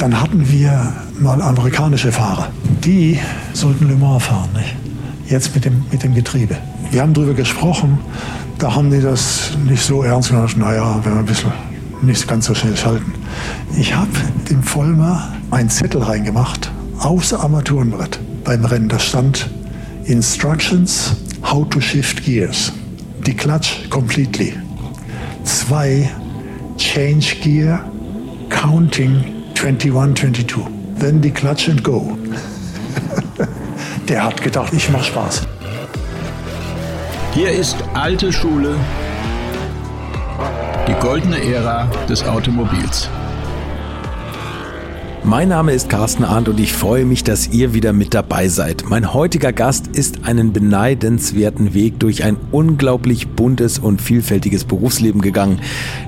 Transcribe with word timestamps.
Dann 0.00 0.18
hatten 0.18 0.50
wir 0.50 0.94
mal 1.18 1.42
amerikanische 1.42 2.10
Fahrer. 2.10 2.48
Die 2.82 3.18
sollten 3.52 3.86
Le 3.86 3.94
Mans 3.94 4.24
fahren, 4.24 4.48
nicht? 4.54 4.74
Jetzt 5.30 5.54
mit 5.54 5.66
dem, 5.66 5.84
mit 5.92 6.02
dem 6.02 6.14
Getriebe. 6.14 6.56
Wir 6.90 7.02
haben 7.02 7.12
darüber 7.12 7.34
gesprochen, 7.34 7.98
da 8.58 8.74
haben 8.74 8.90
die 8.90 9.02
das 9.02 9.50
nicht 9.68 9.82
so 9.82 10.02
ernst 10.02 10.30
genommen. 10.30 10.48
Naja, 10.56 10.98
wenn 11.04 11.12
wir 11.12 11.18
ein 11.18 11.26
bisschen 11.26 11.52
nicht 12.00 12.26
ganz 12.26 12.46
so 12.46 12.54
schnell 12.54 12.74
schalten. 12.78 13.12
Ich 13.76 13.94
habe 13.94 14.08
dem 14.48 14.62
Vollmer 14.62 15.34
einen 15.50 15.68
Zettel 15.68 16.02
reingemacht, 16.02 16.72
aufs 16.98 17.34
Armaturenbrett 17.34 18.18
beim 18.42 18.64
Rennen. 18.64 18.88
Da 18.88 18.98
stand 18.98 19.50
Instructions, 20.04 21.14
how 21.42 21.68
to 21.68 21.78
shift 21.78 22.24
gears. 22.24 22.72
Die 23.26 23.34
Klatsch 23.34 23.90
completely. 23.90 24.54
Zwei, 25.44 26.08
change 26.78 27.36
gear, 27.42 27.84
counting 28.48 29.39
21, 29.62 30.14
22. 30.14 30.66
Then 30.98 31.20
die 31.20 31.30
Klatsch 31.30 31.68
and 31.68 31.84
go. 31.84 32.16
Der 34.08 34.24
hat 34.24 34.42
gedacht, 34.42 34.72
ich 34.72 34.88
mache 34.90 35.04
Spaß. 35.04 35.46
Hier 37.34 37.50
ist 37.50 37.76
alte 37.92 38.32
Schule, 38.32 38.74
die 40.88 40.94
goldene 40.94 41.42
Ära 41.44 41.88
des 42.08 42.24
Automobils. 42.24 43.08
Mein 45.22 45.50
Name 45.50 45.72
ist 45.72 45.90
Carsten 45.90 46.24
Arndt 46.24 46.48
und 46.48 46.58
ich 46.58 46.72
freue 46.72 47.04
mich, 47.04 47.22
dass 47.22 47.48
ihr 47.48 47.74
wieder 47.74 47.92
mit 47.92 48.14
dabei 48.14 48.48
seid. 48.48 48.84
Mein 48.88 49.12
heutiger 49.12 49.52
Gast 49.52 49.86
ist 49.88 50.24
einen 50.24 50.54
beneidenswerten 50.54 51.74
Weg 51.74 52.00
durch 52.00 52.24
ein 52.24 52.38
unglaublich 52.52 53.28
buntes 53.28 53.78
und 53.78 54.00
vielfältiges 54.00 54.64
Berufsleben 54.64 55.20
gegangen, 55.20 55.60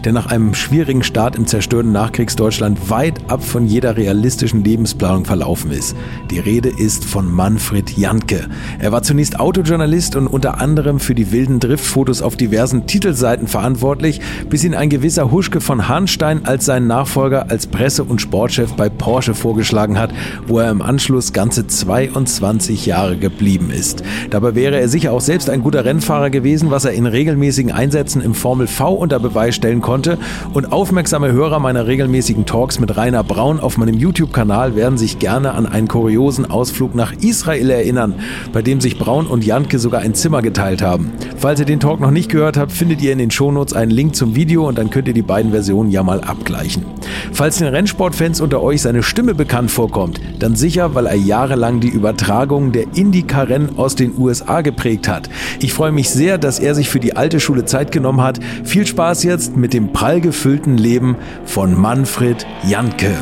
der 0.04 0.14
nach 0.14 0.26
einem 0.26 0.54
schwierigen 0.54 1.02
Start 1.02 1.36
im 1.36 1.46
zerstörten 1.46 1.92
Nachkriegsdeutschland 1.92 2.88
weit 2.88 3.30
ab 3.30 3.44
von 3.44 3.66
jeder 3.66 3.98
realistischen 3.98 4.64
Lebensplanung 4.64 5.26
verlaufen 5.26 5.72
ist. 5.72 5.94
Die 6.30 6.40
Rede 6.40 6.70
ist 6.70 7.04
von 7.04 7.30
Manfred 7.30 7.96
Jantke. 7.98 8.48
Er 8.78 8.92
war 8.92 9.02
zunächst 9.02 9.38
Autojournalist 9.38 10.16
und 10.16 10.26
unter 10.26 10.58
anderem 10.58 11.00
für 11.00 11.14
die 11.14 11.30
wilden 11.32 11.60
Driftfotos 11.60 12.22
auf 12.22 12.36
diversen 12.36 12.86
Titelseiten 12.86 13.46
verantwortlich, 13.46 14.22
bis 14.48 14.64
ihn 14.64 14.74
ein 14.74 14.88
gewisser 14.88 15.30
Huschke 15.30 15.60
von 15.60 15.86
Hahnstein 15.86 16.46
als 16.46 16.64
seinen 16.64 16.86
Nachfolger 16.86 17.50
als 17.50 17.66
Presse- 17.66 18.04
und 18.04 18.22
Sportchef 18.22 18.72
bei 18.72 18.88
Porsche 19.02 19.34
vorgeschlagen 19.34 19.98
hat, 19.98 20.10
wo 20.46 20.60
er 20.60 20.70
im 20.70 20.80
Anschluss 20.80 21.32
ganze 21.32 21.66
22 21.66 22.86
Jahre 22.86 23.16
geblieben 23.16 23.72
ist. 23.72 24.04
Dabei 24.30 24.54
wäre 24.54 24.78
er 24.78 24.88
sicher 24.88 25.10
auch 25.12 25.20
selbst 25.20 25.50
ein 25.50 25.64
guter 25.64 25.84
Rennfahrer 25.84 26.30
gewesen, 26.30 26.70
was 26.70 26.84
er 26.84 26.92
in 26.92 27.06
regelmäßigen 27.06 27.72
Einsätzen 27.72 28.22
im 28.22 28.32
Formel 28.32 28.68
V 28.68 28.92
unter 28.92 29.18
Beweis 29.18 29.56
stellen 29.56 29.80
konnte. 29.80 30.18
Und 30.52 30.70
aufmerksame 30.70 31.32
Hörer 31.32 31.58
meiner 31.58 31.88
regelmäßigen 31.88 32.46
Talks 32.46 32.78
mit 32.78 32.96
Rainer 32.96 33.24
Braun 33.24 33.58
auf 33.58 33.76
meinem 33.76 33.98
YouTube-Kanal 33.98 34.76
werden 34.76 34.98
sich 34.98 35.18
gerne 35.18 35.54
an 35.54 35.66
einen 35.66 35.88
kuriosen 35.88 36.48
Ausflug 36.48 36.94
nach 36.94 37.12
Israel 37.20 37.70
erinnern, 37.70 38.14
bei 38.52 38.62
dem 38.62 38.80
sich 38.80 39.00
Braun 39.00 39.26
und 39.26 39.44
Janke 39.44 39.80
sogar 39.80 40.02
ein 40.02 40.14
Zimmer 40.14 40.42
geteilt 40.42 40.80
haben. 40.80 41.10
Falls 41.36 41.58
ihr 41.58 41.66
den 41.66 41.80
Talk 41.80 41.98
noch 41.98 42.12
nicht 42.12 42.30
gehört 42.30 42.56
habt, 42.56 42.70
findet 42.70 43.02
ihr 43.02 43.10
in 43.10 43.18
den 43.18 43.32
Shownotes 43.32 43.74
einen 43.74 43.90
Link 43.90 44.14
zum 44.14 44.36
Video 44.36 44.68
und 44.68 44.78
dann 44.78 44.90
könnt 44.90 45.08
ihr 45.08 45.14
die 45.14 45.22
beiden 45.22 45.50
Versionen 45.50 45.90
ja 45.90 46.04
mal 46.04 46.20
abgleichen. 46.20 46.84
Falls 47.32 47.58
den 47.58 47.66
Rennsportfans 47.66 48.40
unter 48.40 48.62
euch 48.62 48.82
sein 48.82 48.91
seine 48.92 49.02
Stimme 49.02 49.34
bekannt 49.34 49.70
vorkommt, 49.70 50.20
dann 50.38 50.54
sicher, 50.54 50.94
weil 50.94 51.06
er 51.06 51.14
jahrelang 51.14 51.80
die 51.80 51.88
Übertragung 51.88 52.72
der 52.72 52.84
Indycar-Rennen 52.94 53.78
aus 53.78 53.94
den 53.94 54.18
USA 54.18 54.60
geprägt 54.60 55.08
hat. 55.08 55.30
Ich 55.60 55.72
freue 55.72 55.92
mich 55.92 56.10
sehr, 56.10 56.36
dass 56.36 56.58
er 56.58 56.74
sich 56.74 56.90
für 56.90 57.00
die 57.00 57.16
alte 57.16 57.40
Schule 57.40 57.64
Zeit 57.64 57.90
genommen 57.90 58.20
hat. 58.20 58.38
Viel 58.64 58.86
Spaß 58.86 59.22
jetzt 59.22 59.56
mit 59.56 59.72
dem 59.72 59.94
prall 59.94 60.20
gefüllten 60.20 60.76
Leben 60.76 61.16
von 61.46 61.74
Manfred 61.74 62.46
Janke. 62.68 63.14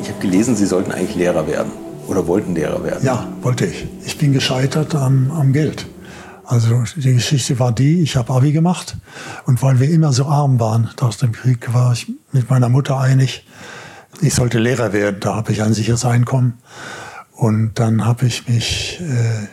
Ich 0.00 0.08
habe 0.08 0.20
gelesen, 0.22 0.56
Sie 0.56 0.64
sollten 0.64 0.90
eigentlich 0.90 1.14
Lehrer 1.14 1.46
werden 1.46 1.72
oder 2.06 2.26
wollten 2.26 2.54
Lehrer 2.54 2.82
werden. 2.82 3.04
Ja, 3.04 3.28
wollte 3.42 3.66
ich. 3.66 3.86
Ich 4.06 4.16
bin 4.16 4.32
gescheitert 4.32 4.94
am, 4.94 5.30
am 5.30 5.52
Geld. 5.52 5.84
Also 6.50 6.82
die 6.96 7.14
Geschichte 7.14 7.60
war 7.60 7.70
die, 7.70 8.02
ich 8.02 8.16
habe 8.16 8.32
Abi 8.32 8.50
gemacht 8.50 8.96
und 9.46 9.62
weil 9.62 9.78
wir 9.78 9.88
immer 9.88 10.12
so 10.12 10.26
arm 10.26 10.58
waren 10.58 10.90
nach 11.00 11.14
dem 11.14 11.30
Krieg, 11.30 11.72
war 11.72 11.92
ich 11.92 12.10
mit 12.32 12.50
meiner 12.50 12.68
Mutter 12.68 12.98
einig, 12.98 13.46
ich 14.20 14.34
sollte 14.34 14.58
Lehrer 14.58 14.92
werden, 14.92 15.20
da 15.20 15.36
habe 15.36 15.52
ich 15.52 15.62
ein 15.62 15.74
sicheres 15.74 16.04
Einkommen. 16.04 16.58
Und 17.30 17.78
dann 17.78 18.04
habe 18.04 18.26
ich 18.26 18.48
mich 18.48 19.00
äh, 19.00 19.46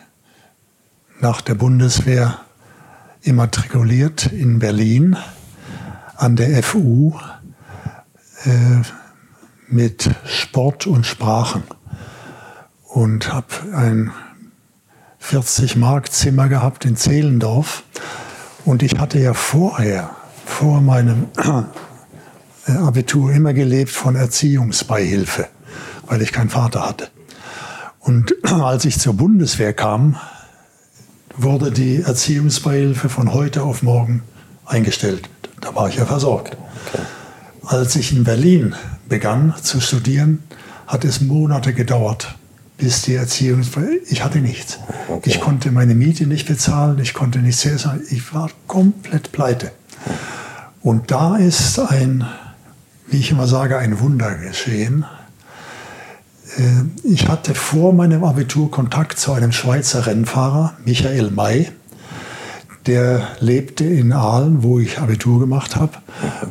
nach 1.21 1.41
der 1.41 1.53
Bundeswehr 1.53 2.39
immatrikuliert 3.21 4.31
in 4.31 4.57
Berlin 4.57 5.17
an 6.15 6.35
der 6.35 6.63
FU 6.63 7.13
äh, 8.43 8.81
mit 9.67 10.09
Sport 10.25 10.87
und 10.87 11.05
Sprachen 11.05 11.61
und 12.87 13.31
habe 13.31 13.53
ein 13.75 14.11
40 15.27 15.75
Mark 15.75 16.13
Zimmer 16.13 16.47
gehabt 16.47 16.85
in 16.85 16.95
Zehlendorf. 16.95 17.83
Und 18.63 18.81
ich 18.81 18.97
hatte 18.97 19.19
ja 19.19 19.33
vorher, 19.33 20.11
vor 20.45 20.79
meinem 20.79 21.25
äh, 22.65 22.71
Abitur, 22.71 23.33
immer 23.33 23.51
gelebt 23.51 23.91
von 23.91 24.15
Erziehungsbeihilfe, 24.15 25.49
weil 26.07 26.21
ich 26.21 26.31
keinen 26.31 26.49
Vater 26.49 26.87
hatte. 26.87 27.09
Und 27.99 28.35
als 28.43 28.85
ich 28.85 28.99
zur 28.99 29.15
Bundeswehr 29.15 29.73
kam, 29.73 30.15
wurde 31.35 31.71
die 31.71 32.03
Erziehungsbeihilfe 32.03 33.09
von 33.09 33.33
heute 33.33 33.63
auf 33.63 33.83
morgen 33.83 34.23
eingestellt. 34.65 35.27
Da 35.59 35.75
war 35.75 35.89
ich 35.89 35.97
ja 35.97 36.05
versorgt. 36.05 36.55
Okay. 36.87 37.03
Als 37.65 37.97
ich 37.97 38.13
in 38.13 38.23
Berlin 38.23 38.75
begann 39.09 39.53
zu 39.61 39.81
studieren, 39.81 40.41
hat 40.87 41.03
es 41.03 41.19
Monate 41.19 41.73
gedauert, 41.73 42.36
bis 42.77 43.01
die 43.01 43.15
Erziehung, 43.15 43.61
ich 44.07 44.23
hatte 44.23 44.39
nichts. 44.39 44.79
Okay. 45.07 45.29
Ich 45.29 45.41
konnte 45.41 45.71
meine 45.71 45.95
Miete 45.95 46.27
nicht 46.27 46.47
bezahlen, 46.47 46.99
ich 46.99 47.13
konnte 47.13 47.39
nichts 47.39 47.65
essen, 47.65 48.01
ich 48.09 48.33
war 48.33 48.49
komplett 48.67 49.31
pleite. 49.31 49.71
Und 50.81 51.11
da 51.11 51.37
ist 51.37 51.79
ein, 51.79 52.25
wie 53.07 53.17
ich 53.17 53.31
immer 53.31 53.47
sage, 53.47 53.77
ein 53.77 53.99
Wunder 53.99 54.35
geschehen. 54.35 55.05
Äh, 56.57 56.83
ich 57.03 57.27
hatte 57.27 57.55
vor 57.55 57.93
meinem 57.93 58.23
Abitur 58.23 58.69
Kontakt 58.69 59.19
zu 59.19 59.33
einem 59.33 59.51
Schweizer 59.51 60.05
Rennfahrer, 60.05 60.73
Michael 60.85 61.31
May. 61.31 61.71
Der 62.85 63.27
lebte 63.39 63.83
in 63.83 64.13
Aalen, 64.13 64.63
wo 64.63 64.79
ich 64.79 64.99
Abitur 64.99 65.39
gemacht 65.39 65.75
habe. 65.75 65.93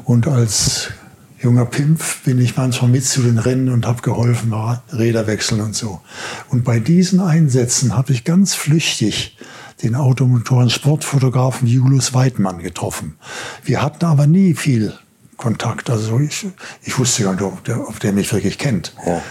Und 0.05 0.29
als 0.29 0.91
junger 1.39 1.67
Pimpf 1.67 2.23
bin 2.25 2.41
ich 2.41 2.57
manchmal 2.57 2.91
mit 2.91 3.05
zu 3.05 3.23
den 3.23 3.39
Rennen 3.39 3.69
und 3.69 3.87
habe 3.87 4.03
geholfen, 4.03 4.53
Räder 4.93 5.27
wechseln 5.27 5.61
und 5.61 5.75
so. 5.75 6.01
Und 6.49 6.65
bei 6.65 6.81
diesen 6.81 7.21
Einsätzen 7.21 7.97
habe 7.97 8.13
ich 8.13 8.25
ganz 8.25 8.55
flüchtig 8.55 9.37
den 9.83 9.95
Automotoren-Sportfotografen 9.95 11.69
Julius 11.69 12.15
Weidmann 12.15 12.59
getroffen. 12.59 13.19
Wir 13.63 13.83
hatten 13.83 14.07
aber 14.07 14.27
nie 14.27 14.55
viel 14.55 14.95
Kontakt. 15.37 15.91
Also 15.91 16.19
ich, 16.19 16.47
ich 16.83 16.99
wusste 16.99 17.25
gar 17.25 17.33
nicht, 17.33 17.43
ob 17.43 17.63
der, 17.65 17.87
ob 17.87 18.01
der 18.01 18.13
mich 18.13 18.33
wirklich 18.33 18.57
kennt. 18.59 18.95
Ja. 19.07 19.23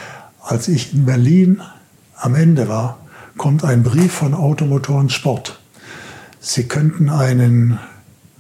Als 0.42 0.68
ich 0.68 0.94
in 0.94 1.06
Berlin 1.06 1.62
am 2.16 2.36
Ende 2.36 2.68
war, 2.68 3.00
kommt 3.38 3.64
ein 3.64 3.82
Brief 3.82 4.14
von 4.14 4.36
Automotoren 4.36 5.10
Sport. 5.10 5.60
Sie 6.40 6.68
könnten 6.68 7.10
einen 7.10 7.80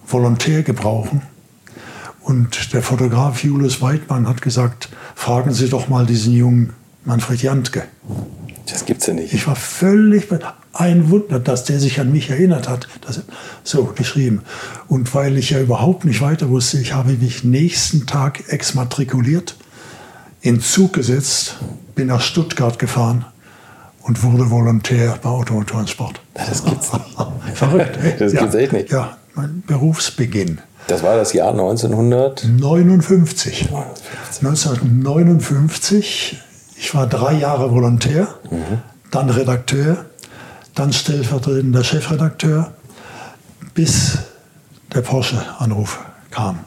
Volontär 0.05 0.61
gebrauchen 0.61 1.23
und 2.25 2.73
der 2.73 2.81
Fotograf 2.81 3.43
Julius 3.43 3.83
Weidmann 3.83 4.27
hat 4.27 4.41
gesagt, 4.41 4.89
fragen 5.13 5.53
Sie 5.53 5.69
doch 5.69 5.89
mal 5.89 6.07
diesen 6.07 6.33
jungen 6.33 6.73
Manfred 7.03 7.43
Jantke. 7.43 7.83
Das 8.65 8.85
gibt's 8.85 9.05
ja 9.05 9.13
nicht. 9.13 9.31
Ich 9.31 9.45
war 9.45 9.55
völlig 9.55 10.27
ein 10.73 11.11
Wunder, 11.11 11.39
dass 11.39 11.65
der 11.65 11.79
sich 11.79 11.99
an 11.99 12.11
mich 12.11 12.31
erinnert 12.31 12.67
hat. 12.67 12.87
Das, 13.01 13.22
so 13.63 13.85
geschrieben. 13.95 14.41
Und 14.87 15.13
weil 15.13 15.37
ich 15.37 15.51
ja 15.51 15.61
überhaupt 15.61 16.03
nicht 16.03 16.19
weiter 16.19 16.49
wusste, 16.49 16.79
ich 16.79 16.93
habe 16.93 17.13
mich 17.13 17.43
nächsten 17.43 18.07
Tag 18.07 18.51
exmatrikuliert, 18.51 19.55
in 20.41 20.61
Zug 20.61 20.93
gesetzt, 20.93 21.57
bin 21.93 22.07
nach 22.07 22.21
Stuttgart 22.21 22.79
gefahren 22.79 23.25
und 24.01 24.23
wurde 24.23 24.49
Volontär 24.49 25.19
bei 25.21 25.29
Automotorensport. 25.29 26.19
Das 26.33 26.66
gibt's 26.66 26.91
nicht. 26.91 27.05
Verrückt. 27.53 27.99
Das 28.17 28.33
ja, 28.33 28.41
gibt's 28.41 28.55
echt 28.55 28.73
nicht. 28.73 28.91
Ja, 28.91 29.17
mein 29.35 29.61
Berufsbeginn. 29.67 30.59
Das 30.87 31.02
war 31.02 31.17
das 31.17 31.34
Jahr 31.34 31.52
1959. 31.52 33.70
1959. 34.41 36.41
Ich 36.78 36.93
war 36.93 37.08
drei 37.08 37.34
Jahre 37.34 37.72
Volontär, 37.72 38.28
mhm. 38.52 38.82
dann 39.09 39.29
Redakteur, 39.29 40.05
dann 40.76 40.93
stellvertretender 40.93 41.84
Chefredakteur, 41.84 42.73
bis 43.73 44.20
der 44.93 45.02
Porsche-Anruf 45.02 45.99
kam. 46.29 46.59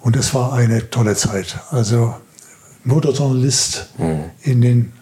Und 0.00 0.16
es 0.16 0.34
war 0.34 0.54
eine 0.54 0.88
tolle 0.88 1.14
Zeit. 1.14 1.58
Also 1.70 2.14
Motorjournalist 2.84 3.90
mhm. 3.98 4.30
in 4.42 4.62
den 4.62 4.92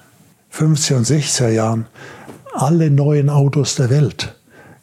50er 0.52 0.96
und 0.96 1.06
60er 1.06 1.50
Jahren, 1.50 1.86
alle 2.54 2.90
neuen 2.90 3.30
Autos 3.30 3.76
der 3.76 3.90
Welt 3.90 4.34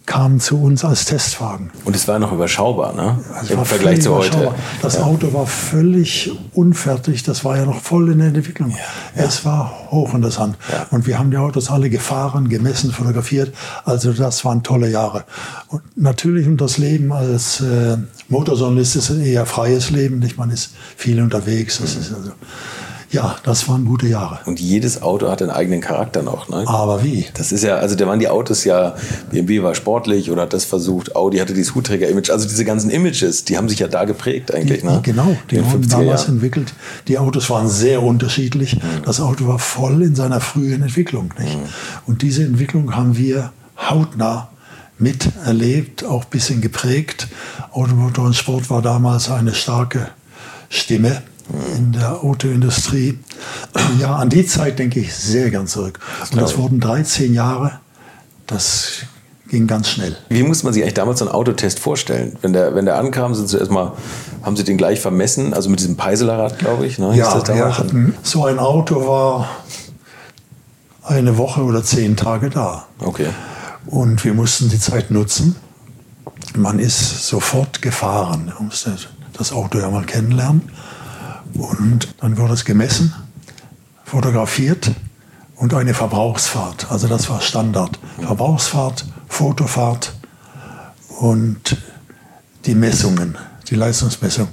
kamen 0.06 0.40
zu 0.40 0.62
uns 0.62 0.86
als 0.86 1.06
Testwagen. 1.06 1.72
Und 1.84 1.96
es 1.96 2.08
war 2.08 2.20
noch 2.20 2.32
überschaubar, 2.32 2.94
ne? 2.94 3.20
Es 3.42 3.50
Im 3.50 3.66
Vergleich 3.66 4.02
zu 4.02 4.16
heute. 4.16 4.54
Das 4.82 5.02
Auto 5.02 5.34
war 5.34 5.48
völlig 5.48 6.32
unfertig. 6.54 7.24
Das 7.24 7.44
war 7.44 7.58
ja 7.58 7.66
noch 7.66 7.82
voll 7.82 8.12
in 8.12 8.20
der 8.20 8.28
Entwicklung. 8.28 8.76
Es 9.16 9.46
war 9.46 9.90
hochinteressant. 9.92 10.58
Ja. 10.72 10.88
Und 10.92 11.08
wir 11.08 11.18
haben 11.18 11.32
die 11.32 11.38
Autos 11.38 11.70
alle 11.70 11.90
gefahren, 11.90 12.50
gemessen, 12.50 12.92
fotografiert. 12.92 13.54
Also 13.84 14.14
das 14.14 14.46
waren 14.46 14.62
tolle 14.62 14.90
Jahre. 14.90 15.24
Und 15.70 15.82
natürlich 15.96 16.48
und 16.48 16.62
das 16.62 16.78
Leben 16.78 17.12
als 17.12 17.62
äh, 17.62 17.98
Motorjournalist 18.30 18.96
ist 18.98 19.10
ein 19.10 19.22
eher 19.22 19.46
freies 19.46 19.90
Leben. 19.90 20.20
Nicht? 20.20 20.38
Man 20.38 20.52
ist 20.52 20.72
viel 20.98 21.22
unterwegs. 21.22 21.80
Das 21.80 21.96
ist 21.96 22.14
also, 22.14 22.32
ja, 23.12 23.36
das 23.44 23.68
waren 23.70 23.86
gute 23.86 24.08
Jahre. 24.08 24.40
Und 24.46 24.60
jedes 24.60 25.02
Auto 25.02 25.30
hat 25.30 25.42
einen 25.42 25.52
eigenen 25.52 25.82
Charakter 25.82 26.24
noch, 26.24 26.50
ne? 26.50 26.64
Aber 26.68 27.04
wie? 27.04 27.26
Das 27.36 27.52
ist 27.52 27.64
ja, 27.64 27.76
also 27.76 27.96
da 27.96 28.08
waren 28.08 28.20
die 28.20 28.28
Autos 28.28 28.64
ja, 28.64 28.96
BMW 29.32 29.64
war 29.64 29.76
sportlich 29.76 30.32
oder 30.32 30.44
hat 30.44 30.54
das 30.54 30.66
versucht, 30.66 31.16
Audi 31.16 31.38
hatte 31.38 31.54
dieses 31.54 31.76
Hutträger-Image. 31.76 32.30
Also 32.30 32.48
diese 32.48 32.66
ganzen 32.66 32.90
Images, 32.90 33.46
die 33.46 33.58
haben 33.58 33.70
sich 33.70 33.80
ja 33.80 33.88
da 33.88 34.06
geprägt 34.06 34.54
eigentlich, 34.54 34.82
Die, 34.82 34.88
ne? 34.88 35.00
Genau, 35.04 35.36
die 35.52 35.58
In 35.58 35.66
50er 35.66 35.90
damals 35.90 36.22
Jahren. 36.24 36.36
entwickelt. 36.36 36.74
Die 37.08 37.18
Autos 37.18 37.50
waren 37.50 37.68
sehr 37.68 38.02
unterschiedlich. 38.04 38.78
Das 39.06 39.20
Auto 39.22 39.48
war 39.48 39.60
voll 39.60 40.02
in 40.02 40.16
seiner 40.16 40.40
frühen 40.42 40.82
Entwicklung. 40.82 41.34
Nicht? 41.40 41.58
Und 42.06 42.22
diese 42.22 42.44
Entwicklung 42.44 42.96
haben 42.96 43.18
wir 43.18 43.52
hautnah 43.78 44.50
miterlebt, 44.98 46.06
auch 46.06 46.24
ein 46.24 46.30
bisschen 46.30 46.62
geprägt. 46.62 47.28
Automotor 47.72 48.26
und 48.26 48.36
Sport 48.36 48.70
war 48.70 48.82
damals 48.82 49.30
eine 49.30 49.54
starke 49.54 50.10
Stimme 50.70 51.22
in 51.78 51.92
der 51.92 52.24
Autoindustrie. 52.24 53.20
Ja, 54.00 54.16
an 54.16 54.30
die 54.30 54.46
Zeit 54.46 54.80
denke 54.80 55.00
ich 55.00 55.14
sehr 55.14 55.52
gern 55.52 55.68
zurück. 55.68 56.00
Und 56.32 56.42
das 56.42 56.58
wurden 56.58 56.80
13 56.80 57.34
Jahre. 57.34 57.80
Das 58.48 59.04
ging 59.50 59.68
ganz 59.68 59.90
schnell. 59.90 60.18
Wie 60.30 60.44
muss 60.44 60.64
man 60.64 60.74
sich 60.74 60.82
eigentlich 60.82 60.96
damals 60.96 61.20
so 61.20 61.26
einen 61.26 61.34
Autotest 61.34 61.80
vorstellen? 61.80 62.38
Wenn 62.42 62.54
der, 62.54 62.74
wenn 62.76 62.86
der 62.86 62.98
ankam, 62.98 63.36
sind 63.36 63.48
sie 63.48 63.58
erstmal, 63.58 63.92
haben 64.42 64.56
sie 64.56 64.64
den 64.64 64.78
gleich 64.78 65.00
vermessen, 65.00 65.54
also 65.54 65.70
mit 65.70 65.80
diesem 65.80 65.98
Peiselerrad, 65.98 66.60
glaube 66.60 66.88
ich. 66.88 66.98
Ne? 66.98 67.16
Ja, 67.16 67.48
wir 67.48 67.78
hatten, 67.78 68.16
so 68.24 68.46
ein 68.46 68.60
Auto 68.60 69.08
war 69.08 69.50
eine 71.04 71.38
Woche 71.38 71.62
oder 71.62 71.84
zehn 71.84 72.16
Tage 72.16 72.50
da. 72.50 72.86
Okay. 73.00 73.28
Und 73.86 74.24
wir 74.24 74.34
mussten 74.34 74.70
die 74.70 74.80
Zeit 74.80 75.12
nutzen. 75.12 75.56
Man 76.56 76.80
ist 76.80 77.28
sofort 77.28 77.82
gefahren. 77.82 78.52
Man 78.58 78.68
musste 78.68 78.98
das 79.34 79.52
Auto 79.52 79.78
ja 79.80 79.90
mal 79.92 80.06
kennenlernen. 80.06 80.70
Und 81.56 82.16
dann 82.20 82.38
wurde 82.38 82.54
es 82.54 82.66
gemessen, 82.66 83.14
fotografiert 84.04 84.92
und 85.56 85.74
eine 85.74 85.94
Verbrauchsfahrt. 85.94 86.92
Also 86.92 87.08
das 87.08 87.30
war 87.30 87.42
Standard. 87.42 87.98
Verbrauchsfahrt, 88.22 89.06
Fotofahrt 89.28 90.14
und 91.20 91.78
die 92.66 92.76
Messungen, 92.76 93.38
die 93.70 93.76
Leistungsmessung. 93.76 94.50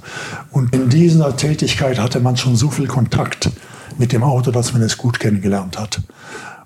Und 0.51 0.73
in 0.73 0.89
dieser 0.89 1.35
Tätigkeit 1.35 1.99
hatte 1.99 2.19
man 2.19 2.37
schon 2.37 2.55
so 2.55 2.69
viel 2.69 2.87
Kontakt 2.87 3.49
mit 3.97 4.11
dem 4.11 4.23
Auto, 4.23 4.51
dass 4.51 4.73
man 4.73 4.81
es 4.81 4.97
gut 4.97 5.19
kennengelernt 5.19 5.77
hat. 5.77 6.01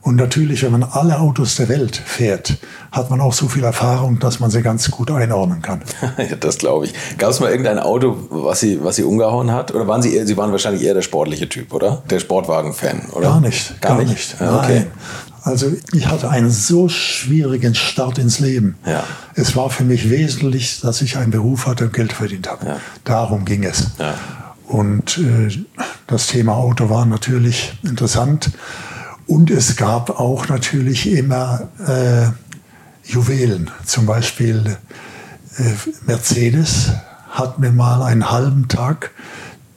Und 0.01 0.15
natürlich, 0.15 0.63
wenn 0.63 0.71
man 0.71 0.83
alle 0.83 1.19
Autos 1.19 1.55
der 1.55 1.69
Welt 1.69 1.95
fährt, 1.95 2.57
hat 2.91 3.09
man 3.09 3.19
auch 3.19 3.33
so 3.33 3.47
viel 3.47 3.63
Erfahrung, 3.63 4.19
dass 4.19 4.39
man 4.39 4.49
sie 4.49 4.61
ganz 4.61 4.89
gut 4.89 5.11
einordnen 5.11 5.61
kann. 5.61 5.81
ja, 6.17 6.35
das 6.39 6.57
glaube 6.57 6.85
ich. 6.85 6.93
Gab 7.17 7.31
es 7.31 7.39
mal 7.39 7.49
irgendein 7.49 7.79
Auto, 7.79 8.17
was 8.29 8.59
sie, 8.61 8.83
was 8.83 8.95
sie 8.95 9.03
umgehauen 9.03 9.51
hat? 9.51 9.73
Oder 9.73 9.87
waren 9.87 10.01
sie 10.01 10.15
eher, 10.15 10.25
sie 10.25 10.37
waren 10.37 10.51
wahrscheinlich 10.51 10.83
eher 10.83 10.93
der 10.93 11.01
sportliche 11.01 11.49
Typ, 11.49 11.73
oder? 11.73 12.03
Der 12.09 12.19
Sportwagen-Fan, 12.19 13.09
oder? 13.11 13.27
Gar 13.27 13.41
nicht. 13.41 13.81
Gar, 13.81 14.03
nicht? 14.03 14.39
Ja, 14.39 14.57
okay. 14.57 14.79
Nein. 14.79 14.91
Also 15.43 15.71
ich 15.93 16.07
hatte 16.07 16.29
einen 16.29 16.49
so 16.49 16.89
schwierigen 16.89 17.73
Start 17.73 18.17
ins 18.17 18.39
Leben. 18.39 18.75
Ja. 18.85 19.03
Es 19.33 19.55
war 19.55 19.69
für 19.69 19.85
mich 19.85 20.09
wesentlich, 20.09 20.81
dass 20.81 21.01
ich 21.01 21.17
einen 21.17 21.31
Beruf 21.31 21.67
hatte 21.67 21.85
und 21.85 21.93
Geld 21.93 22.11
verdient 22.11 22.49
habe. 22.49 22.65
Ja. 22.65 22.77
Darum 23.05 23.45
ging 23.45 23.63
es. 23.63 23.91
Ja. 23.97 24.13
Und 24.67 25.17
äh, 25.17 25.49
das 26.07 26.27
Thema 26.27 26.55
Auto 26.55 26.89
war 26.89 27.05
natürlich 27.05 27.77
interessant. 27.83 28.51
Und 29.27 29.51
es 29.51 29.75
gab 29.75 30.19
auch 30.19 30.47
natürlich 30.47 31.11
immer 31.11 31.67
äh, 31.85 32.27
Juwelen. 33.03 33.69
Zum 33.85 34.05
Beispiel 34.05 34.77
äh, 35.57 35.63
Mercedes 36.05 36.91
hat 37.29 37.59
mir 37.59 37.71
mal 37.71 38.01
einen 38.03 38.31
halben 38.31 38.67
Tag 38.67 39.11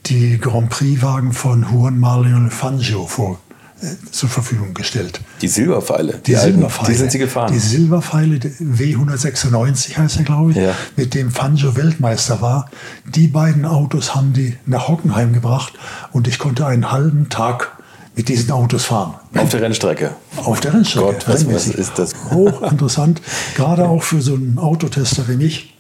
die 0.06 0.38
Grand 0.38 0.70
Prix-Wagen 0.70 1.32
von 1.32 1.67
Juan 1.70 1.99
Manuel 1.99 2.49
Fangio 2.50 3.06
vor, 3.06 3.38
äh, 3.82 3.87
zur 4.11 4.29
Verfügung 4.29 4.73
gestellt. 4.73 5.20
Die 5.43 5.49
Silberpfeile, 5.49 6.19
Die, 6.25 6.37
alten, 6.37 6.52
Silberpfeile. 6.55 6.88
Die 6.93 6.94
sind 6.99 7.12
sie 7.12 7.19
gefahren. 7.19 7.52
Die 7.52 7.58
Silberpfeile, 7.58 8.38
der 8.38 8.50
W196 8.52 9.97
heißt 9.97 10.19
er, 10.19 10.23
glaube 10.25 10.52
ich, 10.52 10.56
Ja. 10.58 10.75
mit 10.97 11.14
dem 11.14 11.31
Fangio 11.31 11.76
Weltmeister 11.76 12.41
war. 12.41 12.70
Die 13.05 13.26
beiden 13.26 13.64
Autos 13.67 14.14
haben 14.14 14.32
die 14.32 14.56
nach 14.67 14.88
Hockenheim 14.88 15.32
gebracht 15.32 15.75
und 16.12 16.29
ich 16.29 16.38
konnte 16.38 16.67
einen 16.67 16.91
halben 16.93 17.29
Tag 17.29 17.76
mit 18.17 18.29
diesen 18.29 18.51
Autos 18.51 18.85
fahren. 18.85 19.15
Auf 19.37 19.51
der 19.51 19.62
Rennstrecke. 19.62 20.11
Auf 20.37 20.61
der 20.61 20.75
Rennstrecke. 20.75 21.07
Gott, 21.07 21.29
was- 21.29 21.47
was 21.47 21.69
ist 21.69 21.99
das? 21.99 22.15
Hochinteressant, 22.31 23.23
gerade 23.57 23.89
auch 23.89 24.03
für 24.03 24.21
so 24.21 24.35
einen 24.35 24.59
Autotester 24.59 25.29
wie 25.29 25.37
mich. 25.37 25.75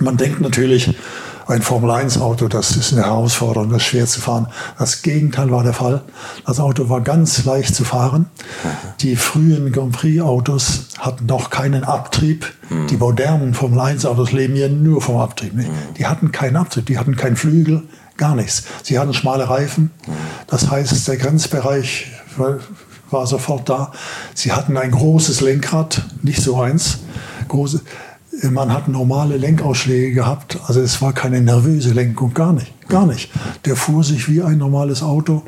Man 0.00 0.16
denkt 0.16 0.40
natürlich, 0.40 0.94
ein 1.48 1.60
Formel-1-Auto, 1.60 2.46
das 2.48 2.76
ist 2.76 2.92
eine 2.92 3.02
Herausforderung, 3.02 3.68
das 3.70 3.78
ist 3.82 3.88
schwer 3.88 4.06
zu 4.06 4.20
fahren. 4.20 4.46
Das 4.78 5.02
Gegenteil 5.02 5.50
war 5.50 5.64
der 5.64 5.72
Fall. 5.72 6.02
Das 6.46 6.60
Auto 6.60 6.88
war 6.88 7.00
ganz 7.00 7.44
leicht 7.44 7.74
zu 7.74 7.84
fahren. 7.84 8.26
Die 9.00 9.16
frühen 9.16 9.70
Grand 9.72 9.92
Prix-Autos 9.92 10.86
hatten 10.98 11.26
noch 11.26 11.50
keinen 11.50 11.84
Abtrieb. 11.84 12.46
Die 12.90 12.96
modernen 12.96 13.54
Formel-1-Autos 13.54 14.32
leben 14.32 14.56
ja 14.56 14.68
nur 14.68 15.02
vom 15.02 15.16
Abtrieb. 15.18 15.54
Nicht? 15.54 15.68
Die 15.98 16.06
hatten 16.06 16.32
keinen 16.32 16.56
Abtrieb, 16.56 16.86
die 16.86 16.96
hatten 16.98 17.16
keinen 17.16 17.36
Flügel, 17.36 17.82
gar 18.16 18.34
nichts. 18.34 18.64
Sie 18.82 18.98
hatten 18.98 19.14
schmale 19.14 19.48
Reifen. 19.48 19.90
Das 20.46 20.70
heißt, 20.70 21.06
der 21.08 21.16
Grenzbereich 21.16 22.12
war, 23.10 23.26
sofort 23.26 23.68
da. 23.68 23.92
Sie 24.34 24.52
hatten 24.52 24.76
ein 24.76 24.90
großes 24.90 25.40
Lenkrad, 25.40 26.02
nicht 26.22 26.40
so 26.42 26.60
eins. 26.60 26.98
Große, 27.48 27.80
man 28.50 28.72
hat 28.72 28.88
normale 28.88 29.36
Lenkausschläge 29.36 30.14
gehabt, 30.14 30.58
also 30.66 30.80
es 30.80 31.02
war 31.02 31.12
keine 31.12 31.40
nervöse 31.40 31.92
Lenkung, 31.92 32.32
gar 32.32 32.52
nicht, 32.52 32.72
gar 32.88 33.06
nicht. 33.06 33.30
Der 33.66 33.76
fuhr 33.76 34.02
sich 34.02 34.28
wie 34.28 34.42
ein 34.42 34.58
normales 34.58 35.02
Auto 35.02 35.42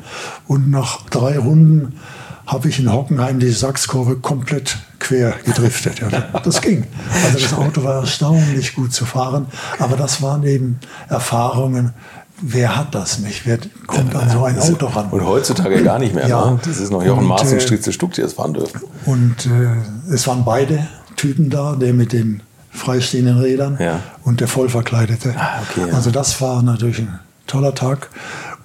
und 0.47 0.69
nach 0.69 1.01
drei 1.09 1.37
Runden 1.39 1.99
habe 2.45 2.69
ich 2.69 2.79
in 2.79 2.93
Hockenheim 2.93 3.39
die 3.39 3.49
Sachskurve 3.49 4.17
komplett 4.17 4.77
quer 4.99 5.33
gedriftet. 5.43 5.99
Ja, 5.99 6.09
das 6.43 6.61
ging. 6.61 6.85
Also 7.25 7.39
das 7.39 7.53
Auto 7.53 7.83
war 7.83 8.01
erstaunlich 8.01 8.75
gut 8.75 8.93
zu 8.93 9.05
fahren, 9.05 9.47
aber 9.79 9.97
das 9.97 10.21
waren 10.21 10.43
eben 10.43 10.79
Erfahrungen. 11.09 11.93
Wer 12.41 12.75
hat 12.75 12.93
das 12.93 13.19
nicht? 13.19 13.45
Wer 13.45 13.59
kommt 13.87 14.13
an 14.15 14.29
so 14.29 14.43
ein 14.43 14.59
Auto 14.59 14.87
ran? 14.87 15.09
Und 15.09 15.25
heutzutage 15.25 15.81
gar 15.83 15.99
nicht 15.99 16.13
mehr. 16.13 16.27
Ja. 16.27 16.51
Ne? 16.51 16.59
Das 16.65 16.79
ist 16.79 16.91
noch 16.91 17.03
Jochen 17.03 17.19
Und, 17.19 17.25
Maas 17.27 17.43
und 17.51 17.57
äh, 17.57 17.61
Stritze 17.61 17.93
Stuck, 17.93 18.11
die 18.13 18.21
das 18.21 18.33
fahren 18.33 18.53
dürfen. 18.53 18.81
Und 19.05 19.45
äh, 19.45 20.13
es 20.13 20.27
waren 20.27 20.43
beide 20.43 20.85
Typen 21.15 21.49
da, 21.49 21.75
der 21.75 21.93
mit 21.93 22.11
den 22.11 22.41
freistehenden 22.71 23.39
Rädern 23.39 23.77
Ja. 23.79 24.01
und 24.23 24.41
der 24.41 24.49
vollverkleidete. 24.49 25.33
Ah, 25.37 25.61
okay, 25.69 25.87
ja. 25.89 25.95
Also 25.95 26.11
das 26.11 26.41
war 26.41 26.61
natürlich 26.61 26.99
ein 26.99 27.19
toller 27.47 27.73
Tag. 27.73 28.09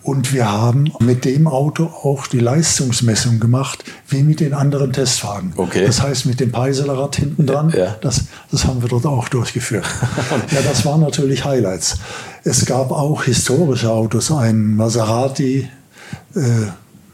Und 0.03 0.33
wir 0.33 0.51
haben 0.51 0.91
mit 0.99 1.27
dem 1.27 1.47
Auto 1.47 1.85
auch 1.85 2.27
die 2.27 2.39
Leistungsmessung 2.41 3.39
gemacht, 3.39 3.85
wie 4.09 4.23
mit 4.23 4.41
den 4.41 4.55
anderen 4.55 4.95
Testwagen. 4.95 5.53
Okay. 5.57 5.85
Das 5.87 6.01
heißt, 6.03 6.25
mit 6.25 6.41
dem 6.41 6.51
Peiselerrad 6.51 7.17
hinten 7.17 7.47
dran, 7.47 7.71
Ja. 7.77 7.97
das, 8.01 8.23
das 8.51 8.65
haben 8.65 8.81
wir 8.81 8.89
dort 8.89 9.05
auch 9.05 9.29
durchgeführt. 9.29 9.85
ja, 10.51 10.63
das 10.63 10.87
waren 10.87 11.03
natürlich 11.03 11.45
Highlights. 11.45 11.99
Es 12.45 12.65
gab 12.65 12.91
auch 12.91 13.25
historische 13.25 13.91
Autos, 13.91 14.31
ein 14.33 14.77
Maserati, 14.77 15.69
äh, 16.35 16.41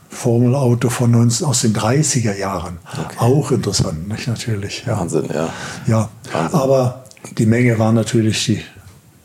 Formelauto 0.08 0.88
von 0.88 1.14
uns 1.14 1.42
aus 1.42 1.62
den 1.62 1.74
30er 1.74 2.36
Jahren. 2.36 2.78
Auch 3.18 3.50
interessant, 3.50 4.08
nicht 4.08 4.28
natürlich. 4.28 4.84
Ja. 4.86 4.98
Wahnsinn, 4.98 5.28
ja. 5.32 5.50
Ja, 5.86 6.08
Wahnsinn. 6.32 6.58
aber 6.58 7.04
die 7.36 7.46
Menge 7.46 7.78
waren 7.78 7.94
natürlich 7.94 8.44
die 8.46 8.62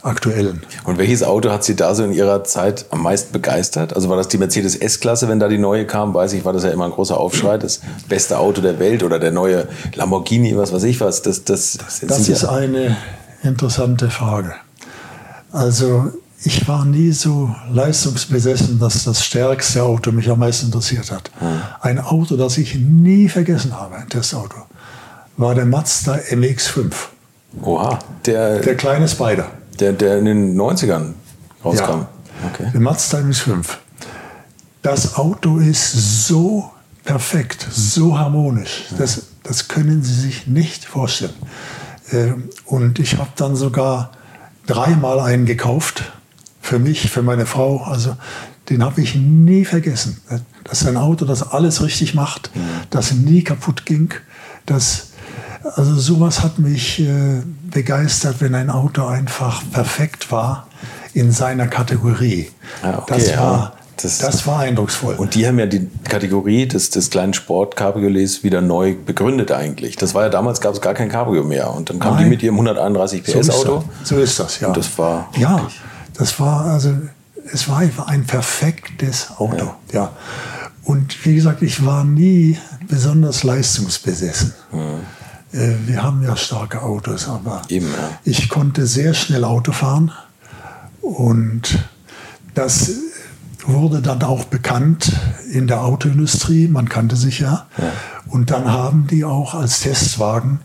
aktuellen. 0.03 0.63
Und 0.83 0.97
welches 0.97 1.23
Auto 1.23 1.51
hat 1.51 1.63
Sie 1.63 1.75
da 1.75 1.93
so 1.93 2.03
in 2.03 2.11
Ihrer 2.11 2.43
Zeit 2.43 2.85
am 2.89 3.03
meisten 3.03 3.31
begeistert? 3.31 3.95
Also 3.95 4.09
war 4.09 4.17
das 4.17 4.27
die 4.27 4.37
Mercedes 4.37 4.75
S-Klasse, 4.75 5.27
wenn 5.29 5.39
da 5.39 5.47
die 5.47 5.59
neue 5.59 5.85
kam? 5.85 6.13
Weiß 6.13 6.33
ich, 6.33 6.43
war 6.43 6.53
das 6.53 6.63
ja 6.63 6.71
immer 6.71 6.85
ein 6.85 6.91
großer 6.91 7.17
Aufschrei. 7.17 7.57
Das 7.57 7.81
beste 8.09 8.39
Auto 8.39 8.61
der 8.61 8.79
Welt 8.79 9.03
oder 9.03 9.19
der 9.19 9.31
neue 9.31 9.67
Lamborghini, 9.93 10.57
was 10.57 10.73
weiß 10.73 10.83
ich 10.83 10.99
was. 10.99 11.21
Das, 11.21 11.43
das, 11.43 11.77
das, 11.77 12.01
Das 12.01 12.27
ist 12.27 12.41
ja, 12.41 12.49
eine 12.49 12.97
interessante 13.43 14.09
Frage. 14.09 14.55
Also 15.51 16.11
ich 16.43 16.67
war 16.67 16.85
nie 16.85 17.11
so 17.11 17.53
leistungsbesessen, 17.71 18.79
dass 18.79 19.03
das 19.03 19.23
stärkste 19.23 19.83
Auto 19.83 20.11
mich 20.11 20.29
am 20.29 20.39
meisten 20.39 20.67
interessiert 20.67 21.11
hat. 21.11 21.29
Ein 21.81 21.99
Auto, 21.99 22.35
das 22.35 22.57
ich 22.57 22.75
nie 22.75 23.29
vergessen 23.29 23.77
habe, 23.79 23.95
ein 23.95 24.09
Testauto, 24.09 24.55
war 25.37 25.53
der 25.55 25.65
Mazda 25.65 26.15
MX-5. 26.15 26.91
Oha, 27.61 27.99
der, 28.25 28.59
Der 28.59 28.75
kleine 28.75 29.07
Spider. 29.07 29.47
der, 29.79 29.93
der 29.93 30.19
in 30.19 30.25
den 30.25 30.59
90ern 30.59 31.13
rauskam. 31.63 31.91
Ja. 31.91 32.07
Okay. 32.53 32.69
Der 32.73 32.81
Mazda 32.81 33.19
MX-5. 33.19 33.65
Das 34.81 35.15
Auto 35.15 35.57
ist 35.59 36.25
so 36.27 36.71
perfekt, 37.03 37.67
so 37.71 38.17
harmonisch. 38.17 38.85
Das, 38.97 39.23
das 39.43 39.67
können 39.67 40.01
Sie 40.01 40.13
sich 40.13 40.47
nicht 40.47 40.85
vorstellen. 40.85 41.33
Äh, 42.11 42.31
und 42.65 42.97
ich 42.97 43.17
habe 43.17 43.29
dann 43.35 43.55
sogar 43.55 44.11
dreimal 44.73 45.19
einen 45.19 45.45
gekauft. 45.45 46.11
Für 46.61 46.79
mich, 46.79 47.09
für 47.09 47.23
meine 47.23 47.45
Frau. 47.45 47.83
Also 47.83 48.15
den 48.69 48.83
habe 48.83 49.01
ich 49.01 49.15
nie 49.15 49.65
vergessen. 49.65 50.21
Das 50.63 50.81
ist 50.81 50.87
ein 50.87 50.97
Auto, 50.97 51.25
das 51.25 51.51
alles 51.51 51.81
richtig 51.81 52.13
macht, 52.13 52.51
das 52.89 53.11
nie 53.11 53.43
kaputt 53.43 53.85
ging. 53.85 54.13
Das, 54.65 55.09
also 55.75 55.95
sowas 55.95 56.41
hat 56.41 56.59
mich 56.59 56.99
äh, 56.99 57.41
begeistert, 57.69 58.37
wenn 58.39 58.55
ein 58.55 58.69
Auto 58.69 59.05
einfach 59.05 59.63
perfekt 59.71 60.31
war 60.31 60.67
in 61.13 61.31
seiner 61.31 61.67
Kategorie. 61.67 62.49
Ah, 62.83 62.99
okay, 62.99 63.13
das, 63.15 63.27
ja. 63.31 63.41
war, 63.41 63.73
Das- 64.01 64.17
das, 64.19 64.47
war 64.47 64.59
eindrucksvoll. 64.59 65.15
Und 65.15 65.35
die 65.35 65.45
haben 65.47 65.59
ja 65.59 65.65
die 65.65 65.87
Kategorie 66.07 66.67
des, 66.67 66.89
des 66.89 67.09
kleinen 67.09 67.33
Sportcabriolets 67.33 68.43
wieder 68.43 68.61
neu 68.61 68.95
begründet 68.95 69.51
eigentlich. 69.51 69.95
Das 69.95 70.13
war 70.13 70.23
ja 70.23 70.29
damals, 70.29 70.61
gab 70.61 70.73
es 70.73 70.81
gar 70.81 70.93
kein 70.93 71.09
Cabrio 71.09 71.43
mehr. 71.43 71.71
Und 71.73 71.89
dann 71.89 71.99
kamen 71.99 72.17
die 72.17 72.23
Nein. 72.23 72.29
mit 72.31 72.43
ihrem 72.43 72.55
131 72.55 73.23
so, 73.25 73.31
PS 73.39 73.47
ist 73.47 73.49
Auto. 73.55 73.83
das. 73.99 74.09
so 74.09 74.17
ist 74.17 74.39
das, 74.39 74.59
ja. 74.59 74.67
Und 74.69 74.77
das 74.77 74.97
war 74.97 75.29
Ja, 75.37 75.57
wirklich- 75.57 75.79
das 76.17 76.39
war 76.39 76.65
also, 76.65 76.93
es 77.51 77.67
war 77.69 77.81
ein 78.07 78.25
perfektes 78.25 79.27
Auto. 79.37 79.71
Ja. 79.91 80.11
Und 80.83 81.25
wie 81.25 81.35
gesagt, 81.35 81.61
ich 81.61 81.85
war 81.85 82.03
nie 82.03 82.57
besonders 82.87 83.43
leistungsbesessen. 83.43 84.53
Äh, 85.53 85.57
Wir 85.85 86.01
haben 86.01 86.23
ja 86.23 86.35
starke 86.37 86.81
Autos, 86.81 87.27
aber 87.27 87.61
Eben, 87.69 87.87
ja. 87.87 88.17
ich 88.23 88.49
konnte 88.49 88.87
sehr 88.87 89.13
schnell 89.13 89.43
Auto 89.43 89.71
fahren. 89.73 90.11
Und 91.01 91.79
das 92.53 92.91
wurde 93.65 94.01
dann 94.01 94.21
auch 94.23 94.45
bekannt 94.45 95.11
in 95.51 95.67
der 95.67 95.83
Autoindustrie. 95.83 96.67
Man 96.67 96.89
kannte 96.89 97.15
sich 97.15 97.39
ja. 97.39 97.67
Und 98.27 98.51
dann 98.51 98.71
haben 98.71 99.07
die 99.09 99.23
auch 99.25 99.53
als 99.53 99.81
Testwagen 99.81 100.59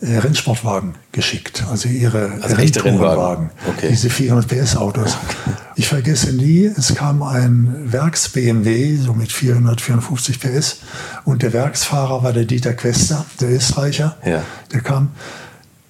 äh, 0.00 0.18
Rennsportwagen 0.18 0.94
geschickt. 1.12 1.64
Also 1.70 1.88
ihre 1.88 2.32
Also 2.42 2.56
Renntourenwagen. 2.56 3.08
Rennwagen. 3.08 3.50
Okay. 3.68 3.88
Diese 3.90 4.10
400 4.10 4.48
PS 4.48 4.76
Autos. 4.76 5.16
Ich 5.76 5.88
vergesse 5.88 6.32
nie, 6.32 6.64
es 6.64 6.94
kam 6.94 7.22
ein 7.22 7.92
Werks-BMW, 7.92 8.96
so 8.96 9.14
mit 9.14 9.32
400, 9.32 9.80
450 9.80 10.40
PS. 10.40 10.80
Und 11.24 11.42
der 11.42 11.52
Werksfahrer 11.52 12.22
war 12.22 12.32
der 12.32 12.44
Dieter 12.44 12.72
Quester, 12.74 13.24
der 13.40 13.52
Österreicher. 13.52 14.16
Ja. 14.24 14.42
Der 14.72 14.80
kam. 14.80 15.10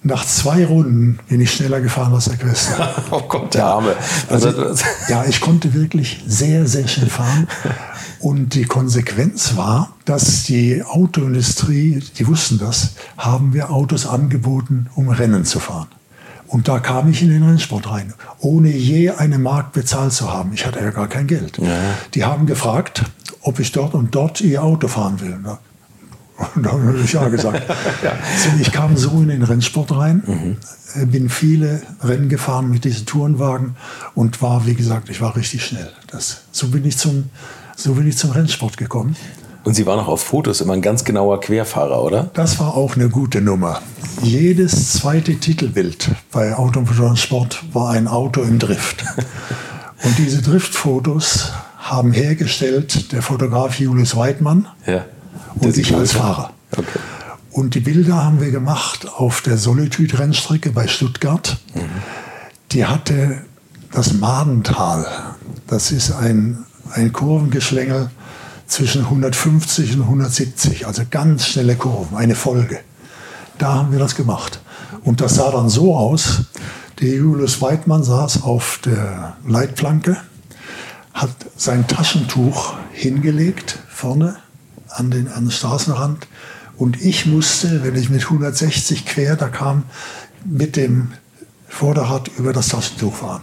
Nach 0.05 0.25
zwei 0.25 0.65
Runden 0.65 1.19
bin 1.29 1.39
ich 1.39 1.51
schneller 1.51 1.79
gefahren 1.79 2.13
als 2.13 2.25
der 2.25 2.35
Quester. 2.35 2.93
Oh 3.11 3.21
Gott, 3.21 3.53
der 3.53 3.65
Arme. 3.65 3.95
Also, 4.29 4.49
Also, 4.49 4.83
ja, 5.07 5.23
ich 5.25 5.39
konnte 5.39 5.73
wirklich 5.73 6.21
sehr, 6.27 6.67
sehr 6.67 6.87
schnell 6.87 7.09
fahren. 7.09 7.47
Und 8.19 8.53
die 8.53 8.65
Konsequenz 8.65 9.55
war, 9.55 9.93
dass 10.05 10.43
die 10.43 10.83
Autoindustrie, 10.83 12.03
die 12.17 12.27
wussten 12.27 12.57
das, 12.59 12.91
haben 13.17 13.53
wir 13.53 13.69
Autos 13.69 14.05
angeboten, 14.05 14.87
um 14.95 15.09
Rennen 15.09 15.45
zu 15.45 15.59
fahren. 15.59 15.87
Und 16.47 16.67
da 16.67 16.79
kam 16.79 17.09
ich 17.09 17.21
in 17.21 17.29
den 17.29 17.43
Rennsport 17.43 17.89
rein, 17.89 18.13
ohne 18.39 18.69
je 18.69 19.09
eine 19.09 19.39
Mark 19.39 19.71
bezahlt 19.71 20.13
zu 20.13 20.31
haben. 20.31 20.51
Ich 20.53 20.65
hatte 20.65 20.79
ja 20.79 20.91
gar 20.91 21.07
kein 21.07 21.27
Geld. 21.27 21.59
Die 22.13 22.25
haben 22.25 22.45
gefragt, 22.45 23.03
ob 23.41 23.59
ich 23.59 23.71
dort 23.71 23.93
und 23.93 24.13
dort 24.13 24.39
ihr 24.41 24.63
Auto 24.63 24.87
fahren 24.87 25.19
will. 25.19 25.37
Und 26.55 26.63
da 26.65 26.71
habe 26.71 26.99
ich 27.03 27.13
ja 27.13 27.27
gesagt. 27.27 27.63
so, 28.37 28.49
ich 28.59 28.71
kam 28.71 28.97
so 28.97 29.21
in 29.21 29.29
den 29.29 29.43
Rennsport 29.43 29.95
rein, 29.95 30.57
äh, 30.95 31.05
bin 31.05 31.29
viele 31.29 31.81
Rennen 32.01 32.29
gefahren 32.29 32.69
mit 32.69 32.85
diesen 32.85 33.05
Tourenwagen 33.05 33.75
und 34.15 34.41
war, 34.41 34.65
wie 34.65 34.75
gesagt, 34.75 35.09
ich 35.09 35.21
war 35.21 35.35
richtig 35.35 35.65
schnell. 35.65 35.89
Das, 36.07 36.41
so, 36.51 36.67
bin 36.69 36.85
ich 36.85 36.97
zum, 36.97 37.29
so 37.75 37.93
bin 37.93 38.07
ich 38.07 38.17
zum 38.17 38.31
Rennsport 38.31 38.77
gekommen. 38.77 39.15
und 39.63 39.75
Sie 39.75 39.85
waren 39.85 39.99
auch 39.99 40.07
auf 40.07 40.23
Fotos 40.23 40.61
immer 40.61 40.73
ein 40.73 40.81
ganz 40.81 41.03
genauer 41.03 41.39
Querfahrer, 41.39 42.01
oder? 42.01 42.31
Das 42.33 42.59
war 42.59 42.75
auch 42.75 42.95
eine 42.95 43.09
gute 43.09 43.41
Nummer. 43.41 43.81
Jedes 44.21 44.93
zweite 44.93 45.35
Titelbild 45.35 46.09
bei 46.31 46.55
Automotor 46.55 47.15
Sport 47.15 47.63
war 47.73 47.91
ein 47.91 48.07
Auto 48.07 48.41
im 48.41 48.59
Drift. 48.59 49.03
Und 50.03 50.17
diese 50.17 50.41
Driftfotos 50.41 51.51
haben 51.77 52.11
hergestellt 52.11 53.11
der 53.11 53.21
Fotograf 53.21 53.79
Julius 53.79 54.15
Weidmann 54.15 54.67
Ja. 54.85 55.05
Und 55.55 55.73
sieht 55.73 55.87
ich 55.87 55.95
als. 55.95 56.13
Fahrer. 56.13 56.51
Okay. 56.75 56.99
Und 57.51 57.75
die 57.75 57.81
Bilder 57.81 58.23
haben 58.23 58.41
wir 58.41 58.49
gemacht 58.49 59.07
auf 59.07 59.41
der 59.41 59.57
Solitude-Rennstrecke 59.57 60.71
bei 60.71 60.87
Stuttgart. 60.87 61.57
Die 62.71 62.85
hatte 62.85 63.41
das 63.91 64.13
Madental. 64.13 65.05
Das 65.67 65.91
ist 65.91 66.11
ein, 66.11 66.65
ein 66.91 67.13
Kurvengeschlängel 67.13 68.09
zwischen 68.65 69.01
150 69.01 69.97
und 69.97 70.01
170, 70.01 70.87
also 70.87 71.03
ganz 71.09 71.45
schnelle 71.45 71.75
Kurven, 71.75 72.17
eine 72.17 72.33
Folge. 72.33 72.79
Da 73.59 73.75
haben 73.75 73.91
wir 73.91 73.99
das 73.99 74.15
gemacht. 74.15 74.59
Und 75.03 75.21
das 75.21 75.35
sah 75.35 75.51
dann 75.51 75.69
so 75.69 75.95
aus, 75.95 76.45
der 77.01 77.09
Julius 77.09 77.61
Weidmann 77.61 78.03
saß 78.03 78.41
auf 78.41 78.79
der 78.83 79.37
Leitplanke, 79.47 80.17
hat 81.13 81.29
sein 81.55 81.87
Taschentuch 81.87 82.73
hingelegt, 82.91 83.77
vorne 83.89 84.37
an 84.95 85.11
den, 85.11 85.27
an 85.27 85.45
den 85.45 85.51
Straßenrand. 85.51 86.27
Und 86.77 87.01
ich 87.01 87.25
musste, 87.25 87.83
wenn 87.83 87.95
ich 87.95 88.09
mit 88.09 88.23
160 88.23 89.05
quer 89.05 89.35
da 89.35 89.47
kam, 89.49 89.83
mit 90.45 90.75
dem 90.75 91.09
Vorderrad 91.67 92.29
über 92.37 92.53
das 92.53 92.67
Taschentuch 92.69 93.15
fahren. 93.15 93.41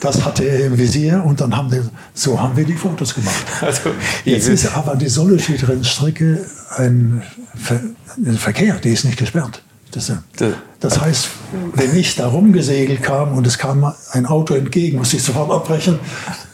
Das 0.00 0.24
hatte 0.24 0.44
er 0.44 0.66
im 0.66 0.78
Visier 0.78 1.22
und 1.24 1.40
dann 1.40 1.56
haben 1.56 1.70
wir, 1.70 1.88
so 2.14 2.40
haben 2.40 2.56
wir 2.56 2.64
die 2.64 2.74
Fotos 2.74 3.14
gemacht. 3.14 3.44
Also, 3.60 3.90
Jetzt 4.24 4.48
ist 4.48 4.74
aber 4.74 4.96
die 4.96 5.08
Solitude-Rennstrecke 5.08 6.44
ein, 6.76 7.22
Ver 7.54 7.80
ein 8.16 8.38
Verkehr, 8.38 8.76
die 8.76 8.90
ist 8.90 9.04
nicht 9.04 9.18
gesperrt. 9.18 9.62
Das, 9.92 10.06
Das- 10.36 10.54
das 10.80 11.00
heißt, 11.00 11.28
wenn 11.74 11.94
ich 11.94 12.14
da 12.16 12.28
rumgesegelt 12.28 13.02
kam 13.02 13.36
und 13.36 13.46
es 13.46 13.58
kam 13.58 13.92
ein 14.12 14.24
Auto 14.26 14.54
entgegen, 14.54 14.96
musste 14.98 15.16
ich 15.16 15.22
sofort 15.22 15.50
abbrechen. 15.50 15.98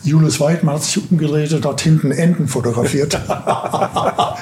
Julius 0.07 0.41
Weidmann 0.41 0.77
hat 0.77 0.85
sich 0.85 1.11
umgedreht 1.11 1.53
und 1.53 1.67
hat 1.67 1.81
hinten 1.81 2.13
Enten 2.13 2.49
fotografiert. 2.49 3.15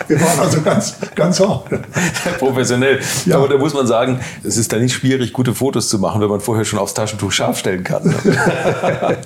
Wir 0.08 0.20
waren 0.20 0.40
also 0.40 0.60
ganz, 0.60 0.94
ganz 1.14 1.40
hart. 1.40 1.68
Professionell. 2.38 3.00
Ja. 3.24 3.36
Aber 3.38 3.48
da 3.48 3.56
muss 3.56 3.72
man 3.74 3.86
sagen, 3.86 4.20
es 4.42 4.56
ist 4.56 4.72
da 4.72 4.76
nicht 4.76 4.92
schwierig, 4.94 5.32
gute 5.32 5.54
Fotos 5.54 5.88
zu 5.88 5.98
machen, 5.98 6.20
wenn 6.20 6.28
man 6.28 6.40
vorher 6.40 6.64
schon 6.64 6.78
aufs 6.78 6.94
Taschentuch 6.94 7.32
scharf 7.32 7.58
stellen 7.58 7.82
kann. 7.82 8.04
ne? 8.04 8.14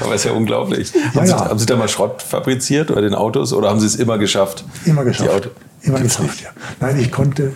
Aber 0.00 0.14
ist 0.14 0.24
ja 0.24 0.32
unglaublich. 0.32 0.92
Haben, 1.14 1.26
Ja, 1.26 1.38
Sie, 1.38 1.44
haben 1.44 1.58
Sie 1.58 1.66
da 1.66 1.76
mal 1.76 1.88
Schrott 1.88 2.22
fabriziert 2.22 2.92
bei 2.94 3.00
den 3.00 3.14
Autos 3.14 3.52
oder 3.52 3.70
haben 3.70 3.80
Sie 3.80 3.86
es 3.86 3.94
immer 3.96 4.18
geschafft? 4.18 4.64
Immer 4.84 5.04
geschafft. 5.04 5.50
Immer 5.82 6.00
geschafft, 6.00 6.22
nicht. 6.22 6.42
ja. 6.42 6.50
Nein, 6.80 6.98
ich 6.98 7.12
konnte 7.12 7.52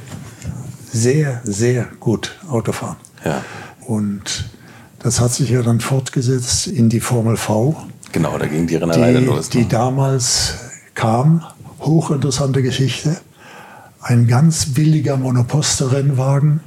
sehr, 0.93 1.41
sehr 1.45 1.89
gut 1.99 2.37
Auto 2.49 2.73
fahren. 2.73 2.97
Ja. 3.25 3.43
Und 3.87 4.45
das 5.01 5.21
hat 5.21 5.33
sich 5.33 5.51
ja 5.51 5.63
dann 5.63 5.81
fortgesetzt 5.81 6.67
in 6.67 6.89
die 6.89 7.01
Formel 7.01 7.37
V. 7.37 7.77
Genau, 8.13 8.39
da 8.39 8.47
ging 8.47 8.67
die 8.67 8.77
Rennerei 8.77 9.13
dann 9.13 9.23
die, 9.23 9.29
los. 9.29 9.49
die 9.49 9.59
ne? 9.63 9.67
damals 9.69 10.55
kam. 10.95 11.45
Hochinteressante 11.81 12.63
Geschichte. 12.63 13.17
Ein 14.01 14.27
ganz 14.27 14.67
billiger 14.75 15.17
Monoposter-Rennwagen 15.17 16.61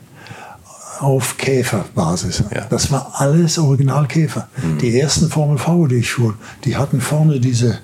auf 0.99 1.37
Käferbasis. 1.37 2.43
Ja. 2.53 2.65
Das 2.69 2.91
war 2.91 3.13
alles 3.15 3.57
Originalkäfer. 3.57 4.47
Die 4.79 4.99
ersten 4.99 5.29
Formel 5.29 5.57
V, 5.57 5.87
die 5.87 5.95
ich 5.95 6.11
fuhr, 6.11 6.35
die 6.63 6.77
hatten 6.77 7.01
vorne 7.01 7.39
diese, 7.39 7.79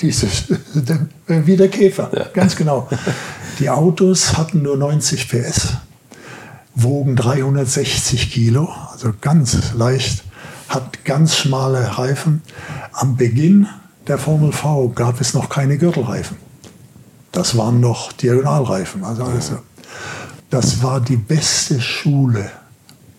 dieses, 0.00 0.44
wie 1.26 1.56
der 1.56 1.68
Käfer, 1.68 2.10
Ja. 2.12 2.24
ganz 2.34 2.56
genau. 2.56 2.88
Die 3.60 3.70
Autos 3.70 4.36
hatten 4.36 4.62
nur 4.62 4.76
90 4.76 5.28
PS, 5.28 5.74
wogen 6.74 7.14
360 7.16 8.30
Kilo, 8.32 8.68
also 8.92 9.12
ganz 9.20 9.74
leicht, 9.74 10.24
hat 10.68 11.04
ganz 11.04 11.36
schmale 11.36 11.98
Reifen. 11.98 12.42
Am 12.92 13.16
Beginn 13.16 13.66
der 14.06 14.18
Formel 14.18 14.52
V 14.52 14.88
gab 14.88 15.20
es 15.20 15.34
noch 15.34 15.48
keine 15.48 15.78
Gürtelreifen. 15.78 16.36
Das 17.32 17.56
waren 17.56 17.80
noch 17.80 18.12
Diagonalreifen. 18.12 19.04
Also 19.04 19.24
alles. 19.24 19.52
Das 20.50 20.82
war 20.82 21.00
die 21.00 21.16
beste 21.16 21.80
Schule, 21.80 22.50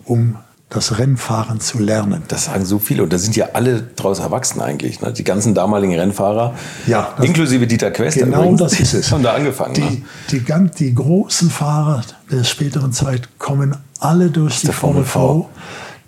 um 0.04 0.36
das 0.68 0.98
Rennfahren 0.98 1.60
zu 1.60 1.80
lernen. 1.80 2.22
Das 2.28 2.44
sagen 2.44 2.64
so 2.64 2.78
viele 2.78 3.02
und 3.02 3.12
da 3.12 3.18
sind 3.18 3.34
ja 3.34 3.50
alle 3.54 3.82
draus 3.82 4.20
erwachsen 4.20 4.60
eigentlich. 4.60 5.00
Ne? 5.00 5.12
Die 5.12 5.24
ganzen 5.24 5.52
damaligen 5.54 5.94
Rennfahrer, 5.94 6.54
Ja, 6.86 7.14
inklusive 7.20 7.66
Dieter 7.66 7.90
Quester 7.90 8.26
Genau 8.26 8.42
übrigens, 8.42 8.60
das 8.60 8.80
ist 8.80 8.94
es. 8.94 9.10
haben 9.12 9.24
da 9.24 9.34
angefangen. 9.34 9.74
Die, 9.74 9.80
ne? 9.80 10.02
die, 10.30 10.40
ganz, 10.40 10.76
die 10.76 10.94
großen 10.94 11.50
Fahrer 11.50 12.02
der 12.30 12.44
späteren 12.44 12.92
Zeit 12.92 13.28
kommen 13.38 13.76
alle 13.98 14.30
durch 14.30 14.60
die 14.60 14.68
Formel 14.68 15.04
Formel 15.04 15.44
V. 15.44 15.50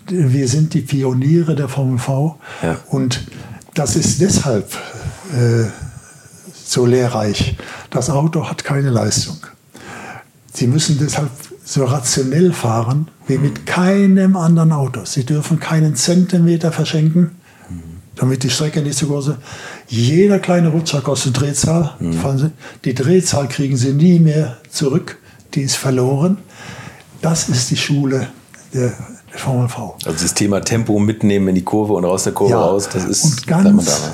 Wir 0.09 0.49
sind 0.49 0.75
die 0.75 0.81
Pioniere 0.83 1.55
der 1.55 1.69
Formel 1.69 1.99
V. 1.99 2.39
Ja. 2.63 2.79
Und 2.89 3.25
das 3.75 3.97
ist 3.97 4.21
deshalb 4.21 4.71
äh, 5.33 5.65
so 6.65 6.87
lehrreich. 6.87 7.57
Das 7.91 8.11
Auto 8.11 8.49
hat 8.49 8.65
keine 8.65 8.91
Leistung. 8.91 9.39
Sie 10.53 10.67
müssen 10.67 10.99
deshalb 10.99 11.31
so 11.65 11.85
rationell 11.85 12.53
fahren 12.53 13.09
wie 13.27 13.39
mit 13.39 13.65
keinem 13.67 14.37
anderen 14.37 14.73
Auto. 14.73 15.05
Sie 15.05 15.25
dürfen 15.25 15.61
keinen 15.61 15.95
Zentimeter 15.97 16.73
verschenken, 16.73 17.31
damit 18.17 18.43
die 18.43 18.51
Strecke 18.51 18.83
nicht 18.83 18.99
so 18.99 19.07
groß 19.07 19.29
ist. 19.29 19.37
Jeder 19.89 20.39
kleine 20.39 20.69
Rutscher 20.69 21.01
kostet 21.01 21.41
Drehzahl. 21.41 21.95
Sie- 22.01 22.51
Die 22.85 22.95
Drehzahl 22.95 23.49
kriegen 23.49 23.77
Sie 23.77 23.93
nie 23.93 24.19
mehr 24.19 24.59
zurück. 24.71 25.19
Die 25.55 25.63
ist 25.63 25.77
verloren. 25.77 26.39
Das 27.23 27.49
ist 27.49 27.71
die 27.71 27.77
Schule 27.77 28.29
der, 28.75 28.93
der 29.33 29.39
Formel 29.39 29.69
V. 29.69 29.97
Also 30.05 30.23
das 30.23 30.35
Thema 30.35 30.61
Tempo 30.61 30.99
mitnehmen 30.99 31.49
in 31.49 31.55
die 31.55 31.65
Kurve 31.65 31.95
und 31.95 32.05
aus 32.05 32.25
der 32.25 32.33
Kurve 32.33 32.55
raus, 32.55 32.89
das 32.93 33.05
ist 33.05 33.25
und 33.25 33.47
ganz, 33.47 34.13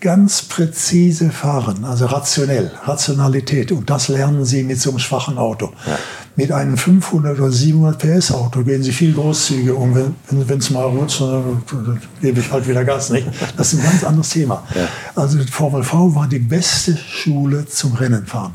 ganz 0.00 0.42
präzise 0.42 1.30
fahren, 1.30 1.84
also 1.84 2.06
rationell, 2.06 2.70
Rationalität. 2.84 3.72
Und 3.72 3.90
das 3.90 4.08
lernen 4.08 4.44
Sie 4.44 4.62
mit 4.62 4.80
so 4.80 4.90
einem 4.90 4.98
schwachen 5.00 5.38
Auto. 5.38 5.72
Ja. 5.86 5.98
Mit 6.36 6.52
einem 6.52 6.76
500 6.76 7.38
oder 7.40 7.50
700 7.50 7.98
PS 7.98 8.30
Auto 8.30 8.62
gehen 8.62 8.82
Sie 8.82 8.92
viel 8.92 9.12
großzügiger 9.12 9.76
um. 9.76 10.14
Wenn 10.30 10.58
es 10.58 10.70
mal 10.70 10.84
rutscht, 10.84 11.20
dann 11.20 12.00
gebe 12.22 12.38
ich 12.40 12.50
halt 12.52 12.68
wieder 12.68 12.84
Gas. 12.84 13.10
Nicht? 13.10 13.26
Das 13.56 13.72
ist 13.72 13.80
ein 13.80 13.90
ganz 13.90 14.04
anderes 14.04 14.28
Thema. 14.28 14.62
Ja. 14.74 14.88
Also 15.16 15.38
Formel 15.50 15.82
V 15.82 16.14
war 16.14 16.28
die 16.28 16.38
beste 16.38 16.96
Schule 16.96 17.66
zum 17.66 17.94
Rennenfahren. 17.94 18.54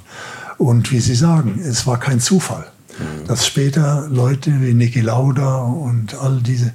Und 0.57 0.91
wie 0.91 0.99
Sie 1.01 1.15
sagen, 1.15 1.59
es 1.61 1.85
war 1.85 1.99
kein 1.99 2.21
Zufall, 2.21 2.65
mhm. 2.97 3.27
dass 3.27 3.45
später 3.45 4.07
Leute 4.09 4.51
wie 4.61 4.73
Niki 4.73 5.01
Lauda 5.01 5.57
und 5.57 6.15
all 6.19 6.41
diese 6.41 6.73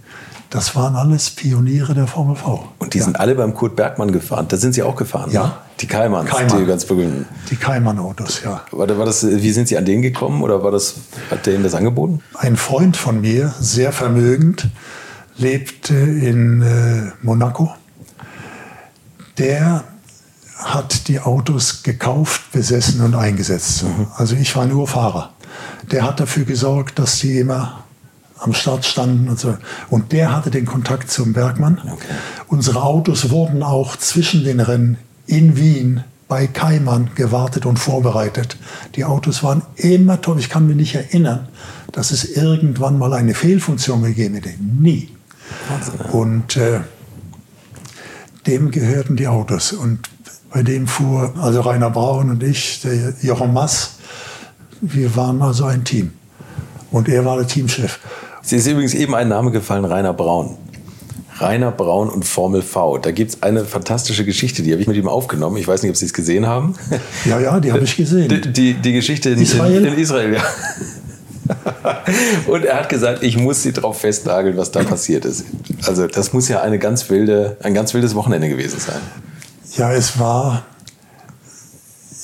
das 0.50 0.74
waren 0.74 0.96
alles 0.96 1.28
Pioniere 1.28 1.92
der 1.92 2.06
Formel 2.06 2.34
V. 2.34 2.66
Und 2.78 2.94
die 2.94 2.98
ja. 2.98 3.04
sind 3.04 3.20
alle 3.20 3.34
beim 3.34 3.52
Kurt 3.52 3.76
Bergmann 3.76 4.12
gefahren. 4.12 4.46
Da 4.48 4.56
sind 4.56 4.72
Sie 4.72 4.82
auch 4.82 4.96
gefahren. 4.96 5.30
Ja. 5.30 5.44
Ne? 5.44 5.52
Die 5.80 5.86
Kaimanns, 5.86 6.30
Kaimann. 6.30 6.58
die 6.58 6.66
ganz 6.66 6.86
berühmten. 6.86 7.26
Die 7.50 7.56
Kaimann-Autos, 7.56 8.42
ja. 8.42 8.62
War, 8.70 8.98
war 8.98 9.04
das, 9.04 9.26
wie 9.26 9.50
sind 9.52 9.68
Sie 9.68 9.76
an 9.76 9.84
den 9.84 10.00
gekommen 10.00 10.42
oder 10.42 10.62
war 10.64 10.70
das, 10.70 10.94
hat 11.30 11.44
der 11.46 11.54
Ihnen 11.54 11.64
das 11.64 11.74
angeboten? 11.74 12.22
Ein 12.34 12.56
Freund 12.56 12.96
von 12.96 13.20
mir, 13.20 13.54
sehr 13.60 13.92
vermögend, 13.92 14.68
lebte 15.36 15.94
in 15.94 16.62
äh, 16.62 17.12
Monaco. 17.22 17.74
Der 19.36 19.84
hat 20.58 21.08
die 21.08 21.20
Autos 21.20 21.82
gekauft, 21.82 22.52
besessen 22.52 23.00
und 23.00 23.14
eingesetzt. 23.14 23.84
Mhm. 23.84 24.08
Also 24.16 24.34
ich 24.34 24.54
war 24.56 24.66
nur 24.66 24.88
Fahrer. 24.88 25.32
Der 25.90 26.02
hat 26.02 26.20
dafür 26.20 26.44
gesorgt, 26.44 26.98
dass 26.98 27.18
die 27.20 27.38
immer 27.38 27.84
am 28.38 28.54
Start 28.54 28.84
standen 28.84 29.28
und 29.28 29.38
so. 29.38 29.56
Und 29.88 30.12
der 30.12 30.34
hatte 30.34 30.50
den 30.50 30.66
Kontakt 30.66 31.10
zum 31.10 31.32
Bergmann. 31.32 31.80
Okay. 31.84 32.06
Unsere 32.48 32.82
Autos 32.82 33.30
wurden 33.30 33.62
auch 33.62 33.96
zwischen 33.96 34.44
den 34.44 34.60
Rennen 34.60 34.98
in 35.26 35.56
Wien 35.56 36.04
bei 36.28 36.46
Kaiman 36.46 37.10
gewartet 37.14 37.64
und 37.64 37.78
vorbereitet. 37.78 38.58
Die 38.96 39.04
Autos 39.04 39.42
waren 39.42 39.62
immer 39.76 40.20
toll. 40.20 40.38
Ich 40.38 40.50
kann 40.50 40.66
mich 40.66 40.76
nicht 40.76 40.94
erinnern, 40.94 41.48
dass 41.92 42.10
es 42.10 42.24
irgendwann 42.24 42.98
mal 42.98 43.14
eine 43.14 43.34
Fehlfunktion 43.34 44.02
gegeben 44.02 44.34
hätte. 44.34 44.50
Nie. 44.60 45.10
Und 46.12 46.56
äh, 46.56 46.80
dem 48.46 48.70
gehörten 48.70 49.16
die 49.16 49.26
Autos. 49.26 49.72
Und 49.72 50.00
bei 50.52 50.62
dem 50.62 50.86
fuhr 50.86 51.32
also 51.40 51.60
Rainer 51.60 51.90
Braun 51.90 52.30
und 52.30 52.42
ich, 52.42 52.80
der 52.82 53.14
Jochen 53.22 53.52
Mass, 53.52 53.92
wir 54.80 55.14
waren 55.16 55.42
also 55.42 55.64
ein 55.64 55.84
Team. 55.84 56.12
Und 56.90 57.08
er 57.08 57.24
war 57.24 57.36
der 57.36 57.46
Teamchef. 57.46 57.98
Sie 58.42 58.56
ist 58.56 58.66
übrigens 58.66 58.94
eben 58.94 59.14
ein 59.14 59.28
Name 59.28 59.50
gefallen, 59.50 59.84
Rainer 59.84 60.14
Braun. 60.14 60.56
Rainer 61.38 61.70
Braun 61.70 62.08
und 62.08 62.24
Formel 62.24 62.62
V. 62.62 62.98
Da 62.98 63.10
gibt 63.12 63.30
es 63.30 63.42
eine 63.42 63.64
fantastische 63.64 64.24
Geschichte, 64.24 64.62
die 64.62 64.72
habe 64.72 64.80
ich 64.80 64.88
mit 64.88 64.96
ihm 64.96 65.08
aufgenommen. 65.08 65.56
Ich 65.56 65.68
weiß 65.68 65.82
nicht, 65.82 65.90
ob 65.90 65.96
Sie 65.96 66.06
es 66.06 66.12
gesehen 66.12 66.46
haben. 66.46 66.74
Ja, 67.24 67.38
ja, 67.38 67.60
die 67.60 67.72
habe 67.72 67.84
ich 67.84 67.96
gesehen. 67.96 68.28
Die, 68.28 68.40
die, 68.40 68.74
die 68.74 68.92
Geschichte 68.92 69.30
in 69.30 69.40
Israel, 69.40 69.84
in, 69.84 69.98
Israel 69.98 70.34
ja. 70.34 70.42
Und 72.46 72.64
er 72.64 72.80
hat 72.80 72.88
gesagt, 72.88 73.22
ich 73.22 73.36
muss 73.36 73.62
Sie 73.62 73.72
darauf 73.72 74.00
festnageln, 74.00 74.56
was 74.56 74.72
da 74.72 74.82
passiert 74.82 75.24
ist. 75.24 75.44
Also 75.86 76.06
das 76.06 76.32
muss 76.32 76.48
ja 76.48 76.62
eine 76.62 76.78
ganz 76.78 77.08
wilde, 77.08 77.56
ein 77.62 77.74
ganz 77.74 77.94
wildes 77.94 78.14
Wochenende 78.14 78.48
gewesen 78.48 78.80
sein. 78.80 79.00
Ja, 79.78 79.92
es 79.92 80.18
war 80.18 80.64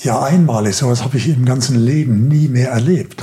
ja 0.02 0.20
einmalig. 0.20 0.74
So 0.74 0.86
etwas 0.86 1.04
habe 1.04 1.18
ich 1.18 1.28
im 1.28 1.44
ganzen 1.44 1.76
Leben 1.76 2.26
nie 2.26 2.48
mehr 2.48 2.70
erlebt. 2.70 3.22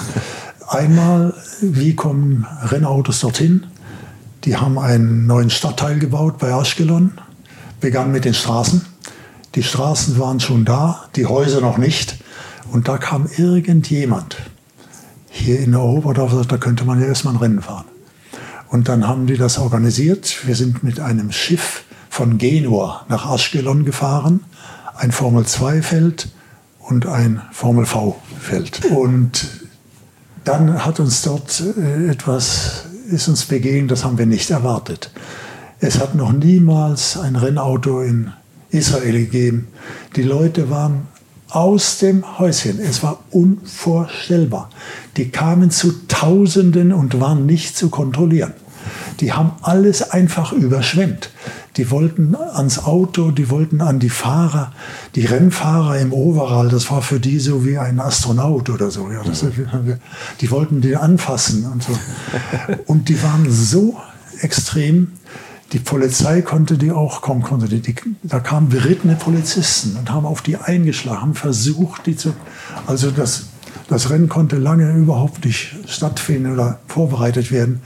Einmal, 0.70 1.34
wie 1.60 1.98
kommen 1.98 2.48
Rennautos 2.62 3.20
dorthin? 3.20 3.66
Die 4.46 4.56
haben 4.56 4.80
einen 4.80 5.28
neuen 5.28 5.50
Stadtteil 5.50 6.00
gebaut 6.00 6.38
bei 6.38 6.54
Aschkelon, 6.54 7.12
begann 7.82 8.14
mit 8.14 8.24
den 8.24 8.34
Straßen. 8.34 8.86
Die 9.56 9.64
Straßen 9.64 10.18
waren 10.18 10.40
schon 10.40 10.64
da, 10.64 11.10
die 11.18 11.26
Häuser 11.26 11.60
noch 11.60 11.78
nicht. 11.78 12.16
Und 12.72 12.88
da 12.88 12.98
kam 12.98 13.28
irgendjemand 13.36 14.38
hier 15.30 15.60
in 15.60 15.72
der 15.72 15.82
Oberdorf, 15.82 16.48
da 16.48 16.56
könnte 16.56 16.86
man 16.86 17.02
ja 17.02 17.08
erstmal 17.08 17.34
ein 17.34 17.40
Rennen 17.42 17.62
fahren. 17.62 17.86
Und 18.70 18.88
dann 18.88 19.10
haben 19.10 19.28
die 19.28 19.36
das 19.36 19.58
organisiert. 19.58 20.48
Wir 20.48 20.56
sind 20.56 20.84
mit 20.84 21.02
einem 21.02 21.34
Schiff 21.34 21.84
von 22.12 22.38
Genua 22.38 23.06
nach 23.08 23.26
Aschkelon 23.26 23.86
gefahren, 23.86 24.42
ein 24.98 25.14
Formel-2-Feld 25.14 26.28
und 26.80 27.06
ein 27.06 27.42
Formel-V-Feld. 27.54 28.86
Und 28.92 29.48
dann 30.44 30.86
hat 30.86 31.00
uns 31.00 31.22
dort 31.22 31.64
äh, 31.78 32.10
etwas, 32.12 32.84
ist 33.10 33.30
uns 33.30 33.46
begegnet, 33.46 33.92
das 33.92 34.04
haben 34.04 34.18
wir 34.18 34.26
nicht 34.26 34.52
erwartet. 34.52 35.10
Es 35.80 36.00
hat 36.00 36.14
noch 36.14 36.34
niemals 36.34 37.18
ein 37.18 37.38
Rennauto 37.38 38.02
in 38.02 38.34
Israel 38.72 39.14
gegeben. 39.14 39.70
Die 40.18 40.24
Leute 40.24 40.70
waren 40.70 41.08
aus 41.50 42.00
dem 42.00 42.40
Häuschen. 42.40 42.82
Es 42.82 43.04
war 43.04 43.24
unvorstellbar. 43.32 44.70
Die 45.16 45.30
kamen 45.30 45.72
zu 45.72 46.08
Tausenden 46.10 46.92
und 46.92 47.22
waren 47.22 47.46
nicht 47.46 47.78
zu 47.78 47.90
kontrollieren. 47.90 48.54
Die 49.22 49.32
haben 49.32 49.54
alles 49.62 50.12
einfach 50.12 50.52
überschwemmt. 50.52 51.30
Die 51.78 51.90
wollten 51.90 52.36
ans 52.36 52.80
Auto, 52.80 53.32
die 53.32 53.50
wollten 53.50 53.82
an 53.82 54.00
die 54.00 54.10
Fahrer, 54.10 54.74
die 55.16 55.26
Rennfahrer 55.26 56.00
im 56.00 56.12
Overall, 56.12 56.68
das 56.68 56.92
war 56.92 57.02
für 57.02 57.20
die 57.20 57.40
so 57.40 57.66
wie 57.66 57.78
ein 57.78 58.00
Astronaut 58.00 58.70
oder 58.70 58.92
so. 58.92 59.10
Ja, 59.10 59.24
das, 59.24 59.46
die 60.42 60.52
wollten 60.52 60.82
die 60.82 60.98
anfassen 60.98 61.66
und 61.66 61.84
so. 61.84 61.98
Und 62.88 63.08
die 63.08 63.22
waren 63.24 63.50
so 63.50 63.98
extrem, 64.42 65.14
die 65.72 65.80
Polizei 65.80 66.42
konnte 66.42 66.78
die 66.78 66.92
auch 66.92 67.22
konnte 67.22 67.68
die, 67.70 67.96
da 68.24 68.42
kamen 68.42 68.68
berittene 68.68 69.16
Polizisten 69.16 69.96
und 69.96 70.12
haben 70.12 70.26
auf 70.26 70.42
die 70.42 70.58
eingeschlagen, 70.58 71.36
versucht, 71.36 72.06
die 72.06 72.18
zu, 72.18 72.34
also 72.86 73.12
das, 73.12 73.46
das 73.88 74.10
Rennen 74.10 74.28
konnte 74.28 74.58
lange 74.58 74.92
überhaupt 74.92 75.46
nicht 75.46 75.76
stattfinden 75.88 76.52
oder 76.52 76.80
vorbereitet 76.88 77.52
werden 77.52 77.82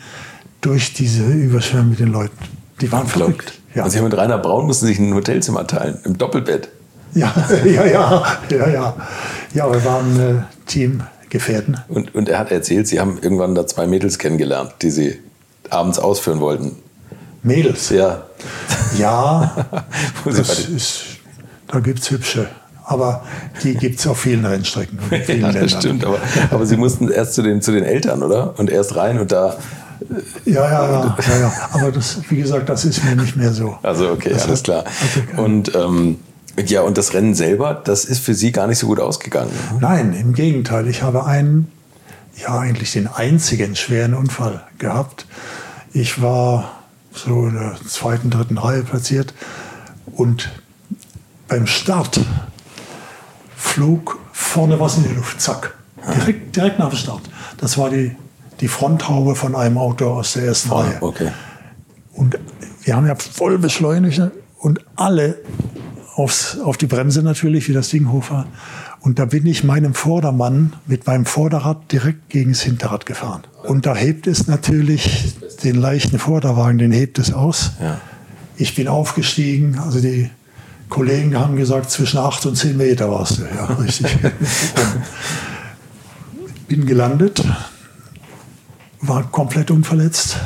durch 0.61 0.93
diese 0.93 1.25
Überschwemmung 1.31 1.91
mit 1.91 1.99
den 1.99 2.11
Leuten. 2.11 2.37
Die 2.81 2.91
waren 2.91 3.07
verrückt. 3.07 3.59
Ja. 3.75 3.83
Also 3.83 4.01
mit 4.01 4.15
Rainer 4.15 4.37
Braun 4.37 4.65
mussten 4.65 4.87
sich 4.87 4.97
ein 4.99 5.13
Hotelzimmer 5.13 5.67
teilen, 5.67 5.99
im 6.05 6.17
Doppelbett. 6.17 6.69
Ja, 7.13 7.33
ja, 7.65 7.85
ja, 7.85 8.23
ja, 8.49 8.69
ja. 8.69 8.95
Ja, 9.53 9.71
wir 9.71 9.85
waren 9.85 10.19
äh, 10.19 10.33
Teamgefährten. 10.65 11.79
Und, 11.87 12.15
und 12.15 12.29
er 12.29 12.39
hat 12.39 12.51
erzählt, 12.51 12.87
Sie 12.87 12.99
haben 12.99 13.19
irgendwann 13.21 13.53
da 13.55 13.67
zwei 13.67 13.85
Mädels 13.87 14.17
kennengelernt, 14.17 14.73
die 14.81 14.91
Sie 14.91 15.19
abends 15.69 15.99
ausführen 15.99 16.39
wollten. 16.39 16.75
Mädels? 17.43 17.89
Ja. 17.89 18.23
Ja, 18.97 19.67
das 20.25 20.67
ist, 20.67 21.03
da 21.67 21.79
gibt 21.79 21.99
es 21.99 22.11
hübsche. 22.11 22.47
Aber 22.87 23.23
die 23.63 23.73
gibt 23.73 23.99
es 23.99 24.05
auf 24.07 24.19
vielen 24.19 24.45
Rennstrecken. 24.45 24.99
Vielen 25.09 25.41
ja, 25.41 25.47
das 25.47 25.55
Ländern. 25.55 25.81
stimmt. 25.81 26.05
Aber, 26.05 26.19
aber 26.51 26.65
Sie 26.67 26.77
mussten 26.77 27.09
erst 27.09 27.33
zu 27.33 27.41
den, 27.41 27.61
zu 27.61 27.71
den 27.71 27.83
Eltern, 27.83 28.21
oder? 28.21 28.53
Und 28.59 28.69
erst 28.69 28.95
rein 28.95 29.19
und 29.19 29.31
da 29.31 29.57
ja, 30.45 30.53
ja, 30.53 30.91
ja, 30.91 31.17
ja, 31.27 31.39
ja. 31.39 31.53
Aber 31.71 31.91
das, 31.91 32.21
wie 32.29 32.37
gesagt, 32.37 32.69
das 32.69 32.85
ist 32.85 33.03
mir 33.03 33.15
nicht 33.15 33.35
mehr 33.35 33.53
so. 33.53 33.77
Also 33.83 34.11
okay, 34.11 34.29
das 34.29 34.45
alles 34.45 34.63
klar. 34.63 34.83
Okay. 35.17 35.41
Und 35.41 35.73
ähm, 35.75 36.19
ja, 36.65 36.81
und 36.81 36.97
das 36.97 37.13
Rennen 37.13 37.35
selber, 37.35 37.73
das 37.73 38.05
ist 38.05 38.23
für 38.23 38.33
Sie 38.33 38.51
gar 38.51 38.67
nicht 38.67 38.79
so 38.79 38.87
gut 38.87 38.99
ausgegangen. 38.99 39.51
Nein, 39.79 40.13
im 40.13 40.33
Gegenteil. 40.33 40.87
Ich 40.87 41.01
habe 41.01 41.25
einen, 41.25 41.71
ja 42.35 42.57
eigentlich 42.57 42.93
den 42.93 43.07
einzigen 43.07 43.75
schweren 43.75 44.13
Unfall 44.13 44.63
gehabt. 44.77 45.25
Ich 45.93 46.21
war 46.21 46.71
so 47.11 47.47
in 47.47 47.55
der 47.55 47.75
zweiten, 47.87 48.29
dritten 48.29 48.57
Reihe 48.57 48.83
platziert 48.83 49.33
und 50.15 50.49
beim 51.47 51.67
Start 51.67 52.19
flog 53.55 54.19
vorne 54.31 54.79
was 54.79 54.97
in 54.97 55.03
die 55.03 55.13
Luft, 55.13 55.39
zack. 55.41 55.75
Direkt, 56.15 56.55
direkt 56.55 56.79
nach 56.79 56.89
dem 56.89 56.97
Start. 56.97 57.21
Das 57.57 57.77
war 57.77 57.89
die 57.89 58.15
die 58.61 58.67
Fronthaube 58.67 59.35
von 59.35 59.55
einem 59.55 59.77
Auto 59.77 60.07
aus 60.07 60.33
der 60.33 60.45
ersten 60.45 60.71
oh, 60.71 60.79
Reihe. 60.79 60.97
Okay. 61.01 61.31
Und 62.13 62.37
wir 62.83 62.95
haben 62.95 63.07
ja 63.07 63.15
voll 63.15 63.57
beschleunigt 63.57 64.21
und 64.59 64.79
alle 64.95 65.37
aufs, 66.15 66.59
auf 66.59 66.77
die 66.77 66.87
Bremse 66.87 67.23
natürlich, 67.23 67.67
wie 67.67 67.73
das 67.73 67.89
Ding 67.89 68.11
hoch 68.11 68.29
war. 68.29 68.47
Und 69.01 69.19
da 69.19 69.25
bin 69.25 69.45
ich 69.45 69.63
meinem 69.63 69.93
Vordermann 69.93 70.73
mit 70.87 71.05
meinem 71.05 71.25
Vorderrad 71.25 71.91
direkt 71.91 72.29
gegen 72.29 72.53
das 72.53 72.61
Hinterrad 72.61 73.05
gefahren. 73.05 73.43
Und 73.63 73.85
da 73.85 73.95
hebt 73.95 74.25
es 74.25 74.47
natürlich 74.47 75.35
den 75.63 75.75
leichten 75.75 76.17
Vorderwagen, 76.17 76.77
den 76.77 76.91
hebt 76.91 77.19
es 77.19 77.33
aus. 77.33 77.73
Ja. 77.81 77.99
Ich 78.57 78.75
bin 78.75 78.87
aufgestiegen, 78.87 79.77
also 79.79 79.99
die 79.99 80.31
Kollegen 80.89 81.37
haben 81.37 81.55
gesagt, 81.55 81.91
zwischen 81.91 82.17
acht 82.17 82.45
und 82.45 82.55
zehn 82.55 82.77
Meter 82.77 83.11
warst 83.11 83.39
du. 83.39 83.43
Ja, 83.43 83.65
richtig. 83.65 84.07
bin 86.67 86.85
gelandet, 86.85 87.43
war 89.07 89.23
komplett 89.31 89.71
unverletzt. 89.71 90.37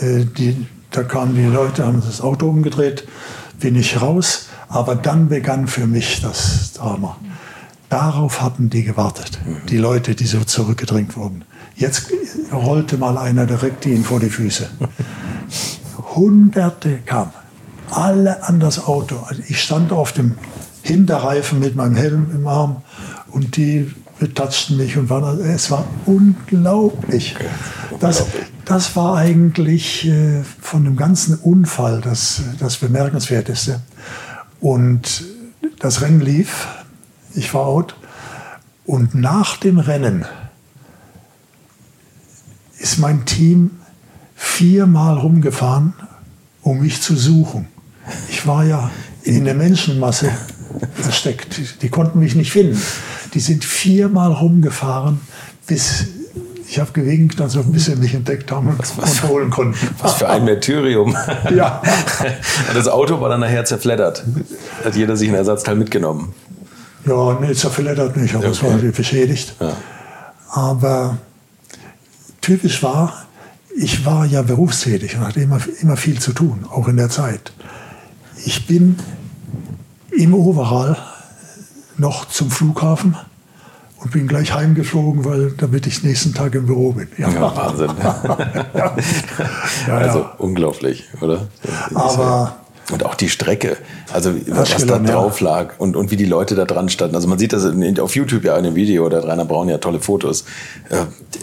Äh, 0.00 0.24
die, 0.24 0.66
da 0.90 1.02
kamen 1.02 1.34
die 1.34 1.44
Leute, 1.44 1.86
haben 1.86 2.02
das 2.04 2.20
Auto 2.20 2.48
umgedreht, 2.48 3.06
bin 3.60 3.76
ich 3.76 4.00
raus. 4.00 4.48
Aber 4.68 4.94
dann 4.94 5.28
begann 5.28 5.66
für 5.66 5.86
mich 5.86 6.22
das 6.22 6.72
Drama. 6.72 7.18
Darauf 7.90 8.40
hatten 8.40 8.70
die 8.70 8.84
gewartet, 8.84 9.38
die 9.68 9.76
Leute, 9.76 10.14
die 10.14 10.24
so 10.24 10.42
zurückgedrängt 10.44 11.14
wurden. 11.14 11.44
Jetzt 11.76 12.06
rollte 12.50 12.96
mal 12.96 13.18
einer 13.18 13.44
direkt 13.44 13.84
ihn 13.84 14.02
vor 14.02 14.18
die 14.18 14.30
Füße. 14.30 14.70
Hunderte 16.14 16.98
kamen, 17.04 17.32
alle 17.90 18.44
an 18.44 18.60
das 18.60 18.86
Auto. 18.86 19.16
Also 19.26 19.42
ich 19.46 19.60
stand 19.60 19.92
auf 19.92 20.12
dem 20.12 20.36
Hinterreifen 20.82 21.58
mit 21.58 21.76
meinem 21.76 21.96
Helm 21.96 22.30
im 22.34 22.46
Arm 22.46 22.82
und 23.30 23.56
die 23.58 23.92
betatschten 24.22 24.76
mich 24.76 24.96
und 24.96 25.10
waren, 25.10 25.40
es 25.40 25.72
war 25.72 25.84
unglaublich. 26.06 27.34
Das, 27.98 28.24
das 28.64 28.94
war 28.94 29.16
eigentlich 29.16 30.06
äh, 30.06 30.44
von 30.60 30.84
dem 30.84 30.94
ganzen 30.94 31.34
Unfall 31.34 32.00
das, 32.00 32.40
das 32.60 32.76
Bemerkenswerteste. 32.76 33.80
Und 34.60 35.24
das 35.80 36.02
Rennen 36.02 36.20
lief, 36.20 36.68
ich 37.34 37.52
war 37.52 37.66
out. 37.66 37.96
Und 38.84 39.16
nach 39.16 39.56
dem 39.56 39.80
Rennen 39.80 40.24
ist 42.78 42.98
mein 43.00 43.24
Team 43.24 43.72
viermal 44.36 45.18
rumgefahren, 45.18 45.94
um 46.62 46.78
mich 46.78 47.02
zu 47.02 47.16
suchen. 47.16 47.66
Ich 48.28 48.46
war 48.46 48.62
ja 48.64 48.88
in 49.24 49.46
der 49.46 49.54
Menschenmasse 49.54 50.30
versteckt. 50.94 51.56
Die, 51.56 51.66
die 51.80 51.88
konnten 51.88 52.20
mich 52.20 52.36
nicht 52.36 52.52
finden. 52.52 52.80
Die 53.34 53.40
sind 53.40 53.64
viermal 53.64 54.32
rumgefahren, 54.32 55.20
bis 55.66 56.06
ich 56.68 56.78
habe 56.78 56.92
gewinkt, 56.92 57.40
als 57.40 57.56
ob 57.56 57.66
sie 57.76 57.96
mich 57.96 58.14
entdeckt 58.14 58.50
haben 58.50 58.68
und, 58.68 58.78
was, 58.78 58.96
was, 58.96 59.20
und 59.20 59.28
holen 59.28 59.50
konnten. 59.50 59.88
Was 59.98 60.14
für 60.14 60.28
ein 60.28 60.44
Märtyrium. 60.44 61.14
Ja. 61.54 61.82
das 62.72 62.88
Auto 62.88 63.20
war 63.20 63.28
dann 63.28 63.40
nachher 63.40 63.64
zerfleddert. 63.64 64.24
Hat 64.82 64.96
jeder 64.96 65.16
sich 65.16 65.28
ein 65.28 65.34
Ersatzteil 65.34 65.76
mitgenommen? 65.76 66.32
Ja, 67.04 67.38
nee, 67.40 67.52
zerfleddert 67.52 68.16
nicht, 68.16 68.34
aber 68.34 68.44
okay. 68.44 68.52
es 68.52 68.62
war 68.62 68.78
beschädigt. 68.78 69.54
Ja. 69.60 69.76
Aber 70.48 71.18
typisch 72.40 72.82
war, 72.82 73.26
ich 73.76 74.06
war 74.06 74.24
ja 74.24 74.42
berufstätig 74.42 75.16
und 75.16 75.26
hatte 75.26 75.40
immer, 75.40 75.58
immer 75.80 75.96
viel 75.96 76.20
zu 76.20 76.32
tun, 76.32 76.64
auch 76.70 76.88
in 76.88 76.96
der 76.96 77.10
Zeit. 77.10 77.52
Ich 78.44 78.66
bin 78.66 78.98
im 80.10 80.32
Overall 80.34 80.96
noch 82.02 82.26
zum 82.26 82.50
Flughafen 82.50 83.16
und 83.98 84.10
bin 84.10 84.26
gleich 84.26 84.52
heimgeflogen, 84.52 85.24
weil 85.24 85.52
damit 85.52 85.86
ich 85.86 86.02
nächsten 86.02 86.34
Tag 86.34 86.54
im 86.54 86.66
Büro 86.66 86.92
bin. 86.92 87.08
Ja, 87.16 87.30
ja 87.30 87.56
Wahnsinn. 87.56 87.90
ja. 88.74 88.96
Ja, 89.86 89.96
also 89.96 90.26
unglaublich, 90.38 91.04
oder? 91.20 91.48
Aber 91.94 92.56
und 92.90 93.06
auch 93.06 93.14
die 93.14 93.28
Strecke, 93.28 93.76
also 94.12 94.34
was 94.48 94.74
Aschkelon, 94.74 95.04
da 95.04 95.12
drauf 95.12 95.40
lag 95.40 95.78
und, 95.78 95.94
und 95.96 96.10
wie 96.10 96.16
die 96.16 96.24
Leute 96.24 96.54
da 96.54 96.64
dran 96.64 96.88
standen. 96.88 97.14
Also 97.14 97.28
man 97.28 97.38
sieht 97.38 97.52
das 97.52 97.64
in, 97.64 97.98
auf 98.00 98.16
YouTube 98.16 98.44
ja 98.44 98.56
in 98.56 98.64
dem 98.64 98.74
Video, 98.74 99.08
da 99.08 99.18
hat 99.18 99.26
Rainer 99.26 99.44
Braun 99.44 99.68
ja 99.68 99.78
tolle 99.78 100.00
Fotos. 100.00 100.44
Äh, 100.88 100.96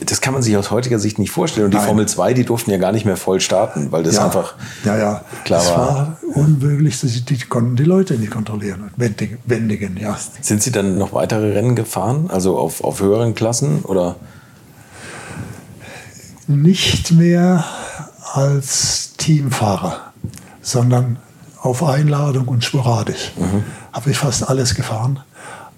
das 0.06 0.22
kann 0.22 0.34
man 0.34 0.44
sich 0.44 0.58
aus 0.58 0.70
heutiger 0.70 1.00
Sicht 1.00 1.18
nicht 1.18 1.32
vorstellen. 1.32 1.66
Und 1.66 1.72
die 1.72 1.78
Nein. 1.78 1.86
Formel 1.86 2.08
2, 2.08 2.34
die 2.34 2.44
durften 2.44 2.72
ja 2.72 2.78
gar 2.78 2.92
nicht 2.92 3.06
mehr 3.06 3.18
voll 3.18 3.40
starten, 3.40 3.92
weil 3.92 4.04
das 4.04 4.16
ja. 4.16 4.26
einfach 4.26 4.56
ja, 4.84 4.98
ja. 4.98 5.26
klar 5.46 5.60
das 5.60 5.72
war. 5.72 5.78
war 5.78 6.18
unmöglich, 6.36 7.00
die, 7.00 7.22
die 7.22 7.38
konnten 7.46 7.76
die 7.76 7.84
Leute 7.84 8.16
nicht 8.16 8.32
kontrollieren, 8.32 8.92
wendigen, 8.96 9.98
ja. 9.98 10.18
Sind 10.42 10.62
Sie 10.62 10.72
dann 10.72 10.98
noch 10.98 11.14
weitere 11.14 11.54
Rennen 11.54 11.76
gefahren, 11.76 12.30
also 12.30 12.58
auf, 12.58 12.84
auf 12.84 13.00
höheren 13.00 13.34
Klassen 13.34 13.82
oder? 13.84 14.18
Nicht 16.48 17.12
mehr 17.12 17.64
als 18.34 19.14
Teamfahrer, 19.18 20.12
sondern 20.62 21.18
auf 21.62 21.84
Einladung 21.84 22.48
und 22.48 22.64
sporadisch. 22.64 23.34
Mhm. 23.38 23.64
Habe 23.92 24.12
ich 24.12 24.18
fast 24.18 24.48
alles 24.48 24.76
gefahren. 24.76 25.20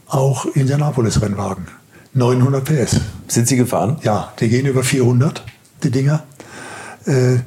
Auch 0.08 0.46
Indianapolis-Rennwagen. 0.46 1.68
900 2.14 2.64
PS. 2.64 3.00
Sind 3.28 3.48
Sie 3.48 3.56
gefahren? 3.56 3.98
Ja, 4.04 4.34
die 4.40 4.50
gehen 4.50 4.66
über 4.66 4.84
400, 4.84 5.44
die 5.84 5.92
Dinger. 5.92 6.24
Äh, 7.06 7.38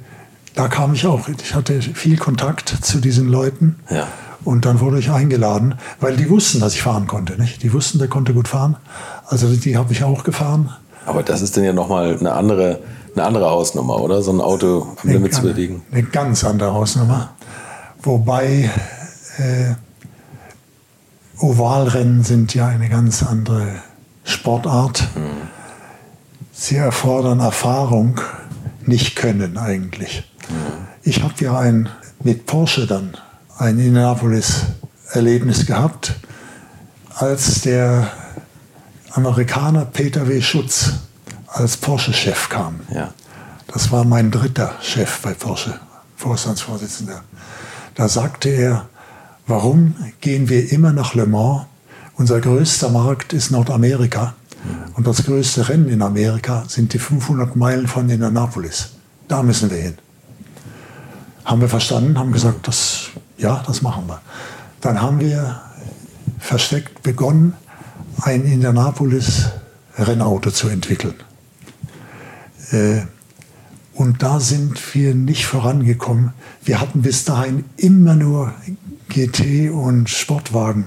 da 0.55 0.69
kam 0.69 0.95
ich 0.95 1.07
auch. 1.07 1.29
Ich 1.29 1.55
hatte 1.55 1.83
viel 1.83 2.17
Kontakt 2.17 2.69
zu 2.83 2.99
diesen 2.99 3.29
Leuten. 3.29 3.77
Ja. 3.91 4.09
Und 4.45 4.67
dann 4.67 4.81
wurde 4.81 4.99
ich 4.99 5.11
eingeladen, 5.11 5.77
weil 6.01 6.17
die 6.17 6.29
wussten, 6.29 6.61
dass 6.61 6.75
ich 6.75 6.83
fahren 6.83 7.07
konnte. 7.07 7.41
Nicht? 7.41 7.63
Die 7.63 7.73
wussten, 7.73 7.99
der 7.99 8.09
konnte 8.09 8.35
gut 8.35 8.49
fahren. 8.49 8.77
Also 9.27 9.49
die 9.49 9.77
habe 9.77 9.93
ich 9.93 10.05
auch 10.05 10.23
gefahren. 10.23 10.71
Aber 11.07 11.23
das 11.23 11.43
ist 11.43 11.57
dann 11.57 11.65
ja 11.65 11.73
nochmal 11.73 12.17
eine 12.19 12.33
andere, 12.33 12.81
eine 13.15 13.25
andere 13.25 13.51
Hausnummer, 13.51 14.01
oder? 14.01 14.23
So 14.23 14.33
ein 14.33 14.41
Auto 14.41 14.97
am 15.03 15.11
Limit 15.11 15.35
zu 15.35 15.43
bewegen. 15.43 15.83
Eine 15.93 16.03
ganz 16.05 16.45
andere 16.45 16.73
Hausnummer. 16.73 17.31
Wobei 18.05 18.71
äh, 19.39 19.75
Ovalrennen 21.39 22.23
sind 22.23 22.55
ja 22.55 22.69
eine 22.69 22.91
ganz 22.91 23.23
andere 23.23 23.81
Sportart. 24.25 25.09
Mhm. 25.15 25.49
Sie 26.53 26.77
erfordern 26.77 27.41
Erfahrung, 27.41 28.21
nicht 28.85 29.17
Können 29.17 29.57
eigentlich. 29.57 30.31
Mhm. 30.49 30.87
Ich 31.03 31.23
habe 31.23 31.35
ja 31.39 31.59
ein, 31.59 31.89
mit 32.23 32.45
Porsche 32.47 32.87
dann 32.87 33.17
ein 33.57 33.79
Indianapolis-Erlebnis 33.79 35.65
gehabt, 35.65 36.15
als 37.15 37.63
der 37.63 38.11
Amerikaner 39.13 39.87
Peter 39.87 40.29
W. 40.29 40.43
Schutz 40.43 40.93
als 41.47 41.77
Porsche-Chef 41.79 42.49
kam. 42.49 42.81
Ja. 42.93 43.15
Das 43.69 43.91
war 43.93 44.05
mein 44.05 44.31
dritter 44.31 44.75
Chef 44.83 45.21
bei 45.21 45.33
Porsche, 45.33 45.81
Vorstandsvorsitzender. 46.17 47.23
Da 47.95 48.09
sagte 48.09 48.49
er, 48.49 48.89
warum 49.47 49.95
gehen 50.21 50.49
wir 50.49 50.73
immer 50.73 50.93
nach 50.93 51.15
Le 51.15 51.27
Mans? 51.27 51.67
Unser 52.17 52.41
größter 52.41 52.91
Markt 52.91 53.33
ist 53.33 53.51
Nordamerika 53.51 54.35
und 54.95 55.07
das 55.07 55.25
größte 55.25 55.69
Rennen 55.69 55.89
in 55.89 56.01
Amerika 56.01 56.65
sind 56.69 56.93
die 56.93 56.99
500 56.99 57.57
Meilen 57.57 57.89
von 57.89 58.09
Indianapolis. 58.09 58.91
Da 59.27 59.43
müssen 59.43 59.71
wir 59.71 59.79
hin. 59.79 59.99
Haben 61.45 61.61
wir 61.61 61.69
verstanden, 61.69 62.19
haben 62.19 62.33
gesagt, 62.33 62.69
das, 62.69 63.11
ja, 63.37 63.63
das 63.67 63.83
machen 63.83 64.05
wir. 64.07 64.21
Dann 64.81 65.03
haben 65.03 65.21
wir 65.21 65.61
versteckt 66.39 67.03
begonnen, 67.03 67.55
ein 68.23 68.45
Indianapolis 68.45 69.47
Rennauto 69.99 70.51
zu 70.51 70.69
entwickeln. 70.69 71.15
Äh, 72.71 73.03
und 73.95 74.23
da 74.23 74.41
sind 74.41 74.95
wir 74.95 75.15
nicht 75.15 75.47
vorangekommen. 75.47 76.33
Wir 76.65 76.81
hatten 76.81 77.03
bis 77.03 77.25
dahin 77.25 77.65
immer 77.77 78.15
nur 78.15 78.53
GT 79.09 79.71
und 79.71 80.11
Sportwagen 80.11 80.87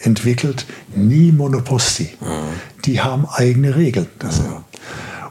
entwickelt, 0.00 0.66
nie 0.94 1.32
Monoposti. 1.32 2.10
Mhm. 2.20 2.84
Die 2.84 3.00
haben 3.00 3.26
eigene 3.26 3.76
Regeln. 3.76 4.08
Das, 4.18 4.40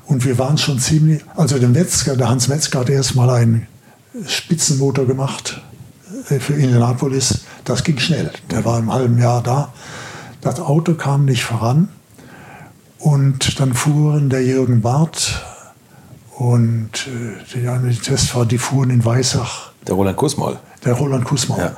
und 0.05 0.25
wir 0.25 0.37
waren 0.37 0.57
schon 0.57 0.79
ziemlich, 0.79 1.21
also 1.35 1.59
der 1.59 1.69
Metzger, 1.69 2.15
der 2.15 2.29
Hans 2.29 2.47
Metzger 2.47 2.79
hat 2.79 2.89
erstmal 2.89 3.29
einen 3.29 3.67
Spitzenmotor 4.25 5.05
gemacht 5.05 5.61
äh, 6.29 6.39
für 6.39 6.53
Indianapolis. 6.53 7.41
Das 7.65 7.83
ging 7.83 7.99
schnell. 7.99 8.31
Der 8.49 8.63
war 8.63 8.79
im 8.79 8.93
halben 8.93 9.17
Jahr 9.17 9.43
da. 9.43 9.73
Das 10.41 10.59
Auto 10.61 10.93
kam 10.93 11.25
nicht 11.25 11.43
voran. 11.43 11.89
Und 12.99 13.59
dann 13.59 13.73
fuhren 13.73 14.29
der 14.29 14.43
Jürgen 14.43 14.81
Barth 14.81 15.45
und 16.37 17.07
äh, 17.07 17.43
die, 17.53 17.89
die 17.89 17.99
Testfahrer, 17.99 18.45
die 18.45 18.59
fuhren 18.59 18.91
in 18.91 19.03
Weissach. 19.03 19.71
Der 19.87 19.95
Roland 19.95 20.17
Kussmaul. 20.17 20.59
Der 20.85 20.93
Roland 20.93 21.25
Kussmaul. 21.25 21.59
Ja. 21.59 21.75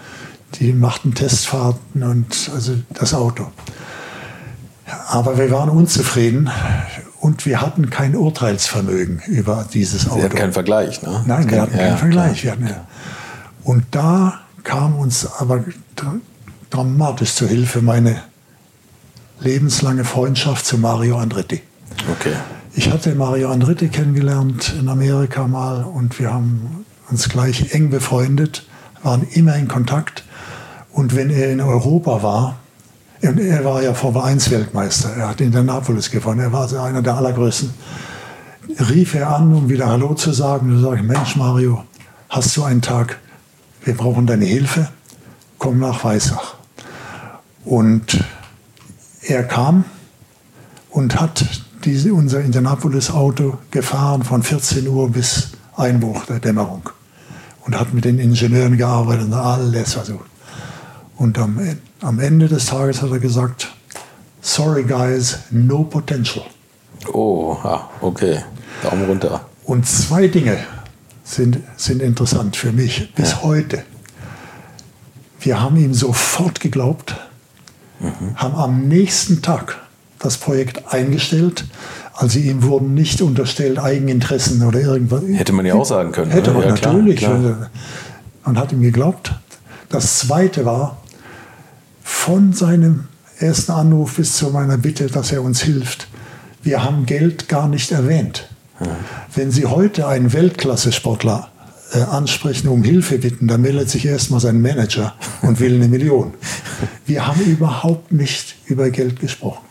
Die 0.56 0.74
machten 0.74 1.14
Testfahrten 1.14 2.04
und 2.04 2.52
also 2.54 2.74
das 2.94 3.14
Auto. 3.14 3.48
Aber 5.08 5.38
wir 5.38 5.50
waren 5.52 5.70
unzufrieden 5.70 6.50
und 7.22 7.46
wir 7.46 7.62
hatten 7.62 7.90
kein 7.90 8.16
Urteilsvermögen 8.16 9.22
über 9.28 9.66
dieses 9.72 10.08
Auto. 10.08 10.18
Sie 10.18 10.26
hatten 10.26 10.36
keinen 10.36 10.54
Vergleich, 10.54 11.02
ne? 11.04 11.24
Nein, 11.26 11.50
wir 11.50 11.62
hatten 11.62 11.78
keinen 11.78 11.92
ja, 11.92 11.98
Vergleich. 11.98 12.44
Wir 12.44 12.52
hatten, 12.52 12.68
ja. 12.68 12.88
Und 13.64 13.86
da 13.92 14.42
kam 14.64 14.96
uns 14.96 15.26
aber 15.40 15.64
dramatisch 16.70 17.36
zur 17.36 17.48
Hilfe 17.48 17.82
meine 17.82 18.24
lebenslange 19.40 20.04
Freundschaft 20.04 20.66
zu 20.66 20.78
Mario 20.78 21.18
Andretti. 21.18 21.62
Okay. 22.12 22.34
Ich 22.76 22.92
hatte 22.92 23.16
Mario 23.16 23.50
Andretti 23.50 23.90
kennengelernt 23.90 24.76
in 24.80 24.90
Amerika 24.90 25.48
mal 25.48 25.84
und 25.84 26.20
wir 26.20 26.32
haben 26.32 26.86
uns 27.10 27.28
gleich 27.28 27.74
eng 27.74 27.90
befreundet, 27.90 28.68
waren 29.02 29.24
immer 29.32 29.56
in 29.56 29.68
Kontakt. 29.68 30.24
Und 30.92 31.16
wenn 31.16 31.32
er 31.32 31.52
in 31.52 31.62
Europa 31.62 32.22
war, 32.22 32.60
und 33.24 33.40
er 33.40 33.66
war 33.66 33.82
ja 33.82 33.94
Formel 33.96 34.22
1 34.22 34.52
Weltmeister, 34.52 35.10
er 35.16 35.30
hat 35.30 35.42
in 35.42 35.52
der 35.52 35.64
Napolis 35.64 36.12
gewonnen, 36.12 36.42
er 36.42 36.54
war 36.54 36.72
einer 36.84 37.02
der 37.02 37.18
allergrößten, 37.18 37.74
rief 38.88 39.16
er 39.16 39.36
an, 39.36 39.54
um 39.54 39.68
wieder 39.68 39.88
Hallo 39.88 40.14
zu 40.14 40.32
sagen. 40.32 40.72
Da 40.76 40.90
sage 40.90 40.98
ich, 40.98 41.04
Mensch 41.04 41.36
Mario, 41.36 41.84
hast 42.30 42.56
du 42.56 42.64
einen 42.64 42.84
Tag, 42.84 43.20
wir 43.84 43.98
brauchen 43.98 44.28
deine 44.28 44.46
Hilfe, 44.46 44.90
komm 45.58 45.80
nach 45.80 46.04
Weissach. 46.04 46.56
Und 47.66 48.24
er 49.24 49.44
kam 49.44 49.86
und 50.92 51.20
hat 51.20 51.44
diese, 51.86 52.14
unser 52.14 52.42
Indianapolis-Auto 52.42 53.58
gefahren 53.72 54.24
von 54.24 54.44
14 54.44 54.88
Uhr 54.88 55.10
bis 55.10 55.50
Einbruch 55.76 56.26
der 56.26 56.40
Dämmerung 56.40 56.90
und 57.66 57.80
hat 57.80 57.94
mit 57.94 58.06
den 58.06 58.20
Ingenieuren 58.20 58.78
gearbeitet 58.78 59.26
und 59.28 59.34
alles 59.34 59.94
versucht. 59.94 60.26
Und 61.18 61.38
am, 61.38 61.60
am 62.02 62.20
Ende 62.20 62.48
des 62.48 62.66
Tages 62.68 63.02
hat 63.02 63.12
er 63.12 63.20
gesagt, 63.20 63.72
sorry 64.42 64.84
guys, 64.84 65.40
no 65.52 65.84
potential. 65.84 66.46
Oh, 67.14 67.58
okay. 68.02 68.40
Daumen 68.84 69.06
runter. 69.06 69.46
Und 69.66 69.88
zwei 69.88 70.28
Dinge 70.28 70.58
sind, 71.24 71.60
sind 71.78 72.02
interessant 72.02 72.56
für 72.56 72.72
mich 72.72 73.14
bis 73.16 73.32
ja. 73.32 73.44
heute. 73.44 73.84
Wir 75.40 75.62
haben 75.62 75.78
ihm 75.78 75.94
sofort 75.94 76.60
geglaubt, 76.60 77.16
mhm. 78.00 78.36
haben 78.36 78.56
am 78.56 78.88
nächsten 78.88 79.42
Tag 79.42 79.78
das 80.20 80.38
Projekt 80.38 80.94
eingestellt. 80.94 81.66
Also 82.14 82.40
ihm 82.40 82.64
wurden 82.64 82.94
nicht 82.94 83.22
unterstellt 83.22 83.80
Eigeninteressen 83.80 84.62
oder 84.62 84.80
irgendwas. 84.82 85.24
Hätte 85.26 85.54
man 85.54 85.66
ja 85.66 85.76
auch 85.76 85.86
sagen 85.86 86.12
können. 86.12 86.32
Hätte 86.32 86.52
man 86.52 86.64
ja, 86.64 86.70
natürlich. 86.70 87.20
Klar, 87.20 87.40
klar. 87.40 87.70
Man 88.46 88.58
hat 88.58 88.72
ihm 88.72 88.82
geglaubt. 88.82 89.34
Das 89.90 90.20
Zweite 90.20 90.66
war, 90.66 90.98
von 92.04 92.54
seinem 92.54 93.06
ersten 93.40 93.72
Anruf 93.72 94.18
bis 94.18 94.34
zu 94.34 94.50
meiner 94.50 94.78
Bitte, 94.78 95.08
dass 95.08 95.32
er 95.32 95.42
uns 95.42 95.62
hilft, 95.62 96.08
wir 96.62 96.84
haben 96.84 97.06
Geld 97.06 97.48
gar 97.48 97.68
nicht 97.70 97.92
erwähnt. 97.92 98.50
Wenn 99.34 99.52
Sie 99.52 99.66
heute 99.66 100.08
einen 100.08 100.34
Weltklasse-Sportler 100.34 101.50
äh, 101.94 102.02
ansprechen, 102.02 102.68
um 102.68 102.84
Hilfe 102.84 103.18
bitten, 103.18 103.48
dann 103.48 103.62
meldet 103.62 103.90
sich 103.90 104.06
erstmal 104.06 104.40
sein 104.40 104.62
Manager 104.62 105.16
und 105.42 105.60
will 105.60 105.76
eine 105.76 105.88
Million. 105.88 106.34
Wir 107.06 107.26
haben 107.26 107.42
überhaupt 107.42 108.12
nicht 108.12 108.56
über 108.66 108.90
Geld 108.90 109.20
gesprochen. 109.20 109.66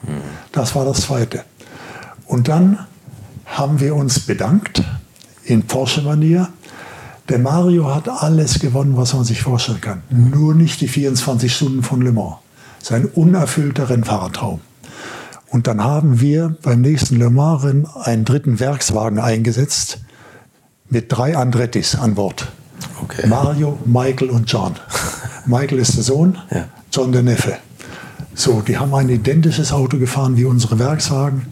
Das 0.52 0.74
war 0.74 0.84
das 0.84 1.02
Zweite. 1.02 1.44
Und 2.26 2.48
dann 2.48 2.78
haben 3.46 3.80
wir 3.80 3.94
uns 3.94 4.20
bedankt 4.20 4.82
in 5.44 5.62
Porsche-Manier. 5.62 6.48
Der 7.28 7.38
Mario 7.38 7.94
hat 7.94 8.08
alles 8.08 8.58
gewonnen, 8.58 8.96
was 8.96 9.14
man 9.14 9.24
sich 9.24 9.42
vorstellen 9.42 9.80
kann. 9.80 10.02
Nur 10.10 10.54
nicht 10.54 10.80
die 10.80 10.88
24 10.88 11.54
Stunden 11.54 11.82
von 11.82 12.02
Le 12.02 12.12
Mans. 12.12 12.36
Sein 12.82 13.06
unerfüllter 13.06 13.90
Rennfahrertraum. 13.90 14.60
Und 15.48 15.66
dann 15.66 15.82
haben 15.82 16.20
wir 16.20 16.56
beim 16.62 16.80
nächsten 16.80 17.16
Le 17.16 17.30
Mans-Rennen 17.30 17.86
einen 17.86 18.24
dritten 18.24 18.60
Werkswagen 18.60 19.18
eingesetzt 19.18 20.00
mit 20.90 21.06
drei 21.08 21.36
Andrettis 21.36 21.94
an 21.94 22.14
Bord. 22.14 22.48
Okay. 23.02 23.26
Mario, 23.26 23.78
Michael 23.84 24.30
und 24.30 24.50
John. 24.50 24.74
Michael 25.46 25.78
ist 25.78 25.96
der 25.96 26.04
Sohn, 26.04 26.38
ja. 26.50 26.64
John 26.92 27.12
der 27.12 27.22
Neffe. 27.22 27.58
So, 28.34 28.60
die 28.60 28.78
haben 28.78 28.94
ein 28.94 29.08
identisches 29.08 29.72
Auto 29.72 29.98
gefahren 29.98 30.36
wie 30.36 30.44
unsere 30.44 30.78
Werkswagen 30.78 31.46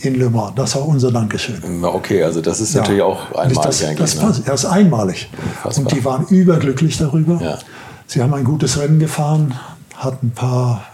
in 0.00 0.18
Le 0.18 0.30
Mans. 0.30 0.52
Das 0.56 0.74
war 0.74 0.86
unser 0.86 1.12
Dankeschön. 1.12 1.84
Okay, 1.84 2.22
also 2.22 2.40
das 2.40 2.60
ist 2.60 2.74
ja. 2.74 2.80
natürlich 2.80 3.02
auch 3.02 3.32
einmalig 3.32 3.62
das, 3.62 3.84
eigentlich. 3.84 4.14
Das, 4.14 4.38
ne? 4.38 4.42
das 4.46 4.64
ist 4.64 4.70
einmalig. 4.70 5.28
Unfassbar. 5.36 5.84
Und 5.84 5.92
die 5.92 6.04
waren 6.04 6.26
überglücklich 6.28 6.96
darüber. 6.96 7.40
Ja. 7.42 7.58
Sie 8.06 8.22
haben 8.22 8.32
ein 8.34 8.44
gutes 8.44 8.78
Rennen 8.78 8.98
gefahren, 8.98 9.54
hatten 9.96 10.28
ein 10.28 10.32
paar 10.32 10.84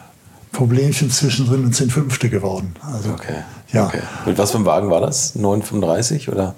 Problemchen 0.53 1.11
zwischendrin 1.11 1.65
und 1.65 1.77
sind 1.77 1.93
Fünfte 1.93 2.29
geworden. 2.29 2.75
Also, 2.83 3.11
okay. 3.11 3.45
Ja. 3.73 3.87
Okay. 3.87 4.01
Mit 4.27 4.39
was 4.39 4.51
für 4.51 4.57
einem 4.57 4.67
Wagen 4.67 4.91
war 4.91 5.01
das? 5.01 5.35
935 5.35 6.29
oder? 6.29 6.55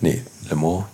Nee, 0.00 0.22
Le 0.50 0.56
Mans. 0.56 0.84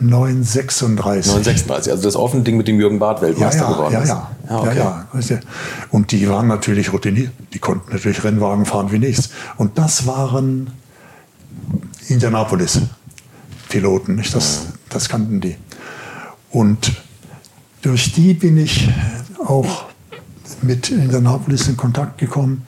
936. 0.00 1.26
936, 1.26 1.92
also 1.92 2.02
das 2.02 2.16
offene 2.16 2.42
Ding 2.42 2.56
mit 2.56 2.66
dem 2.66 2.80
Jürgen 2.80 2.98
Barth 2.98 3.20
Weltmeister 3.20 3.60
ja, 3.62 3.68
ja, 3.68 3.76
geworden 3.76 3.92
ja, 3.92 4.04
Ja, 4.04 4.30
ja, 4.48 4.58
okay. 4.58 4.78
ja, 4.78 5.06
ja. 5.20 5.40
Und 5.90 6.10
die 6.12 6.26
waren 6.28 6.48
natürlich 6.48 6.92
routiniert. 6.92 7.32
Die 7.52 7.58
konnten 7.58 7.92
natürlich 7.92 8.24
Rennwagen 8.24 8.64
fahren 8.64 8.90
wie 8.92 8.98
nichts. 8.98 9.28
Und 9.58 9.76
das 9.76 10.06
waren 10.06 10.70
Indianapolis-Piloten, 12.08 14.14
nicht? 14.14 14.34
Das, 14.34 14.68
das 14.88 15.10
kannten 15.10 15.42
die. 15.42 15.56
Und 16.50 16.92
durch 17.82 18.12
die 18.12 18.34
bin 18.34 18.56
ich 18.56 18.88
auch 19.44 19.84
mit 20.62 20.90
Indianapolis 20.90 21.68
in 21.68 21.76
Kontakt 21.76 22.18
gekommen. 22.18 22.66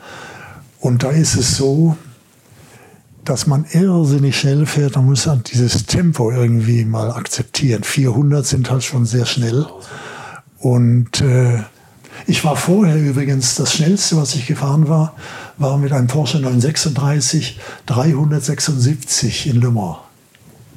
Und 0.81 1.03
da 1.03 1.11
ist 1.11 1.35
es 1.37 1.57
so, 1.57 1.97
dass 3.25 3.47
man 3.47 3.65
irrsinnig 3.71 4.39
schnell 4.39 4.67
fährt, 4.67 4.97
man 4.97 5.07
muss 5.07 5.27
halt 5.27 5.53
dieses 5.53 5.87
Tempo 5.87 6.31
irgendwie 6.31 6.85
mal 6.85 7.11
akzeptieren. 7.13 7.85
400 7.85 8.45
sind 8.45 8.71
halt 8.71 8.83
schon 8.83 9.07
sehr 9.07 9.27
schnell. 9.27 9.67
Und 10.59 11.21
äh, 11.21 11.61
ich 12.27 12.45
war 12.45 12.57
vorher 12.57 12.97
übrigens, 12.97 13.55
das 13.55 13.73
schnellste, 13.73 14.17
was 14.17 14.35
ich 14.35 14.47
gefahren 14.47 14.89
war, 14.89 15.15
war 15.59 15.79
mit 15.79 15.93
einem 15.93 16.07
Porsche 16.07 16.39
936 16.39 17.61
376 17.87 19.47
in 19.47 19.61
Le 19.61 19.71
Mans. 19.71 19.99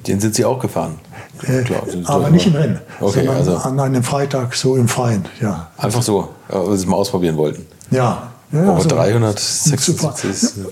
Den 0.08 0.20
sind 0.20 0.36
Sie 0.36 0.46
auch 0.46 0.60
gefahren? 0.60 1.00
Äh, 1.44 1.64
Klar, 1.64 1.84
aber 2.06 2.30
nicht 2.30 2.46
im 2.48 2.56
Rennen, 2.56 2.80
okay, 3.00 3.26
sondern 3.26 3.36
also 3.36 3.58
an 3.58 3.80
einem 3.80 4.04
Freitag 4.04 4.56
so 4.56 4.76
im 4.76 4.88
Freien. 4.88 5.26
Ja. 5.42 5.72
Einfach 5.78 6.04
so, 6.04 6.30
weil 6.48 6.78
Sie 6.78 6.84
es 6.84 6.86
mal 6.86 6.96
ausprobieren 6.96 7.38
wollten? 7.38 7.66
Ja. 7.92 8.32
Ja 8.56 8.64
aber 8.64 8.76
also, 8.76 8.90
376. 8.90 10.66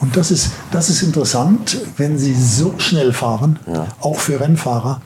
Und 0.00 0.16
das 0.16 0.30
ist, 0.30 0.50
das 0.70 0.90
ist 0.90 1.02
interessant, 1.02 1.78
wenn 1.96 2.18
Sie 2.18 2.34
so 2.34 2.74
schnell 2.78 3.12
fahren, 3.12 3.58
ja. 3.66 3.86
auch 4.00 4.18
für 4.18 4.40
Rennfahrer. 4.40 5.00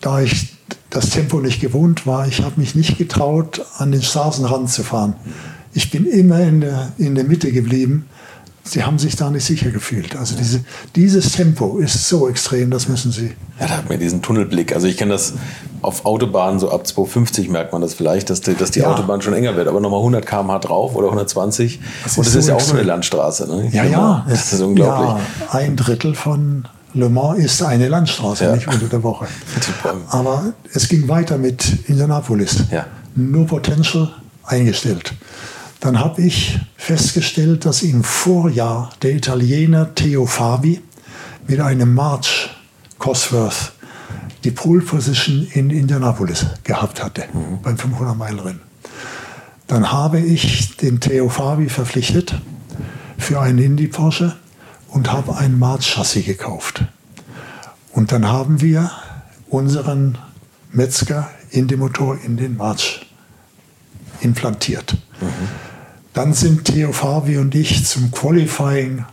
Da 0.00 0.20
ich 0.20 0.56
das 0.90 1.10
Tempo 1.10 1.40
nicht 1.40 1.60
gewohnt 1.60 2.06
war, 2.06 2.26
ich 2.26 2.42
habe 2.42 2.60
mich 2.60 2.74
nicht 2.74 2.98
getraut, 2.98 3.64
an 3.78 3.92
den 3.92 4.02
Straßenrand 4.02 4.70
zu 4.70 4.82
fahren. 4.82 5.14
Ich 5.74 5.90
bin 5.90 6.06
immer 6.06 6.40
in 6.40 6.60
der, 6.60 6.92
in 6.98 7.14
der 7.14 7.24
Mitte 7.24 7.50
geblieben 7.50 8.06
Sie 8.64 8.84
haben 8.84 8.98
sich 8.98 9.16
da 9.16 9.28
nicht 9.28 9.44
sicher 9.44 9.70
gefühlt. 9.70 10.14
Also 10.14 10.36
diese, 10.36 10.60
dieses 10.94 11.32
Tempo 11.32 11.78
ist 11.78 12.08
so 12.08 12.28
extrem, 12.28 12.70
das 12.70 12.88
müssen 12.88 13.10
Sie. 13.10 13.32
Ja, 13.58 13.66
da 13.66 13.78
hat 13.78 13.88
man 13.88 13.98
diesen 13.98 14.22
Tunnelblick. 14.22 14.72
Also 14.72 14.86
ich 14.86 14.96
kenne 14.96 15.12
das 15.12 15.34
auf 15.82 16.06
Autobahnen, 16.06 16.60
so 16.60 16.70
ab 16.70 16.86
250 16.86 17.48
merkt 17.48 17.72
man 17.72 17.82
das 17.82 17.94
vielleicht, 17.94 18.30
dass 18.30 18.40
die, 18.40 18.54
dass 18.54 18.70
die 18.70 18.80
ja. 18.80 18.92
Autobahn 18.92 19.20
schon 19.20 19.34
enger 19.34 19.56
wird. 19.56 19.66
Aber 19.66 19.80
nochmal 19.80 19.98
100 19.98 20.24
km/h 20.24 20.60
drauf 20.60 20.94
oder 20.94 21.08
120. 21.08 21.80
Das 22.04 22.16
Und 22.16 22.26
das 22.26 22.34
ist, 22.34 22.40
ist 22.40 22.48
ja 22.48 22.54
auch 22.54 22.66
nur 22.66 22.76
eine 22.76 22.84
Landstraße. 22.84 23.48
Ne? 23.48 23.68
Ja, 23.72 23.84
ja. 23.84 24.26
Das 24.28 24.52
ist 24.52 24.60
unglaublich. 24.60 25.08
Ja, 25.08 25.58
ein 25.58 25.76
Drittel 25.76 26.14
von 26.14 26.68
Le 26.94 27.08
Mans 27.08 27.38
ist 27.38 27.62
eine 27.62 27.88
Landstraße, 27.88 28.44
ja. 28.44 28.54
nicht 28.54 28.68
unter 28.68 28.86
der 28.86 29.02
Woche. 29.02 29.26
Aber 30.08 30.52
es 30.72 30.88
ging 30.88 31.08
weiter 31.08 31.36
mit 31.36 31.88
Indianapolis. 31.88 32.64
Ja. 32.70 32.86
Nur 33.16 33.46
Potential 33.46 34.12
eingestellt. 34.44 35.14
Dann 35.82 35.98
habe 35.98 36.22
ich 36.22 36.60
festgestellt, 36.76 37.64
dass 37.64 37.82
im 37.82 38.04
Vorjahr 38.04 38.90
der 39.02 39.16
Italiener 39.16 39.92
Theo 39.96 40.26
Fabi 40.26 40.80
mit 41.48 41.58
einem 41.58 41.92
March 41.92 42.50
Cosworth 42.98 43.72
die 44.44 44.52
Pole 44.52 44.82
Position 44.82 45.44
in 45.52 45.70
Indianapolis 45.70 46.46
gehabt 46.62 47.02
hatte 47.02 47.24
mhm. 47.32 47.62
beim 47.62 47.76
500 47.76 48.16
Meilen 48.16 48.38
Rennen. 48.38 48.60
Dann 49.66 49.90
habe 49.90 50.20
ich 50.20 50.76
den 50.76 51.00
Theo 51.00 51.28
Fabi 51.28 51.68
verpflichtet 51.68 52.40
für 53.18 53.40
einen 53.40 53.58
Indy 53.58 53.88
Porsche 53.88 54.36
und 54.86 55.10
habe 55.10 55.36
ein 55.36 55.58
March 55.58 55.94
Chassis 55.94 56.24
gekauft. 56.24 56.84
Und 57.90 58.12
dann 58.12 58.28
haben 58.28 58.60
wir 58.60 58.92
unseren 59.48 60.16
Metzger 60.70 61.28
Indy 61.50 61.76
Motor 61.76 62.18
in 62.24 62.36
den 62.36 62.56
March 62.56 63.04
implantiert. 64.20 64.96
Mhm. 65.20 65.71
Dann 66.12 66.34
sind 66.34 66.66
Theo 66.66 66.92
Fabi 66.92 67.38
und 67.38 67.54
ich 67.54 67.86
zum 67.86 68.10
Qualifying 68.10 69.04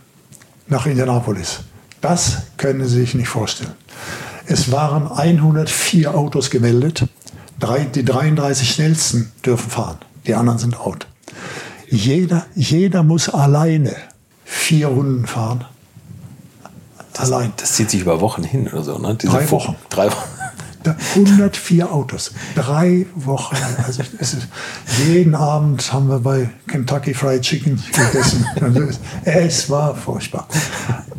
nach 0.68 0.86
Indianapolis. 0.86 1.60
Das 2.00 2.42
können 2.56 2.86
Sie 2.86 3.00
sich 3.00 3.14
nicht 3.14 3.28
vorstellen. 3.28 3.72
Es 4.46 4.72
waren 4.72 5.10
104 5.10 6.14
Autos 6.14 6.50
gemeldet. 6.50 7.04
die 7.94 8.04
33 8.04 8.70
schnellsten 8.70 9.32
dürfen 9.44 9.70
fahren. 9.70 9.98
Die 10.26 10.34
anderen 10.34 10.58
sind 10.58 10.78
out. 10.78 11.06
Jeder, 11.88 12.46
jeder 12.54 13.02
muss 13.02 13.28
alleine 13.28 13.94
vier 14.44 14.88
Runden 14.88 15.26
fahren. 15.26 15.64
Das, 17.12 17.32
Allein. 17.32 17.52
Das 17.56 17.72
zieht 17.72 17.90
sich 17.90 18.00
über 18.00 18.20
Wochen 18.20 18.42
hin 18.42 18.68
oder 18.68 18.82
so, 18.82 18.98
ne? 18.98 19.14
Diese 19.14 19.32
drei 19.32 19.50
Wochen. 19.50 19.76
Drei 19.88 20.06
Wochen. 20.10 20.28
104 20.84 21.92
Autos, 21.92 22.32
drei 22.54 23.06
Wochen. 23.14 23.56
Also 23.86 24.02
ist, 24.18 24.36
jeden 25.06 25.34
Abend 25.34 25.92
haben 25.92 26.08
wir 26.08 26.20
bei 26.20 26.50
Kentucky 26.66 27.14
Fried 27.14 27.42
Chicken 27.42 27.82
gegessen. 27.92 28.46
es 29.24 29.68
war 29.68 29.94
furchtbar. 29.94 30.48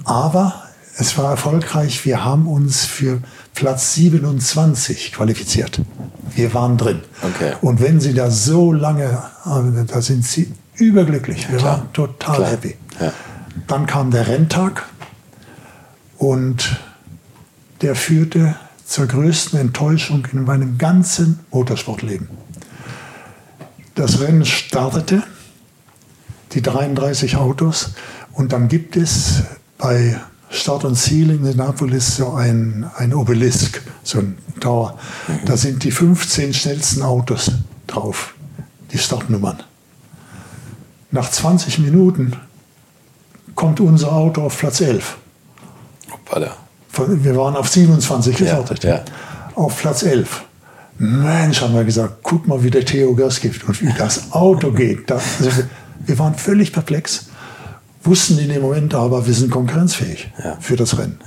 Aber 0.04 0.64
es 0.98 1.18
war 1.18 1.32
erfolgreich. 1.32 2.06
Wir 2.06 2.24
haben 2.24 2.48
uns 2.48 2.86
für 2.86 3.22
Platz 3.54 3.94
27 3.96 5.12
qualifiziert. 5.14 5.82
Wir 6.36 6.54
waren 6.54 6.78
drin. 6.78 7.02
Okay. 7.22 7.54
Und 7.62 7.82
wenn 7.82 8.00
Sie 8.00 8.14
da 8.14 8.32
so 8.32 8.72
lange, 8.72 9.22
da 9.88 10.02
sind 10.02 10.26
Sie 10.26 10.52
überglücklich. 10.76 11.50
Wir 11.50 11.60
ja, 11.60 11.66
waren 11.66 11.94
total 11.94 12.36
klar. 12.36 12.50
happy. 12.50 12.76
Ja. 13.00 13.14
Dann 13.68 13.86
kam 13.86 14.12
der 14.12 14.28
Renntag 14.28 14.86
und 16.18 16.80
der 17.82 17.96
führte 17.96 18.56
zur 18.92 19.08
größten 19.08 19.58
Enttäuschung 19.58 20.28
in 20.34 20.44
meinem 20.44 20.78
ganzen 20.78 21.40
Motorsportleben. 21.50 22.28
Das 23.96 24.20
Rennen 24.20 24.46
startete, 24.46 25.24
die 26.52 26.62
33 26.62 27.38
Autos, 27.38 27.92
und 28.34 28.52
dann 28.52 28.68
gibt 28.68 28.98
es 28.98 29.44
bei 29.78 30.20
Start 30.50 30.84
und 30.84 30.98
Ziel 30.98 31.30
in 31.30 31.38
Indianapolis 31.38 32.18
so 32.18 32.34
ein, 32.34 32.86
ein 32.98 33.14
Obelisk, 33.14 33.82
so 34.04 34.20
ein 34.20 34.38
Tower. 34.60 35.00
Da 35.46 35.56
sind 35.56 35.86
die 35.86 35.92
15 35.92 36.54
schnellsten 36.54 37.02
Autos 37.02 37.50
drauf, 37.88 38.34
die 38.92 38.98
Startnummern. 38.98 39.64
Nach 41.12 41.32
20 41.32 41.80
Minuten 41.80 42.36
kommt 43.56 43.80
unser 43.80 44.12
Auto 44.12 44.42
auf 44.42 44.60
Platz 44.60 44.82
11. 44.82 45.18
Hoppala. 46.12 46.61
Wir 46.94 47.36
waren 47.38 47.56
auf 47.56 47.70
27 47.70 48.36
gefertigt. 48.36 48.84
Ja, 48.84 48.96
ja. 48.96 49.04
Auf 49.56 49.80
Platz 49.80 50.04
11. 50.04 50.44
Mensch, 50.98 51.62
haben 51.62 51.74
wir 51.74 51.84
gesagt, 51.84 52.18
guck 52.22 52.48
mal, 52.48 52.64
wie 52.64 52.70
der 52.70 52.86
Theo 52.86 53.16
Gas 53.16 53.40
gibt 53.40 53.68
und 53.68 53.82
wie 53.82 53.92
das 53.98 54.32
Auto 54.34 54.72
geht. 54.72 55.10
Da, 55.10 55.16
also 55.16 55.52
wir, 56.06 56.20
waren 56.20 56.36
völlig 56.36 56.74
perplex, 56.74 57.28
wussten 58.04 58.38
in 58.38 58.50
dem 58.50 58.62
Moment 58.62 58.94
aber, 58.94 59.26
wir 59.26 59.34
sind 59.34 59.50
konkurrenzfähig 59.50 60.32
Ja. 60.44 60.58
für 60.60 60.76
das 60.76 60.98
Rennen. 60.98 61.20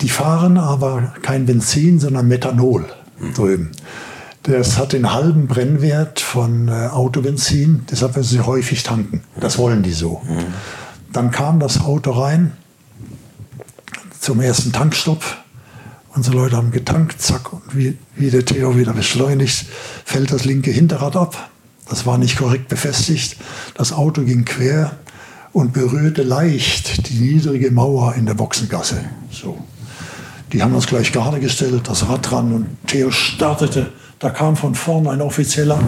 Die 0.00 0.08
fahren 0.08 0.58
aber 0.58 1.14
kein 1.22 1.46
Benzin, 1.46 2.00
sondern 2.00 2.26
Methanol 2.26 2.86
drüben. 3.34 3.70
Das 4.42 4.76
hat 4.78 4.92
den 4.92 5.12
halben 5.12 5.46
Brennwert 5.46 6.20
von 6.20 6.68
äh, 6.68 6.88
Autobenzin, 6.88 7.84
deshalb 7.90 8.16
müssen 8.16 8.30
sie 8.38 8.40
häufig 8.40 8.82
tanken. 8.82 9.22
Das 9.40 9.58
wollen 9.58 9.82
die 9.82 9.92
so. 9.92 10.22
Dann 11.12 11.30
kam 11.30 11.60
das 11.60 11.80
Auto 11.80 12.12
rein 12.12 12.52
zum 14.20 14.40
ersten 14.40 14.72
Tankstopp. 14.72 15.24
Unsere 16.14 16.36
Leute 16.36 16.56
haben 16.56 16.70
getankt, 16.70 17.20
zack, 17.20 17.52
und 17.52 17.76
wie, 17.76 17.98
wie 18.14 18.30
der 18.30 18.44
Theo 18.44 18.76
wieder 18.76 18.94
beschleunigt, 18.94 19.66
fällt 20.04 20.32
das 20.32 20.44
linke 20.44 20.70
Hinterrad 20.70 21.16
ab. 21.16 21.50
Das 21.88 22.06
war 22.06 22.18
nicht 22.18 22.38
korrekt 22.38 22.68
befestigt. 22.68 23.36
Das 23.74 23.92
Auto 23.92 24.22
ging 24.22 24.44
quer 24.44 24.96
und 25.52 25.72
berührte 25.72 26.22
leicht 26.22 27.08
die 27.08 27.18
niedrige 27.20 27.70
Mauer 27.70 28.14
in 28.14 28.26
der 28.26 28.34
Boxengasse. 28.34 29.04
So. 29.30 29.58
Die 30.52 30.62
haben 30.62 30.74
uns 30.74 30.86
gleich 30.86 31.12
gerade 31.12 31.40
gestellt, 31.40 31.88
das 31.88 32.08
Rad 32.08 32.30
dran 32.30 32.52
und 32.52 32.66
Theo 32.86 33.10
startete. 33.10 33.92
Da 34.18 34.30
kam 34.30 34.56
von 34.56 34.74
vorn 34.74 35.06
ein 35.06 35.20
Offizieller. 35.20 35.78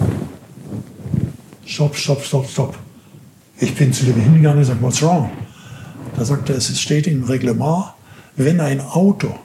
Stopp, 1.65 1.95
stopp, 1.95 2.23
stopp, 2.23 2.49
stopp. 2.49 2.77
Ich 3.57 3.75
bin 3.75 3.91
zu 3.91 4.05
dem 4.05 4.15
hingegangen 4.15 4.57
und 4.57 4.63
gesagt, 4.63 4.81
what's 4.81 5.01
wrong? 5.01 5.29
Da 6.15 6.25
sagte 6.25 6.53
er, 6.53 6.57
es 6.57 6.79
steht 6.79 7.07
im 7.07 7.23
Reglement, 7.23 7.85
wenn 8.39 8.61
ein 8.61 8.81
Auto 8.81 9.35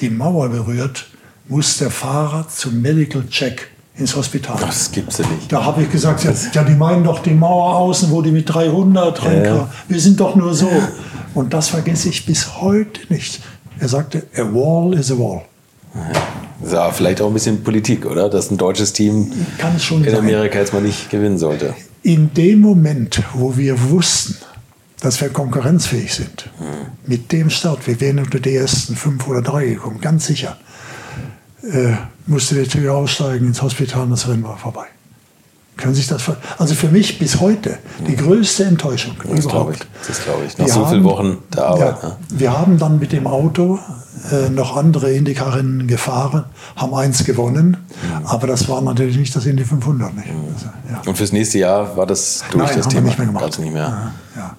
die 0.00 0.10
Mauer 0.10 0.48
berührt, 0.48 1.06
muss 1.48 1.76
der 1.78 1.90
Fahrer 1.90 2.48
zum 2.48 2.80
Medical 2.80 3.26
Check 3.28 3.68
ins 3.96 4.16
Hospital. 4.16 4.56
Das 4.60 4.90
gibt's 4.90 5.18
ja 5.18 5.26
nicht. 5.26 5.52
Da 5.52 5.64
habe 5.64 5.82
ich 5.82 5.90
gesagt, 5.90 6.24
ja, 6.24 6.32
ja, 6.52 6.64
die 6.64 6.74
meinen 6.74 7.04
doch 7.04 7.18
die 7.22 7.34
Mauer 7.34 7.76
außen, 7.76 8.10
wo 8.10 8.22
die 8.22 8.30
mit 8.32 8.48
300 8.48 9.24
reinkamen. 9.24 9.66
Wir 9.88 10.00
sind 10.00 10.18
doch 10.18 10.36
nur 10.36 10.54
so. 10.54 10.70
Und 11.34 11.52
das 11.52 11.68
vergesse 11.68 12.08
ich 12.08 12.24
bis 12.24 12.60
heute 12.60 13.00
nicht. 13.10 13.40
Er 13.78 13.88
sagte, 13.88 14.26
a 14.36 14.42
wall 14.42 14.94
is 14.94 15.12
a 15.12 15.18
wall. 15.18 15.42
Ja, 16.70 16.90
vielleicht 16.92 17.20
auch 17.20 17.26
ein 17.26 17.34
bisschen 17.34 17.62
Politik, 17.62 18.06
oder? 18.06 18.30
Dass 18.30 18.50
ein 18.50 18.56
deutsches 18.56 18.92
Team 18.92 19.32
in 19.58 19.78
sein. 19.78 20.14
Amerika 20.14 20.58
jetzt 20.58 20.72
mal 20.72 20.82
nicht 20.82 21.10
gewinnen 21.10 21.38
sollte. 21.38 21.74
In 22.02 22.32
dem 22.32 22.60
Moment, 22.60 23.22
wo 23.34 23.56
wir 23.56 23.90
wussten, 23.90 24.36
dass 25.00 25.20
wir 25.20 25.30
konkurrenzfähig 25.30 26.14
sind, 26.14 26.50
mit 27.06 27.32
dem 27.32 27.50
Start, 27.50 27.86
wir 27.86 28.00
wären 28.00 28.18
unter 28.18 28.38
die 28.38 28.54
ersten 28.54 28.96
fünf 28.96 29.26
oder 29.26 29.42
drei 29.42 29.66
gekommen, 29.66 30.00
ganz 30.00 30.26
sicher, 30.26 30.58
äh, 31.62 31.92
musste 32.26 32.54
der 32.54 32.68
Tür 32.68 32.94
aussteigen 32.94 33.46
ins 33.46 33.62
Hospital 33.62 34.04
und 34.04 34.10
das 34.10 34.28
Rennen 34.28 34.44
war 34.44 34.58
vorbei. 34.58 34.86
Können 35.80 35.94
sich 35.94 36.06
das 36.06 36.22
Also 36.58 36.74
für 36.74 36.88
mich 36.88 37.18
bis 37.18 37.40
heute 37.40 37.78
die 38.06 38.16
größte 38.16 38.64
Enttäuschung 38.64 39.14
Das 39.18 39.46
glaube 39.48 39.72
ich. 39.72 39.78
überhaupt. 39.80 39.86
Das 40.06 40.22
glaube 40.24 40.42
ich. 40.46 40.58
Nach 40.58 40.66
Wir 40.66 40.72
so 40.72 40.86
vielen 40.86 41.04
Wochen 41.04 41.38
der 41.54 41.66
Arbeit. 41.66 41.96
Ja, 42.02 42.08
Ne? 42.08 42.16
Wir 42.30 42.58
haben 42.58 42.78
dann 42.78 42.98
mit 42.98 43.12
dem 43.12 43.26
Auto 43.26 43.78
äh, 44.30 44.50
noch 44.50 44.76
andere 44.76 45.12
Indycar-Rennen 45.12 45.86
gefahren, 45.86 46.44
haben 46.76 46.92
eins 46.94 47.24
gewonnen, 47.24 47.78
Mhm. 48.02 48.26
aber 48.26 48.46
das 48.46 48.68
war 48.68 48.80
natürlich 48.82 49.16
nicht 49.16 49.34
das 49.34 49.46
Indy 49.46 49.64
500. 49.64 50.14
Nicht? 50.14 50.26
Also, 50.28 50.66
ja. 50.92 51.00
Und 51.06 51.16
fürs 51.16 51.32
nächste 51.32 51.58
Jahr 51.58 51.96
war 51.96 52.06
das 52.06 52.44
durch 52.50 52.66
Nein, 52.66 52.76
das 52.76 52.84
haben 52.86 52.92
Thema. 52.92 53.06
nicht 53.06 53.18
mehr 53.18 53.26
gemacht. 53.28 53.44
Gab's 53.44 53.58
nicht 53.58 53.72
mehr. 53.72 54.12
Ja. 54.36 54.56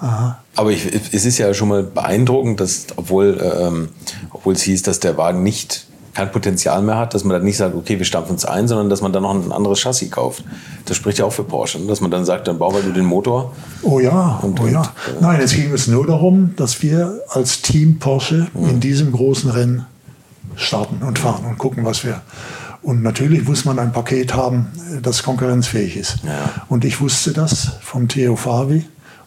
Ja. 0.00 0.38
Aber 0.56 0.70
ich, 0.70 0.86
es 1.14 1.24
ist 1.24 1.38
ja 1.38 1.52
schon 1.54 1.68
mal 1.68 1.82
beeindruckend, 1.82 2.60
dass, 2.60 2.86
obwohl, 2.96 3.38
ähm, 3.60 3.88
obwohl 4.30 4.54
es 4.54 4.62
hieß, 4.62 4.82
dass 4.82 4.98
der 5.00 5.16
Wagen 5.16 5.42
nicht 5.42 5.86
kein 6.14 6.30
Potenzial 6.30 6.82
mehr 6.82 6.98
hat, 6.98 7.14
dass 7.14 7.24
man 7.24 7.34
dann 7.36 7.44
nicht 7.44 7.56
sagt, 7.56 7.74
okay, 7.74 7.98
wir 7.98 8.04
stampfen 8.04 8.36
es 8.36 8.44
ein, 8.44 8.68
sondern 8.68 8.90
dass 8.90 9.00
man 9.00 9.12
dann 9.12 9.22
noch 9.22 9.34
ein 9.34 9.50
anderes 9.50 9.80
Chassis 9.80 10.10
kauft. 10.10 10.44
Das 10.84 10.96
spricht 10.96 11.18
ja 11.18 11.24
auch 11.24 11.32
für 11.32 11.44
Porsche, 11.44 11.78
ne? 11.80 11.86
dass 11.86 12.00
man 12.02 12.10
dann 12.10 12.24
sagt, 12.24 12.48
dann 12.48 12.58
bauen 12.58 12.74
wir 12.74 12.82
nur 12.82 12.92
den 12.92 13.06
Motor. 13.06 13.52
Oh 13.82 13.98
ja, 13.98 14.38
Und- 14.42 14.60
oh 14.60 14.66
ja. 14.66 14.80
und, 14.80 14.86
äh, 14.86 15.20
Nein, 15.22 15.40
es 15.40 15.54
ging 15.54 15.72
es 15.72 15.86
nur 15.86 16.06
darum, 16.06 16.54
dass 16.56 16.82
wir 16.82 17.20
als 17.30 17.62
Team 17.62 17.98
Porsche 17.98 18.48
Mhm. 18.52 18.68
in 18.68 18.80
diesem 18.80 19.12
großen 19.12 19.50
Rennen 19.50 19.86
starten 20.56 21.02
und 21.02 21.18
fahren 21.18 21.46
und 21.46 21.56
gucken, 21.58 21.84
was 21.84 22.04
wir. 22.04 22.20
Und 22.82 23.02
natürlich 23.02 23.46
muss 23.48 23.64
man 23.64 23.78
ein 23.78 23.92
Paket 23.92 24.34
haben, 24.34 24.66
das 25.02 25.22
konkurrenzfähig 25.22 25.96
ist. 25.96 26.16
Ja. 26.24 26.64
Und 26.68 26.84
ich 26.84 27.00
wusste 27.00 27.32
das 27.32 27.76
vom 27.80 28.08
Theo 28.08 28.36
Favi 28.36 28.84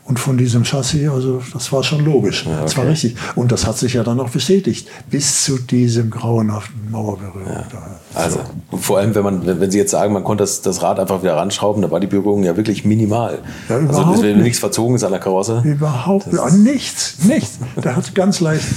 und 0.08 0.20
von 0.20 0.38
diesem 0.38 0.64
Chassis, 0.64 1.10
also 1.10 1.42
das 1.52 1.72
war 1.72 1.84
schon 1.84 2.06
logisch. 2.06 2.46
Das 2.46 2.78
war 2.78 2.84
okay. 2.84 2.92
richtig. 2.92 3.16
Und 3.34 3.52
das 3.52 3.66
hat 3.66 3.78
sich 3.80 3.96
ja 3.96 4.04
dann 4.04 4.20
auch 4.20 4.30
bestätigt, 4.30 4.88
bis 5.10 5.44
zu 5.44 5.58
diesem 5.58 6.12
grauenhaften 6.12 6.92
Mauerberührung. 6.92 7.64
Da. 7.72 8.00
Also 8.14 8.40
und 8.70 8.84
vor 8.84 9.00
allem, 9.00 9.16
wenn 9.16 9.24
man, 9.24 9.46
wenn 9.48 9.60
wenn 9.60 9.72
Sie 9.72 9.80
jetzt 9.80 9.90
sagen, 9.90 10.14
man 10.14 10.24
konnte 10.24 10.44
das, 10.44 10.62
das 10.62 10.84
Rad 10.84 11.00
einfach 11.00 11.24
wieder 11.24 11.36
ranschrauben, 11.36 11.82
da 11.82 11.90
war 11.90 12.00
die 12.00 12.06
Berührung 12.06 12.44
ja 12.44 12.56
wirklich 12.56 12.86
minimal. 12.86 13.40
Ja, 13.68 13.78
also 13.78 13.88
überhaupt 13.88 14.24
es 14.24 14.38
nichts 14.38 14.60
verzogen 14.60 14.96
ist 14.96 15.04
an 15.04 15.12
der 15.12 15.20
Karosse. 15.20 15.64
Überhaupt 15.66 16.28
Das 16.32 16.54
nichts, 16.54 17.24
nichts. 17.24 17.58
Der 17.84 17.96
hat 17.96 18.14
ganz 18.14 18.40
leicht. 18.42 18.68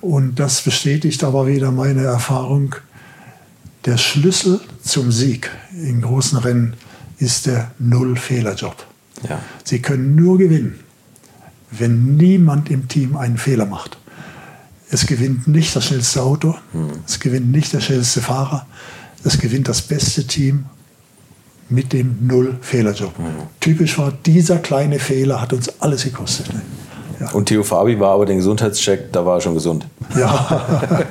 Und 0.00 0.40
das 0.40 0.62
bestätigt 0.62 1.22
aber 1.22 1.46
wieder 1.46 1.70
meine 1.70 2.02
Erfahrung. 2.02 2.74
Der 3.84 3.98
Schlüssel 3.98 4.58
zum 4.82 5.12
Sieg 5.12 5.48
in 5.72 6.02
großen 6.02 6.38
Rennen 6.38 6.74
ist 7.18 7.46
der 7.46 7.70
Null-Fehler-Job. 7.78 8.74
Ja. 9.28 9.40
Sie 9.64 9.80
können 9.80 10.14
nur 10.14 10.38
gewinnen, 10.38 10.80
wenn 11.70 12.16
niemand 12.16 12.70
im 12.70 12.88
Team 12.88 13.16
einen 13.16 13.38
Fehler 13.38 13.66
macht. 13.66 13.98
Es 14.90 15.06
gewinnt 15.06 15.48
nicht 15.48 15.74
das 15.74 15.86
schnellste 15.86 16.22
Auto, 16.22 16.54
es 17.06 17.18
gewinnt 17.18 17.50
nicht 17.50 17.72
der 17.72 17.80
schnellste 17.80 18.20
Fahrer, 18.20 18.66
es 19.24 19.38
gewinnt 19.38 19.68
das 19.68 19.82
beste 19.82 20.26
Team 20.26 20.66
mit 21.68 21.92
dem 21.92 22.26
Null-Fehler-Job. 22.26 23.14
Typisch 23.58 23.98
war, 23.98 24.12
dieser 24.12 24.58
kleine 24.58 25.00
Fehler 25.00 25.40
hat 25.40 25.52
uns 25.52 25.68
alles 25.80 26.04
gekostet. 26.04 26.54
Ne? 26.54 26.62
Ja. 27.20 27.30
Und 27.30 27.46
Theo 27.46 27.62
Fabi 27.62 27.98
war 27.98 28.12
aber 28.12 28.26
den 28.26 28.36
Gesundheitscheck, 28.36 29.12
da 29.12 29.24
war 29.24 29.38
er 29.38 29.40
schon 29.40 29.54
gesund. 29.54 29.86
ja. 30.18 31.04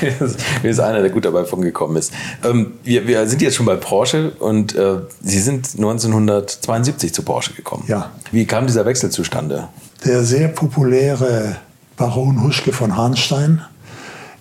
Mir 0.62 0.70
ist 0.70 0.80
einer, 0.80 1.00
der 1.02 1.10
gut 1.10 1.24
dabei 1.24 1.44
von 1.44 1.60
gekommen 1.60 1.96
ist. 1.96 2.12
Ähm, 2.44 2.72
wir, 2.82 3.06
wir 3.06 3.26
sind 3.26 3.42
jetzt 3.42 3.56
schon 3.56 3.66
bei 3.66 3.76
Porsche 3.76 4.32
und 4.38 4.74
äh, 4.74 4.96
Sie 5.22 5.40
sind 5.40 5.68
1972 5.76 7.12
zu 7.12 7.22
Porsche 7.22 7.52
gekommen. 7.52 7.84
Ja. 7.86 8.10
Wie 8.32 8.46
kam 8.46 8.66
dieser 8.66 8.86
Wechsel 8.86 9.10
zustande? 9.10 9.68
der 10.04 10.24
sehr 10.24 10.48
populäre 10.48 11.56
Baron 11.96 12.42
Huschke 12.42 12.72
von 12.72 12.96
Hahnstein, 12.96 13.62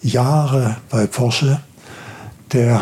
Jahre 0.02 0.78
bei 0.90 1.08
Porsche, 1.08 1.60
der 2.54 2.82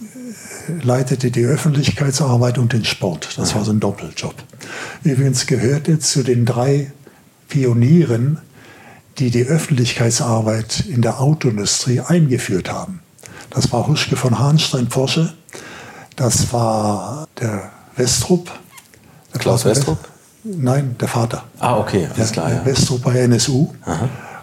äh, 0.00 0.84
leitete 0.84 1.30
die 1.30 1.44
Öffentlichkeitsarbeit 1.44 2.58
und 2.58 2.72
den 2.72 2.84
Sport. 2.84 3.36
Das 3.36 3.54
war 3.54 3.64
so 3.64 3.72
ein 3.72 3.80
Doppeljob. 3.80 4.34
Übrigens 5.04 5.46
gehörte 5.46 5.98
zu 5.98 6.22
den 6.22 6.46
drei 6.46 6.92
Pionieren, 7.50 8.38
die 9.18 9.30
die 9.30 9.44
Öffentlichkeitsarbeit 9.44 10.84
in 10.88 11.02
der 11.02 11.20
Autoindustrie 11.20 12.00
eingeführt 12.00 12.72
haben. 12.72 13.00
Das 13.50 13.70
war 13.72 13.86
Huschke 13.86 14.16
von 14.16 14.38
Hahnstein 14.38 14.88
Porsche, 14.88 15.34
das 16.16 16.52
war 16.52 17.26
der 17.40 17.70
Westrup. 17.96 18.50
Der 19.34 19.40
Klaus 19.40 19.62
Vater 19.62 19.76
Westrup? 19.76 20.08
Nein, 20.44 20.96
der 20.98 21.08
Vater. 21.08 21.44
Ah, 21.58 21.76
okay, 21.76 22.08
alles 22.14 22.32
klar. 22.32 22.48
Der 22.48 22.58
Ja. 22.58 22.64
Westrup 22.66 23.02
bei 23.02 23.18
NSU. 23.20 23.68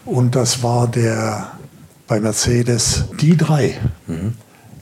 Und 0.06 0.36
das 0.36 0.62
war 0.62 0.88
der 0.88 1.52
bei 2.08 2.20
Mercedes. 2.20 3.06
Die 3.20 3.36
drei 3.36 3.80
Mhm. 4.06 4.36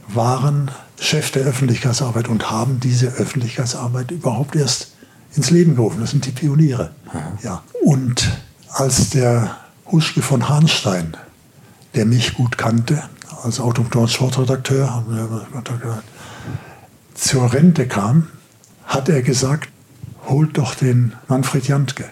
waren 0.10 0.72
Chef 1.00 1.32
der 1.32 1.44
Öffentlichkeitsarbeit 1.44 2.28
und 2.28 2.50
haben 2.52 2.80
diese 2.80 3.08
Öffentlichkeitsarbeit 3.08 4.12
überhaupt 4.12 4.56
erst 4.56 4.89
ins 5.36 5.50
Leben 5.50 5.76
gerufen. 5.76 6.00
Das 6.02 6.12
sind 6.12 6.26
die 6.26 6.32
Pioniere. 6.32 6.92
Ja. 7.44 7.64
Und 7.84 8.32
als 8.70 9.10
der 9.10 9.58
Huschke 9.92 10.22
von 10.22 10.50
Hahnstein, 10.50 11.16
der 11.94 12.06
mich 12.06 12.34
gut 12.34 12.58
kannte, 12.58 13.04
als 13.44 13.60
und 13.60 14.10
Sportredakteur, 14.10 15.04
zur 17.14 17.54
Rente 17.54 17.88
kam, 17.88 18.28
hat 18.86 19.10
er 19.10 19.22
gesagt, 19.22 19.70
holt 20.28 20.58
doch 20.58 20.76
den 20.76 21.14
Manfred 21.28 21.68
Jantke. 21.68 22.06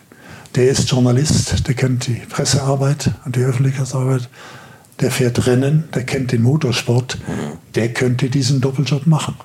Der 0.56 0.70
ist 0.70 0.90
Journalist, 0.90 1.68
der 1.68 1.74
kennt 1.74 2.08
die 2.08 2.22
Pressearbeit 2.30 3.12
und 3.26 3.36
die 3.36 3.42
Öffentlichkeitsarbeit, 3.42 4.30
der 5.00 5.10
fährt 5.10 5.48
Rennen, 5.48 5.86
der 5.96 6.06
kennt 6.06 6.32
den 6.32 6.44
Motorsport, 6.44 7.18
der 7.74 7.92
könnte 7.92 8.30
diesen 8.30 8.62
Doppeljob 8.62 9.08
machen. 9.08 9.36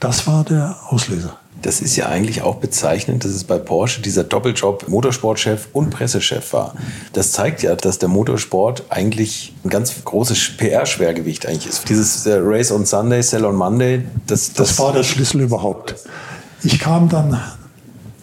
Das 0.00 0.26
war 0.26 0.44
der 0.44 0.76
Auslöser. 0.88 1.38
Das 1.62 1.80
ist 1.80 1.96
ja 1.96 2.06
eigentlich 2.06 2.42
auch 2.42 2.56
bezeichnend, 2.56 3.24
dass 3.24 3.30
es 3.30 3.44
bei 3.44 3.56
Porsche 3.58 4.02
dieser 4.02 4.24
Doppeljob 4.24 4.88
Motorsportchef 4.88 5.68
und 5.72 5.90
Pressechef 5.90 6.52
war. 6.52 6.74
Das 7.12 7.32
zeigt 7.32 7.62
ja, 7.62 7.74
dass 7.76 7.98
der 7.98 8.08
Motorsport 8.08 8.84
eigentlich 8.90 9.54
ein 9.64 9.70
ganz 9.70 9.94
großes 10.04 10.56
PR-Schwergewicht 10.58 11.46
eigentlich 11.46 11.68
ist. 11.68 11.88
Dieses 11.88 12.26
äh, 12.26 12.38
Race 12.40 12.72
on 12.72 12.84
Sunday, 12.84 13.22
Sell 13.22 13.44
on 13.44 13.54
Monday, 13.54 14.04
das, 14.26 14.52
Das 14.52 14.78
war 14.78 14.92
der 14.92 15.04
Schlüssel 15.04 15.40
überhaupt. 15.42 15.94
Ich 16.64 16.78
kam 16.78 17.08
dann 17.08 17.40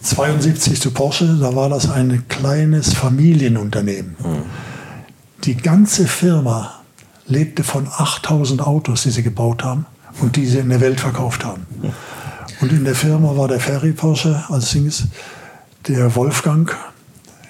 72 0.02 0.80
zu 0.80 0.90
Porsche, 0.92 1.38
da 1.40 1.54
war 1.54 1.68
das 1.68 1.90
ein 1.90 2.24
kleines 2.28 2.94
Familienunternehmen. 2.94 4.16
Mhm. 4.18 4.42
Die 5.44 5.56
ganze 5.56 6.06
Firma 6.06 6.80
lebte 7.26 7.64
von 7.64 7.88
8000 7.88 8.60
Autos, 8.66 9.04
die 9.04 9.10
sie 9.10 9.22
gebaut 9.22 9.64
haben 9.64 9.86
und 10.20 10.36
die 10.36 10.46
sie 10.46 10.58
in 10.58 10.68
der 10.68 10.80
Welt 10.80 11.00
verkauft 11.00 11.44
haben. 11.44 11.66
Und 12.60 12.72
in 12.72 12.84
der 12.84 12.94
Firma 12.94 13.34
war 13.36 13.48
der 13.48 13.58
Ferry 13.58 13.92
Porsche 13.92 14.44
als 14.48 14.70
Sings, 14.70 15.04
der 15.88 16.14
Wolfgang 16.14 16.76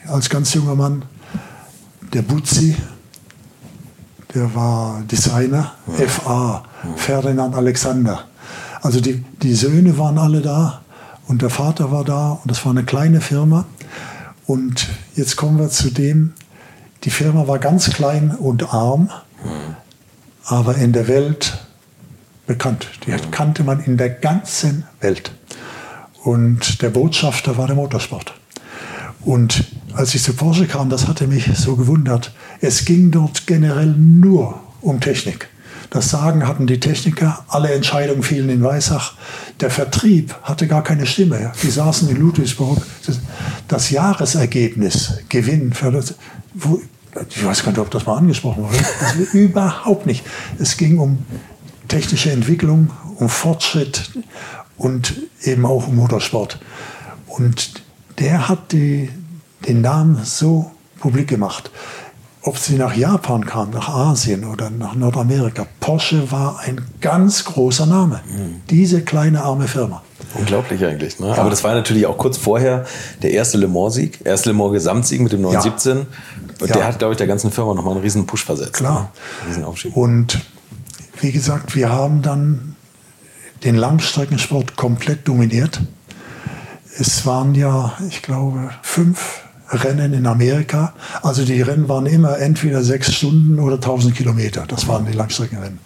als 0.06 0.30
ganz 0.30 0.54
junger 0.54 0.76
Mann, 0.76 1.04
der 2.12 2.22
Butzi, 2.22 2.76
der 4.34 4.54
war 4.54 5.02
Designer, 5.02 5.72
FA, 6.06 6.62
Ferdinand 6.96 7.56
Alexander. 7.56 8.24
Also 8.82 9.00
die, 9.00 9.24
die 9.42 9.54
Söhne 9.54 9.98
waren 9.98 10.16
alle 10.16 10.40
da 10.40 10.82
und 11.26 11.42
der 11.42 11.50
Vater 11.50 11.90
war 11.90 12.04
da 12.04 12.32
und 12.32 12.50
das 12.50 12.64
war 12.64 12.70
eine 12.70 12.84
kleine 12.84 13.20
Firma. 13.20 13.64
Und 14.46 14.88
jetzt 15.16 15.36
kommen 15.36 15.58
wir 15.58 15.70
zu 15.70 15.90
dem, 15.90 16.34
die 17.04 17.10
Firma 17.10 17.48
war 17.48 17.58
ganz 17.58 17.90
klein 17.90 18.34
und 18.36 18.72
arm, 18.72 19.10
aber 20.44 20.76
in 20.76 20.92
der 20.92 21.08
Welt 21.08 21.66
bekannt. 22.50 22.90
Die 23.06 23.12
kannte 23.30 23.62
man 23.62 23.78
in 23.78 23.96
der 23.96 24.10
ganzen 24.10 24.82
Welt. 25.00 25.30
Und 26.24 26.82
der 26.82 26.90
Botschafter 26.90 27.56
war 27.56 27.68
der 27.68 27.76
Motorsport. 27.76 28.34
Und 29.20 29.66
als 29.92 30.16
ich 30.16 30.22
zu 30.24 30.32
Porsche 30.32 30.66
kam, 30.66 30.90
das 30.90 31.06
hatte 31.06 31.28
mich 31.28 31.48
so 31.56 31.76
gewundert. 31.76 32.34
Es 32.60 32.84
ging 32.84 33.12
dort 33.12 33.46
generell 33.46 33.94
nur 33.96 34.58
um 34.80 34.98
Technik. 35.00 35.48
Das 35.90 36.10
Sagen 36.10 36.48
hatten 36.48 36.66
die 36.66 36.80
Techniker, 36.80 37.44
alle 37.46 37.70
Entscheidungen 37.70 38.24
fielen 38.24 38.48
in 38.48 38.64
Weissach. 38.64 39.14
Der 39.60 39.70
Vertrieb 39.70 40.34
hatte 40.42 40.66
gar 40.66 40.82
keine 40.82 41.06
Stimme. 41.06 41.52
Die 41.62 41.70
saßen 41.70 42.08
in 42.08 42.16
Ludwigsburg. 42.16 42.84
Das 43.68 43.90
Jahresergebnis, 43.90 45.20
Gewinn, 45.28 45.72
das, 45.92 46.14
wo, 46.54 46.80
ich 47.28 47.44
weiß 47.44 47.62
gar 47.62 47.70
nicht, 47.70 47.80
ob 47.80 47.92
das 47.92 48.06
mal 48.06 48.16
angesprochen 48.16 48.64
wurde. 48.64 49.38
Überhaupt 49.38 50.06
nicht. 50.06 50.24
Es 50.58 50.76
ging 50.76 50.98
um 50.98 51.24
technische 51.90 52.30
Entwicklung, 52.30 52.90
um 53.16 53.28
Fortschritt 53.28 54.10
und 54.78 55.14
eben 55.42 55.66
auch 55.66 55.88
um 55.88 55.96
Motorsport. 55.96 56.58
Und 57.26 57.82
der 58.18 58.48
hat 58.48 58.72
die, 58.72 59.10
den 59.66 59.82
Namen 59.82 60.20
so 60.24 60.70
publik 61.00 61.28
gemacht. 61.28 61.70
Ob 62.42 62.56
sie 62.56 62.76
nach 62.76 62.96
Japan 62.96 63.44
kam, 63.44 63.70
nach 63.70 63.90
Asien 63.90 64.44
oder 64.44 64.70
nach 64.70 64.94
Nordamerika, 64.94 65.66
Porsche 65.80 66.30
war 66.32 66.60
ein 66.60 66.80
ganz 67.02 67.44
großer 67.44 67.84
Name. 67.84 68.22
Mhm. 68.26 68.62
Diese 68.70 69.02
kleine 69.02 69.42
arme 69.42 69.68
Firma. 69.68 70.02
Unglaublich 70.34 70.82
eigentlich. 70.84 71.18
Ne? 71.18 71.28
Ja. 71.28 71.34
Aber 71.34 71.50
das 71.50 71.64
war 71.64 71.74
natürlich 71.74 72.06
auch 72.06 72.16
kurz 72.16 72.38
vorher 72.38 72.86
der 73.22 73.32
erste 73.32 73.58
Le 73.58 73.68
Mans-Sieg, 73.68 74.20
erste 74.24 74.50
Le 74.50 74.54
Mans-Gesamtsieg 74.54 75.20
mit 75.20 75.32
dem 75.32 75.42
917. 75.42 75.98
Ja. 75.98 76.04
Und 76.60 76.68
ja. 76.68 76.76
der 76.76 76.86
hat, 76.86 76.98
glaube 76.98 77.12
ich, 77.12 77.18
der 77.18 77.26
ganzen 77.26 77.50
Firma 77.50 77.74
nochmal 77.74 77.94
einen 77.94 78.02
riesen 78.02 78.26
Push 78.26 78.44
versetzt. 78.44 78.74
Klar. 78.74 79.12
Ne? 79.54 79.66
Und 79.92 80.40
wie 81.22 81.32
gesagt, 81.32 81.74
wir 81.74 81.90
haben 81.90 82.22
dann 82.22 82.76
den 83.64 83.76
Langstreckensport 83.76 84.76
komplett 84.76 85.28
dominiert. 85.28 85.80
Es 86.98 87.26
waren 87.26 87.54
ja, 87.54 87.92
ich 88.08 88.22
glaube, 88.22 88.70
fünf 88.82 89.42
Rennen 89.70 90.12
in 90.12 90.26
Amerika. 90.26 90.94
Also 91.22 91.44
die 91.44 91.60
Rennen 91.62 91.88
waren 91.88 92.06
immer 92.06 92.38
entweder 92.38 92.82
sechs 92.82 93.14
Stunden 93.14 93.58
oder 93.58 93.76
1000 93.76 94.14
Kilometer. 94.14 94.64
Das 94.66 94.88
waren 94.88 95.06
die 95.06 95.12
Langstreckenrennen. 95.12 95.78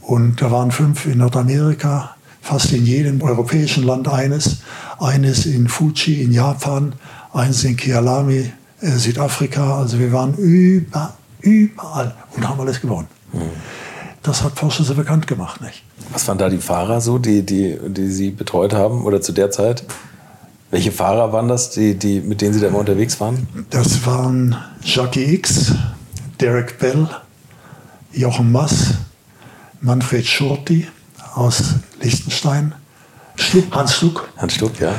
Und 0.00 0.40
da 0.40 0.50
waren 0.50 0.70
fünf 0.70 1.06
in 1.06 1.18
Nordamerika, 1.18 2.16
fast 2.40 2.72
in 2.72 2.84
jedem 2.86 3.22
europäischen 3.22 3.84
Land 3.84 4.08
eines. 4.08 4.58
Eines 4.98 5.46
in 5.46 5.68
Fuji 5.68 6.22
in 6.22 6.32
Japan, 6.32 6.94
eines 7.32 7.62
in 7.64 7.76
Kialami, 7.76 8.52
äh, 8.80 8.90
Südafrika. 8.90 9.78
Also 9.78 9.98
wir 9.98 10.12
waren 10.12 10.34
über, 10.34 11.14
überall 11.40 12.14
und 12.34 12.48
haben 12.48 12.60
alles 12.60 12.80
gewonnen. 12.80 13.08
Mhm. 13.32 13.50
Das 14.26 14.42
hat 14.42 14.56
Porsche 14.56 14.82
so 14.82 14.94
bekannt 14.94 15.28
gemacht, 15.28 15.60
nicht? 15.60 15.84
Was 16.10 16.26
waren 16.26 16.36
da 16.36 16.48
die 16.48 16.58
Fahrer 16.58 17.00
so, 17.00 17.18
die, 17.18 17.46
die, 17.46 17.78
die 17.86 18.08
Sie 18.08 18.32
betreut 18.32 18.74
haben 18.74 19.04
oder 19.04 19.20
zu 19.20 19.30
der 19.30 19.52
Zeit? 19.52 19.84
Welche 20.72 20.90
Fahrer 20.90 21.32
waren 21.32 21.46
das, 21.46 21.70
die, 21.70 21.94
die, 21.94 22.20
mit 22.20 22.40
denen 22.40 22.52
Sie 22.52 22.58
da 22.58 22.66
immer 22.66 22.80
unterwegs 22.80 23.20
waren? 23.20 23.46
Das 23.70 24.04
waren 24.04 24.56
Jackie 24.82 25.32
X, 25.34 25.72
Derek 26.40 26.80
Bell, 26.80 27.08
Jochen 28.12 28.50
Mass, 28.50 28.94
Manfred 29.80 30.26
Schurti 30.26 30.88
aus 31.34 31.74
Liechtenstein, 32.02 32.74
Hans 33.70 33.94
Stuck. 33.94 34.28
Hans 34.38 34.54
Stuck, 34.54 34.80
ja. 34.80 34.92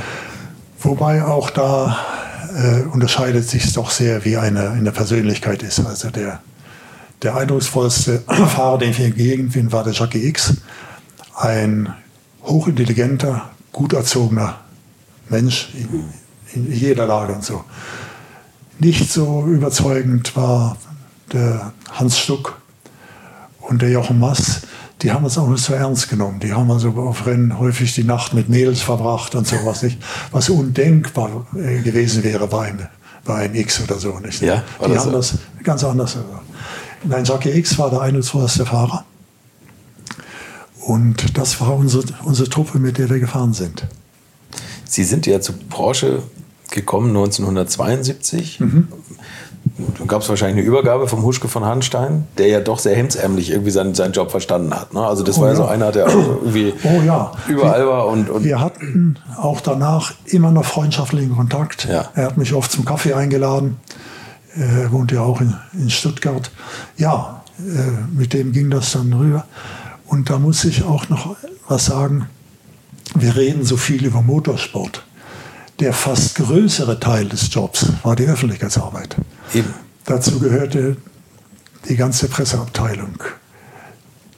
Wobei 0.80 1.26
auch 1.26 1.50
da 1.50 1.98
äh, 2.56 2.84
unterscheidet 2.94 3.50
sich 3.50 3.74
doch 3.74 3.92
sehr, 3.92 4.24
wie 4.24 4.38
eine, 4.38 4.70
eine 4.70 4.94
Persönlichkeit 4.94 5.64
ist. 5.64 5.86
Also 5.86 6.12
der, 6.12 6.40
der 7.22 7.36
eindrucksvollste 7.36 8.20
Fahrer, 8.28 8.78
den 8.78 8.91
ich 8.91 8.99
entgegen 8.99 9.49
bin, 9.49 9.72
war 9.72 9.84
der 9.84 9.93
Jackie 9.93 10.28
X. 10.28 10.57
Ein 11.36 11.93
hochintelligenter, 12.43 13.49
gut 13.72 13.93
erzogener 13.93 14.59
Mensch 15.30 15.70
in, 15.76 16.05
in 16.53 16.72
jeder 16.72 17.05
Lage 17.05 17.34
und 17.34 17.43
so. 17.43 17.63
Nicht 18.80 19.11
so 19.11 19.45
überzeugend 19.45 20.36
war 20.36 20.78
der 21.34 21.74
Hans 21.91 22.20
Stuck 22.20 22.61
und 23.59 23.82
der 23.82 23.89
Jochen 23.89 24.20
Mass. 24.20 24.61
Die 25.01 25.11
haben 25.11 25.26
es 25.26 25.38
auch 25.38 25.47
nicht 25.47 25.63
so 25.63 25.74
ernst 25.74 26.09
genommen. 26.09 26.39
Die 26.39 26.53
haben 26.53 26.72
also 26.72 26.89
auf 26.91 27.26
Rennen 27.28 27.59
häufig 27.59 27.93
die 27.93 28.03
Nacht 28.03 28.34
mit 28.34 28.49
Mädels 28.49 28.82
verbracht 28.82 29.36
und 29.36 29.47
sowas 29.47 29.84
nicht, 29.84 29.99
was 30.32 30.49
undenkbar 30.49 31.45
äh, 31.55 31.82
gewesen 31.82 32.24
wäre 32.24 32.47
bei 32.47 32.70
einem, 32.70 32.88
bei 33.24 33.36
einem 33.36 33.55
X 33.55 33.82
oder 33.82 33.99
so 33.99 34.18
nicht. 34.20 34.41
Ja, 34.41 34.63
die 34.80 34.97
haben 34.97 34.99
so? 34.99 35.11
das 35.11 35.38
ganz 35.63 35.84
anders. 35.84 36.18
Nein, 37.04 37.24
Jackie 37.26 37.52
X 37.52 37.78
war 37.78 37.89
der 37.89 38.02
eindrucksvollste 38.02 38.66
Fahrer. 38.66 39.06
Und 40.86 41.38
das 41.38 41.60
war 41.60 41.76
unsere, 41.76 42.04
unsere 42.24 42.50
Truppe, 42.50 42.80
mit 42.80 42.98
der 42.98 43.10
wir 43.10 43.20
gefahren 43.20 43.54
sind. 43.54 43.86
Sie 44.86 45.04
sind 45.04 45.26
ja 45.26 45.41
zu 45.41 45.54
Porsche 45.54 46.24
gekommen 46.72 47.10
1972. 47.10 48.60
Mhm. 48.60 48.88
Dann 49.98 50.08
gab 50.08 50.22
es 50.22 50.30
wahrscheinlich 50.30 50.60
eine 50.60 50.68
Übergabe 50.68 51.08
vom 51.08 51.24
Huschke 51.24 51.48
von 51.48 51.66
Hanstein, 51.66 52.26
der 52.38 52.48
ja 52.48 52.60
doch 52.62 52.80
sehr 52.80 52.95
hemdsärmlich 52.95 53.52
irgendwie 53.52 53.72
seinen, 53.72 53.95
seinen 53.95 54.14
Job 54.14 54.32
verstanden 54.32 54.74
hat. 54.74 54.93
Ne? 54.93 55.02
Also 55.02 55.24
das 55.24 55.38
oh, 55.38 55.41
war 55.41 55.50
ja 55.50 55.56
so 55.56 55.66
einer, 55.66 55.91
der 55.91 56.08
irgendwie 56.08 56.74
oh, 56.84 57.02
ja. 57.06 57.32
überall 57.48 57.82
wir, 57.82 57.88
war. 57.88 58.08
Und, 58.08 58.30
und 58.30 58.43
wir 58.43 58.60
hatten 58.60 59.20
auch 59.38 59.60
danach 59.62 60.14
immer 60.26 60.52
noch 60.52 60.66
freundschaftlichen 60.66 61.36
Kontakt. 61.36 61.86
Ja. 61.86 62.10
Er 62.16 62.28
hat 62.28 62.38
mich 62.38 62.54
oft 62.54 62.72
zum 62.72 62.86
Kaffee 62.86 63.14
eingeladen. 63.14 63.78
Er 64.60 64.91
wohnt 64.91 65.12
ja 65.12 65.22
auch 65.22 65.41
in, 65.41 65.53
in 65.74 65.89
Stuttgart. 65.89 66.51
Ja, 66.97 67.43
äh, 67.60 68.14
mit 68.14 68.34
dem 68.34 68.51
ging 68.51 68.70
das 68.70 68.91
dann 68.91 69.14
rüber. 69.14 69.45
Und 70.05 70.30
da 70.30 70.39
muss 70.39 70.64
ich 70.64 70.84
auch 70.84 71.10
noch 71.10 71.36
was 71.68 71.86
sagen 71.86 72.28
wir 73.16 73.36
reden 73.36 73.64
so 73.64 73.78
viel 73.78 74.05
über 74.05 74.22
Motorsport. 74.22 75.03
Der 75.80 75.93
fast 75.93 76.36
größere 76.36 76.99
Teil 76.99 77.30
des 77.30 77.53
Jobs 77.53 77.86
war 78.03 78.16
die 78.16 78.26
Öffentlichkeitsarbeit. 78.26 79.16
Eben. 79.53 79.74
Dazu 80.05 80.39
gehörte 80.39 80.97
die 81.88 81.95
ganze 81.95 82.28
Presseabteilung, 82.28 83.24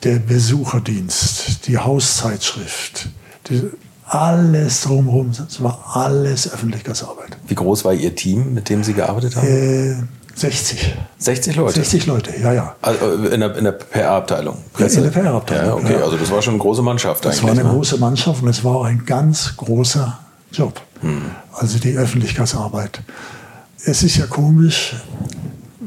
der 0.03 0.19
Besucherdienst, 0.19 1.67
die 1.67 1.77
Hauszeitschrift, 1.77 3.09
die, 3.47 3.69
alles 4.09 4.81
drumherum. 4.81 5.31
Das 5.37 5.61
war 5.61 5.79
alles 5.93 6.51
Öffentlichkeitsarbeit. 6.51 7.37
Wie 7.47 7.55
groß 7.55 7.85
war 7.85 7.93
Ihr 7.93 8.15
Team, 8.15 8.53
mit 8.53 8.69
dem 8.69 8.83
Sie 8.83 8.93
gearbeitet 8.93 9.35
haben? 9.35 9.47
Äh, 9.47 9.95
60. 10.35 10.95
60 11.17 11.55
Leute? 11.57 11.73
60 11.73 12.05
Leute, 12.05 12.31
ja, 12.41 12.53
ja. 12.53 12.75
Also 12.81 13.25
in 13.25 13.41
der, 13.41 13.55
in 13.57 13.65
der 13.65 13.73
PR-Abteilung? 13.73 14.57
Ja, 14.77 14.85
in 14.87 15.03
der 15.03 15.09
PR-Abteilung. 15.09 15.65
Ja, 15.65 15.75
okay, 15.75 15.99
ja. 15.99 16.03
also 16.03 16.17
das 16.17 16.31
war 16.31 16.41
schon 16.41 16.53
eine 16.53 16.61
große 16.61 16.81
Mannschaft 16.81 17.25
das 17.25 17.39
eigentlich. 17.39 17.41
Das 17.41 17.57
war 17.57 17.59
eine 17.59 17.69
ne? 17.69 17.75
große 17.75 17.97
Mannschaft 17.97 18.41
und 18.41 18.47
es 18.47 18.63
war 18.63 18.77
auch 18.77 18.85
ein 18.85 19.05
ganz 19.05 19.55
großer 19.57 20.17
Job. 20.51 20.81
Hm. 21.01 21.31
Also 21.53 21.77
die 21.77 21.95
Öffentlichkeitsarbeit. 21.97 23.01
Es 23.83 24.01
ist 24.01 24.17
ja 24.17 24.27
komisch, 24.27 24.95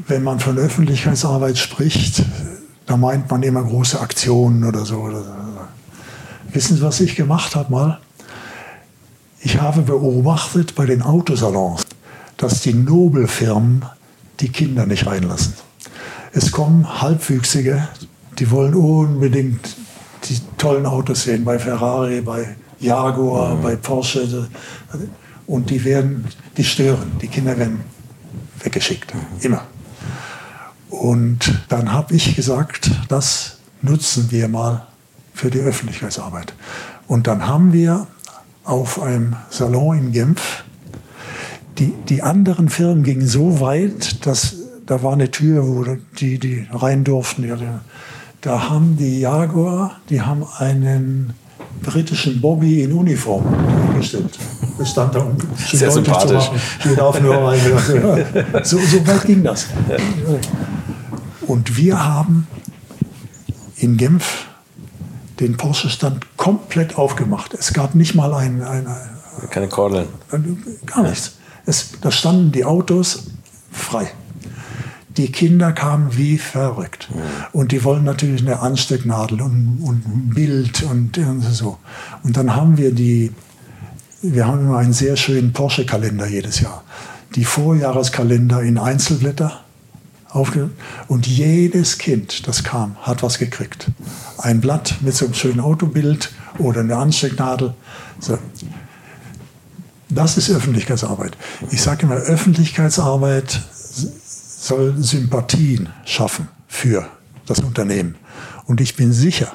wenn 0.07 0.23
man 0.23 0.39
von 0.39 0.57
Öffentlichkeitsarbeit 0.57 1.57
spricht, 1.57 2.23
da 2.85 2.97
meint 2.97 3.29
man 3.31 3.43
immer 3.43 3.63
große 3.63 3.99
Aktionen. 3.99 4.63
Oder 4.63 4.85
so. 4.85 5.09
Wissen 6.51 6.77
Sie, 6.77 6.83
was 6.83 6.99
ich 6.99 7.15
gemacht 7.15 7.55
habe 7.55 7.71
mal? 7.71 7.99
Ich 9.45 9.59
habe 9.59 9.81
beobachtet 9.81 10.73
bei 10.73 10.85
den 10.85 11.01
Autosalons, 11.01 11.85
dass 12.37 12.61
die 12.61 12.73
Nobelfirmen 12.73 13.83
die 14.39 14.47
Kinder 14.47 14.85
nicht 14.85 15.05
reinlassen. 15.05 15.53
Es 16.31 16.53
kommen 16.53 17.01
Halbwüchsige, 17.01 17.89
die 18.39 18.49
wollen 18.49 18.73
unbedingt 18.73 19.75
die 20.29 20.39
tollen 20.57 20.85
Autos 20.85 21.23
sehen, 21.23 21.43
bei 21.43 21.59
Ferrari, 21.59 22.21
bei 22.21 22.55
Jaguar, 22.79 23.55
mhm. 23.55 23.61
bei 23.61 23.75
Porsche. 23.75 24.47
Und 25.45 25.69
die 25.69 25.83
werden, 25.83 26.25
die 26.55 26.63
stören. 26.63 27.11
Die 27.21 27.27
Kinder 27.27 27.57
werden 27.57 27.81
weggeschickt. 28.63 29.13
Mhm. 29.13 29.19
Immer. 29.41 29.61
Und 30.89 31.53
dann 31.67 31.91
habe 31.91 32.15
ich 32.15 32.33
gesagt, 32.33 32.91
das 33.09 33.57
nutzen 33.81 34.31
wir 34.31 34.47
mal 34.47 34.87
für 35.33 35.51
die 35.51 35.59
Öffentlichkeitsarbeit. 35.59 36.53
Und 37.07 37.27
dann 37.27 37.45
haben 37.45 37.73
wir 37.73 38.07
auf 38.63 39.01
einem 39.01 39.35
Salon 39.49 39.97
in 39.97 40.11
Genf. 40.11 40.63
Die, 41.77 41.93
die 42.07 42.21
anderen 42.21 42.69
Firmen 42.69 43.03
gingen 43.03 43.27
so 43.27 43.59
weit, 43.59 44.25
dass 44.25 44.57
da 44.85 45.01
war 45.01 45.13
eine 45.13 45.31
Tür, 45.31 45.67
wo 45.67 45.85
die, 46.19 46.39
die 46.39 46.67
rein 46.71 47.03
durften. 47.03 47.49
Da 48.41 48.69
haben 48.69 48.97
die 48.97 49.21
Jaguar, 49.21 49.99
die 50.09 50.21
haben 50.21 50.43
einen 50.57 51.33
britischen 51.81 52.41
Bobby 52.41 52.81
in 52.83 52.91
Uniform 52.91 53.45
gestellt. 53.97 54.37
Das 54.77 54.91
stand 54.91 55.15
da 55.15 55.19
unten. 55.19 55.47
Sehr 55.55 55.91
sympathisch. 55.91 56.49
Die 56.83 56.95
darf 56.95 57.19
nur 57.21 57.35
rein. 57.47 57.59
So, 58.63 58.77
so 58.79 59.07
weit 59.07 59.25
ging 59.25 59.43
das. 59.43 59.67
Und 61.47 61.77
wir 61.77 62.03
haben 62.03 62.47
in 63.77 63.97
Genf 63.97 64.47
den 65.39 65.57
Porsche-Stand 65.57 66.37
komplett 66.37 66.97
aufgemacht. 66.97 67.53
Es 67.53 67.73
gab 67.73 67.95
nicht 67.95 68.15
mal 68.15 68.33
ein... 68.33 68.61
ein, 68.61 68.87
ein 68.87 69.49
Keine 69.49 69.67
Kordeln. 69.67 70.07
Gar 70.85 71.03
nichts. 71.03 71.33
Es, 71.65 71.91
da 72.01 72.11
standen 72.11 72.51
die 72.51 72.65
Autos 72.65 73.27
frei. 73.71 74.11
Die 75.17 75.31
Kinder 75.31 75.71
kamen 75.71 76.17
wie 76.17 76.37
verrückt. 76.37 77.09
Und 77.51 77.71
die 77.71 77.83
wollen 77.83 78.03
natürlich 78.03 78.41
eine 78.41 78.59
Anstecknadel 78.59 79.41
und, 79.41 79.79
und 79.83 80.05
ein 80.07 80.31
Bild 80.33 80.83
und, 80.83 81.17
und 81.17 81.41
so. 81.41 81.77
Und 82.23 82.35
dann 82.35 82.55
haben 82.55 82.77
wir 82.77 82.93
die, 82.93 83.31
wir 84.21 84.47
haben 84.47 84.61
immer 84.61 84.77
einen 84.77 84.93
sehr 84.93 85.15
schönen 85.15 85.53
Porsche-Kalender 85.53 86.27
jedes 86.27 86.61
Jahr. 86.61 86.83
Die 87.35 87.45
Vorjahreskalender 87.45 88.61
in 88.61 88.77
Einzelblätter 88.77 89.62
und 91.07 91.27
jedes 91.27 91.97
Kind, 91.97 92.47
das 92.47 92.63
kam, 92.63 92.95
hat 93.01 93.23
was 93.23 93.37
gekriegt. 93.39 93.91
Ein 94.37 94.61
Blatt 94.61 94.95
mit 95.01 95.15
so 95.15 95.25
einem 95.25 95.33
schönen 95.33 95.59
Autobild 95.59 96.31
oder 96.57 96.81
eine 96.81 96.95
Anstecknadel. 96.95 97.73
So. 98.19 98.37
Das 100.09 100.37
ist 100.37 100.49
Öffentlichkeitsarbeit. 100.49 101.37
Ich 101.71 101.81
sage 101.81 102.03
immer, 102.03 102.15
Öffentlichkeitsarbeit 102.15 103.61
soll 103.71 104.95
Sympathien 104.97 105.89
schaffen 106.05 106.47
für 106.67 107.07
das 107.45 107.59
Unternehmen. 107.59 108.15
Und 108.65 108.81
ich 108.81 108.95
bin 108.95 109.11
sicher, 109.11 109.51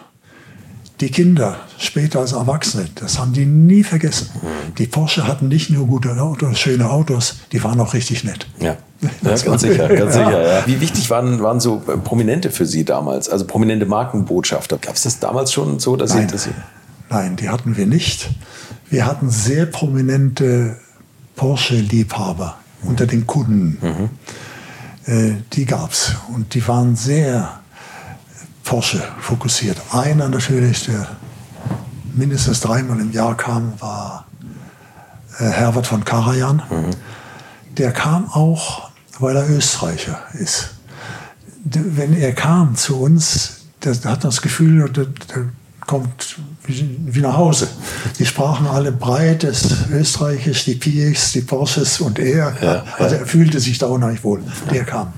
die 1.00 1.10
Kinder 1.10 1.56
später 1.78 2.20
als 2.20 2.32
Erwachsene, 2.32 2.88
das 2.96 3.18
haben 3.18 3.32
die 3.32 3.46
nie 3.46 3.84
vergessen. 3.84 4.30
Die 4.78 4.86
Porsche 4.86 5.26
hatten 5.26 5.48
nicht 5.48 5.70
nur 5.70 5.86
gute 5.86 6.10
Autos, 6.20 6.58
schöne 6.58 6.90
Autos, 6.90 7.36
die 7.52 7.62
waren 7.62 7.80
auch 7.80 7.94
richtig 7.94 8.24
nett. 8.24 8.46
Ja, 8.58 8.76
ja 9.22 9.36
ganz 9.36 9.62
sicher, 9.62 9.88
ganz 9.88 10.16
ja. 10.16 10.24
sicher. 10.24 10.54
Ja. 10.58 10.66
Wie 10.66 10.80
wichtig 10.80 11.08
waren, 11.10 11.40
waren 11.42 11.60
so 11.60 11.82
äh, 11.86 11.96
Prominente 11.96 12.50
für 12.50 12.66
Sie 12.66 12.84
damals, 12.84 13.28
also 13.28 13.46
prominente 13.46 13.86
Markenbotschafter? 13.86 14.78
Gab 14.78 14.96
es 14.96 15.02
das 15.02 15.20
damals 15.20 15.52
schon 15.52 15.78
so, 15.78 15.96
dass 15.96 16.14
Nein. 16.14 16.28
Sie 16.28 16.32
das? 16.32 16.48
Nein, 17.10 17.36
die 17.36 17.48
hatten 17.48 17.76
wir 17.76 17.86
nicht. 17.86 18.28
Wir 18.90 19.06
hatten 19.06 19.30
sehr 19.30 19.66
prominente 19.66 20.76
Porsche-Liebhaber 21.36 22.58
unter 22.82 23.06
den 23.06 23.26
Kunden. 23.26 23.78
Mhm. 23.80 25.12
Äh, 25.12 25.34
die 25.52 25.64
gab 25.64 25.92
es. 25.92 26.16
Und 26.34 26.54
die 26.54 26.66
waren 26.66 26.96
sehr 26.96 27.60
Porsche 28.68 29.02
fokussiert. 29.20 29.78
Einer 29.92 30.28
natürlich, 30.28 30.84
der 30.84 31.08
mindestens 32.14 32.60
dreimal 32.60 33.00
im 33.00 33.12
Jahr 33.12 33.34
kam, 33.34 33.72
war 33.80 34.26
äh, 35.38 35.44
Herbert 35.44 35.86
von 35.86 36.04
Karajan. 36.04 36.62
Mhm. 36.70 36.90
Der 37.78 37.92
kam 37.92 38.30
auch, 38.30 38.90
weil 39.18 39.36
er 39.36 39.48
Österreicher 39.48 40.20
ist. 40.34 40.74
Wenn 41.64 42.12
er 42.12 42.34
kam 42.34 42.76
zu 42.76 43.00
uns, 43.00 43.62
der, 43.82 43.94
der 43.94 44.10
hat 44.10 44.24
das 44.24 44.42
Gefühl, 44.42 44.86
der, 44.90 45.06
der 45.06 45.46
kommt 45.86 46.36
wie, 46.64 47.20
nach 47.20 47.38
Hause. 47.38 47.68
Die 48.18 48.26
sprachen 48.26 48.66
alle 48.66 48.92
breites 48.92 49.88
Österreichisch, 49.90 50.66
die 50.66 50.74
PX, 50.74 51.32
die 51.32 51.40
Porsches 51.40 52.02
und 52.02 52.18
er. 52.18 52.54
Ja, 52.60 52.84
also 52.98 53.16
er 53.16 53.24
fühlte 53.24 53.60
sich 53.60 53.78
da 53.78 53.86
unheimlich 53.86 54.22
wohl. 54.22 54.42
Der 54.70 54.84
kam. 54.84 55.14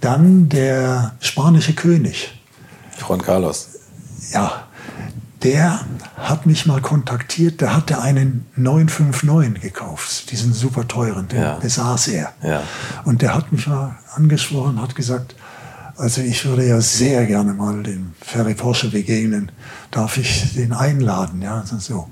Dann 0.00 0.48
der 0.48 1.16
spanische 1.18 1.72
König. 1.72 2.39
Juan 3.00 3.22
Carlos. 3.22 3.68
Ja, 4.32 4.64
der 5.42 5.80
hat 6.16 6.44
mich 6.44 6.66
mal 6.66 6.82
kontaktiert, 6.82 7.60
der 7.60 7.74
hatte 7.74 8.00
einen 8.00 8.46
959 8.56 9.62
gekauft, 9.62 10.30
diesen 10.30 10.52
super 10.52 10.86
teuren, 10.86 11.28
den 11.28 11.40
ja. 11.40 11.54
besaß 11.54 12.08
er. 12.08 12.32
Ja. 12.42 12.62
Und 13.04 13.22
der 13.22 13.34
hat 13.34 13.50
mich 13.50 13.66
mal 13.66 13.96
angesprochen, 14.14 14.80
hat 14.80 14.94
gesagt, 14.94 15.34
also 15.96 16.20
ich 16.20 16.44
würde 16.44 16.66
ja 16.66 16.80
sehr 16.80 17.26
gerne 17.26 17.52
mal 17.52 17.82
dem 17.82 18.14
Ferry 18.20 18.54
Porsche 18.54 18.88
begegnen. 18.88 19.52
Darf 19.90 20.16
ich 20.16 20.54
den 20.54 20.72
einladen? 20.72 21.42
Ja, 21.42 21.62
so. 21.66 22.08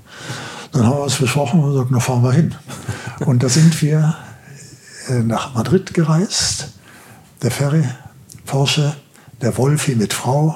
Dann 0.71 0.85
haben 0.85 0.97
wir 0.97 1.03
uns 1.03 1.15
besprochen 1.15 1.59
und 1.63 1.71
gesagt, 1.71 1.89
na 1.91 1.99
fahren 1.99 2.23
wir 2.23 2.31
hin. 2.31 2.55
Und 3.25 3.41
da 3.41 3.49
sind 3.49 3.81
wir 3.81 4.15
äh, 5.07 5.19
nach 5.19 5.55
Madrid 5.55 5.93
gereist. 5.93 6.69
Der 7.41 7.49
Ferry 7.49 7.83
Porsche, 8.45 8.95
der 9.41 9.57
Wolfi 9.57 9.95
mit 9.95 10.13
Frau 10.13 10.55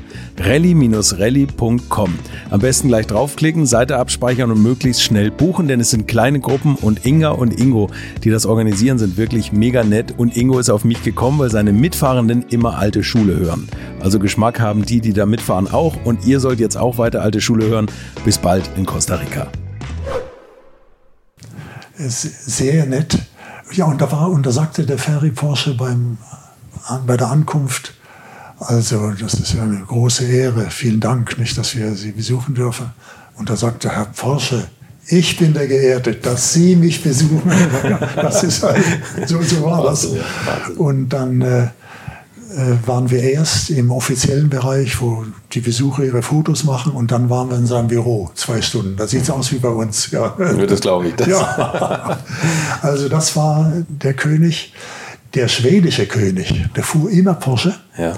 rally-rally.com. 0.45 2.19
Am 2.49 2.59
besten 2.59 2.87
gleich 2.87 3.07
draufklicken, 3.07 3.65
Seite 3.65 3.97
abspeichern 3.97 4.51
und 4.51 4.61
möglichst 4.61 5.03
schnell 5.03 5.31
buchen, 5.31 5.67
denn 5.67 5.79
es 5.79 5.91
sind 5.91 6.07
kleine 6.07 6.39
Gruppen 6.39 6.75
und 6.75 7.05
Inga 7.05 7.29
und 7.29 7.59
Ingo, 7.59 7.89
die 8.23 8.29
das 8.29 8.45
organisieren, 8.45 8.97
sind 8.97 9.17
wirklich 9.17 9.51
mega 9.51 9.83
nett 9.83 10.13
und 10.17 10.35
Ingo 10.35 10.59
ist 10.59 10.69
auf 10.69 10.83
mich 10.83 11.03
gekommen, 11.03 11.39
weil 11.39 11.51
seine 11.51 11.73
Mitfahrenden 11.73 12.43
immer 12.49 12.77
alte 12.77 13.03
Schule 13.03 13.37
hören. 13.37 13.67
Also 13.99 14.19
Geschmack 14.19 14.59
haben 14.59 14.85
die, 14.85 15.01
die 15.01 15.13
da 15.13 15.25
mitfahren 15.25 15.71
auch 15.71 15.95
und 16.03 16.25
ihr 16.25 16.39
sollt 16.39 16.59
jetzt 16.59 16.77
auch 16.77 16.97
weiter 16.97 17.21
alte 17.21 17.41
Schule 17.41 17.67
hören. 17.67 17.87
Bis 18.25 18.37
bald 18.37 18.69
in 18.77 18.85
Costa 18.85 19.15
Rica. 19.15 19.47
Sehr 21.97 22.85
nett. 22.85 23.19
Ja, 23.73 23.85
und 23.85 24.01
da 24.01 24.11
war, 24.11 24.29
und 24.29 24.45
da 24.45 24.51
sagte 24.51 24.85
der 24.85 24.97
Ferry 24.97 25.29
Porsche 25.29 25.75
beim, 25.75 26.17
bei 27.05 27.15
der 27.15 27.29
Ankunft, 27.29 27.93
Also 28.61 29.11
das 29.19 29.33
ist 29.33 29.53
ja 29.53 29.63
eine 29.63 29.79
große 29.79 30.25
Ehre. 30.25 30.69
Vielen 30.69 30.99
Dank, 30.99 31.37
nicht, 31.39 31.57
dass 31.57 31.75
wir 31.75 31.95
Sie 31.95 32.11
besuchen 32.11 32.53
dürfen. 32.53 32.91
Und 33.35 33.49
da 33.49 33.55
sagte 33.55 33.89
Herr 33.89 34.05
Porsche, 34.05 34.67
ich 35.07 35.37
bin 35.37 35.53
der 35.53 35.67
Geehrte, 35.67 36.13
dass 36.13 36.53
Sie 36.53 36.75
mich 36.75 37.01
besuchen. 37.01 37.51
Das 38.15 38.43
ist 38.43 38.61
halt, 38.61 38.83
so, 39.25 39.41
so 39.41 39.63
war 39.63 39.83
das. 39.83 40.07
Und 40.77 41.09
dann 41.09 41.41
äh, 41.41 41.63
äh, 41.63 42.75
waren 42.85 43.09
wir 43.09 43.23
erst 43.23 43.71
im 43.71 43.91
offiziellen 43.91 44.49
Bereich, 44.49 45.01
wo 45.01 45.25
die 45.53 45.61
Besucher 45.61 46.03
ihre 46.03 46.21
Fotos 46.21 46.63
machen 46.63 46.91
und 46.91 47.11
dann 47.11 47.31
waren 47.31 47.49
wir 47.49 47.57
in 47.57 47.65
seinem 47.65 47.87
Büro, 47.87 48.29
zwei 48.35 48.61
Stunden. 48.61 48.95
Da 48.95 49.07
sieht 49.07 49.23
es 49.23 49.31
aus 49.31 49.51
wie 49.51 49.57
bei 49.57 49.69
uns. 49.69 50.11
Ja. 50.11 50.35
Das 50.67 50.81
glaube 50.81 51.07
ich. 51.07 51.15
Das. 51.15 51.27
Ja. 51.27 52.19
Also 52.81 53.09
das 53.09 53.35
war 53.35 53.71
der 53.87 54.13
König, 54.13 54.73
der 55.33 55.47
schwedische 55.47 56.05
König. 56.05 56.53
Der 56.75 56.83
fuhr 56.83 57.09
immer 57.09 57.33
Porsche. 57.33 57.75
Ja. 57.97 58.17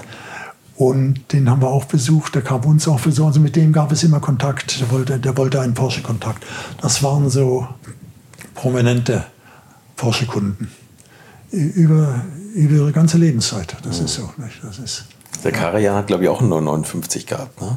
Und 0.76 1.32
den 1.32 1.48
haben 1.48 1.62
wir 1.62 1.68
auch 1.68 1.84
besucht, 1.84 2.34
der 2.34 2.42
kam 2.42 2.64
uns 2.64 2.88
auch 2.88 3.00
besuchen. 3.00 3.28
Also 3.28 3.40
mit 3.40 3.54
dem 3.54 3.72
gab 3.72 3.92
es 3.92 4.02
immer 4.02 4.20
Kontakt. 4.20 4.80
Der 4.80 4.90
wollte, 4.90 5.18
der 5.18 5.36
wollte 5.36 5.60
einen 5.60 5.74
Porsche-Kontakt. 5.74 6.44
Das 6.80 7.02
waren 7.02 7.30
so 7.30 7.68
prominente 8.54 9.24
Porsche-Kunden. 9.96 10.70
Über, 11.52 12.24
über 12.54 12.74
ihre 12.74 12.92
ganze 12.92 13.18
Lebenszeit. 13.18 13.76
Das 13.82 14.00
mhm. 14.00 14.06
ist 14.06 14.14
so. 14.14 14.30
Nicht? 14.36 14.64
Das 14.64 14.78
ist, 14.78 15.04
der 15.44 15.52
Karajan 15.52 15.94
hat, 15.94 16.06
glaube 16.06 16.24
ich, 16.24 16.28
auch 16.28 16.40
einen 16.40 16.48
959 16.48 17.26
gehabt, 17.26 17.60
ne? 17.60 17.76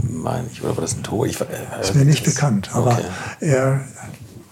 Meine 0.00 0.48
ich, 0.50 0.62
oder 0.62 0.76
war 0.76 0.82
das 0.82 0.96
ein 0.96 1.02
Tor? 1.02 1.26
Ich, 1.26 1.40
äh, 1.40 1.44
ist 1.80 1.94
mir 1.94 2.04
nicht 2.04 2.24
bekannt. 2.24 2.70
Aber 2.72 2.92
okay. 2.92 3.04
er, 3.40 3.80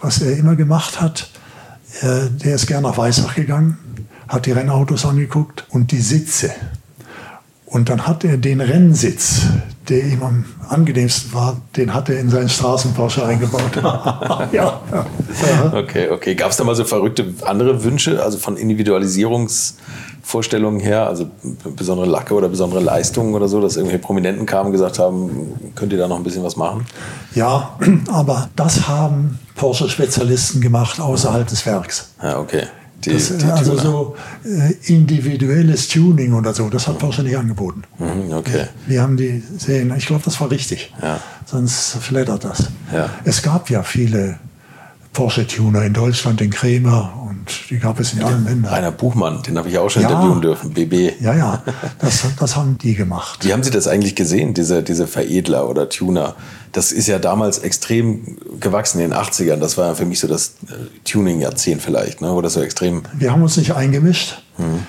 was 0.01 0.21
er 0.21 0.37
immer 0.37 0.55
gemacht 0.55 1.01
hat, 1.01 1.31
er, 2.03 2.29
der 2.29 2.55
ist 2.55 2.67
gern 2.67 2.83
nach 2.83 2.97
Weißach 2.97 3.35
gegangen, 3.35 3.79
hat 4.29 4.47
die 4.47 4.53
Rennautos 4.53 5.07
angeguckt 5.07 5.65
und 5.71 5.93
die 5.93 6.01
Sitze. 6.01 6.53
Und 7.67 7.89
dann 7.89 8.07
hat 8.07 8.23
er 8.25 8.37
den 8.37 8.61
Rennsitz, 8.61 9.41
der 9.89 10.05
ihm 10.05 10.23
am 10.23 10.45
angenehmsten 10.69 11.35
war, 11.35 11.57
den 11.77 11.93
hat 11.93 12.09
er 12.09 12.21
in 12.21 12.31
seinen 12.31 12.49
Straßenporsche 12.49 13.27
eingebaut. 13.27 13.75
ja. 14.53 14.81
Okay, 15.73 16.11
okay. 16.11 16.37
Gab 16.37 16.53
es 16.53 16.57
da 16.57 16.65
mal 16.65 16.77
so 16.77 16.85
verrückte 16.85 17.35
andere 17.45 17.83
Wünsche, 17.83 18.23
also 18.23 18.39
von 18.39 18.57
Individualisierungsvorstellungen 18.57 20.79
her, 20.79 21.09
also 21.09 21.29
besondere 21.75 22.07
Lacke 22.07 22.35
oder 22.35 22.49
besondere 22.49 22.79
Leistungen 22.81 23.35
oder 23.35 23.49
so, 23.49 23.61
dass 23.61 23.77
irgendwelche 23.77 24.03
Prominenten 24.03 24.47
kamen 24.47 24.67
und 24.67 24.73
gesagt 24.73 25.01
haben, 25.01 25.73
könnt 25.75 25.93
ihr 25.93 25.99
da 25.99 26.07
noch 26.07 26.19
ein 26.19 26.25
bisschen 26.25 26.45
was 26.45 26.55
machen? 26.57 26.87
Ja, 27.35 27.77
aber 28.13 28.49
das 28.55 28.87
haben 28.87 29.41
Porsche-Spezialisten 29.57 30.61
gemacht 30.61 31.01
außerhalb 31.01 31.49
des 31.49 31.67
Werks. 31.67 32.11
Ja, 32.23 32.39
okay. 32.39 32.69
Die, 33.07 33.13
das, 33.13 33.37
die 33.37 33.45
also 33.45 33.79
so 33.79 34.17
äh, 34.45 34.73
individuelles 34.93 35.89
Tuning 35.89 36.33
oder 36.35 36.53
so, 36.53 36.69
das 36.69 36.89
hat 36.89 36.99
Porsche 36.99 37.23
nicht 37.23 37.37
angeboten. 37.37 37.83
Mhm, 37.99 38.33
okay. 38.33 38.67
Wir 38.87 39.01
haben 39.01 39.17
die 39.17 39.43
sehen, 39.59 39.93
ich 39.97 40.07
glaube, 40.07 40.23
das 40.25 40.41
war 40.41 40.51
richtig. 40.51 40.93
Ja. 41.01 41.21
Sonst 41.45 41.99
flattert 42.01 42.45
das. 42.45 42.69
Ja. 42.93 43.11
Es 43.25 43.43
gab 43.43 43.71
ja 43.71 43.83
viele 43.83 44.39
Porsche-Tuner 45.17 45.83
in 45.83 45.95
Deutschland, 45.95 46.41
den 46.41 46.51
Krämer 46.51 47.27
und 47.27 47.49
die 47.71 47.79
gab 47.79 47.99
es 47.99 48.13
in 48.13 48.23
allen 48.23 48.45
Ländern. 48.45 48.71
Rainer 48.71 48.91
Buchmann, 48.91 49.43
den 49.43 49.57
habe 49.57 49.67
ich 49.71 49.79
auch 49.79 49.89
schon 49.89 50.03
ja, 50.03 50.11
interviewen 50.11 50.43
dürfen, 50.43 50.75
BB. 50.75 51.23
Ja, 51.23 51.35
ja, 51.35 51.63
das, 52.01 52.23
das 52.39 52.55
haben 52.55 52.77
die 52.77 52.95
gemacht. 52.95 53.43
Wie 53.43 53.55
haben 53.55 53.63
Sie 53.63 53.71
das 53.71 53.89
eigentlich 53.89 54.15
gesehen, 54.15 54.53
diese, 54.53 54.83
diese 54.83 55.07
Veredler 55.07 55.71
oder 55.71 55.89
Tuner? 55.89 56.37
Das 56.73 56.93
ist 56.93 57.07
ja 57.07 57.19
damals 57.19 57.61
extrem 57.61 58.37
gewachsen 58.61 59.01
in 59.01 59.09
den 59.09 59.19
80ern. 59.19 59.57
Das 59.57 59.79
war 59.79 59.87
ja 59.87 59.95
für 59.95 60.05
mich 60.05 60.21
so 60.21 60.29
das 60.29 60.57
äh, 60.69 60.75
Tuning-Jahrzehnt 61.11 61.81
vielleicht, 61.81 62.21
ne? 62.21 62.35
wo 62.35 62.43
das 62.43 62.53
so 62.53 62.61
extrem... 62.61 63.01
Wir 63.15 63.33
haben 63.33 63.43
uns 63.43 63.57
nicht 63.57 63.75
eingemischt. 63.75 64.43
Hm. 64.57 64.81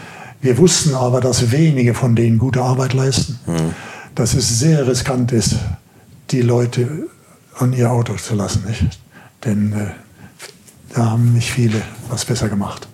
Wir 0.42 0.58
wussten 0.58 0.94
aber, 0.94 1.22
dass 1.22 1.54
wenige 1.54 1.94
von 1.94 2.18
denen 2.18 2.38
gute 2.38 2.62
Arbeit 2.62 2.94
leisten. 2.94 3.40
Hm. 3.46 3.74
Dass 4.14 4.34
es 4.34 4.60
sehr 4.60 4.86
riskant 4.90 5.32
ist, 5.32 5.56
die 6.32 6.42
Leute 6.42 7.08
an 7.58 7.72
ihr 7.72 7.90
Auto 7.90 8.16
zu 8.16 8.36
lassen. 8.36 8.66
Nicht? 8.68 9.00
Denn 9.46 9.72
äh, 9.72 10.07
da 10.94 11.12
haben 11.12 11.34
nicht 11.34 11.52
viele 11.52 11.82
was 12.10 12.26
besser 12.26 12.50
gemacht. 12.50 12.88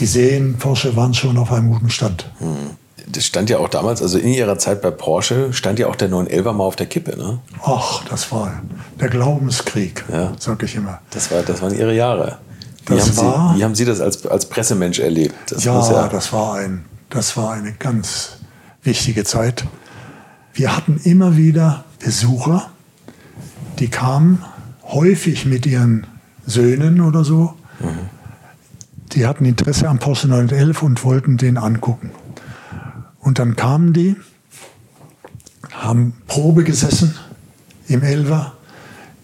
Die 0.00 0.06
Seen 0.06 0.56
Porsche 0.58 0.96
waren 0.96 1.14
schon 1.14 1.38
auf 1.38 1.52
einem 1.52 1.70
guten 1.70 1.90
Stand. 1.90 2.30
Hm. 2.38 2.76
Das 3.08 3.24
stand 3.24 3.48
ja 3.50 3.58
auch 3.58 3.68
damals, 3.68 4.02
also 4.02 4.18
in 4.18 4.28
ihrer 4.28 4.58
Zeit 4.58 4.82
bei 4.82 4.90
Porsche, 4.90 5.52
stand 5.52 5.78
ja 5.78 5.86
auch 5.86 5.94
der 5.94 6.10
911er 6.10 6.52
mal 6.52 6.64
auf 6.64 6.74
der 6.74 6.86
Kippe, 6.86 7.16
ne? 7.16 7.38
Ach, 7.62 8.02
das 8.10 8.32
war 8.32 8.60
der 9.00 9.08
Glaubenskrieg, 9.08 10.04
ja. 10.12 10.32
sag 10.38 10.62
ich 10.64 10.74
immer. 10.74 10.98
Das, 11.10 11.30
war, 11.30 11.42
das 11.42 11.62
waren 11.62 11.72
ihre 11.72 11.94
Jahre. 11.94 12.38
Wie, 12.86 13.00
haben, 13.00 13.16
war, 13.16 13.52
Sie, 13.52 13.58
wie 13.58 13.64
haben 13.64 13.74
Sie 13.76 13.84
das 13.84 14.00
als, 14.00 14.26
als 14.26 14.46
Pressemensch 14.46 14.98
erlebt? 14.98 15.34
Das 15.50 15.64
ja, 15.64 15.80
ja, 15.90 16.08
das, 16.08 16.32
war 16.32 16.54
ein, 16.54 16.84
das 17.08 17.36
war 17.36 17.52
eine 17.52 17.72
ganz 17.72 18.38
wichtige 18.82 19.24
Zeit. 19.24 19.64
Wir 20.52 20.76
hatten 20.76 21.00
immer 21.04 21.36
wieder 21.36 21.84
Besucher, 22.00 22.70
die 23.78 23.88
kamen 23.88 24.42
häufig 24.84 25.46
mit 25.46 25.66
ihren 25.66 26.06
Söhnen 26.46 27.00
oder 27.00 27.24
so. 27.24 27.54
Mhm. 27.80 28.08
Die 29.12 29.26
hatten 29.26 29.44
Interesse 29.44 29.88
am 29.88 29.98
Porsche 29.98 30.28
911 30.28 30.82
und 30.82 31.04
wollten 31.04 31.36
den 31.36 31.58
angucken. 31.58 32.10
Und 33.20 33.38
dann 33.38 33.56
kamen 33.56 33.92
die, 33.92 34.16
haben 35.72 36.14
Probe 36.26 36.64
gesessen 36.64 37.14
im 37.88 38.02
Elver, 38.02 38.54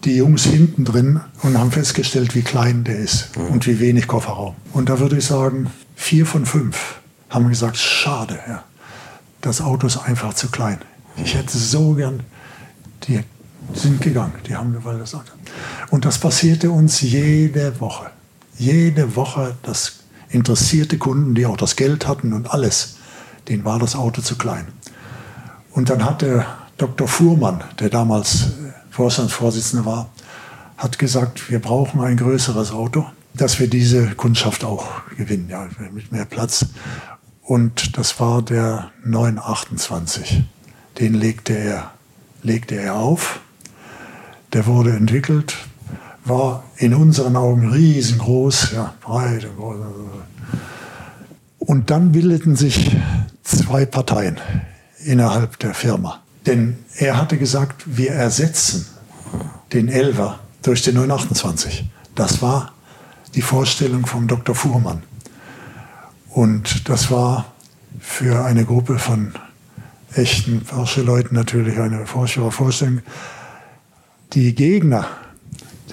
die 0.05 0.17
Jungs 0.17 0.45
hinten 0.45 0.85
drin 0.85 1.21
und 1.43 1.59
haben 1.59 1.71
festgestellt, 1.71 2.35
wie 2.35 2.43
klein 2.43 2.85
der 2.85 2.99
ist 2.99 3.37
mhm. 3.37 3.47
und 3.49 3.67
wie 3.67 3.81
wenig 3.81 4.07
Kofferraum. 4.07 4.55
Und 4.73 4.89
da 4.89 4.99
würde 4.99 5.19
ich 5.19 5.27
sagen, 5.27 5.71
vier 5.95 6.27
von 6.27 6.47
fünf 6.47 7.01
haben 7.31 7.49
gesagt, 7.49 7.77
schade, 7.77 8.39
ja, 8.49 8.65
das 9.41 9.61
Auto 9.61 9.87
ist 9.87 9.99
einfach 9.99 10.35
zu 10.35 10.49
klein. 10.49 10.79
Ich 11.17 11.35
hätte 11.35 11.57
so 11.57 11.95
gern, 11.95 12.21
die 13.05 13.21
sind 13.75 14.01
gegangen, 14.01 14.35
die 14.47 14.57
haben, 14.57 14.77
weil 14.85 14.99
das 14.99 15.15
Auto. 15.15 15.33
Und 15.91 16.05
das 16.05 16.19
passierte 16.19 16.71
uns 16.71 17.01
jede 17.01 17.81
Woche. 17.81 18.11
Jede 18.59 19.17
Woche, 19.17 19.57
das 19.63 20.01
interessierte 20.31 20.99
Kunden, 20.99 21.35
die 21.35 21.47
auch 21.47 21.57
das 21.57 21.77
Geld 21.77 22.07
hatten 22.07 22.33
und 22.33 22.53
alles, 22.53 22.97
denen 23.49 23.65
war 23.65 23.79
das 23.79 23.95
Auto 23.95 24.23
zu 24.23 24.37
klein. 24.37 24.67
Und 25.73 25.91
dann 25.91 26.05
hat 26.05 26.23
der 26.23 26.47
Dr. 26.77 27.09
Fuhrmann, 27.09 27.63
der 27.79 27.91
damals 27.91 28.43
äh, 28.45 28.73
Vorstandsvorsitzender 28.91 29.87
war, 29.87 30.11
hat 30.77 30.99
gesagt, 30.99 31.51
wir 31.51 31.61
brauchen 31.61 32.01
ein 32.01 32.17
größeres 32.17 32.73
Auto, 32.73 33.07
dass 33.35 33.61
wir 33.61 33.69
diese 33.69 34.15
Kundschaft 34.15 34.65
auch 34.65 34.87
gewinnen, 35.17 35.49
ja, 35.49 35.69
mit 35.93 36.13
mehr 36.13 36.25
Platz. 36.25 36.67
Und 37.43 37.97
das 37.97 38.19
war 38.21 38.43
der 38.43 38.91
928. 39.05 40.43
Den 40.99 41.15
legte 41.15 41.57
er, 41.57 41.93
legte 42.43 42.75
er 42.75 42.97
auf. 42.97 43.41
Der 44.53 44.67
wurde 44.67 44.93
entwickelt, 44.93 45.57
war 46.25 46.65
in 46.77 46.95
unseren 46.95 47.37
Augen 47.37 47.71
riesengroß, 47.71 48.73
ja, 48.73 48.95
breit 49.01 49.47
und 51.59 51.91
dann 51.91 52.13
bildeten 52.13 52.57
sich 52.57 52.97
zwei 53.43 53.87
Parteien 53.87 54.39
innerhalb 55.05 55.59
der 55.59 55.75
Firma. 55.75 56.21
Denn 56.47 56.77
er 56.97 57.17
hatte 57.17 57.39
gesagt, 57.39 57.85
wir 57.87 58.11
ersetzen 58.11 58.87
den 59.73 59.89
Elver 59.89 60.41
durch 60.63 60.83
den 60.83 60.97
928. 60.97 61.89
Das 62.15 62.43
war 62.43 62.73
die 63.35 63.43
Vorstellung 63.43 64.07
vom 64.07 64.29
Dr. 64.29 64.55
Fuhrmann. 64.55 65.03
Und 66.29 66.89
das 66.89 67.11
war 67.11 67.47
für 68.01 68.45
eine 68.45 68.65
Gruppe 68.65 68.99
von 68.99 69.33
echten 70.15 70.63
Porsche-Leuten 70.63 71.35
natürlich 71.35 71.79
eine 71.79 72.07
Vorstellung. 72.07 73.01
Die 74.33 74.55
Gegner 74.55 75.09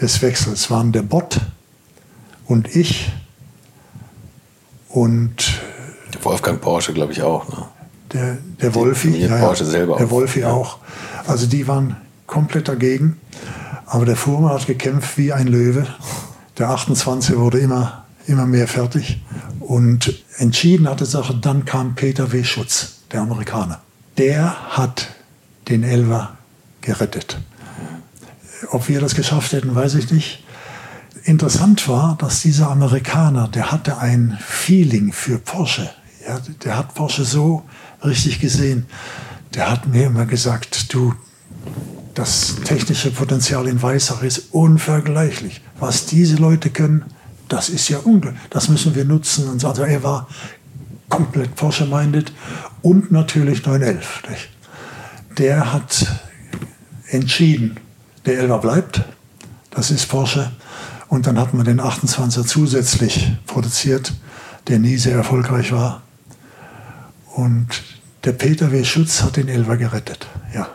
des 0.01 0.21
Wechsels 0.21 0.71
waren 0.71 0.91
der 0.91 1.01
Bot 1.01 1.41
und 2.45 2.75
ich 2.75 3.11
und 4.87 5.59
Wolfgang 6.23 6.61
Porsche, 6.61 6.93
glaube 6.93 7.11
ich, 7.11 7.21
auch. 7.21 7.47
Ne? 7.49 7.65
Der, 8.13 8.37
der 8.61 8.75
Wolfi, 8.75 9.09
ja, 9.17 9.37
Porsche 9.37 9.65
selber 9.65 9.97
der 9.97 10.09
Wolfi 10.09 10.39
ja. 10.39 10.51
auch. 10.51 10.79
Also 11.27 11.47
die 11.47 11.67
waren 11.67 11.97
komplett 12.27 12.67
dagegen. 12.67 13.17
Aber 13.85 14.05
der 14.05 14.15
Fuhrmann 14.15 14.53
hat 14.53 14.67
gekämpft 14.67 15.17
wie 15.17 15.33
ein 15.33 15.47
Löwe. 15.47 15.87
Der 16.57 16.69
28 16.69 17.37
wurde 17.37 17.59
immer, 17.59 18.05
immer 18.25 18.45
mehr 18.45 18.67
fertig. 18.67 19.21
Und 19.59 20.23
entschieden 20.37 20.87
hat 20.87 21.01
die 21.01 21.05
Sache, 21.05 21.35
dann 21.35 21.65
kam 21.65 21.95
Peter 21.95 22.31
W. 22.31 22.43
Schutz, 22.43 22.99
der 23.11 23.21
Amerikaner. 23.21 23.81
Der 24.17 24.77
hat 24.77 25.09
den 25.67 25.83
Elver 25.83 26.37
gerettet. 26.81 27.39
Ob 28.71 28.87
wir 28.89 28.99
das 28.99 29.15
geschafft 29.15 29.53
hätten, 29.53 29.73
weiß 29.73 29.95
ich 29.95 30.11
nicht. 30.11 30.43
Interessant 31.23 31.87
war, 31.87 32.17
dass 32.17 32.41
dieser 32.41 32.69
Amerikaner, 32.69 33.47
der 33.47 33.71
hatte 33.71 33.97
ein 33.97 34.37
Feeling 34.41 35.11
für 35.13 35.37
Porsche. 35.37 35.89
Ja, 36.27 36.39
der 36.63 36.77
hat 36.77 36.95
Porsche 36.95 37.23
so 37.23 37.63
richtig 38.03 38.39
gesehen. 38.39 38.85
Der 39.53 39.69
hat 39.69 39.87
mir 39.87 40.07
immer 40.07 40.25
gesagt, 40.25 40.93
du, 40.93 41.13
das 42.13 42.55
technische 42.63 43.11
Potenzial 43.11 43.67
in 43.67 43.81
Weissach 43.81 44.23
ist 44.23 44.53
unvergleichlich. 44.53 45.61
Was 45.79 46.05
diese 46.05 46.35
Leute 46.35 46.69
können, 46.69 47.05
das 47.47 47.69
ist 47.69 47.89
ja 47.89 47.99
unglaublich. 47.99 48.41
Das 48.49 48.69
müssen 48.69 48.95
wir 48.95 49.05
nutzen. 49.05 49.47
Und 49.49 49.63
also 49.63 49.83
er 49.83 50.03
war 50.03 50.27
komplett 51.09 51.55
Porsche-minded 51.55 52.31
und 52.81 53.11
natürlich 53.11 53.65
911. 53.65 54.23
Nicht? 54.29 54.49
Der 55.37 55.73
hat 55.73 56.05
entschieden, 57.07 57.77
der 58.25 58.43
11er 58.43 58.59
bleibt, 58.59 59.01
das 59.71 59.91
ist 59.91 60.07
Porsche. 60.07 60.51
Und 61.07 61.25
dann 61.25 61.39
hat 61.39 61.53
man 61.53 61.65
den 61.65 61.81
28er 61.81 62.45
zusätzlich 62.45 63.31
produziert, 63.47 64.13
der 64.67 64.79
nie 64.79 64.97
sehr 64.97 65.15
erfolgreich 65.15 65.71
war. 65.71 66.01
Und 67.35 67.67
der 68.25 68.33
Peter 68.33 68.71
W. 68.71 68.83
Schutz 68.83 69.23
hat 69.23 69.37
den 69.37 69.47
Elfer 69.47 69.77
gerettet. 69.77 70.27
Ja. 70.53 70.67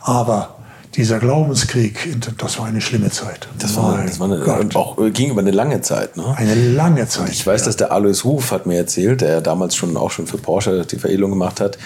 Aber 0.00 0.55
dieser 0.96 1.18
Glaubenskrieg, 1.18 2.16
das 2.38 2.58
war 2.58 2.66
eine 2.66 2.80
schlimme 2.80 3.10
Zeit. 3.10 3.48
Das 3.58 3.76
war, 3.76 4.02
das 4.02 4.18
war 4.18 4.30
eine, 4.30 4.42
und 4.42 4.76
auch 4.76 4.98
äh, 4.98 5.10
ging 5.10 5.30
über 5.30 5.40
eine 5.40 5.50
lange 5.50 5.82
Zeit. 5.82 6.16
Ne? 6.16 6.34
Eine 6.36 6.54
lange 6.54 7.06
Zeit. 7.06 7.28
Ich 7.28 7.46
weiß, 7.46 7.60
ja. 7.60 7.66
dass 7.66 7.76
der 7.76 7.92
Alois 7.92 8.24
Ruf 8.24 8.50
hat 8.50 8.66
mir 8.66 8.76
erzählt, 8.76 9.20
der 9.20 9.28
ja 9.28 9.40
damals 9.40 9.76
schon 9.76 9.96
auch 9.96 10.10
schon 10.10 10.26
für 10.26 10.38
Porsche 10.38 10.86
die 10.86 10.98
Veredelung 10.98 11.30
gemacht 11.30 11.60
hat. 11.60 11.76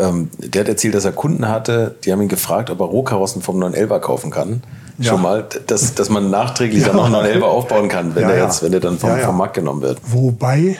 Ähm, 0.00 0.30
der 0.38 0.62
hat 0.62 0.68
erzählt, 0.68 0.94
dass 0.94 1.04
er 1.04 1.12
Kunden 1.12 1.48
hatte, 1.48 1.94
die 2.04 2.12
haben 2.12 2.20
ihn 2.20 2.28
gefragt, 2.28 2.70
ob 2.70 2.80
er 2.80 2.86
Rohkarossen 2.86 3.40
vom 3.40 3.58
911 3.60 4.00
kaufen 4.00 4.30
kann. 4.30 4.62
Ja. 4.98 5.12
Schon 5.12 5.22
mal, 5.22 5.46
dass, 5.66 5.94
dass 5.94 6.08
man 6.08 6.30
nachträglich 6.30 6.80
ja. 6.80 6.88
dann 6.88 6.96
noch 6.96 7.04
einen 7.04 7.12
911 7.12 7.44
aufbauen 7.44 7.88
kann, 7.88 8.14
wenn 8.14 8.26
der 8.26 8.42
jetzt, 8.42 8.62
wenn 8.62 8.72
der 8.72 8.80
dann 8.80 8.98
vom, 8.98 9.16
vom 9.18 9.36
Markt 9.36 9.54
genommen 9.54 9.82
wird. 9.82 9.98
Wobei 10.06 10.78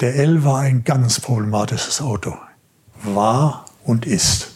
der 0.00 0.16
11 0.16 0.44
war 0.44 0.60
ein 0.60 0.82
ganz 0.84 1.20
problematisches 1.20 2.00
Auto. 2.00 2.34
War 3.04 3.64
und 3.84 4.06
ist. 4.06 4.48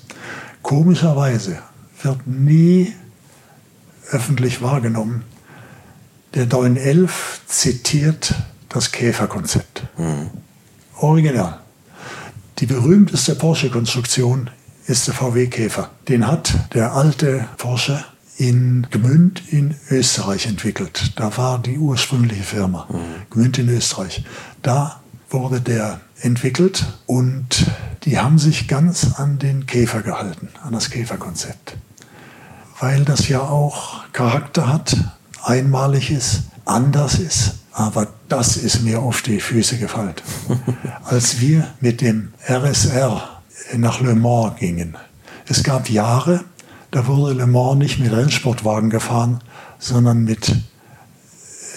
Komischerweise 0.62 1.58
wird 2.04 2.26
nie 2.26 2.92
öffentlich 4.10 4.62
wahrgenommen. 4.62 5.24
Der 6.34 6.46
911 6.46 7.42
zitiert 7.46 8.34
das 8.68 8.92
Käferkonzept. 8.92 9.84
Mhm. 9.98 10.30
Original. 10.98 11.58
Die 12.58 12.66
berühmteste 12.66 13.34
Porsche-Konstruktion 13.34 14.50
ist 14.86 15.06
der 15.08 15.14
VW-Käfer. 15.14 15.90
Den 16.08 16.26
hat 16.26 16.74
der 16.74 16.94
alte 16.94 17.48
Porsche 17.58 18.04
in 18.36 18.86
Gmünd 18.90 19.42
in 19.52 19.74
Österreich 19.90 20.46
entwickelt. 20.46 21.12
Da 21.16 21.36
war 21.36 21.58
die 21.60 21.78
ursprüngliche 21.78 22.42
Firma. 22.42 22.88
Mhm. 22.90 22.98
Gmünd 23.30 23.58
in 23.58 23.68
Österreich. 23.68 24.24
Da 24.62 25.00
wurde 25.28 25.60
der 25.60 26.00
entwickelt 26.20 26.84
und 27.06 27.66
die 28.04 28.18
haben 28.18 28.38
sich 28.38 28.68
ganz 28.68 29.14
an 29.16 29.38
den 29.38 29.66
Käfer 29.66 30.02
gehalten, 30.02 30.48
an 30.62 30.72
das 30.72 30.90
Käferkonzept 30.90 31.76
weil 32.82 33.04
das 33.04 33.28
ja 33.28 33.40
auch 33.40 34.02
Charakter 34.12 34.66
hat, 34.66 34.96
einmalig 35.44 36.10
ist, 36.10 36.42
anders 36.64 37.14
ist. 37.14 37.54
Aber 37.72 38.08
das 38.28 38.56
ist 38.56 38.82
mir 38.82 39.00
auf 39.00 39.22
die 39.22 39.40
Füße 39.40 39.78
gefallen. 39.78 40.14
Als 41.04 41.40
wir 41.40 41.68
mit 41.80 42.00
dem 42.00 42.34
RSR 42.48 43.40
nach 43.76 44.00
Le 44.00 44.16
Mans 44.16 44.58
gingen, 44.58 44.96
es 45.46 45.62
gab 45.62 45.88
Jahre, 45.90 46.40
da 46.90 47.06
wurde 47.06 47.34
Le 47.34 47.46
Mans 47.46 47.78
nicht 47.78 48.00
mit 48.00 48.10
Rennsportwagen 48.10 48.90
gefahren, 48.90 49.40
sondern 49.78 50.24
mit 50.24 50.52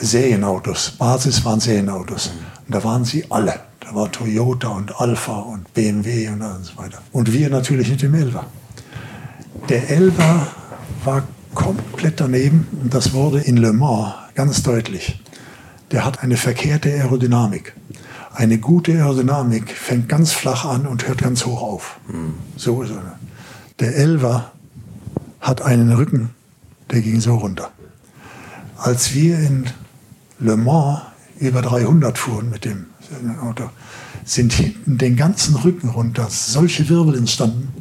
Serienautos. 0.01 0.95
Basis 0.97 1.45
waren 1.45 1.59
Serienautos. 1.59 2.31
Und 2.65 2.73
da 2.73 2.83
waren 2.83 3.05
sie 3.05 3.29
alle. 3.29 3.59
Da 3.79 3.93
war 3.93 4.11
Toyota 4.11 4.69
und 4.69 4.99
Alpha 4.99 5.37
und 5.37 5.71
BMW 5.75 6.29
und 6.29 6.41
so 6.63 6.75
weiter. 6.77 6.97
Und 7.11 7.31
wir 7.31 7.49
natürlich 7.51 7.89
mit 7.89 8.01
dem 8.01 8.15
Elva. 8.15 8.47
Der 9.69 9.87
Elva 9.89 10.47
war 11.05 11.27
komplett 11.53 12.19
daneben 12.19 12.67
und 12.81 12.93
das 12.93 13.13
wurde 13.13 13.39
in 13.39 13.57
Le 13.57 13.73
Mans 13.73 14.13
ganz 14.33 14.63
deutlich. 14.63 15.21
Der 15.91 16.03
hat 16.03 16.23
eine 16.23 16.37
verkehrte 16.37 16.89
Aerodynamik. 16.89 17.73
Eine 18.33 18.57
gute 18.57 18.93
Aerodynamik 18.93 19.71
fängt 19.71 20.09
ganz 20.09 20.33
flach 20.33 20.65
an 20.65 20.85
und 20.85 21.07
hört 21.07 21.19
ganz 21.19 21.45
hoch 21.45 21.61
auf. 21.61 21.99
Mhm. 22.07 22.33
So 22.57 22.81
ist 22.81 22.91
er. 22.91 23.17
Der 23.79 23.95
Elver 23.95 24.51
hat 25.39 25.61
einen 25.61 25.91
Rücken, 25.91 26.31
der 26.91 27.01
ging 27.01 27.21
so 27.21 27.35
runter. 27.35 27.71
Als 28.77 29.13
wir 29.13 29.39
in 29.39 29.65
Le 30.39 30.57
Mans 30.57 31.01
über 31.39 31.61
300 31.61 32.17
fuhren 32.17 32.49
mit 32.49 32.65
dem 32.65 32.87
Auto, 33.41 33.69
sind 34.25 34.53
hinten 34.53 34.97
den 34.97 35.15
ganzen 35.15 35.55
Rücken 35.55 35.89
runter 35.89 36.27
solche 36.29 36.89
Wirbel 36.89 37.15
entstanden. 37.15 37.71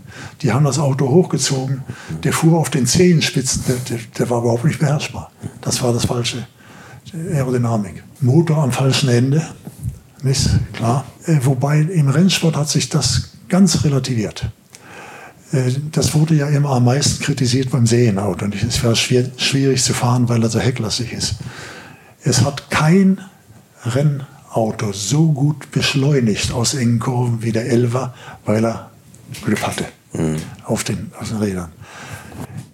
Die 0.43 0.53
haben 0.53 0.65
das 0.65 0.79
Auto 0.79 1.09
hochgezogen. 1.09 1.83
Der 2.23 2.33
fuhr 2.33 2.59
auf 2.59 2.71
den 2.71 2.87
Zehenspitzen, 2.87 3.65
der, 3.67 3.77
der, 3.77 3.99
der 4.19 4.31
war 4.31 4.41
überhaupt 4.43 4.65
nicht 4.65 4.79
beherrschbar. 4.79 5.31
Das 5.61 5.83
war 5.83 5.93
das 5.93 6.07
falsche 6.07 6.47
Aerodynamik. 7.13 8.03
Motor 8.21 8.59
am 8.59 8.73
falschen 8.73 9.09
Ende, 9.09 9.47
ist 10.25 10.51
klar. 10.73 11.05
Äh, 11.27 11.39
wobei 11.43 11.81
im 11.81 12.09
Rennsport 12.09 12.57
hat 12.57 12.69
sich 12.69 12.89
das 12.89 13.31
ganz 13.49 13.85
relativiert. 13.85 14.51
Äh, 15.53 15.73
das 15.93 16.15
wurde 16.15 16.35
ja 16.35 16.49
immer 16.49 16.71
am 16.71 16.85
meisten 16.85 17.23
kritisiert 17.23 17.71
beim 17.71 17.87
Serienauto. 17.87 18.47
Es 18.67 18.83
war 18.83 18.95
schwer, 18.95 19.31
schwierig 19.37 19.83
zu 19.83 19.95
fahren, 19.95 20.29
weil 20.29 20.43
er 20.43 20.49
so 20.49 20.59
hecklastig 20.59 21.13
ist. 21.13 21.37
Es 22.23 22.43
hat 22.43 22.71
kein 22.71 23.21
Renn 23.85 24.25
Auto 24.51 24.93
so 24.93 25.33
gut 25.33 25.71
beschleunigt 25.73 26.53
aus 26.53 26.75
engen 26.75 27.01
Kurven 27.01 27.43
wie 27.43 27.53
der 27.53 27.67
Elver, 27.67 28.15
weil 28.45 28.65
er 28.65 28.91
Grip 29.45 29.61
hatte 29.67 29.85
mhm. 30.15 30.37
auf, 30.65 30.85
den, 30.85 31.11
auf 31.21 31.29
den 31.29 31.39
Rädern. 31.39 31.73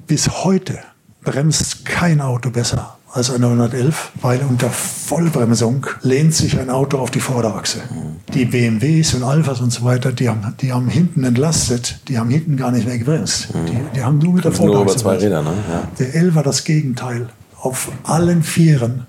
Bis 0.07 0.45
heute 0.45 0.79
bremst 1.23 1.85
kein 1.85 2.21
Auto 2.21 2.51
besser 2.51 2.97
als 3.13 3.31
ein 3.31 3.41
911, 3.41 4.13
weil 4.21 4.41
unter 4.49 4.71
Vollbremsung 4.71 5.87
lehnt 6.03 6.33
sich 6.33 6.59
ein 6.61 6.71
Auto 6.71 6.99
auf 6.99 7.11
die 7.11 7.21
Vorderachse. 7.21 7.79
Mhm. 7.91 8.33
Die 8.33 8.45
BMWs 8.45 9.15
und 9.15 9.25
Alphas 9.25 9.61
und 9.61 9.73
so 9.73 9.85
weiter, 9.85 10.13
die 10.13 10.29
haben, 10.29 10.55
die 10.61 10.73
haben 10.73 10.89
hinten 10.89 11.25
entlastet, 11.25 11.99
die 12.09 12.19
haben 12.19 12.31
hinten 12.31 12.57
gar 12.57 12.71
nicht 12.71 12.87
mehr 12.87 12.99
gebremst. 12.99 13.53
Mhm. 13.53 13.67
Die, 13.67 13.79
die, 13.97 14.05
haben 14.05 14.19
nur 14.19 14.35
mit 14.35 14.45
der 14.45 14.53
Vorderachse. 14.53 14.85
Nur 14.85 14.93
über 14.93 15.19
zwei 15.19 15.25
Räder, 15.25 15.43
ne? 15.43 15.53
Ja. 15.71 15.89
Der 15.99 16.15
11 16.15 16.35
das 16.45 16.65
Gegenteil. 16.65 17.29
Auf 17.57 17.91
allen 18.05 18.43
Vieren 18.43 19.07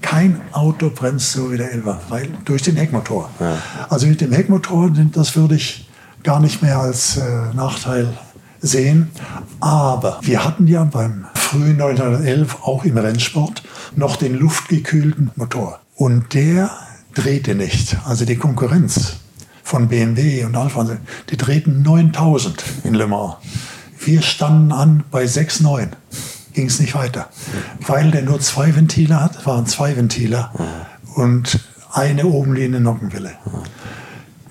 kein 0.00 0.40
Auto 0.52 0.90
bremst 0.90 1.32
so 1.32 1.52
wie 1.52 1.58
der 1.58 1.72
Elva, 1.72 2.00
weil 2.08 2.28
durch 2.44 2.62
den 2.62 2.76
Heckmotor. 2.76 3.30
Ja. 3.38 3.58
Also 3.88 4.06
mit 4.06 4.20
dem 4.20 4.32
Heckmotor, 4.32 4.90
das 5.12 5.36
würde 5.36 5.56
ich 5.56 5.89
gar 6.22 6.40
nicht 6.40 6.62
mehr 6.62 6.78
als 6.78 7.16
äh, 7.16 7.54
Nachteil 7.54 8.16
sehen. 8.60 9.10
Aber 9.60 10.18
wir 10.22 10.44
hatten 10.44 10.66
ja 10.66 10.84
beim 10.84 11.26
frühen 11.34 11.80
1911 11.80 12.58
auch 12.62 12.84
im 12.84 12.98
Rennsport 12.98 13.62
noch 13.96 14.16
den 14.16 14.34
luftgekühlten 14.34 15.30
Motor. 15.36 15.80
Und 15.96 16.34
der 16.34 16.70
drehte 17.14 17.54
nicht. 17.54 17.96
Also 18.04 18.24
die 18.24 18.36
Konkurrenz 18.36 19.16
von 19.62 19.88
BMW 19.88 20.44
und 20.44 20.56
Alfa, 20.56 20.98
die 21.30 21.36
drehten 21.36 21.82
9000 21.82 22.64
in 22.84 22.94
Le 22.94 23.06
Mans. 23.06 23.36
Wir 23.98 24.22
standen 24.22 24.72
an 24.72 25.04
bei 25.10 25.24
6,9 25.24 25.88
ging 26.54 26.66
es 26.66 26.80
nicht 26.80 26.94
weiter. 26.94 27.28
Weil 27.86 28.10
der 28.10 28.22
nur 28.22 28.40
zwei 28.40 28.74
Ventile 28.74 29.20
hat, 29.20 29.46
waren 29.46 29.66
zwei 29.66 29.96
Ventile 29.96 30.50
und 31.14 31.60
eine 31.92 32.26
obenliegende 32.26 32.80
Nockenwelle. 32.80 33.32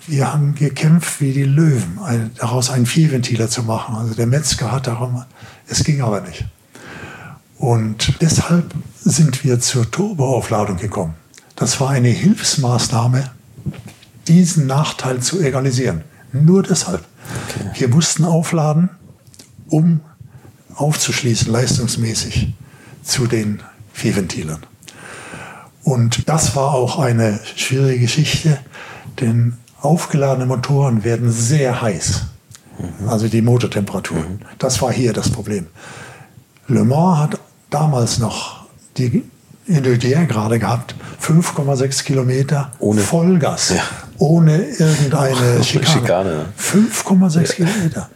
Wir 0.07 0.31
haben 0.31 0.55
gekämpft 0.55 1.21
wie 1.21 1.33
die 1.33 1.43
Löwen, 1.43 1.99
daraus 2.37 2.69
einen 2.69 2.85
Vierventiler 2.85 3.49
zu 3.49 3.63
machen. 3.63 3.95
Also 3.95 4.15
der 4.15 4.27
Metzger 4.27 4.71
hat 4.71 4.87
darum, 4.87 5.23
es 5.67 5.83
ging 5.83 6.01
aber 6.01 6.21
nicht. 6.21 6.45
Und 7.57 8.13
deshalb 8.21 8.73
sind 9.03 9.43
wir 9.43 9.59
zur 9.59 9.89
Turboaufladung 9.91 10.77
gekommen. 10.77 11.15
Das 11.55 11.79
war 11.81 11.89
eine 11.89 12.07
Hilfsmaßnahme, 12.07 13.29
diesen 14.27 14.65
Nachteil 14.65 15.19
zu 15.19 15.41
egalisieren. 15.41 16.03
Nur 16.31 16.63
deshalb. 16.63 17.03
Okay. 17.49 17.69
Wir 17.81 17.87
mussten 17.89 18.23
aufladen, 18.23 18.89
um 19.67 19.99
aufzuschließen, 20.75 21.51
leistungsmäßig, 21.51 22.53
zu 23.03 23.27
den 23.27 23.61
Vierventilern. 23.91 24.61
Und 25.83 26.29
das 26.29 26.55
war 26.55 26.73
auch 26.73 26.99
eine 26.99 27.39
schwierige 27.55 27.99
Geschichte, 27.99 28.59
denn 29.19 29.57
aufgeladene 29.81 30.45
Motoren 30.45 31.03
werden 31.03 31.31
sehr 31.31 31.81
heiß, 31.81 32.23
also 33.07 33.27
die 33.27 33.41
Motortemperaturen. 33.41 34.41
Das 34.57 34.81
war 34.81 34.91
hier 34.91 35.13
das 35.13 35.29
Problem. 35.29 35.67
Le 36.67 36.83
Mans 36.83 37.19
hat 37.19 37.39
damals 37.69 38.19
noch 38.19 38.65
die 38.97 39.23
in 39.65 39.83
der 39.83 39.97
gerade 39.97 40.57
gehabt, 40.57 40.95
5,6 41.21 42.03
Kilometer 42.03 42.71
ohne 42.79 43.01
Vollgas, 43.01 43.69
ja. 43.69 43.83
ohne 44.17 44.63
irgendeine 44.63 45.63
Schikane. 45.63 45.85
Schikane. 45.85 46.45
5,6 46.59 47.53
Kilometer. 47.53 48.09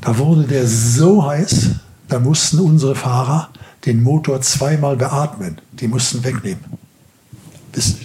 Da 0.00 0.18
wurde 0.18 0.44
der 0.44 0.66
so 0.66 1.26
heiß, 1.26 1.70
da 2.08 2.20
mussten 2.20 2.60
unsere 2.60 2.94
Fahrer 2.94 3.48
den 3.84 4.02
Motor 4.02 4.40
zweimal 4.42 4.96
beatmen. 4.96 5.60
Die 5.72 5.88
mussten 5.88 6.22
wegnehmen. 6.22 6.60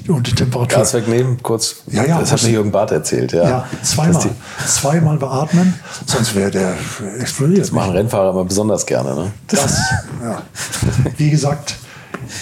Und 0.07 0.27
die 0.27 0.33
Temperatur. 0.33 0.77
Gas 0.79 0.93
wegnehmen, 0.93 1.43
kurz. 1.43 1.77
Ja, 1.87 2.05
ja, 2.05 2.19
das 2.19 2.31
hat 2.31 2.43
mir 2.43 2.51
Jürgen 2.51 2.71
Barth 2.71 2.91
erzählt. 2.91 3.33
Ja, 3.33 3.43
ja 3.43 3.67
zweimal. 3.83 4.29
zweimal 4.65 5.17
beatmen, 5.17 5.73
sonst 6.05 6.35
wäre 6.35 6.51
der 6.51 6.73
explodiert. 7.19 7.61
Das 7.61 7.71
machen 7.71 7.91
Rennfahrer 7.91 8.31
immer 8.31 8.45
besonders 8.45 8.85
gerne. 8.85 9.13
Ne? 9.13 9.31
Das, 9.47 9.77
ja. 10.23 10.41
Wie 11.17 11.29
gesagt, 11.29 11.75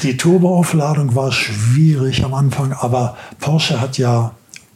die 0.04 0.18
Turboaufladung 0.18 1.16
war 1.16 1.32
schwierig 1.32 2.24
am 2.24 2.34
Anfang, 2.36 2.74
aber 2.74 3.18
Porsche 3.40 3.82
hat 3.82 3.98
ja 3.98 4.32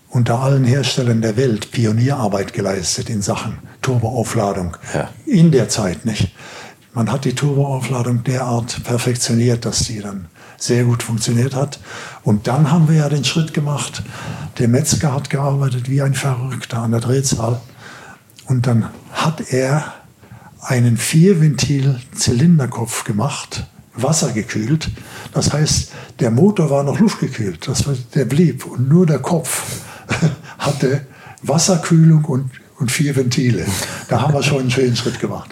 unter 0.10 0.40
allen 0.40 0.66
Herstellern 0.66 1.22
der 1.22 1.38
Welt 1.38 1.72
Pionierarbeit 1.72 2.54
geleistet 2.54 3.10
in 3.10 3.22
Sachen 3.22 3.60
Turboaufladung. 3.82 4.76
Ja. 4.94 5.10
In 5.26 5.52
der 5.52 5.70
Zeit, 5.70 6.06
nicht? 6.06 6.34
Man 6.94 7.12
hat 7.12 7.26
die 7.26 7.36
Turboaufladung 7.36 8.24
derart 8.24 8.84
perfektioniert, 8.84 9.66
dass 9.66 9.80
sie 9.80 10.02
dann 10.02 10.28
sehr 10.60 10.84
gut 10.84 11.04
funktioniert 11.04 11.56
hat. 11.56 11.80
Und 12.24 12.48
dann 12.48 12.72
haben 12.72 12.90
wir 12.90 12.96
ja 12.96 13.10
den 13.10 13.24
Schritt 13.24 13.54
gemacht. 13.54 14.04
Der 14.60 14.68
Metzger 14.68 15.14
hat 15.14 15.30
gearbeitet 15.30 15.90
wie 15.90 16.02
ein 16.02 16.14
Verrückter 16.14 16.80
an 16.80 16.92
der 16.92 17.00
Drehzahl. 17.00 17.62
Und 18.46 18.68
dann 18.68 18.90
hat 19.12 19.54
er 19.54 19.94
einen 20.62 20.98
Vierventil-Zylinderkopf 20.98 23.06
gemacht, 23.06 23.66
wassergekühlt. 23.96 24.92
Das 25.34 25.54
heißt, 25.54 25.94
der 26.20 26.32
Motor 26.32 26.70
war 26.70 26.84
noch 26.84 27.00
luftgekühlt, 27.00 27.66
das 27.68 27.88
war, 27.88 27.96
der 28.16 28.26
blieb. 28.26 28.66
Und 28.66 28.90
nur 28.90 29.06
der 29.06 29.20
Kopf 29.20 29.64
hatte 30.58 31.06
Wasserkühlung 31.42 32.26
und, 32.26 32.52
und 32.78 32.92
vier 32.92 33.16
Ventile. 33.16 33.66
Da 34.10 34.20
haben 34.22 34.34
wir 34.34 34.44
schon 34.44 34.60
einen 34.60 34.72
schönen 34.72 34.98
Schritt 34.98 35.22
gemacht. 35.22 35.52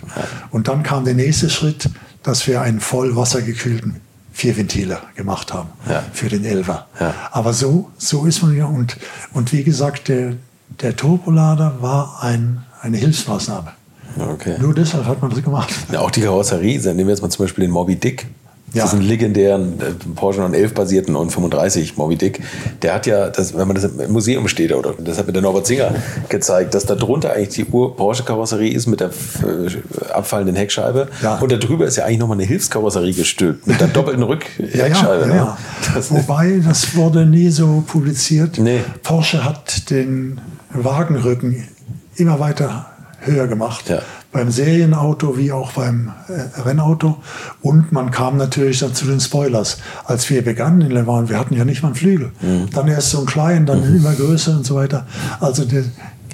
Und 0.49 0.67
dann 0.67 0.83
kam 0.83 1.05
der 1.05 1.13
nächste 1.13 1.49
Schritt, 1.49 1.89
dass 2.23 2.45
wir 2.47 2.59
einen 2.61 2.81
voll 2.81 3.15
wassergekühlten 3.15 4.01
vier 4.37 4.55
Ventile 4.55 4.99
gemacht 5.15 5.51
haben 5.51 5.69
ja. 5.89 6.03
für 6.13 6.29
den 6.29 6.45
Elfer. 6.45 6.85
Ja. 6.99 7.11
Aber 7.31 7.53
so, 7.53 7.89
so 7.97 8.25
ist 8.25 8.43
man 8.43 8.55
ja. 8.55 8.65
Und, 8.65 8.95
und 9.33 9.51
wie 9.51 9.63
gesagt, 9.63 10.09
der, 10.09 10.33
der 10.79 10.95
Turbolader 10.95 11.77
war 11.81 12.19
ein, 12.21 12.63
eine 12.81 12.97
Hilfsmaßnahme. 12.97 13.71
Okay. 14.19 14.57
Nur 14.59 14.75
deshalb 14.75 15.05
hat 15.05 15.23
man 15.23 15.31
das 15.31 15.41
gemacht. 15.41 15.73
Ja, 15.91 16.01
auch 16.01 16.11
die 16.11 16.21
Karosserie, 16.21 16.79
nehmen 16.79 16.99
wir 16.99 17.09
jetzt 17.09 17.21
mal 17.21 17.31
zum 17.31 17.45
Beispiel 17.45 17.63
den 17.63 17.71
Moby 17.71 17.95
Dick. 17.95 18.27
Ja. 18.73 18.83
Diesen 18.83 19.01
legendären 19.01 19.79
äh, 19.79 19.93
Porsche 20.15 20.39
911 20.39 20.73
basierten 20.73 21.15
und 21.15 21.31
35 21.31 21.95
Moby 21.95 22.17
Dick, 22.17 22.41
der 22.81 22.95
hat 22.95 23.05
ja, 23.05 23.29
das, 23.29 23.57
wenn 23.57 23.65
man 23.65 23.75
das 23.75 23.85
im 23.85 24.11
Museum 24.11 24.49
steht, 24.49 24.73
oder 24.73 24.93
das 24.99 25.17
hat 25.17 25.25
mir 25.25 25.31
der 25.31 25.41
Norbert 25.41 25.65
Singer 25.67 25.95
gezeigt, 26.29 26.73
dass 26.73 26.85
da 26.85 26.95
drunter 26.95 27.31
eigentlich 27.31 27.55
die 27.55 27.65
Ur-Porsche-Karosserie 27.65 28.73
ist 28.73 28.87
mit 28.87 28.99
der 28.99 29.07
äh, 29.09 30.11
abfallenden 30.11 30.57
Heckscheibe. 30.57 31.07
Ja. 31.23 31.37
Und 31.37 31.49
darüber 31.51 31.85
ist 31.85 31.95
ja 31.95 32.03
eigentlich 32.03 32.19
nochmal 32.19 32.37
eine 32.37 32.45
Hilfskarosserie 32.45 33.13
gestülpt 33.13 33.67
mit 33.67 33.79
der 33.79 33.87
doppelten 33.87 34.23
Rückheckscheibe. 34.23 34.67
Ja, 34.77 35.35
ja, 35.35 35.45
ne? 35.45 35.57
das 35.95 36.11
Wobei, 36.11 36.61
das 36.63 36.95
wurde 36.95 37.25
nie 37.25 37.49
so 37.49 37.83
publiziert. 37.87 38.57
Nee. 38.57 38.81
Porsche 39.01 39.43
hat 39.43 39.89
den 39.89 40.41
Wagenrücken 40.71 41.67
immer 42.15 42.39
weiter 42.39 42.87
höher 43.19 43.47
gemacht. 43.47 43.89
Ja 43.89 44.01
beim 44.37 44.51
Serienauto 44.51 45.37
wie 45.37 45.51
auch 45.51 45.71
beim 45.71 46.13
äh, 46.27 46.61
Rennauto. 46.61 47.17
Und 47.61 47.91
man 47.91 48.11
kam 48.11 48.37
natürlich 48.37 48.79
dann 48.79 48.93
zu 48.93 49.05
den 49.05 49.19
Spoilers. 49.19 49.77
Als 50.05 50.29
wir 50.29 50.43
begannen 50.43 50.81
in 50.81 50.91
Le 50.91 51.03
Mans, 51.03 51.29
wir 51.29 51.39
hatten 51.39 51.55
ja 51.55 51.65
nicht 51.65 51.81
mal 51.81 51.89
einen 51.89 51.95
Flügel. 51.95 52.31
Mhm. 52.41 52.69
Dann 52.71 52.87
erst 52.87 53.11
so 53.11 53.19
einen 53.19 53.27
kleinen, 53.27 53.65
dann 53.65 53.89
mhm. 53.89 53.97
immer 53.97 54.13
größer 54.13 54.51
und 54.51 54.65
so 54.65 54.75
weiter. 54.75 55.07
Also 55.39 55.65
die, 55.65 55.83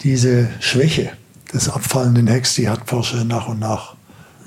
diese 0.03 0.49
Schwäche 0.59 1.11
des 1.53 1.69
abfallenden 1.69 2.27
Hecks, 2.27 2.55
die 2.55 2.67
hat 2.67 2.86
Porsche 2.86 3.23
nach 3.23 3.47
und 3.47 3.59
nach 3.59 3.93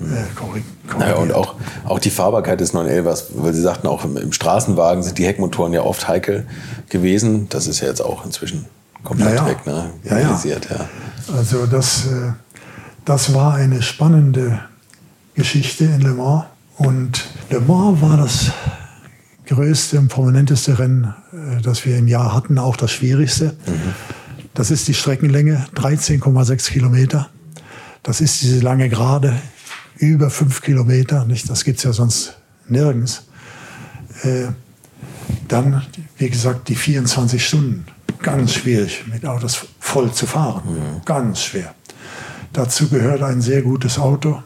äh, 0.00 0.04
korrigiert. 0.34 0.66
Naja, 0.98 1.14
und 1.14 1.32
auch, 1.32 1.54
auch 1.86 1.98
die 1.98 2.10
Fahrbarkeit 2.10 2.60
des 2.60 2.74
911, 2.74 3.26
weil 3.36 3.54
Sie 3.54 3.62
sagten, 3.62 3.86
auch 3.86 4.04
im, 4.04 4.18
im, 4.18 4.32
Straßenwagen 4.32 5.02
sind 5.02 5.16
die 5.16 5.24
Heckmotoren 5.24 5.72
ja 5.72 5.80
oft 5.80 6.06
heikel 6.08 6.46
gewesen. 6.90 7.48
Das 7.48 7.66
ist 7.66 7.80
ja 7.80 7.88
jetzt 7.88 8.02
auch 8.02 8.26
inzwischen 8.26 8.66
komplett 9.02 9.36
ja, 9.36 9.46
weg, 9.46 9.66
ne? 9.66 9.90
Ja, 10.04 10.18
ja. 10.18 10.40
ja. 10.44 10.88
Also 11.28 11.66
das... 11.66 12.06
Äh, 12.06 12.32
das 13.06 13.32
war 13.32 13.54
eine 13.54 13.82
spannende 13.82 14.60
Geschichte 15.34 15.84
in 15.84 16.00
Le 16.00 16.12
Mans. 16.12 16.44
Und 16.76 17.24
Le 17.50 17.60
Mans 17.60 18.02
war 18.02 18.16
das 18.16 18.50
größte 19.46 20.00
und 20.00 20.08
prominenteste 20.08 20.78
Rennen, 20.78 21.14
äh, 21.32 21.62
das 21.62 21.86
wir 21.86 21.96
im 21.96 22.08
Jahr 22.08 22.34
hatten, 22.34 22.58
auch 22.58 22.76
das 22.76 22.90
schwierigste. 22.90 23.56
Das 24.54 24.72
ist 24.72 24.88
die 24.88 24.94
Streckenlänge, 24.94 25.66
13,6 25.76 26.68
Kilometer. 26.68 27.30
Das 28.02 28.20
ist 28.20 28.42
diese 28.42 28.58
lange 28.58 28.88
Gerade, 28.88 29.40
über 29.98 30.28
fünf 30.28 30.60
Kilometer. 30.60 31.24
Nicht? 31.26 31.48
Das 31.48 31.62
gibt 31.62 31.78
es 31.78 31.84
ja 31.84 31.92
sonst 31.92 32.36
nirgends. 32.68 33.22
Äh, 34.24 34.48
dann, 35.46 35.82
wie 36.18 36.28
gesagt, 36.28 36.68
die 36.68 36.74
24 36.74 37.46
Stunden. 37.46 37.86
Ganz 38.26 38.54
schwierig, 38.54 39.04
mit 39.06 39.24
Autos 39.24 39.66
voll 39.78 40.10
zu 40.12 40.26
fahren. 40.26 40.62
Mhm. 40.66 41.04
Ganz 41.04 41.42
schwer. 41.42 41.76
Dazu 42.52 42.88
gehört 42.88 43.22
ein 43.22 43.40
sehr 43.40 43.62
gutes 43.62 44.00
Auto 44.00 44.42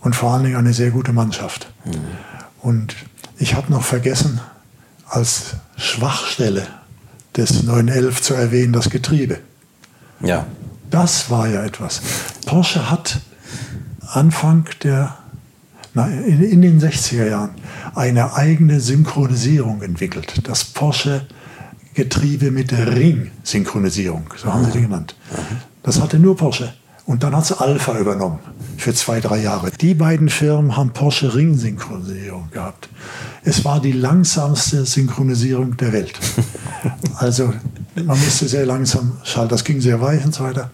und 0.00 0.14
vor 0.14 0.32
allen 0.32 0.44
Dingen 0.44 0.54
eine 0.54 0.72
sehr 0.72 0.92
gute 0.92 1.12
Mannschaft. 1.12 1.72
Mhm. 1.84 1.92
Und 2.60 2.94
ich 3.36 3.54
habe 3.54 3.72
noch 3.72 3.82
vergessen, 3.82 4.40
als 5.08 5.56
Schwachstelle 5.76 6.68
des 7.36 7.64
911 7.64 8.22
zu 8.22 8.34
erwähnen, 8.34 8.72
das 8.72 8.90
Getriebe. 8.90 9.40
Ja. 10.20 10.46
Das 10.88 11.30
war 11.30 11.48
ja 11.48 11.64
etwas. 11.64 12.00
Porsche 12.46 12.92
hat 12.92 13.18
Anfang 14.06 14.68
der, 14.84 15.16
na, 15.94 16.06
in, 16.06 16.44
in, 16.44 16.62
den 16.62 16.80
60er 16.80 17.28
Jahren 17.28 17.50
eine 17.96 18.34
eigene 18.34 18.78
Synchronisierung 18.78 19.82
entwickelt. 19.82 20.46
Das 20.46 20.64
Porsche 20.64 21.26
Getriebe 21.94 22.50
mit 22.50 22.72
Ring-Synchronisierung, 22.72 24.24
so 24.36 24.52
haben 24.52 24.64
sie 24.64 24.72
die 24.72 24.82
genannt. 24.82 25.14
Das 25.82 26.00
hatte 26.00 26.18
nur 26.18 26.36
Porsche. 26.36 26.72
Und 27.06 27.24
dann 27.24 27.34
hat 27.34 27.44
es 27.44 27.52
Alpha 27.52 27.98
übernommen 27.98 28.38
für 28.76 28.94
zwei, 28.94 29.20
drei 29.20 29.42
Jahre. 29.42 29.72
Die 29.72 29.94
beiden 29.94 30.28
Firmen 30.28 30.76
haben 30.76 30.90
Porsche 30.90 31.34
Ring-Synchronisierung 31.34 32.50
gehabt. 32.52 32.88
Es 33.42 33.64
war 33.64 33.80
die 33.80 33.92
langsamste 33.92 34.84
Synchronisierung 34.84 35.76
der 35.76 35.92
Welt. 35.92 36.18
Also 37.16 37.52
man 37.94 38.18
musste 38.18 38.48
sehr 38.48 38.64
langsam 38.64 39.18
schalten, 39.22 39.50
das 39.50 39.64
ging 39.64 39.82
sehr 39.82 40.00
weich 40.00 40.24
und 40.24 40.34
so 40.34 40.44
weiter. 40.44 40.70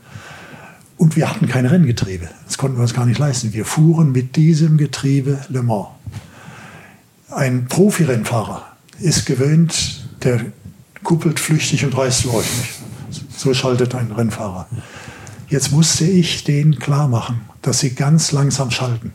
Und 0.97 1.17
wir 1.17 1.29
hatten 1.29 1.49
kein 1.49 1.67
Renngetriebe. 1.67 2.29
Das 2.45 2.59
konnten 2.59 2.77
wir 2.77 2.83
uns 2.83 2.95
gar 2.95 3.07
nicht 3.07 3.19
leisten. 3.19 3.53
Wir 3.53 3.65
fuhren 3.65 4.13
mit 4.13 4.37
diesem 4.37 4.77
Getriebe 4.77 5.41
Le 5.49 5.63
Mans. 5.63 5.89
Ein 7.31 7.67
Profirennfahrer 7.67 8.65
ist 9.01 9.27
gewöhnt, 9.27 10.07
der 10.23 10.43
kuppelt 11.07 11.39
flüchtig 11.39 11.85
und 11.85 11.97
reißt 11.97 12.25
durch. 12.25 12.47
So 13.37 13.55
schaltet 13.55 13.95
ein 13.95 14.11
Rennfahrer. 14.11 14.67
Jetzt 15.49 15.71
musste 15.71 16.05
ich 16.05 16.43
denen 16.43 16.81
klar 16.81 17.07
machen, 17.07 17.43
dass 17.63 17.79
sie 17.79 17.95
ganz 17.95 18.33
langsam 18.33 18.73
schalten. 18.73 19.13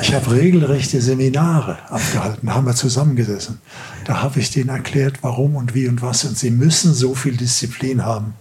Ich 0.00 0.14
habe 0.14 0.30
regelrechte 0.30 1.00
Seminare 1.00 1.78
abgehalten, 1.90 2.54
haben 2.54 2.66
wir 2.66 2.76
zusammengesessen. 2.76 3.58
Da 4.04 4.22
habe 4.22 4.38
ich 4.38 4.52
denen 4.52 4.68
erklärt, 4.68 5.18
warum 5.22 5.56
und 5.56 5.74
wie 5.74 5.88
und 5.88 6.02
was. 6.02 6.24
Und 6.24 6.38
sie 6.38 6.52
müssen 6.52 6.94
so 6.94 7.16
viel 7.16 7.36
Disziplin 7.36 8.04
haben. 8.04 8.34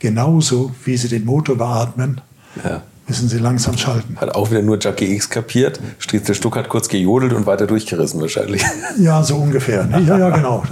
Genauso 0.00 0.74
wie 0.84 0.96
sie 0.96 1.08
den 1.08 1.24
Motor 1.24 1.56
beatmen, 1.56 2.20
ja. 2.64 2.82
Müssen 3.06 3.28
sie 3.28 3.38
langsam 3.38 3.76
schalten. 3.76 4.16
Hat 4.20 4.34
auch 4.34 4.50
wieder 4.50 4.62
nur 4.62 4.78
Jackie 4.80 5.14
X 5.14 5.28
kapiert. 5.28 5.80
Striezel 5.98 6.34
Stuck 6.34 6.56
hat 6.56 6.68
kurz 6.68 6.88
gejodelt 6.88 7.32
und 7.32 7.46
weiter 7.46 7.66
durchgerissen 7.66 8.20
wahrscheinlich. 8.20 8.62
Ja, 8.98 9.22
so 9.22 9.36
ungefähr. 9.36 9.88
Ja, 10.06 10.18
ja, 10.18 10.30
genau. 10.30 10.62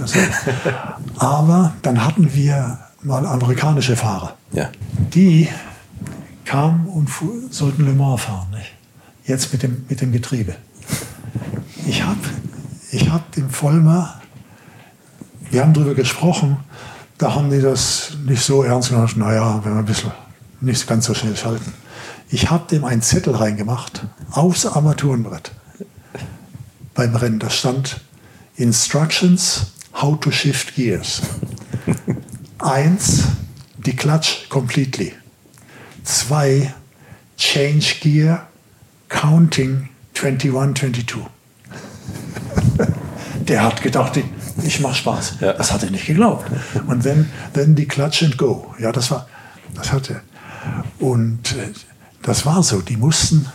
Aber 1.17 1.73
dann 1.81 2.05
hatten 2.05 2.33
wir 2.33 2.79
mal 3.01 3.25
amerikanische 3.25 3.95
Fahrer. 3.95 4.35
Ja. 4.51 4.69
Die 5.13 5.47
kamen 6.45 6.87
und 6.87 7.09
sollten 7.49 7.85
Le 7.85 7.93
Mans 7.93 8.21
fahren. 8.21 8.47
Nicht? 8.51 8.73
Jetzt 9.25 9.51
mit 9.51 9.63
dem, 9.63 9.85
mit 9.87 10.01
dem 10.01 10.11
Getriebe. 10.11 10.55
Ich 11.87 12.03
habe 12.03 12.19
ich 12.91 13.09
hab 13.09 13.31
dem 13.33 13.49
Vollmer, 13.49 14.19
wir 15.51 15.61
haben 15.61 15.73
darüber 15.73 15.93
gesprochen, 15.93 16.57
da 17.17 17.35
haben 17.35 17.49
die 17.49 17.61
das 17.61 18.13
nicht 18.25 18.43
so 18.43 18.63
ernst 18.63 18.89
genommen. 18.89 19.09
Naja, 19.15 19.59
wenn 19.63 19.73
wir 19.73 19.79
ein 19.79 19.85
bisschen 19.85 20.11
nicht 20.61 20.87
ganz 20.87 21.05
so 21.05 21.13
schnell 21.13 21.35
schalten. 21.35 21.73
Ich 22.31 22.51
habe 22.51 22.67
dem 22.69 22.85
einen 22.85 23.01
Zettel 23.01 23.35
reingemacht 23.35 24.05
aufs 24.29 24.67
Armaturenbrett 24.67 25.51
beim 26.93 27.15
Rennen. 27.15 27.39
Da 27.39 27.49
stand 27.49 28.01
Instructions 28.55 29.71
how 29.93 30.19
to 30.19 30.29
shift 30.29 30.75
gears. 30.75 31.23
Eins, 32.59 33.23
die 33.77 33.95
Clutch 33.95 34.47
completely. 34.49 35.13
2 36.03 36.71
Change 37.37 37.95
Gear 38.01 38.47
Counting 39.07 39.89
21, 40.13 40.51
22. 40.51 41.17
Der 43.47 43.63
hat 43.63 43.81
gedacht, 43.81 44.19
ich 44.63 44.79
mache 44.81 44.95
Spaß. 44.95 45.37
Ja. 45.39 45.53
Das 45.53 45.71
hat 45.71 45.81
er 45.81 45.89
nicht 45.89 46.05
geglaubt. 46.05 46.45
Und 46.85 47.03
dann, 47.05 47.31
dann 47.53 47.73
die 47.73 47.87
Clutch 47.87 48.21
and 48.21 48.37
Go. 48.37 48.75
Ja, 48.77 48.91
das 48.91 49.09
war, 49.09 49.27
das 49.73 49.91
hatte. 49.91 50.21
Und 50.99 51.55
äh, 51.55 51.71
das 52.21 52.45
war 52.45 52.63
so. 52.63 52.81
Die 52.81 52.97
mussten, 52.97 53.47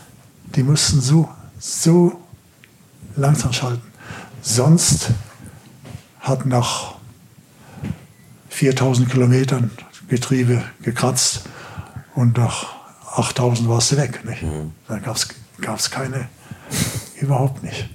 die 0.55 0.63
mussten 0.63 1.01
so, 1.01 1.29
so 1.59 2.21
langsam 3.17 3.53
schalten. 3.53 3.83
Sonst 4.43 5.11
hat 6.21 6.47
nach 6.47 6.95
4000 8.51 9.11
Kilometern 9.11 9.71
Getriebe 10.09 10.63
gekratzt 10.83 11.43
und 12.15 12.37
nach 12.37 12.67
8000 13.17 13.69
warst 13.69 13.93
du 13.93 13.97
weg. 13.97 14.25
Nicht? 14.25 14.43
Mhm. 14.43 14.73
Da 14.89 14.99
gab 14.99 15.17
es 15.17 15.91
keine, 15.91 16.29
überhaupt 17.21 17.63
nicht. 17.63 17.89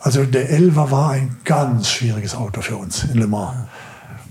Also 0.00 0.24
der 0.24 0.50
Elva 0.50 0.90
war 0.90 1.10
ein 1.10 1.36
ganz 1.44 1.88
schwieriges 1.90 2.34
Auto 2.34 2.60
für 2.60 2.76
uns 2.76 3.04
in 3.04 3.18
Le 3.18 3.26
Mans. 3.26 3.68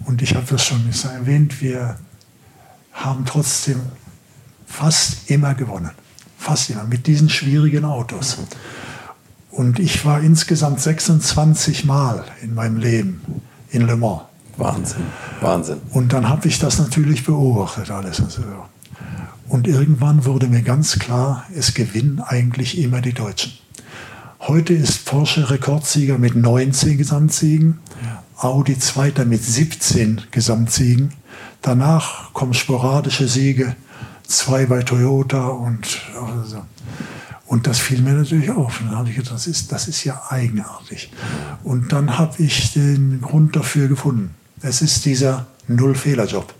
Und 0.05 0.21
ich 0.21 0.35
habe 0.35 0.45
das 0.49 0.63
schon 0.63 0.89
erwähnt, 1.03 1.61
wir 1.61 1.97
haben 2.93 3.25
trotzdem 3.25 3.81
fast 4.65 5.29
immer 5.29 5.53
gewonnen. 5.53 5.91
Fast 6.37 6.69
immer 6.69 6.83
mit 6.83 7.07
diesen 7.07 7.29
schwierigen 7.29 7.85
Autos. 7.85 8.37
Und 9.51 9.79
ich 9.79 10.05
war 10.05 10.19
insgesamt 10.19 10.81
26 10.81 11.85
Mal 11.85 12.25
in 12.41 12.53
meinem 12.53 12.77
Leben 12.77 13.21
in 13.71 13.87
Le 13.87 13.95
Mans. 13.95 14.23
Wahnsinn, 14.57 15.03
Wahnsinn. 15.41 15.81
Und 15.91 16.13
dann 16.13 16.29
habe 16.29 16.47
ich 16.47 16.59
das 16.59 16.79
natürlich 16.79 17.25
beobachtet 17.25 17.91
alles. 17.91 18.21
Und 19.47 19.67
irgendwann 19.67 20.25
wurde 20.25 20.47
mir 20.47 20.61
ganz 20.61 20.97
klar, 20.97 21.45
es 21.53 21.73
gewinnen 21.73 22.21
eigentlich 22.21 22.77
immer 22.77 23.01
die 23.01 23.13
Deutschen. 23.13 23.53
Heute 24.39 24.73
ist 24.73 25.05
Porsche 25.05 25.49
Rekordsieger 25.49 26.17
mit 26.17 26.35
19 26.35 26.97
Gesamtsiegen, 26.97 27.79
Audi 28.37 28.77
Zweiter 28.77 29.25
mit 29.25 29.43
17 29.43 30.21
Gesamtsiegen. 30.31 31.13
Danach 31.61 32.33
kommen 32.33 32.53
sporadische 32.53 33.27
Siege, 33.27 33.75
zwei 34.27 34.65
bei 34.65 34.83
Toyota 34.83 35.47
und 35.47 36.01
also. 36.15 36.63
Und 37.47 37.67
das 37.67 37.79
fiel 37.79 38.01
mir 38.01 38.13
natürlich 38.13 38.49
auf. 38.49 38.81
Und 38.81 38.87
dann 38.87 38.97
habe 38.97 39.09
ich 39.09 39.15
gedacht, 39.15 39.35
das 39.35 39.45
ist, 39.45 39.71
das 39.71 39.87
ist 39.87 40.03
ja 40.03 40.21
eigenartig. 40.29 41.11
Und 41.63 41.91
dann 41.91 42.17
habe 42.17 42.41
ich 42.41 42.73
den 42.73 43.21
Grund 43.21 43.55
dafür 43.55 43.87
gefunden. 43.87 44.33
Es 44.61 44.81
ist 44.81 45.05
dieser 45.05 45.45
Null-Fehler-Job. 45.67 46.53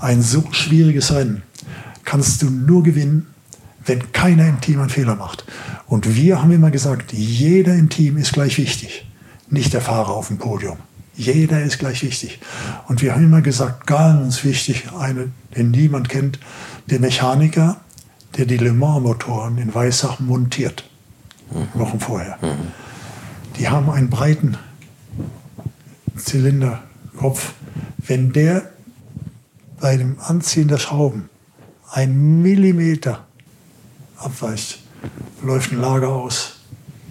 Ein 0.00 0.22
so 0.22 0.44
schwieriges 0.50 1.12
Rennen 1.12 1.42
kannst 2.04 2.42
du 2.42 2.50
nur 2.50 2.82
gewinnen, 2.82 3.26
wenn 3.84 4.12
keiner 4.12 4.46
im 4.46 4.60
Team 4.60 4.80
einen 4.80 4.90
Fehler 4.90 5.14
macht. 5.14 5.44
Und 5.86 6.14
wir 6.14 6.42
haben 6.42 6.52
immer 6.52 6.70
gesagt, 6.70 7.12
jeder 7.12 7.74
im 7.74 7.88
Team 7.88 8.18
ist 8.18 8.32
gleich 8.32 8.58
wichtig, 8.58 9.06
nicht 9.48 9.72
der 9.72 9.80
Fahrer 9.80 10.10
auf 10.10 10.28
dem 10.28 10.38
Podium. 10.38 10.76
Jeder 11.14 11.62
ist 11.62 11.78
gleich 11.78 12.02
wichtig. 12.02 12.38
Und 12.86 13.02
wir 13.02 13.14
haben 13.14 13.24
immer 13.24 13.42
gesagt, 13.42 13.86
ganz 13.86 14.44
wichtig, 14.44 14.84
eine, 14.96 15.32
den 15.56 15.70
niemand 15.70 16.08
kennt, 16.08 16.38
der 16.90 17.00
Mechaniker, 17.00 17.80
der 18.36 18.46
die 18.46 18.56
Le 18.56 18.72
Mans-Motoren 18.72 19.58
in 19.58 19.74
Weissach 19.74 20.20
montiert, 20.20 20.84
mhm. 21.50 21.80
Wochen 21.80 22.00
vorher. 22.00 22.38
Mhm. 22.40 22.72
Die 23.58 23.68
haben 23.68 23.90
einen 23.90 24.10
breiten 24.10 24.56
Zylinderkopf. 26.16 27.52
Wenn 27.98 28.32
der 28.32 28.70
bei 29.80 29.96
dem 29.96 30.18
Anziehen 30.20 30.68
der 30.68 30.78
Schrauben 30.78 31.28
ein 31.90 32.42
Millimeter 32.42 33.26
abweicht, 34.16 34.80
läuft 35.42 35.72
ein 35.72 35.80
Lager 35.80 36.08
aus, 36.08 36.60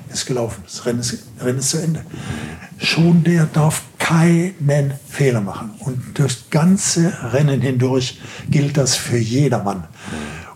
ist 0.10 0.26
gelaufen, 0.26 0.64
das 0.66 0.86
Rennen 0.86 1.00
ist, 1.00 1.24
Rennen 1.40 1.60
ist 1.60 1.70
zu 1.70 1.82
Ende. 1.82 2.04
Schon 2.78 3.24
der 3.24 3.46
darf 3.46 3.82
keinen 3.98 4.94
Fehler 5.10 5.42
machen. 5.42 5.72
Und 5.80 6.20
das 6.20 6.50
ganze 6.50 7.14
Rennen 7.34 7.62
hindurch 7.62 8.20
gilt 8.50 8.78
das 8.78 8.96
für 8.96 9.18
jedermann. 9.18 9.86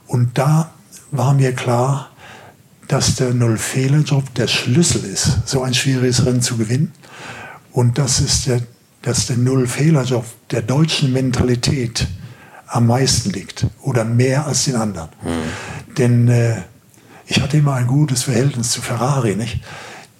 Und 0.08 0.38
da 0.38 0.72
war 1.12 1.34
mir 1.34 1.54
klar, 1.54 2.10
dass 2.88 3.16
der 3.16 3.34
Null-Fehler-Job 3.34 4.34
der 4.36 4.48
Schlüssel 4.48 5.06
ist, 5.06 5.48
so 5.48 5.64
ein 5.64 5.74
schwieriges 5.74 6.26
Rennen 6.26 6.42
zu 6.42 6.58
gewinnen. 6.58 6.92
Und 7.72 7.98
das 7.98 8.20
ist 8.20 8.48
der, 8.48 8.62
dass 9.02 9.28
der 9.28 9.38
Null-Fehler-Job 9.38 10.26
der 10.52 10.62
deutschen 10.62 11.14
Mentalität 11.14 12.08
am 12.68 12.88
meisten 12.88 13.32
liegt 13.32 13.68
oder 13.82 14.06
mehr 14.06 14.46
als 14.46 14.66
den 14.66 14.76
anderen. 14.76 15.10
Mhm. 15.24 15.94
Denn 15.98 16.28
äh, 16.28 16.62
ich 17.26 17.42
hatte 17.42 17.58
immer 17.58 17.76
ein 17.76 17.88
gutes 17.88 18.24
Verhältnis 18.24 18.72
zu 18.72 18.82
Ferrari, 18.82 19.36
nicht? 19.36 19.62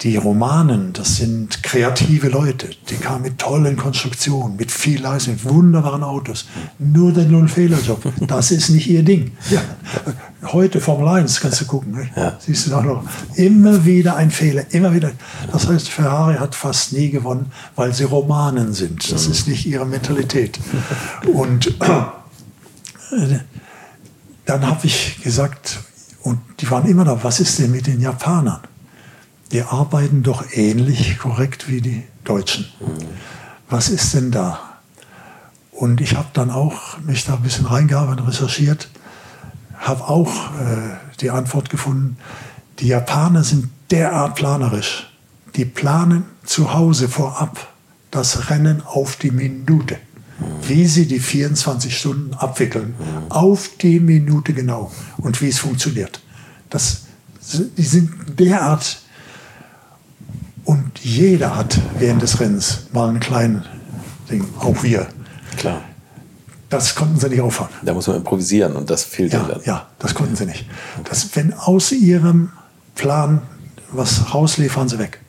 Die 0.02 0.16
Romanen, 0.16 0.92
das 0.92 1.18
sind 1.18 1.62
kreative 1.62 2.28
Leute, 2.28 2.70
die 2.90 2.96
kamen 2.96 3.22
mit 3.22 3.38
tollen 3.38 3.76
Konstruktionen, 3.76 4.56
mit 4.56 4.72
viel 4.72 5.00
Leistung, 5.00 5.34
mit 5.34 5.44
wunderbaren 5.44 6.02
Autos. 6.02 6.46
Nur 6.80 7.12
der 7.12 7.26
Null-Fehler-Job, 7.26 8.02
das 8.26 8.50
ist 8.50 8.70
nicht 8.70 8.88
ihr 8.88 9.04
Ding. 9.04 9.30
Ja. 9.50 9.62
Heute 10.42 10.80
Formel 10.80 11.06
1 11.06 11.38
kannst 11.38 11.60
du 11.60 11.66
gucken, 11.66 12.10
ja. 12.16 12.36
siehst 12.40 12.66
du 12.66 12.70
da 12.70 12.82
noch. 12.82 13.04
Immer 13.36 13.84
wieder 13.84 14.16
ein 14.16 14.32
Fehler, 14.32 14.64
immer 14.70 14.92
wieder. 14.92 15.12
Das 15.52 15.68
heißt, 15.68 15.88
Ferrari 15.88 16.34
hat 16.34 16.56
fast 16.56 16.92
nie 16.92 17.10
gewonnen, 17.10 17.52
weil 17.76 17.94
sie 17.94 18.02
Romanen 18.02 18.72
sind. 18.72 19.12
Das 19.12 19.28
ist 19.28 19.46
nicht 19.46 19.66
ihre 19.66 19.86
Mentalität. 19.86 20.58
Und 21.32 21.68
äh, 21.80 23.38
dann 24.46 24.66
habe 24.66 24.84
ich 24.84 25.22
gesagt, 25.22 25.78
und 26.22 26.40
die 26.58 26.68
waren 26.68 26.86
immer 26.86 27.04
da, 27.04 27.22
was 27.22 27.38
ist 27.38 27.60
denn 27.60 27.70
mit 27.70 27.86
den 27.86 28.00
Japanern? 28.00 28.62
Die 29.52 29.62
arbeiten 29.62 30.22
doch 30.22 30.44
ähnlich 30.52 31.18
korrekt 31.18 31.68
wie 31.68 31.80
die 31.80 32.02
Deutschen. 32.24 32.66
Was 33.68 33.88
ist 33.88 34.14
denn 34.14 34.30
da? 34.30 34.60
Und 35.72 36.00
ich 36.00 36.16
habe 36.16 36.28
dann 36.32 36.50
auch 36.50 36.98
mich 37.00 37.24
da 37.24 37.34
ein 37.34 37.42
bisschen 37.42 37.66
reingearbeitet, 37.66 38.26
recherchiert, 38.26 38.88
habe 39.78 40.08
auch 40.08 40.52
äh, 40.54 40.96
die 41.20 41.30
Antwort 41.30 41.70
gefunden, 41.70 42.16
die 42.78 42.88
Japaner 42.88 43.44
sind 43.44 43.68
derart 43.90 44.36
planerisch. 44.36 45.10
Die 45.56 45.64
planen 45.64 46.24
zu 46.44 46.72
Hause 46.72 47.08
vorab 47.08 47.68
das 48.10 48.50
Rennen 48.50 48.82
auf 48.84 49.16
die 49.16 49.30
Minute 49.30 49.98
wie 50.66 50.86
sie 50.86 51.06
die 51.06 51.20
24 51.20 51.96
Stunden 51.96 52.34
abwickeln. 52.34 52.94
Auf 53.28 53.70
die 53.80 54.00
Minute 54.00 54.52
genau. 54.52 54.92
Und 55.18 55.40
wie 55.40 55.48
es 55.48 55.58
funktioniert. 55.58 56.20
Das, 56.70 57.02
die 57.76 57.82
sind 57.82 58.38
derart. 58.38 59.01
Und 60.64 61.00
jeder 61.00 61.56
hat 61.56 61.78
während 61.98 62.22
des 62.22 62.40
Rennens 62.40 62.86
mal 62.92 63.08
einen 63.08 63.20
kleinen 63.20 63.64
Ding. 64.30 64.44
Auch 64.58 64.82
wir. 64.82 65.06
Klar. 65.56 65.82
Das 66.68 66.94
konnten 66.94 67.18
sie 67.18 67.28
nicht 67.28 67.40
auffahren. 67.40 67.70
Da 67.82 67.92
muss 67.92 68.06
man 68.06 68.16
improvisieren 68.16 68.76
und 68.76 68.88
das 68.88 69.04
fehlt 69.04 69.32
ja, 69.32 69.42
dann. 69.42 69.60
Ja, 69.64 69.88
das 69.98 70.14
konnten 70.14 70.36
sie 70.36 70.46
nicht. 70.46 70.66
Das, 71.04 71.36
wenn 71.36 71.52
aus 71.52 71.92
ihrem 71.92 72.50
Plan 72.94 73.42
was 73.90 74.32
rauslief, 74.34 74.72
fahren 74.72 74.88
sie 74.88 74.98
weg. 74.98 75.20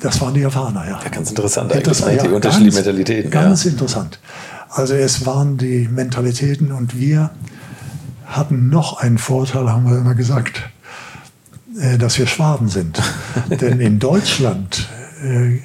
Das 0.00 0.20
waren 0.20 0.34
die 0.34 0.40
Japaner, 0.40 0.84
ja. 0.84 1.00
ja 1.02 1.08
ganz 1.08 1.30
interessant 1.30 1.72
eigentlich, 1.72 1.84
das, 1.84 2.00
ja, 2.00 2.22
die 2.22 2.28
unterschiedlichen 2.28 2.76
Mentalitäten. 2.76 3.30
Ganz 3.30 3.64
ja. 3.64 3.70
interessant. 3.70 4.20
Also 4.68 4.94
es 4.94 5.26
waren 5.26 5.58
die 5.58 5.88
Mentalitäten 5.88 6.70
und 6.70 6.98
wir 6.98 7.30
hatten 8.26 8.68
noch 8.68 8.98
einen 8.98 9.18
Vorteil, 9.18 9.70
haben 9.70 9.90
wir 9.90 9.98
immer 9.98 10.14
gesagt, 10.14 10.62
dass 11.98 12.18
wir 12.18 12.26
Schwaben 12.26 12.68
sind. 12.68 13.00
Denn 13.60 13.80
in 13.80 13.98
Deutschland 13.98 14.88
äh, 15.22 15.60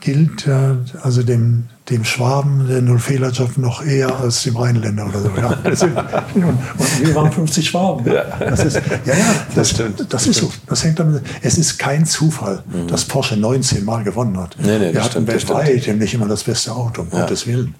gilt 0.00 0.46
ja, 0.46 0.76
also 1.02 1.22
dem, 1.22 1.68
dem 1.92 2.04
Schwaben 2.04 2.66
der 2.68 2.82
Nullfehlerjob 2.82 3.58
noch 3.58 3.84
eher 3.84 4.18
als 4.18 4.42
dem 4.42 4.56
Rheinländer 4.56 5.06
oder 5.06 5.20
so. 5.20 5.30
Ja. 5.36 6.24
und, 6.34 6.44
und, 6.44 6.58
wir 7.00 7.14
waren 7.14 7.30
50 7.30 7.68
Schwaben. 7.68 8.10
Ja. 8.10 8.24
Das 8.40 8.64
ist, 8.64 8.76
ja, 9.04 9.14
ja, 9.14 9.24
das, 9.46 9.54
das 9.54 9.70
stimmt. 9.70 10.06
Das, 10.12 10.26
ist 10.26 10.36
stimmt. 10.38 10.52
so. 10.52 10.58
Das 10.66 10.84
hängt 10.84 10.98
damit. 10.98 11.22
Es 11.42 11.58
ist 11.58 11.78
kein 11.78 12.06
Zufall, 12.06 12.62
mhm. 12.66 12.88
dass 12.88 13.04
Porsche 13.04 13.36
19 13.36 13.84
Mal 13.84 14.02
gewonnen 14.04 14.36
hat. 14.38 14.56
Nee, 14.58 14.78
nee, 14.78 14.92
wir 14.92 15.04
hatten 15.04 15.26
weltweit 15.26 15.86
nicht 15.96 16.14
immer 16.14 16.26
das 16.26 16.42
beste 16.42 16.72
Auto, 16.72 17.02
um 17.02 17.08
ja. 17.12 17.20
Gottes 17.20 17.46
Willen. 17.46 17.74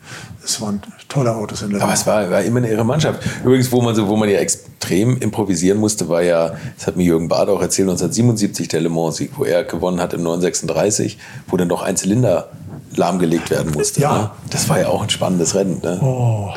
Es 0.44 0.60
waren 0.60 0.82
tolle 1.08 1.34
Autos 1.34 1.62
in 1.62 1.70
der 1.70 1.82
Aber 1.82 1.92
es 1.92 2.06
war, 2.06 2.30
war 2.30 2.42
immer 2.42 2.66
ihre 2.66 2.84
Mannschaft. 2.84 3.22
Übrigens, 3.44 3.70
wo 3.70 3.80
man, 3.80 3.94
so, 3.94 4.08
wo 4.08 4.16
man 4.16 4.28
ja 4.28 4.38
extrem 4.38 5.16
improvisieren 5.18 5.78
musste, 5.78 6.08
war 6.08 6.22
ja, 6.22 6.54
das 6.76 6.86
hat 6.86 6.96
mir 6.96 7.04
Jürgen 7.04 7.28
Bad 7.28 7.48
auch 7.48 7.62
erzählt, 7.62 7.88
1977 7.88 8.68
der 8.68 8.80
Le 8.80 8.88
Mans-Sieg, 8.88 9.30
wo 9.36 9.44
er 9.44 9.64
gewonnen 9.64 10.00
hat 10.00 10.12
im 10.14 10.22
936, 10.22 11.18
wo 11.46 11.56
dann 11.56 11.68
noch 11.68 11.82
ein 11.82 11.96
Zylinder 11.96 12.48
lahmgelegt 12.96 13.50
werden 13.50 13.72
musste. 13.72 14.00
Ja. 14.00 14.18
Ne? 14.18 14.30
Das 14.50 14.68
war 14.68 14.80
ja 14.80 14.88
auch 14.88 15.02
ein 15.02 15.10
spannendes 15.10 15.54
Rennen. 15.54 15.80
Ne? 15.82 15.98
Oh. 16.00 16.52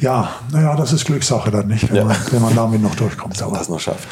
Ja, 0.00 0.30
naja, 0.52 0.76
das 0.76 0.92
ist 0.92 1.06
Glückssache 1.06 1.50
dann 1.50 1.66
nicht, 1.66 1.88
wenn, 1.88 1.96
ja. 1.96 2.04
man, 2.04 2.16
wenn 2.30 2.40
man 2.40 2.54
damit 2.54 2.80
noch 2.80 2.94
durchkommt. 2.94 3.40
Aber, 3.42 3.58
das 3.58 3.68
noch 3.68 3.80
schafft. 3.80 4.08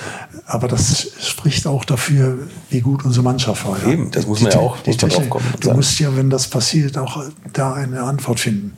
Aber 0.47 0.67
das 0.67 1.09
spricht 1.21 1.67
auch 1.67 1.85
dafür, 1.85 2.39
wie 2.71 2.81
gut 2.81 3.05
unsere 3.05 3.23
Mannschaft 3.23 3.67
war. 3.67 3.79
Ja. 3.85 3.93
Eben, 3.93 4.11
das 4.11 4.27
muss 4.27 4.41
man 4.41 4.51
die, 4.51 4.57
ja 4.57 4.63
auch 4.63 4.77
die, 4.79 4.91
muss 4.91 5.19
man 5.19 5.31
kommen. 5.31 5.45
Du 5.61 5.73
musst 5.73 5.99
ja, 6.01 6.17
wenn 6.17 6.29
das 6.29 6.49
passiert, 6.49 6.99
auch 6.99 7.23
da 7.53 7.75
eine 7.75 8.03
Antwort 8.03 8.41
finden. 8.41 8.77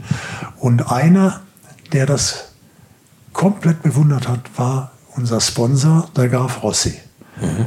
Und 0.59 0.93
einer, 0.93 1.41
der 1.93 2.05
das 2.05 2.51
komplett 3.33 3.83
bewundert 3.83 4.29
hat, 4.29 4.41
war 4.57 4.91
unser 5.17 5.41
Sponsor, 5.41 6.09
der 6.15 6.29
Graf 6.29 6.63
Rossi, 6.63 6.95
mhm. 7.41 7.67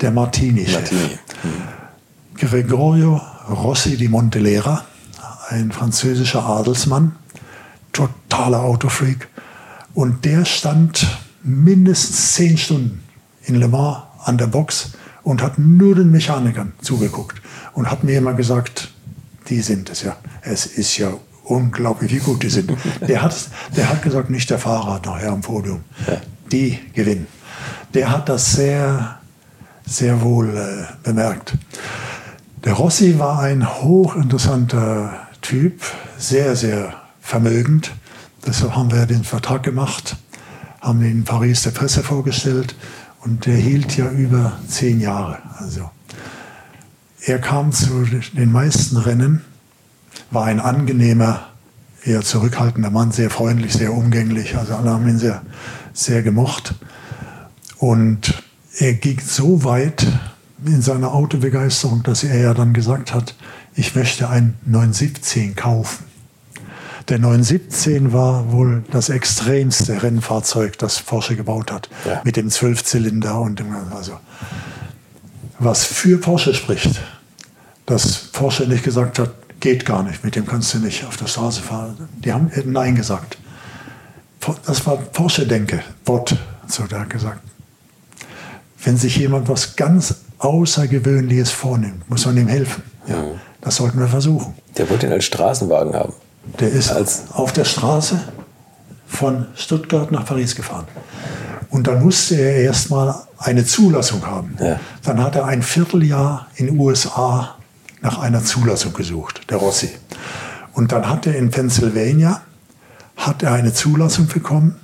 der 0.00 0.12
Martini. 0.12 0.66
Martini. 0.70 1.18
Mhm. 1.42 2.36
Gregorio 2.36 3.20
Rossi 3.48 3.96
di 3.96 4.08
Montelera, 4.08 4.84
ein 5.48 5.70
französischer 5.70 6.44
Adelsmann, 6.44 7.14
totaler 7.92 8.60
Autofreak. 8.60 9.28
Und 9.94 10.24
der 10.24 10.44
stand 10.44 11.06
mindestens 11.42 12.34
zehn 12.34 12.58
Stunden 12.58 13.02
in 13.44 13.54
Le 13.54 13.68
Mans 13.68 13.98
an 14.24 14.36
der 14.36 14.48
Box 14.48 14.90
und 15.22 15.42
hat 15.42 15.58
nur 15.58 15.94
den 15.94 16.10
Mechanikern 16.10 16.72
zugeguckt 16.80 17.40
und 17.74 17.90
hat 17.90 18.04
mir 18.04 18.18
immer 18.18 18.34
gesagt, 18.34 18.90
die 19.48 19.60
sind 19.60 19.90
es 19.90 20.02
ja. 20.02 20.16
Es 20.42 20.66
ist 20.66 20.96
ja 20.98 21.12
unglaublich, 21.44 22.12
wie 22.12 22.18
gut 22.18 22.42
die 22.42 22.48
sind. 22.48 22.72
Der 23.08 23.22
hat, 23.22 23.34
der 23.76 23.88
hat 23.88 24.02
gesagt, 24.02 24.30
nicht 24.30 24.50
der 24.50 24.58
Fahrer 24.58 25.00
nachher 25.04 25.30
am 25.30 25.40
Podium. 25.40 25.84
Die 26.50 26.78
gewinnen. 26.92 27.28
Der 27.94 28.10
hat 28.10 28.28
das 28.28 28.52
sehr, 28.52 29.20
sehr 29.86 30.20
wohl 30.22 30.56
äh, 30.56 30.92
bemerkt. 31.04 31.54
Der 32.66 32.72
Rossi 32.72 33.20
war 33.20 33.38
ein 33.38 33.64
hochinteressanter 33.80 35.28
Typ, 35.40 35.82
sehr, 36.18 36.56
sehr 36.56 36.94
vermögend. 37.20 37.92
Deshalb 38.44 38.74
haben 38.74 38.90
wir 38.90 39.06
den 39.06 39.22
Vertrag 39.22 39.62
gemacht, 39.62 40.16
haben 40.80 41.00
ihn 41.02 41.18
in 41.18 41.24
Paris 41.24 41.62
der 41.62 41.70
Presse 41.70 42.02
vorgestellt 42.02 42.74
und 43.20 43.46
der 43.46 43.54
hielt 43.54 43.96
ja 43.96 44.10
über 44.10 44.58
zehn 44.66 45.00
Jahre. 45.00 45.38
Also 45.58 45.88
er 47.24 47.38
kam 47.38 47.70
zu 47.70 48.04
den 48.32 48.50
meisten 48.50 48.96
Rennen, 48.96 49.44
war 50.32 50.46
ein 50.46 50.58
angenehmer, 50.58 51.46
eher 52.02 52.22
zurückhaltender 52.22 52.90
Mann, 52.90 53.12
sehr 53.12 53.30
freundlich, 53.30 53.74
sehr 53.74 53.92
umgänglich. 53.92 54.56
Also 54.56 54.74
alle 54.74 54.90
haben 54.90 55.06
ihn 55.06 55.20
sehr, 55.20 55.42
sehr 55.92 56.24
gemocht. 56.24 56.74
Und 57.78 58.42
er 58.76 58.94
ging 58.94 59.20
so 59.20 59.62
weit 59.62 60.04
in 60.64 60.82
seiner 60.82 61.12
Autobegeisterung, 61.12 62.02
dass 62.02 62.24
er 62.24 62.38
ja 62.38 62.54
dann 62.54 62.72
gesagt 62.72 63.12
hat, 63.12 63.34
ich 63.74 63.94
möchte 63.94 64.28
ein 64.28 64.54
917 64.64 65.54
kaufen. 65.54 66.04
Der 67.08 67.18
917 67.18 68.12
war 68.12 68.50
wohl 68.50 68.82
das 68.90 69.10
extremste 69.10 70.02
Rennfahrzeug, 70.02 70.78
das 70.78 71.00
Porsche 71.02 71.36
gebaut 71.36 71.70
hat. 71.70 71.88
Ja. 72.04 72.20
Mit 72.24 72.36
dem 72.36 72.50
Zwölfzylinder 72.50 73.40
und 73.40 73.60
dem, 73.60 73.74
also 73.94 74.18
was 75.58 75.84
für 75.84 76.18
Porsche 76.18 76.54
spricht. 76.54 77.00
Dass 77.86 78.18
Porsche 78.32 78.66
nicht 78.66 78.82
gesagt 78.82 79.18
hat, 79.20 79.32
geht 79.60 79.86
gar 79.86 80.02
nicht, 80.02 80.24
mit 80.24 80.34
dem 80.34 80.46
kannst 80.46 80.74
du 80.74 80.78
nicht 80.78 81.04
auf 81.04 81.16
der 81.16 81.26
Straße 81.26 81.62
fahren. 81.62 82.08
Die 82.24 82.32
haben 82.32 82.48
hätten 82.48 82.72
Nein 82.72 82.96
gesagt. 82.96 83.38
Das 84.64 84.86
war 84.86 84.96
Porsche-Denke. 84.96 85.82
Bot, 86.04 86.36
so 86.66 86.84
der 86.84 87.00
hat 87.00 87.10
gesagt. 87.10 87.40
Wenn 88.82 88.96
sich 88.96 89.16
jemand 89.16 89.48
was 89.48 89.76
ganz 89.76 90.14
Außergewöhnliches 90.46 91.50
vornimmt, 91.50 92.08
muss 92.08 92.24
man 92.24 92.36
ihm 92.36 92.46
helfen. 92.46 92.84
Ja. 93.08 93.24
Das 93.60 93.76
sollten 93.76 93.98
wir 93.98 94.06
versuchen. 94.06 94.54
Der 94.76 94.88
wollte 94.88 95.06
ihn 95.06 95.12
als 95.12 95.24
Straßenwagen 95.24 95.94
haben. 95.94 96.12
Der 96.60 96.70
ist 96.70 96.92
als 96.92 97.24
auf 97.32 97.52
der 97.52 97.64
Straße 97.64 98.20
von 99.08 99.46
Stuttgart 99.56 100.12
nach 100.12 100.24
Paris 100.24 100.54
gefahren. 100.54 100.86
Und 101.70 101.88
dann 101.88 102.02
musste 102.02 102.36
er 102.36 102.58
erstmal 102.58 103.14
eine 103.38 103.64
Zulassung 103.64 104.24
haben. 104.24 104.56
Ja. 104.60 104.78
Dann 105.02 105.20
hat 105.20 105.34
er 105.34 105.46
ein 105.46 105.62
Vierteljahr 105.62 106.46
in 106.54 106.66
den 106.66 106.78
USA 106.78 107.56
nach 108.00 108.18
einer 108.20 108.44
Zulassung 108.44 108.92
gesucht, 108.92 109.50
der 109.50 109.56
Rossi. 109.56 109.90
Und 110.74 110.92
dann 110.92 111.08
hat 111.08 111.26
er 111.26 111.34
in 111.34 111.50
Pennsylvania 111.50 112.42
hat 113.16 113.42
er 113.42 113.52
eine 113.52 113.72
Zulassung 113.72 114.26
bekommen. 114.28 114.76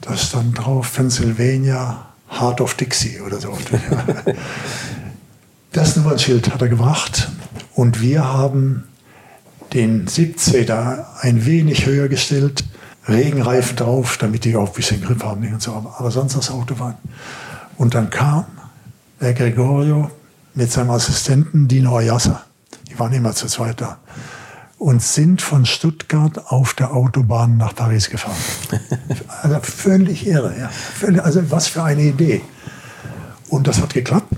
Da 0.00 0.16
stand 0.16 0.56
drauf 0.58 0.94
Pennsylvania 0.94 2.06
Heart 2.30 2.60
of 2.60 2.74
Dixie 2.74 3.20
oder 3.20 3.38
so. 3.38 3.56
das 5.72 5.96
Nummernschild 5.96 6.52
hat 6.52 6.62
er 6.62 6.68
gebracht 6.68 7.30
und 7.74 8.00
wir 8.00 8.24
haben 8.24 8.84
den 9.72 10.06
17er 10.06 11.04
ein 11.20 11.44
wenig 11.44 11.86
höher 11.86 12.08
gestellt, 12.08 12.64
Regenreifen 13.08 13.76
drauf, 13.76 14.16
damit 14.18 14.44
die 14.44 14.56
auch 14.56 14.68
ein 14.68 14.74
bisschen 14.74 15.00
Grip 15.00 15.22
haben 15.22 15.46
und 15.52 15.62
so. 15.62 15.72
Aber 15.72 16.10
sonst 16.10 16.36
das 16.36 16.50
Auto 16.50 16.78
war. 16.78 16.98
Und 17.76 17.94
dann 17.94 18.10
kam 18.10 18.46
der 19.20 19.32
Gregorio 19.32 20.10
mit 20.54 20.72
seinem 20.72 20.90
Assistenten 20.90 21.68
Dino 21.68 21.96
Ayasa. 21.96 22.42
Die 22.90 22.98
waren 22.98 23.12
immer 23.12 23.32
zu 23.32 23.46
zweit 23.46 23.80
da. 23.80 23.98
Und 24.78 25.02
sind 25.02 25.40
von 25.40 25.64
Stuttgart 25.64 26.50
auf 26.50 26.74
der 26.74 26.92
Autobahn 26.92 27.56
nach 27.56 27.74
Paris 27.74 28.10
gefahren. 28.10 28.36
Also 29.42 29.60
völlig 29.60 30.26
irre, 30.26 30.54
ja. 30.58 30.70
Also 31.20 31.50
was 31.50 31.68
für 31.68 31.82
eine 31.82 32.02
Idee. 32.02 32.42
Und 33.48 33.66
das 33.66 33.80
hat 33.80 33.94
geklappt. 33.94 34.34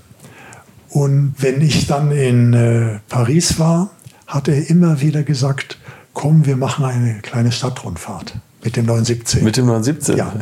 Und 0.91 1.34
wenn 1.39 1.61
ich 1.61 1.86
dann 1.86 2.12
in 2.12 2.55
äh, 2.55 3.01
Paris 3.09 3.59
war, 3.59 3.91
hat 4.26 4.49
er 4.49 4.68
immer 4.70 5.01
wieder 5.01 5.22
gesagt, 5.22 5.78
komm, 6.12 6.47
wir 6.47 6.57
machen 6.57 6.84
eine 6.84 7.20
kleine 7.20 7.53
Stadtrundfahrt 7.53 8.34
mit 8.64 8.76
dem 8.76 8.86
917. 8.86 9.45
Mit 9.45 9.57
dem 9.57 9.66
917? 9.66 10.16
Ja, 10.16 10.32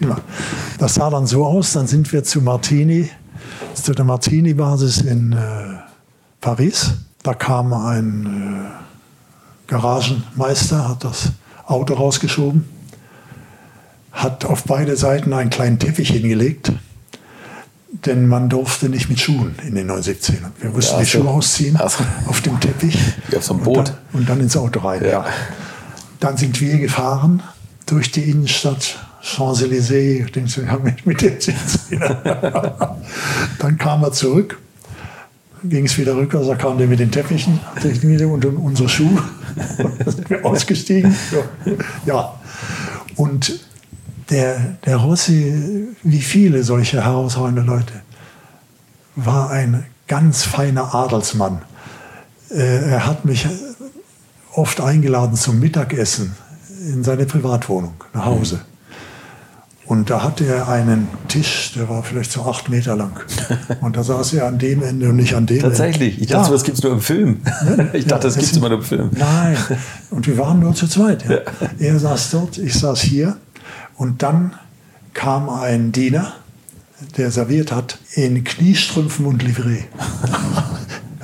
immer. 0.00 0.20
Das 0.78 0.94
sah 0.94 1.10
dann 1.10 1.26
so 1.26 1.44
aus, 1.44 1.72
dann 1.72 1.86
sind 1.86 2.12
wir 2.12 2.22
zu 2.24 2.40
Martini, 2.40 3.10
zu 3.74 3.92
der 3.92 4.04
Martini-Basis 4.04 5.02
in 5.02 5.32
äh, 5.32 5.36
Paris. 6.40 6.92
Da 7.22 7.34
kam 7.34 7.72
ein 7.72 8.66
äh, 8.66 8.85
Garagenmeister, 9.66 10.88
hat 10.88 11.04
das 11.04 11.32
Auto 11.66 11.94
rausgeschoben, 11.94 12.68
hat 14.12 14.44
auf 14.44 14.64
beide 14.64 14.96
Seiten 14.96 15.32
einen 15.32 15.50
kleinen 15.50 15.78
Teppich 15.78 16.10
hingelegt 16.10 16.72
denn 18.04 18.26
man 18.26 18.48
durfte 18.48 18.88
nicht 18.88 19.08
mit 19.08 19.20
Schuhen 19.20 19.54
in 19.62 19.74
den 19.74 19.86
917. 19.86 20.38
Wir 20.60 20.70
mussten 20.70 20.94
ja, 20.94 21.00
die 21.00 21.06
Schuhe 21.06 21.28
ausziehen 21.28 21.76
also, 21.76 22.04
auf 22.26 22.40
dem 22.42 22.58
Teppich. 22.60 22.98
Wie 23.28 23.36
auf 23.36 23.44
so 23.44 23.54
einem 23.54 23.62
Boot. 23.62 23.78
Und 23.78 23.88
dann, 23.88 23.96
und 24.12 24.28
dann 24.28 24.40
ins 24.40 24.56
Auto 24.56 24.80
rein. 24.80 25.02
Ja. 25.02 25.10
ja. 25.10 25.26
Dann 26.20 26.36
sind 26.36 26.60
wir 26.60 26.78
gefahren 26.78 27.42
durch 27.86 28.10
die 28.10 28.30
Innenstadt, 28.30 28.98
Champs-Élysées, 29.22 30.26
mit, 30.82 31.06
mit 31.06 31.20
den 31.20 31.38
Dann 33.58 33.78
kam 33.78 34.02
er 34.02 34.12
zurück, 34.12 34.58
ging 35.68 35.86
es 35.86 35.98
wieder 35.98 36.16
rückwärts, 36.16 36.46
da 36.46 36.54
kam 36.54 36.78
der 36.78 36.86
mit 36.86 37.00
den 37.00 37.10
Teppichen 37.10 37.60
und 38.30 38.44
unsere 38.44 38.88
Schuhe. 38.88 39.22
da 40.04 40.10
sind 40.10 40.30
wir 40.30 40.44
ausgestiegen. 40.44 41.14
Ja. 42.04 42.34
Und 43.16 43.60
der, 44.30 44.76
der 44.84 44.96
Rossi, 44.96 45.88
wie 46.02 46.20
viele 46.20 46.62
solche 46.62 47.02
herausragende 47.02 47.62
Leute, 47.62 47.94
war 49.14 49.50
ein 49.50 49.84
ganz 50.08 50.42
feiner 50.42 50.94
Adelsmann. 50.94 51.62
Äh, 52.50 52.90
er 52.90 53.06
hat 53.06 53.24
mich 53.24 53.46
oft 54.52 54.80
eingeladen 54.80 55.36
zum 55.36 55.60
Mittagessen 55.60 56.34
in 56.80 57.02
seine 57.04 57.26
Privatwohnung 57.26 57.94
nach 58.12 58.26
Hause. 58.26 58.60
Und 59.86 60.10
da 60.10 60.24
hatte 60.24 60.44
er 60.44 60.68
einen 60.68 61.06
Tisch, 61.28 61.72
der 61.76 61.88
war 61.88 62.02
vielleicht 62.02 62.32
so 62.32 62.42
acht 62.42 62.68
Meter 62.68 62.96
lang. 62.96 63.20
Und 63.80 63.96
da 63.96 64.02
saß 64.02 64.32
er 64.34 64.46
an 64.46 64.58
dem 64.58 64.82
Ende 64.82 65.08
und 65.08 65.16
nicht 65.16 65.34
an 65.34 65.46
dem 65.46 65.60
Tatsächlich? 65.60 66.14
Ende. 66.14 66.22
Ich 66.22 66.28
dachte, 66.28 66.46
ja. 66.46 66.52
das 66.52 66.64
gibt 66.64 66.78
es 66.78 66.82
nur 66.82 66.92
im 66.92 67.00
Film. 67.00 67.40
Ich 67.92 68.06
dachte, 68.06 68.26
das 68.26 68.34
gibt 68.34 68.50
es 68.50 68.56
immer 68.56 68.68
nur 68.68 68.78
im 68.78 68.84
Film. 68.84 69.10
Nein. 69.12 69.56
Und 70.10 70.26
wir 70.26 70.36
waren 70.38 70.58
nur 70.58 70.74
zu 70.74 70.88
zweit. 70.88 71.28
Ja. 71.28 71.38
Er 71.78 71.98
saß 71.98 72.30
dort, 72.32 72.58
ich 72.58 72.74
saß 72.74 73.00
hier. 73.00 73.36
Und 73.96 74.22
dann 74.22 74.54
kam 75.14 75.48
ein 75.48 75.92
Diener, 75.92 76.32
der 77.16 77.30
serviert 77.30 77.72
hat, 77.72 77.98
in 78.14 78.42
Kniestrümpfen 78.44 79.24
und 79.26 79.42
Livree. 79.42 79.84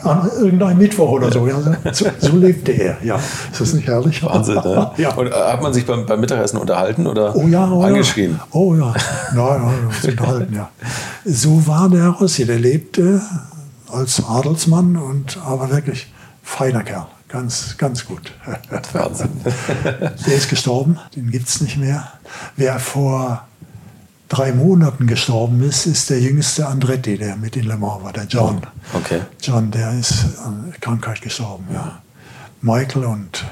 An 0.05 0.31
irgendeinem 0.39 0.79
Mittwoch 0.79 1.11
oder 1.11 1.31
so. 1.31 1.47
Ja, 1.47 1.61
so, 1.93 2.07
so 2.19 2.37
lebte 2.37 2.73
er. 2.73 2.97
Ja, 3.03 3.17
ist 3.17 3.61
das 3.61 3.73
nicht 3.73 3.87
herrlich? 3.87 4.23
Wahnsinn, 4.23 4.57
ne? 4.57 4.91
ja. 4.97 5.15
Und 5.15 5.29
äh, 5.29 5.33
hat 5.33 5.63
man 5.63 5.73
sich 5.73 5.87
beim, 5.87 6.07
beim, 6.07 6.21
Mittagessen 6.21 6.59
unterhalten 6.59 7.07
oder 7.07 7.35
oh 7.37 7.47
ja, 7.47 7.71
oh 7.71 7.83
angeschrien? 7.83 8.33
Ja. 8.33 8.47
Oh 8.51 8.75
ja, 8.75 8.95
nein, 9.35 9.63
nein, 9.63 9.89
unterhalten, 10.03 10.55
ja. 10.55 10.69
So 11.25 11.67
war 11.67 11.89
der 11.89 12.09
Rossi. 12.09 12.45
Der 12.47 12.59
lebte 12.59 13.21
als 13.91 14.23
Adelsmann 14.25 14.97
und 14.97 15.39
aber 15.45 15.71
wirklich 15.71 16.13
feiner 16.43 16.83
Kerl. 16.83 17.07
Ganz, 17.29 17.77
ganz 17.79 18.05
gut. 18.05 18.33
Wahnsinn. 18.93 19.31
Der 20.27 20.35
ist 20.35 20.51
gestorben, 20.51 20.99
den 21.17 21.31
gibt 21.31 21.49
es 21.49 21.63
nicht 21.63 21.79
mehr. 21.79 22.13
Wer 22.57 22.79
vor 22.79 23.47
drei 24.33 24.53
Monaten 24.53 25.07
gestorben 25.07 25.63
ist, 25.63 25.87
ist 25.87 26.09
der 26.09 26.21
jüngste 26.21 26.67
Andretti, 26.67 27.19
der 27.19 27.37
mit 27.37 27.55
in 27.57 27.65
Le 27.65 27.77
Mans 27.77 28.03
war, 28.03 28.13
der 28.13 28.25
John. 28.25 28.63
Okay. 28.95 29.21
John, 29.43 29.71
der 29.71 29.93
ist 29.99 30.39
an 30.45 30.73
Krankheit 30.81 31.21
gestorben, 31.21 31.67
ja. 31.73 32.01
Michael 32.63 33.05
und 33.05 33.45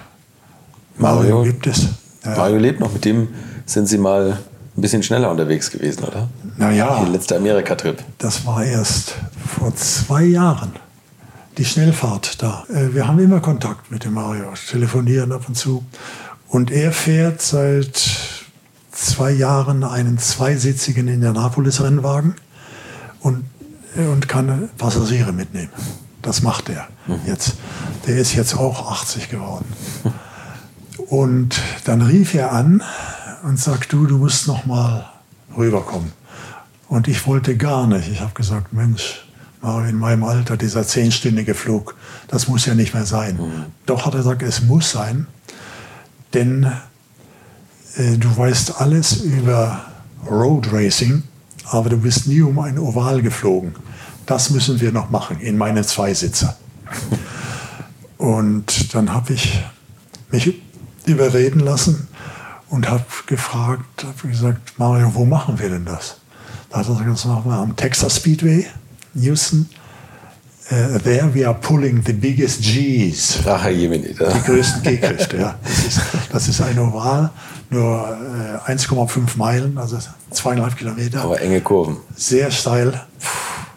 Mario, 0.96 1.36
Mario 1.36 1.42
gibt 1.42 1.66
es. 1.66 1.86
Ja. 2.24 2.36
Mario 2.36 2.56
lebt 2.56 2.80
noch, 2.80 2.92
mit 2.92 3.04
dem 3.04 3.28
sind 3.66 3.88
Sie 3.88 3.98
mal 3.98 4.38
ein 4.76 4.80
bisschen 4.80 5.02
schneller 5.02 5.30
unterwegs 5.30 5.70
gewesen, 5.70 6.04
oder? 6.04 6.28
Naja. 6.56 7.00
Der 7.00 7.10
letzte 7.10 7.36
Amerika-Trip. 7.36 7.98
Das 8.18 8.46
war 8.46 8.64
erst 8.64 9.16
vor 9.46 9.74
zwei 9.76 10.24
Jahren 10.24 10.72
die 11.58 11.64
Schnellfahrt 11.66 12.42
da. 12.42 12.64
Äh, 12.70 12.94
wir 12.94 13.06
haben 13.06 13.18
immer 13.18 13.40
Kontakt 13.40 13.90
mit 13.90 14.04
dem 14.04 14.14
Mario, 14.14 14.46
telefonieren 14.70 15.32
ab 15.32 15.42
und 15.46 15.56
zu. 15.56 15.84
Und 16.48 16.70
er 16.70 16.92
fährt 16.92 17.42
seit 17.42 18.39
zwei 19.00 19.30
Jahren 19.30 19.84
einen 19.84 20.18
zweisitzigen 20.18 21.08
Indianapolis-Rennwagen 21.08 22.34
und, 23.20 23.44
und 23.96 24.28
kann 24.28 24.68
Passagiere 24.76 25.32
mitnehmen. 25.32 25.70
Das 26.22 26.42
macht 26.42 26.68
er 26.68 26.88
mhm. 27.06 27.20
jetzt. 27.26 27.54
Der 28.06 28.18
ist 28.18 28.34
jetzt 28.34 28.54
auch 28.54 28.90
80 28.92 29.30
geworden. 29.30 29.64
Und 31.08 31.60
dann 31.84 32.02
rief 32.02 32.34
er 32.34 32.52
an 32.52 32.82
und 33.42 33.58
sagt, 33.58 33.92
du, 33.92 34.06
du 34.06 34.18
musst 34.18 34.46
noch 34.46 34.66
mal 34.66 35.10
rüberkommen. 35.56 36.12
Und 36.88 37.08
ich 37.08 37.26
wollte 37.26 37.56
gar 37.56 37.86
nicht. 37.86 38.08
Ich 38.08 38.20
habe 38.20 38.34
gesagt, 38.34 38.72
Mensch, 38.72 39.26
in 39.62 39.96
meinem 39.96 40.24
Alter, 40.24 40.56
dieser 40.56 40.86
zehnstündige 40.86 41.54
Flug, 41.54 41.94
das 42.28 42.48
muss 42.48 42.66
ja 42.66 42.74
nicht 42.74 42.94
mehr 42.94 43.06
sein. 43.06 43.36
Mhm. 43.36 43.64
Doch 43.86 44.06
hat 44.06 44.14
er 44.14 44.18
gesagt, 44.18 44.42
es 44.42 44.62
muss 44.62 44.90
sein, 44.90 45.26
denn 46.34 46.70
du 47.96 48.36
weißt 48.36 48.80
alles 48.80 49.16
über 49.22 49.84
Road 50.28 50.72
Racing, 50.72 51.22
aber 51.66 51.90
du 51.90 51.96
bist 51.96 52.26
nie 52.26 52.42
um 52.42 52.58
ein 52.58 52.78
Oval 52.78 53.22
geflogen. 53.22 53.74
Das 54.26 54.50
müssen 54.50 54.80
wir 54.80 54.92
noch 54.92 55.10
machen 55.10 55.40
in 55.40 55.56
meinen 55.56 55.84
Zweisitzer. 55.84 56.56
Und 58.18 58.94
dann 58.94 59.12
habe 59.12 59.32
ich 59.32 59.64
mich 60.30 60.60
überreden 61.06 61.60
lassen 61.60 62.08
und 62.68 62.88
habe 62.88 63.04
gefragt, 63.26 64.04
habe 64.04 64.28
gesagt, 64.28 64.78
Mario, 64.78 65.14
wo 65.14 65.24
machen 65.24 65.58
wir 65.58 65.70
denn 65.70 65.84
das? 65.84 66.16
Da 66.70 66.78
hat 66.78 66.88
er 66.88 66.94
gesagt, 66.94 67.10
das 67.10 67.24
machen 67.24 67.50
wir 67.50 67.56
am 67.56 67.74
Texas 67.76 68.16
Speedway, 68.16 68.66
Houston. 69.14 69.68
Uh, 70.70 70.98
there 70.98 71.28
we 71.34 71.44
are 71.44 71.58
pulling 71.58 72.00
the 72.06 72.12
biggest 72.12 72.62
G's. 72.62 73.40
Ach, 73.44 73.68
Jemini, 73.68 74.14
Die 74.14 74.42
größten 74.46 74.82
G-Kräfte, 74.84 75.36
ja. 75.38 75.58
Das 75.64 75.84
ist, 75.84 76.00
das 76.30 76.48
ist 76.48 76.60
ein 76.60 76.78
Oval, 76.78 77.30
nur 77.70 78.18
äh, 78.66 78.72
1,5 78.72 79.36
Meilen, 79.36 79.78
also 79.78 79.98
zweieinhalb 80.30 80.76
Kilometer. 80.76 81.22
Aber 81.22 81.40
enge 81.40 81.60
Kurven. 81.60 81.98
Sehr 82.16 82.50
steil. 82.50 83.00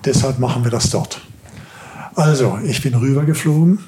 Deshalb 0.04 0.40
machen 0.40 0.64
wir 0.64 0.72
das 0.72 0.90
dort. 0.90 1.22
Also, 2.16 2.60
ich 2.64 2.82
bin 2.82 2.94
rübergeflogen 2.96 3.80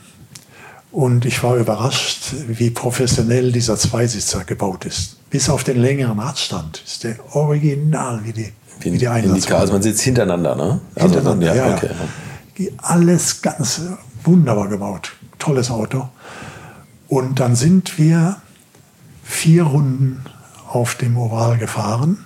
und 0.91 1.25
ich 1.25 1.43
war 1.43 1.57
überrascht, 1.57 2.33
wie 2.47 2.69
professionell 2.69 3.51
dieser 3.51 3.77
Zweisitzer 3.77 4.43
gebaut 4.45 4.85
ist. 4.85 5.17
Bis 5.29 5.49
auf 5.49 5.63
den 5.63 5.77
längeren 5.77 6.19
Radstand 6.19 6.81
ist 6.85 7.03
der 7.03 7.17
original 7.35 8.21
wie 8.23 8.31
die, 8.31 8.53
wie, 8.79 8.93
wie 8.93 8.97
die 8.97 9.07
Einsatzwagen. 9.07 9.61
Also 9.61 9.73
man 9.73 9.81
sitzt 9.81 10.01
hintereinander, 10.01 10.55
ne? 10.55 10.79
Also 10.95 11.15
hintereinander, 11.15 11.47
dann, 11.47 11.57
ja, 11.57 11.67
ja, 11.69 11.75
okay. 11.75 12.71
Alles 12.77 13.41
ganz 13.41 13.81
wunderbar 14.23 14.69
gebaut. 14.69 15.11
Tolles 15.37 15.69
Auto. 15.69 16.07
Und 17.07 17.39
dann 17.39 17.55
sind 17.55 17.99
wir 17.99 18.37
vier 19.25 19.63
Runden 19.63 20.21
auf 20.67 20.95
dem 20.95 21.17
Oval 21.17 21.57
gefahren. 21.57 22.23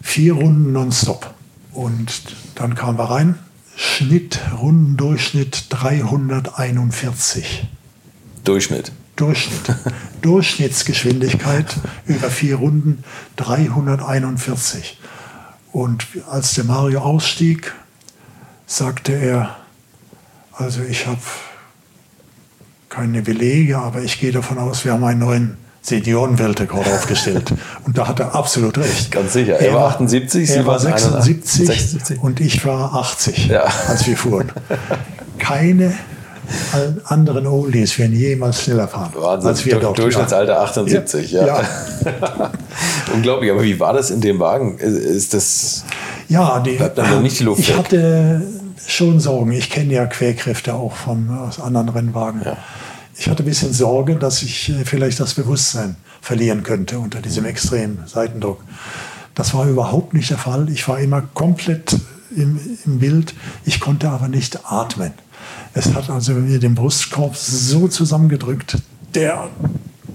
Vier 0.00 0.34
Runden 0.34 0.72
nonstop. 0.72 1.34
Und 1.72 2.22
dann 2.54 2.74
kamen 2.74 2.98
wir 2.98 3.10
rein. 3.10 3.38
Schnitt, 3.76 4.38
Rundendurchschnitt 4.56 5.66
341. 5.70 7.66
Durchschnitt. 8.44 8.92
Durchschnitt. 9.16 9.74
Durchschnittsgeschwindigkeit 10.22 11.74
über 12.06 12.30
vier 12.30 12.56
Runden 12.56 13.02
341. 13.36 15.00
Und 15.72 16.06
als 16.30 16.54
der 16.54 16.64
Mario 16.64 17.00
ausstieg, 17.00 17.72
sagte 18.66 19.12
er, 19.12 19.56
also 20.52 20.82
ich 20.82 21.06
habe 21.06 21.20
keine 22.88 23.22
Belege, 23.22 23.78
aber 23.78 24.02
ich 24.02 24.20
gehe 24.20 24.30
davon 24.30 24.58
aus, 24.58 24.84
wir 24.84 24.92
haben 24.92 25.02
einen 25.02 25.18
neuen 25.18 25.63
Seniorenweltrekord 25.84 26.86
aufgestellt. 26.86 27.52
Und 27.84 27.98
da 27.98 28.08
hat 28.08 28.18
er 28.18 28.34
absolut 28.34 28.78
recht. 28.78 29.10
Ganz 29.10 29.34
sicher. 29.34 29.58
Er, 29.60 29.68
er 29.68 29.74
war 29.74 29.88
78, 29.90 30.50
er 30.50 30.66
war 30.66 30.78
76, 30.78 31.66
76, 31.66 32.22
und 32.22 32.40
ich 32.40 32.64
war 32.64 32.94
80, 32.94 33.48
ja. 33.48 33.64
als 33.86 34.06
wir 34.06 34.16
fuhren. 34.16 34.50
Keine 35.38 35.92
anderen 37.04 37.46
Oldies 37.46 37.98
werden 37.98 38.14
jemals 38.14 38.62
schneller 38.62 38.88
fahren. 38.88 39.12
Wahnsinn. 39.14 39.48
Als 39.48 39.64
wir 39.64 39.78
dort. 39.78 39.98
Durchschnittsalter 39.98 40.60
78, 40.60 41.32
ja. 41.32 41.46
ja. 41.46 41.62
ja. 42.04 42.50
Unglaublich, 43.14 43.50
aber 43.50 43.62
wie 43.62 43.78
war 43.80 43.92
das 43.92 44.10
in 44.10 44.20
dem 44.20 44.38
Wagen? 44.38 44.78
Ist 44.78 45.34
das. 45.34 45.84
Ja, 46.28 46.60
die, 46.60 46.72
bleibt 46.72 46.98
dann 46.98 47.22
nicht 47.22 47.40
die 47.40 47.44
Luft 47.44 47.60
ich 47.60 47.70
weg? 47.70 47.76
hatte 47.76 48.42
schon 48.86 49.20
Sorgen. 49.20 49.52
Ich 49.52 49.70
kenne 49.70 49.92
ja 49.92 50.06
Querkräfte 50.06 50.74
auch 50.74 50.94
von, 50.94 51.30
aus 51.30 51.60
anderen 51.60 51.90
Rennwagen. 51.90 52.42
Ja. 52.44 52.56
Ich 53.16 53.28
hatte 53.28 53.42
ein 53.42 53.46
bisschen 53.46 53.72
Sorge, 53.72 54.16
dass 54.16 54.42
ich 54.42 54.70
äh, 54.70 54.84
vielleicht 54.84 55.20
das 55.20 55.34
Bewusstsein 55.34 55.96
verlieren 56.20 56.62
könnte 56.62 56.98
unter 56.98 57.20
diesem 57.20 57.44
extremen 57.44 58.02
Seitendruck. 58.06 58.62
Das 59.34 59.54
war 59.54 59.66
überhaupt 59.68 60.14
nicht 60.14 60.30
der 60.30 60.38
Fall. 60.38 60.68
Ich 60.70 60.88
war 60.88 61.00
immer 61.00 61.22
komplett 61.22 61.96
im, 62.34 62.58
im 62.84 62.98
Bild. 62.98 63.34
Ich 63.64 63.80
konnte 63.80 64.10
aber 64.10 64.28
nicht 64.28 64.60
atmen. 64.64 65.12
Es 65.74 65.92
hat 65.94 66.08
also 66.08 66.32
mir 66.32 66.58
den 66.58 66.74
Brustkorb 66.74 67.36
so 67.36 67.88
zusammengedrückt, 67.88 68.78
der, 69.14 69.48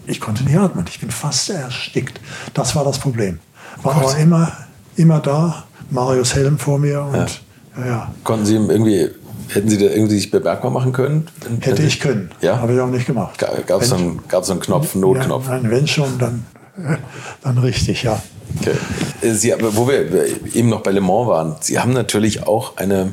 ich 0.07 0.19
konnte 0.19 0.43
nicht 0.43 0.57
atmen. 0.57 0.85
Ich 0.89 0.99
bin 0.99 1.11
fast 1.11 1.49
erstickt. 1.49 2.19
Das 2.53 2.75
war 2.75 2.83
das 2.83 2.97
Problem. 2.97 3.39
War 3.83 3.95
aber 3.95 4.17
immer, 4.17 4.51
immer 4.95 5.19
da. 5.19 5.65
Marius 5.91 6.35
Helm 6.35 6.57
vor 6.57 6.79
mir 6.79 7.01
und 7.01 7.15
ja. 7.15 7.85
Ja, 7.85 8.13
Konnten 8.23 8.45
Sie 8.45 8.55
ihm 8.55 8.69
irgendwie 8.69 9.09
Hätten 9.49 9.69
Sie 9.69 9.77
da 9.77 9.85
irgendwie 9.85 10.15
sich 10.15 10.31
bemerkbar 10.31 10.71
machen 10.71 10.93
können? 10.93 11.27
Hätte 11.61 11.83
ich 11.83 11.99
können. 11.99 12.31
Ja? 12.41 12.59
Habe 12.59 12.73
ich 12.73 12.79
auch 12.79 12.87
nicht 12.87 13.05
gemacht. 13.05 13.37
Gab 13.37 13.81
es 13.81 13.89
so, 13.89 13.95
einen, 13.95 14.21
Knopf, 14.27 14.93
einen 14.93 15.01
Notknopf? 15.01 15.47
Ja, 15.47 15.59
nein, 15.59 15.71
wenn 15.71 15.87
schon, 15.87 16.17
dann, 16.17 16.45
dann 17.43 17.57
richtig, 17.57 18.03
ja. 18.03 18.21
Okay. 18.59 18.75
Äh, 19.21 19.33
Sie, 19.33 19.53
wo 19.59 19.87
wir 19.87 20.55
eben 20.55 20.69
noch 20.69 20.81
bei 20.81 20.91
Le 20.91 21.01
Mans 21.01 21.27
waren, 21.27 21.55
Sie 21.61 21.79
haben 21.79 21.93
natürlich 21.93 22.47
auch 22.47 22.77
eine, 22.77 23.11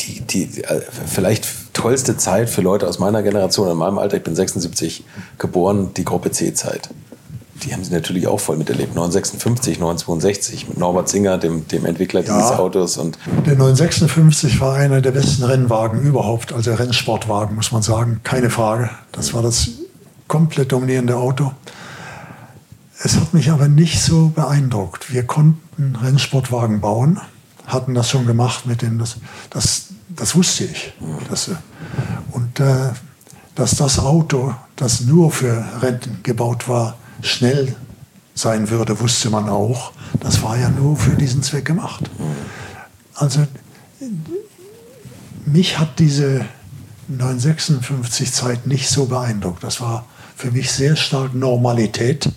die, 0.00 0.20
die 0.20 0.64
äh, 0.64 0.80
vielleicht 1.06 1.46
tollste 1.74 2.16
Zeit 2.16 2.48
für 2.48 2.62
Leute 2.62 2.88
aus 2.88 2.98
meiner 2.98 3.22
Generation, 3.22 3.70
in 3.70 3.76
meinem 3.76 3.98
Alter, 3.98 4.16
ich 4.16 4.22
bin 4.22 4.34
76 4.34 5.04
geboren, 5.38 5.90
die 5.96 6.04
Gruppe 6.04 6.30
C-Zeit 6.30 6.90
die 7.62 7.72
haben 7.72 7.84
sie 7.84 7.92
natürlich 7.92 8.26
auch 8.26 8.40
voll 8.40 8.56
miterlebt. 8.56 8.94
956, 8.94 9.78
962 9.78 10.68
mit 10.68 10.78
Norbert 10.78 11.08
Singer, 11.08 11.38
dem, 11.38 11.66
dem 11.68 11.84
Entwickler 11.84 12.22
ja, 12.22 12.36
dieses 12.36 12.52
Autos. 12.52 12.96
Und 12.96 13.18
der 13.46 13.54
956 13.54 14.60
war 14.60 14.74
einer 14.76 15.00
der 15.00 15.12
besten 15.12 15.44
Rennwagen 15.44 16.00
überhaupt, 16.00 16.52
also 16.52 16.74
Rennsportwagen, 16.74 17.56
muss 17.56 17.72
man 17.72 17.82
sagen, 17.82 18.20
keine 18.22 18.50
Frage. 18.50 18.90
Das 19.12 19.34
war 19.34 19.42
das 19.42 19.70
komplett 20.28 20.72
dominierende 20.72 21.16
Auto. 21.16 21.52
Es 23.02 23.16
hat 23.16 23.34
mich 23.34 23.50
aber 23.50 23.68
nicht 23.68 24.00
so 24.02 24.28
beeindruckt. 24.28 25.12
Wir 25.12 25.24
konnten 25.24 25.96
Rennsportwagen 25.96 26.80
bauen, 26.80 27.20
hatten 27.66 27.94
das 27.94 28.10
schon 28.10 28.26
gemacht 28.26 28.66
mit 28.66 28.82
dem, 28.82 28.98
das, 28.98 29.16
das, 29.50 29.86
das 30.08 30.34
wusste 30.34 30.64
ich. 30.64 30.92
Das, 31.30 31.50
und 32.32 32.60
äh, 32.60 32.90
dass 33.54 33.76
das 33.76 33.98
Auto, 33.98 34.54
das 34.76 35.00
nur 35.00 35.30
für 35.30 35.64
Rennen 35.80 36.20
gebaut 36.22 36.68
war, 36.68 36.96
schnell 37.22 37.74
sein 38.36 38.70
würde, 38.70 39.00
wusste 39.00 39.30
man 39.30 39.48
auch. 39.48 39.92
Das 40.20 40.42
war 40.42 40.56
ja 40.56 40.68
nur 40.68 40.96
für 40.96 41.16
diesen 41.16 41.42
Zweck 41.42 41.64
gemacht. 41.64 42.10
Also 43.14 43.46
mich 45.46 45.78
hat 45.78 45.98
diese 45.98 46.44
956 47.08 48.32
Zeit 48.32 48.66
nicht 48.66 48.88
so 48.88 49.06
beeindruckt. 49.06 49.64
Das 49.64 49.80
war 49.80 50.04
für 50.36 50.50
mich 50.50 50.70
sehr 50.70 50.96
stark 50.96 51.34
Normalität. 51.34 52.28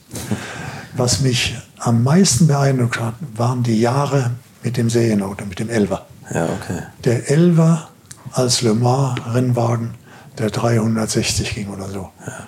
Was 0.95 1.21
mich 1.21 1.57
am 1.79 2.03
meisten 2.03 2.47
beeindruckt 2.47 2.99
hat, 2.99 3.15
waren 3.35 3.63
die 3.63 3.79
Jahre 3.79 4.31
mit 4.63 4.77
dem 4.77 4.89
Serienauto, 4.89 5.45
mit 5.45 5.59
dem 5.59 5.69
Elver. 5.69 6.05
Ja, 6.33 6.45
okay. 6.45 6.83
Der 7.03 7.29
Elver 7.29 7.89
als 8.31 8.61
Le 8.61 8.73
Mans 8.73 9.19
Rennwagen, 9.33 9.95
der 10.37 10.49
360 10.49 11.55
ging 11.55 11.69
oder 11.69 11.89
so. 11.89 12.09
Ja 12.25 12.47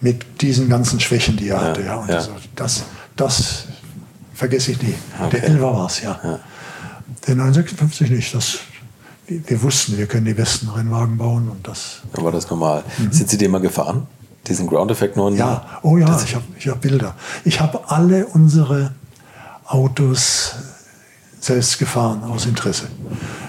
mit 0.00 0.40
diesen 0.40 0.68
ganzen 0.68 1.00
Schwächen, 1.00 1.36
die 1.36 1.48
er 1.48 1.60
hatte. 1.60 1.82
Ja. 1.82 1.96
Und 1.96 2.08
ja. 2.08 2.16
Das, 2.16 2.30
das, 2.56 2.84
das, 3.16 3.64
vergesse 4.34 4.72
ich 4.72 4.82
nie. 4.82 4.94
Okay. 5.18 5.30
Der 5.32 5.44
Elfer 5.44 5.74
war 5.74 5.86
es, 5.86 6.00
ja. 6.00 6.18
ja. 6.24 6.38
Der 7.26 7.34
956 7.34 8.10
nicht. 8.10 8.34
Das, 8.34 8.58
wir, 9.26 9.62
wussten, 9.62 9.98
wir 9.98 10.06
können 10.06 10.24
die 10.24 10.34
besten 10.34 10.68
Rennwagen 10.68 11.18
bauen 11.18 11.48
und 11.48 11.68
das. 11.68 12.00
Dann 12.14 12.24
war 12.24 12.32
das 12.32 12.48
normal. 12.48 12.82
Mhm. 12.98 13.12
Sind 13.12 13.28
Sie 13.28 13.36
den 13.36 13.50
mal 13.50 13.60
gefahren? 13.60 14.06
Diesen 14.46 14.66
Ground 14.66 14.90
Effect 14.90 15.16
9? 15.16 15.36
Ja, 15.36 15.66
oh 15.82 15.98
ja, 15.98 16.20
ich 16.24 16.34
habe 16.34 16.44
ich 16.58 16.68
hab 16.68 16.80
Bilder. 16.80 17.14
Ich 17.44 17.60
habe 17.60 17.90
alle 17.90 18.26
unsere 18.26 18.92
Autos 19.66 20.54
selbst 21.38 21.78
gefahren 21.78 22.24
aus 22.24 22.46
Interesse. 22.46 22.88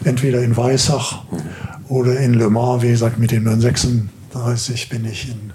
Entweder 0.03 0.43
in 0.43 0.57
Weissach 0.57 1.23
mhm. 1.31 1.39
oder 1.87 2.19
in 2.19 2.33
Le 2.33 2.49
Mans, 2.49 2.83
wie 2.83 2.89
gesagt, 2.89 3.17
mit 3.17 3.31
dem 3.31 3.45
936 3.45 4.89
bin 4.89 5.05
ich 5.05 5.29
in 5.29 5.53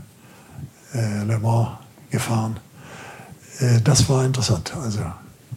äh, 0.97 1.25
Le 1.25 1.39
Mans 1.39 1.69
gefahren. 2.11 2.57
Äh, 3.61 3.81
das 3.83 4.09
war 4.09 4.25
interessant, 4.25 4.73
also 4.83 5.01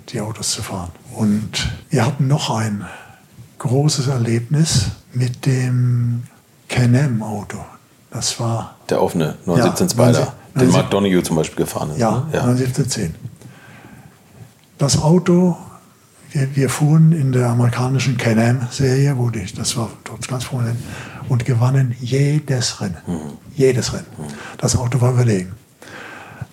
die 0.09 0.21
Autos 0.21 0.51
zu 0.51 0.61
fahren. 0.61 0.91
Und 1.15 1.71
wir 1.89 2.05
hatten 2.05 2.27
noch 2.27 2.49
ein 2.49 2.85
großes 3.59 4.07
Erlebnis 4.07 4.87
mit 5.13 5.45
dem 5.45 6.23
Can-Am-Auto. 6.67 7.57
Das 8.11 8.39
war 8.39 8.75
der 8.89 9.01
offene 9.01 9.35
917 9.45 9.87
ja, 9.87 9.93
Spider, 9.93 10.33
den 10.59 10.71
Mark 10.71 10.89
Donoghue 10.89 11.21
zum 11.23 11.35
Beispiel 11.35 11.65
gefahren 11.65 11.91
ist. 11.91 11.99
Ja, 11.99 12.11
ne? 12.11 12.25
ja. 12.33 12.43
91710. 12.45 13.15
Das 14.77 15.01
Auto, 15.01 15.57
wir, 16.31 16.55
wir, 16.55 16.69
fuhren 16.69 17.11
in 17.11 17.31
der 17.31 17.49
amerikanischen 17.49 18.17
Can-Am-Serie, 18.17 19.17
wo 19.17 19.29
die, 19.29 19.45
das 19.53 19.75
war 19.77 19.89
dort 20.05 20.27
ganz 20.27 20.45
vorne, 20.45 20.75
und 21.29 21.45
gewannen 21.45 21.95
jedes 22.01 22.81
Rennen. 22.81 22.97
Mhm. 23.07 23.37
Jedes 23.55 23.93
Rennen. 23.93 24.07
Das 24.57 24.75
Auto 24.75 24.99
war 24.99 25.13
überlegen. 25.13 25.53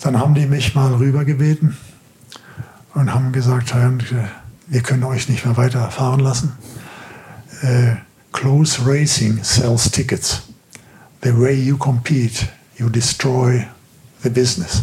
Dann 0.00 0.18
haben 0.18 0.34
die 0.34 0.46
mich 0.46 0.74
mal 0.74 0.94
rübergebeten 0.94 1.76
und 2.94 3.12
haben 3.12 3.32
gesagt, 3.32 3.74
wir 4.68 4.80
können 4.82 5.04
euch 5.04 5.28
nicht 5.28 5.44
mehr 5.44 5.56
weiter 5.56 5.90
fahren 5.90 6.20
lassen. 6.20 6.52
Uh, 7.62 7.96
close 8.32 8.78
Racing 8.84 9.42
sells 9.42 9.90
tickets. 9.90 10.42
The 11.22 11.32
way 11.32 11.54
you 11.54 11.78
compete, 11.78 12.46
you 12.76 12.90
destroy 12.90 13.66
the 14.22 14.28
business. 14.28 14.82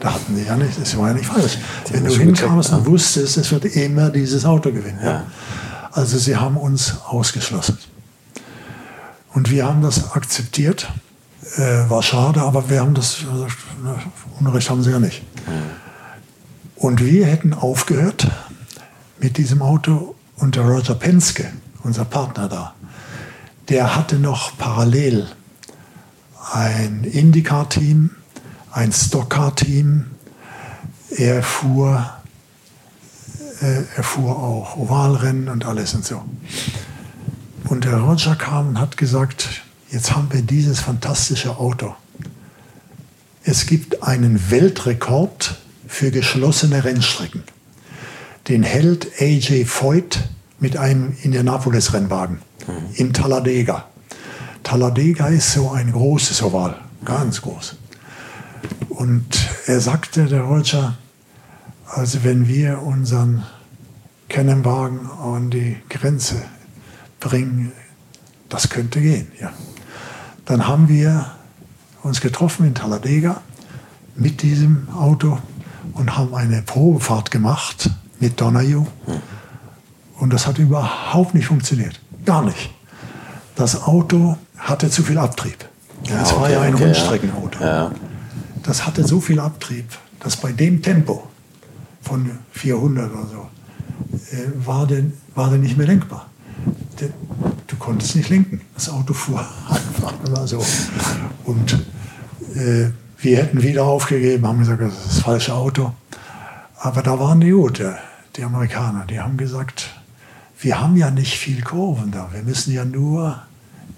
Da 0.00 0.14
hatten 0.14 0.36
die 0.36 0.44
ja 0.44 0.56
nicht, 0.56 0.80
das 0.80 0.96
war 0.96 1.08
ja 1.08 1.14
nicht 1.14 1.26
falsch. 1.26 1.58
Wenn 1.90 2.04
du 2.04 2.16
hinkamst 2.16 2.72
und 2.72 2.86
wusstest, 2.86 3.36
es 3.36 3.50
wird 3.50 3.64
immer 3.64 4.10
dieses 4.10 4.44
Auto 4.44 4.70
gewinnen. 4.72 4.98
Ja. 5.02 5.24
Also 5.92 6.18
sie 6.18 6.36
haben 6.36 6.56
uns 6.56 6.96
ausgeschlossen. 7.04 7.78
Und 9.34 9.50
wir 9.50 9.66
haben 9.66 9.82
das 9.82 10.12
akzeptiert. 10.12 10.90
Äh, 11.56 11.90
war 11.90 12.02
schade, 12.02 12.42
aber 12.42 12.70
wir 12.70 12.80
haben 12.80 12.94
das, 12.94 13.24
also, 13.30 13.46
Unrecht 14.38 14.70
haben 14.70 14.82
sie 14.82 14.90
ja 14.90 14.98
nicht. 14.98 15.22
Und 16.76 17.04
wir 17.04 17.26
hätten 17.26 17.52
aufgehört 17.52 18.28
mit 19.18 19.38
diesem 19.38 19.62
Auto 19.62 20.14
und 20.36 20.56
der 20.56 20.64
Roger 20.64 20.94
Penske, 20.94 21.52
unser 21.82 22.04
Partner 22.04 22.48
da, 22.48 22.74
der 23.68 23.94
hatte 23.96 24.18
noch 24.18 24.56
parallel 24.58 25.28
ein 26.52 27.04
IndyCar-Team, 27.04 28.10
ein 28.72 28.92
Stockcar-Team. 28.92 30.06
Er 31.10 31.42
fuhr, 31.42 32.10
äh, 33.60 33.82
er 33.96 34.02
fuhr 34.02 34.36
auch 34.36 34.76
Ovalrennen 34.76 35.48
und 35.48 35.64
alles 35.64 35.94
und 35.94 36.04
so. 36.04 36.22
Und 37.68 37.84
der 37.84 37.98
Roger 37.98 38.36
kam 38.36 38.68
und 38.70 38.80
hat 38.80 38.96
gesagt, 38.96 39.62
jetzt 39.90 40.14
haben 40.14 40.28
wir 40.32 40.42
dieses 40.42 40.80
fantastische 40.80 41.58
Auto. 41.58 41.94
Es 43.44 43.66
gibt 43.66 44.02
einen 44.02 44.50
Weltrekord 44.50 45.56
für 45.86 46.10
geschlossene 46.10 46.84
Rennstrecken. 46.84 47.42
Den 48.48 48.62
hält 48.62 49.08
AJ 49.20 49.64
Foyt 49.66 50.20
mit 50.58 50.76
einem 50.76 51.16
Indianapolis-Rennwagen 51.22 52.38
mhm. 52.66 52.72
in 52.94 53.12
Talladega. 53.12 53.86
Talladega 54.62 55.26
ist 55.26 55.52
so 55.52 55.70
ein 55.70 55.92
großes 55.92 56.42
Oval, 56.42 56.76
ganz 57.04 57.42
groß. 57.42 57.76
Und 58.88 59.24
er 59.66 59.80
sagte, 59.80 60.26
der 60.26 60.42
Roger, 60.42 60.96
also 61.86 62.22
wenn 62.22 62.46
wir 62.46 62.80
unseren 62.82 63.44
Kennenwagen 64.28 65.10
an 65.10 65.50
die 65.50 65.76
Grenze 65.88 66.42
bringen, 67.22 67.72
das 68.48 68.68
könnte 68.68 69.00
gehen, 69.00 69.30
ja. 69.40 69.52
Dann 70.44 70.66
haben 70.66 70.88
wir 70.88 71.32
uns 72.02 72.20
getroffen 72.20 72.66
in 72.66 72.74
Talladega 72.74 73.40
mit 74.16 74.42
diesem 74.42 74.88
Auto 74.90 75.38
und 75.94 76.16
haben 76.16 76.34
eine 76.34 76.62
Probefahrt 76.62 77.30
gemacht 77.30 77.90
mit 78.20 78.40
Donahue. 78.40 78.86
Und 80.18 80.32
das 80.32 80.46
hat 80.46 80.58
überhaupt 80.58 81.34
nicht 81.34 81.46
funktioniert. 81.46 82.00
Gar 82.24 82.44
nicht. 82.44 82.70
Das 83.54 83.82
Auto 83.82 84.36
hatte 84.58 84.90
zu 84.90 85.02
viel 85.02 85.18
Abtrieb. 85.18 85.64
Ja, 86.04 86.18
das 86.18 86.32
okay, 86.32 86.40
war 86.40 86.50
ja 86.50 86.60
ein 86.62 86.74
okay, 86.74 86.84
Rundstreckenauto. 86.84 87.64
Ja. 87.64 87.92
Das 88.62 88.86
hatte 88.86 89.06
so 89.06 89.20
viel 89.20 89.40
Abtrieb, 89.40 89.86
dass 90.20 90.36
bei 90.36 90.52
dem 90.52 90.82
Tempo 90.82 91.28
von 92.00 92.30
400 92.52 93.12
oder 93.12 93.26
so 93.26 93.48
äh, 94.36 94.66
war, 94.66 94.86
der, 94.86 95.04
war 95.34 95.50
der 95.50 95.58
nicht 95.58 95.76
mehr 95.76 95.86
lenkbar. 95.86 96.28
Du 97.66 97.76
konntest 97.76 98.16
nicht 98.16 98.28
lenken. 98.28 98.60
Das 98.74 98.88
Auto 98.90 99.14
fuhr 99.14 99.40
einfach 99.68 100.14
immer 100.24 100.46
so. 100.46 100.64
Und 101.44 101.72
äh, 102.54 102.90
wir 103.18 103.36
hätten 103.38 103.62
wieder 103.62 103.84
aufgegeben, 103.84 104.46
haben 104.46 104.58
gesagt, 104.58 104.82
das 104.82 104.92
ist 104.94 105.06
das 105.06 105.18
falsche 105.20 105.54
Auto. 105.54 105.92
Aber 106.78 107.02
da 107.02 107.18
waren 107.18 107.40
die 107.40 107.50
gut, 107.50 107.82
die 108.36 108.42
Amerikaner. 108.42 109.04
Die 109.06 109.20
haben 109.20 109.36
gesagt, 109.36 109.90
wir 110.60 110.80
haben 110.80 110.96
ja 110.96 111.10
nicht 111.10 111.38
viel 111.38 111.62
Kurven 111.62 112.10
da. 112.10 112.28
Wir 112.32 112.42
müssen 112.42 112.72
ja 112.72 112.84
nur 112.84 113.42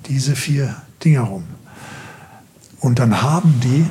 diese 0.07 0.37
vier 0.37 0.77
Dinger 1.05 1.23
rum. 1.23 1.45
Und 2.81 2.99
dann 2.99 3.23
haben 3.23 3.61
die 3.63 3.87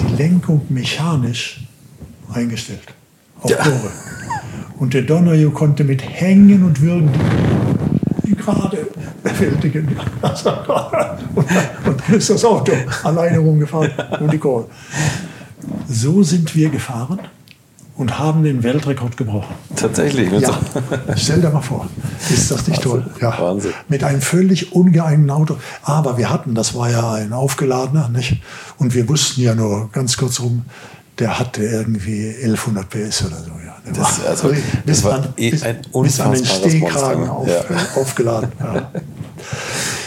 die 0.00 0.16
Lenkung 0.16 0.62
mechanisch 0.68 1.66
eingestellt. 2.32 2.94
Auf 3.40 3.50
ja. 3.50 3.56
Kurve. 3.56 3.90
Und 4.78 4.94
der 4.94 5.02
Donnerjo 5.02 5.50
konnte 5.50 5.84
mit 5.84 6.02
Hängen 6.02 6.64
und 6.64 6.80
Würgen 6.80 7.10
gerade 8.44 8.86
bewältigen. 9.22 9.96
und, 11.34 12.00
dann 12.06 12.16
ist 12.16 12.30
das 12.30 12.44
Auto 12.44 12.72
alleine 13.04 13.38
rumgefahren 13.38 13.90
um 14.20 14.30
die 14.30 14.38
Kurve. 14.38 14.68
So 15.88 16.22
sind 16.22 16.54
wir 16.54 16.70
gefahren 16.70 17.20
und 17.96 18.18
haben 18.18 18.42
den 18.42 18.62
Weltrekord 18.62 19.16
gebrochen. 19.16 19.54
Tatsächlich? 19.76 20.30
Ja. 20.40 20.58
Stell 21.16 21.40
dir 21.40 21.50
mal 21.50 21.60
vor, 21.60 21.88
ist 22.30 22.50
das 22.50 22.66
nicht 22.66 22.84
Wahnsinn. 22.84 23.04
toll? 23.04 23.14
Ja. 23.20 23.38
Wahnsinn. 23.38 23.72
Mit 23.88 24.02
einem 24.02 24.20
völlig 24.20 24.72
ungeeigneten 24.72 25.30
Auto. 25.30 25.56
Aber 25.82 26.18
wir 26.18 26.30
hatten, 26.30 26.54
das 26.54 26.74
war 26.74 26.90
ja 26.90 27.12
ein 27.12 27.32
aufgeladener, 27.32 28.08
nicht? 28.08 28.42
Und 28.78 28.94
wir 28.94 29.08
wussten 29.08 29.42
ja 29.42 29.54
nur 29.54 29.90
ganz 29.92 30.16
kurz 30.16 30.40
rum, 30.40 30.64
der 31.22 31.38
hatte 31.38 31.62
irgendwie 31.62 32.28
1100 32.28 32.90
PS 32.90 33.24
oder 33.26 33.36
so. 33.36 33.50
Ja. 33.64 33.76
Der 33.86 33.92
das, 33.92 34.20
war, 34.20 34.28
also, 34.28 34.52
bis, 34.84 35.04
war 35.04 35.14
an, 35.14 35.34
eh 35.36 35.50
bis, 35.50 35.62
bis 35.92 36.20
an 36.20 36.32
den 36.32 36.44
Stehkragen 36.44 37.28
auf, 37.28 37.48
ja. 37.48 37.60
äh, 37.60 38.00
aufgeladen. 38.00 38.52
Ja. 38.58 38.90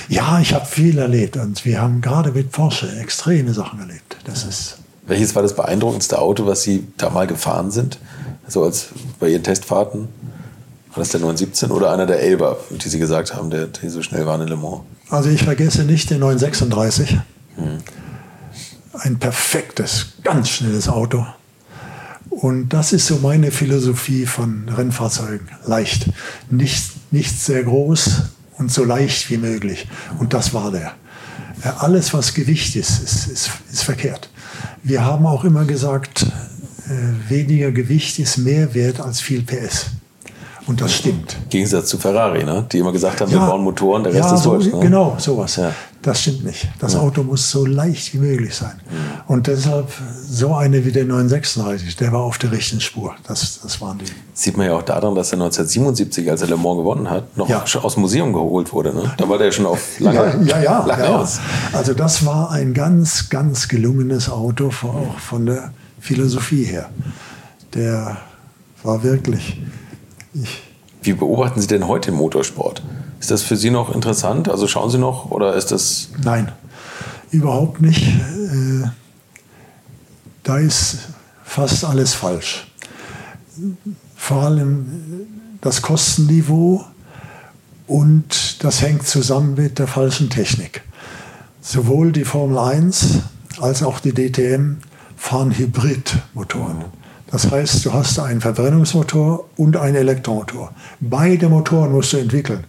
ja, 0.09 0.39
ich 0.39 0.53
habe 0.53 0.65
viel 0.65 0.97
erlebt 0.97 1.37
und 1.37 1.63
wir 1.65 1.81
haben 1.81 2.01
gerade 2.01 2.31
mit 2.31 2.51
Porsche 2.51 2.89
extreme 2.99 3.53
Sachen 3.53 3.79
erlebt. 3.79 4.17
Das 4.25 4.43
ist 4.43 4.77
welches 5.07 5.35
war 5.35 5.43
das 5.43 5.55
beeindruckendste 5.55 6.19
Auto, 6.19 6.45
was 6.45 6.63
Sie 6.63 6.87
da 6.97 7.09
mal 7.09 7.27
gefahren 7.27 7.71
sind? 7.71 7.99
So 8.47 8.63
als 8.63 8.87
bei 9.19 9.29
Ihren 9.29 9.43
Testfahrten? 9.43 10.07
War 10.89 11.01
das 11.01 11.09
der 11.09 11.19
917 11.19 11.71
oder 11.71 11.91
einer 11.91 12.05
der 12.05 12.21
Elber, 12.21 12.57
die 12.71 12.89
Sie 12.89 12.99
gesagt 12.99 13.35
haben, 13.35 13.49
der, 13.49 13.67
die 13.67 13.89
so 13.89 14.01
schnell 14.01 14.25
waren 14.25 14.41
in 14.41 14.47
Le 14.47 14.55
Mans? 14.55 14.81
Also 15.09 15.29
ich 15.29 15.43
vergesse 15.43 15.83
nicht 15.83 16.09
den 16.09 16.19
936. 16.19 17.17
Hm. 17.55 17.77
Ein 18.99 19.19
perfektes, 19.19 20.13
ganz 20.23 20.49
schnelles 20.49 20.87
Auto. 20.87 21.25
Und 22.29 22.69
das 22.69 22.93
ist 22.93 23.07
so 23.07 23.17
meine 23.17 23.51
Philosophie 23.51 24.25
von 24.25 24.67
Rennfahrzeugen. 24.69 25.47
Leicht. 25.65 26.09
Nicht, 26.49 26.91
nicht 27.11 27.39
sehr 27.39 27.63
groß 27.63 28.23
und 28.57 28.71
so 28.71 28.83
leicht 28.83 29.29
wie 29.29 29.37
möglich. 29.37 29.87
Und 30.19 30.33
das 30.33 30.53
war 30.53 30.71
der. 30.71 30.93
Alles, 31.79 32.13
was 32.13 32.33
Gewicht 32.33 32.75
ist, 32.75 33.01
ist, 33.01 33.27
ist, 33.27 33.49
ist 33.71 33.83
verkehrt. 33.83 34.29
Wir 34.83 35.03
haben 35.03 35.25
auch 35.25 35.43
immer 35.43 35.65
gesagt, 35.65 36.25
äh, 36.87 37.29
weniger 37.29 37.71
Gewicht 37.71 38.19
ist 38.19 38.37
mehr 38.37 38.73
wert 38.73 38.99
als 38.99 39.19
viel 39.19 39.41
PS. 39.41 39.87
Und 40.67 40.81
das 40.81 40.93
stimmt. 40.93 41.37
Im 41.43 41.49
Gegensatz 41.49 41.89
zu 41.89 41.97
Ferrari, 41.97 42.43
ne? 42.43 42.65
die 42.71 42.79
immer 42.79 42.91
gesagt 42.91 43.21
haben, 43.21 43.31
ja, 43.31 43.39
wir 43.39 43.47
bauen 43.47 43.63
Motoren, 43.63 44.03
der 44.03 44.13
Rest 44.13 44.29
ja, 44.29 44.35
ist 44.35 44.43
so, 44.43 44.53
durch. 44.55 44.73
Ne? 44.73 44.79
Genau, 44.79 45.15
sowas. 45.19 45.55
Ja. 45.57 45.71
Das 46.05 46.21
stimmt 46.21 46.45
nicht. 46.45 46.67
Das 46.77 46.93
ja. 46.93 46.99
Auto 46.99 47.23
muss 47.23 47.49
so 47.49 47.65
leicht 47.65 48.13
wie 48.13 48.19
möglich 48.19 48.53
sein. 48.53 48.79
Und 49.25 49.47
deshalb 49.47 49.89
so 50.23 50.53
eine 50.53 50.85
wie 50.85 50.91
der 50.91 51.03
936, 51.05 51.95
der 51.95 52.11
war 52.11 52.21
auf 52.21 52.37
der 52.37 52.51
richtigen 52.51 52.79
Spur. 52.79 53.15
Das, 53.27 53.61
das 53.63 53.81
waren 53.81 53.97
die. 53.97 54.05
Sieht 54.35 54.55
man 54.55 54.67
ja 54.67 54.73
auch 54.73 54.83
daran, 54.83 55.15
dass 55.15 55.31
er 55.31 55.37
1977, 55.41 56.29
als 56.29 56.43
er 56.43 56.49
Le 56.49 56.57
Mans 56.57 56.77
gewonnen 56.77 57.09
hat, 57.09 57.35
noch 57.35 57.49
aus 57.49 57.95
dem 57.95 58.01
Museum 58.01 58.33
geholt 58.33 58.71
wurde. 58.71 58.93
Ne? 58.93 59.15
Da 59.17 59.27
war 59.27 59.39
der 59.39 59.51
schon 59.51 59.65
auf 59.65 59.99
lange, 59.99 60.45
ja, 60.45 60.61
ja, 60.61 60.85
lange 60.85 61.03
ja, 61.05 61.17
aus. 61.17 61.39
Also 61.73 61.95
das 61.95 62.23
war 62.23 62.51
ein 62.51 62.75
ganz, 62.75 63.29
ganz 63.29 63.67
gelungenes 63.67 64.29
Auto, 64.29 64.67
auch 64.67 65.17
von 65.17 65.47
der 65.47 65.73
Philosophie 65.99 66.65
her. 66.65 66.91
Der 67.73 68.17
war 68.83 69.01
wirklich 69.01 69.57
ich 70.35 70.61
Wie 71.01 71.13
beobachten 71.13 71.61
Sie 71.61 71.67
denn 71.67 71.87
heute 71.87 72.11
den 72.11 72.17
Motorsport? 72.17 72.83
Ist 73.25 73.31
das 73.31 73.41
für 73.41 73.57
Sie 73.57 73.71
noch 73.71 73.91
interessant? 73.91 74.49
Also 74.49 74.67
schauen 74.67 74.91
Sie 74.91 74.99
noch 74.99 75.31
oder 75.31 75.55
ist 75.55 75.71
das. 75.71 76.09
Nein, 76.23 76.51
überhaupt 77.31 77.81
nicht. 77.81 78.05
Äh, 78.05 78.87
da 80.43 80.59
ist 80.59 80.97
fast 81.43 81.83
alles 81.85 82.13
falsch. 82.13 82.67
Vor 84.15 84.43
allem 84.43 84.85
das 85.59 85.81
Kostenniveau 85.81 86.85
und 87.87 88.63
das 88.63 88.83
hängt 88.83 89.07
zusammen 89.07 89.55
mit 89.55 89.79
der 89.79 89.87
falschen 89.87 90.29
Technik. 90.29 90.83
Sowohl 91.61 92.11
die 92.11 92.25
Formel 92.25 92.59
1 92.59 93.21
als 93.59 93.81
auch 93.81 93.99
die 93.99 94.13
DTM 94.13 94.75
fahren 95.17 95.49
Hybridmotoren. 95.57 96.85
Das 97.31 97.49
heißt, 97.49 97.83
du 97.87 97.91
hast 97.91 98.19
einen 98.19 98.39
Verbrennungsmotor 98.39 99.49
und 99.57 99.77
einen 99.77 99.95
Elektromotor. 99.95 100.73
Beide 100.99 101.49
Motoren 101.49 101.91
musst 101.91 102.13
du 102.13 102.17
entwickeln. 102.17 102.65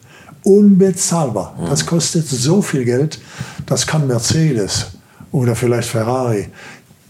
Unbezahlbar. 0.47 1.55
Das 1.69 1.87
kostet 1.87 2.29
so 2.29 2.63
viel 2.63 2.85
Geld, 2.85 3.19
das 3.67 3.87
kann 3.87 4.07
Mercedes 4.07 4.87
oder 5.33 5.57
vielleicht 5.57 5.89
Ferrari. 5.89 6.49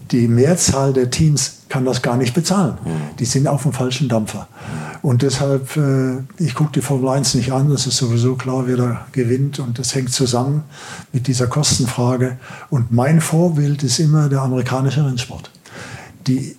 Die 0.09 0.27
Mehrzahl 0.27 0.91
der 0.91 1.11
Teams 1.11 1.57
kann 1.69 1.85
das 1.85 2.01
gar 2.01 2.17
nicht 2.17 2.33
bezahlen. 2.33 2.77
Die 3.19 3.25
sind 3.25 3.47
auf 3.47 3.61
dem 3.63 3.73
falschen 3.73 4.09
Dampfer. 4.09 4.47
Und 5.03 5.21
deshalb, 5.21 5.77
äh, 5.77 6.17
ich 6.39 6.55
gucke 6.55 6.71
die 6.73 6.81
Formel 6.81 7.09
1 7.09 7.35
nicht 7.35 7.51
an, 7.51 7.71
es 7.71 7.85
ist 7.85 7.97
sowieso 7.97 8.35
klar, 8.35 8.63
wer 8.65 8.77
da 8.77 9.05
gewinnt. 9.11 9.59
Und 9.59 9.77
das 9.77 9.93
hängt 9.93 10.11
zusammen 10.11 10.63
mit 11.13 11.27
dieser 11.27 11.45
Kostenfrage. 11.45 12.37
Und 12.71 12.91
mein 12.91 13.21
Vorbild 13.21 13.83
ist 13.83 13.99
immer 13.99 14.29
der 14.29 14.41
amerikanische 14.41 15.05
Rennsport. 15.05 15.51
Die 16.25 16.55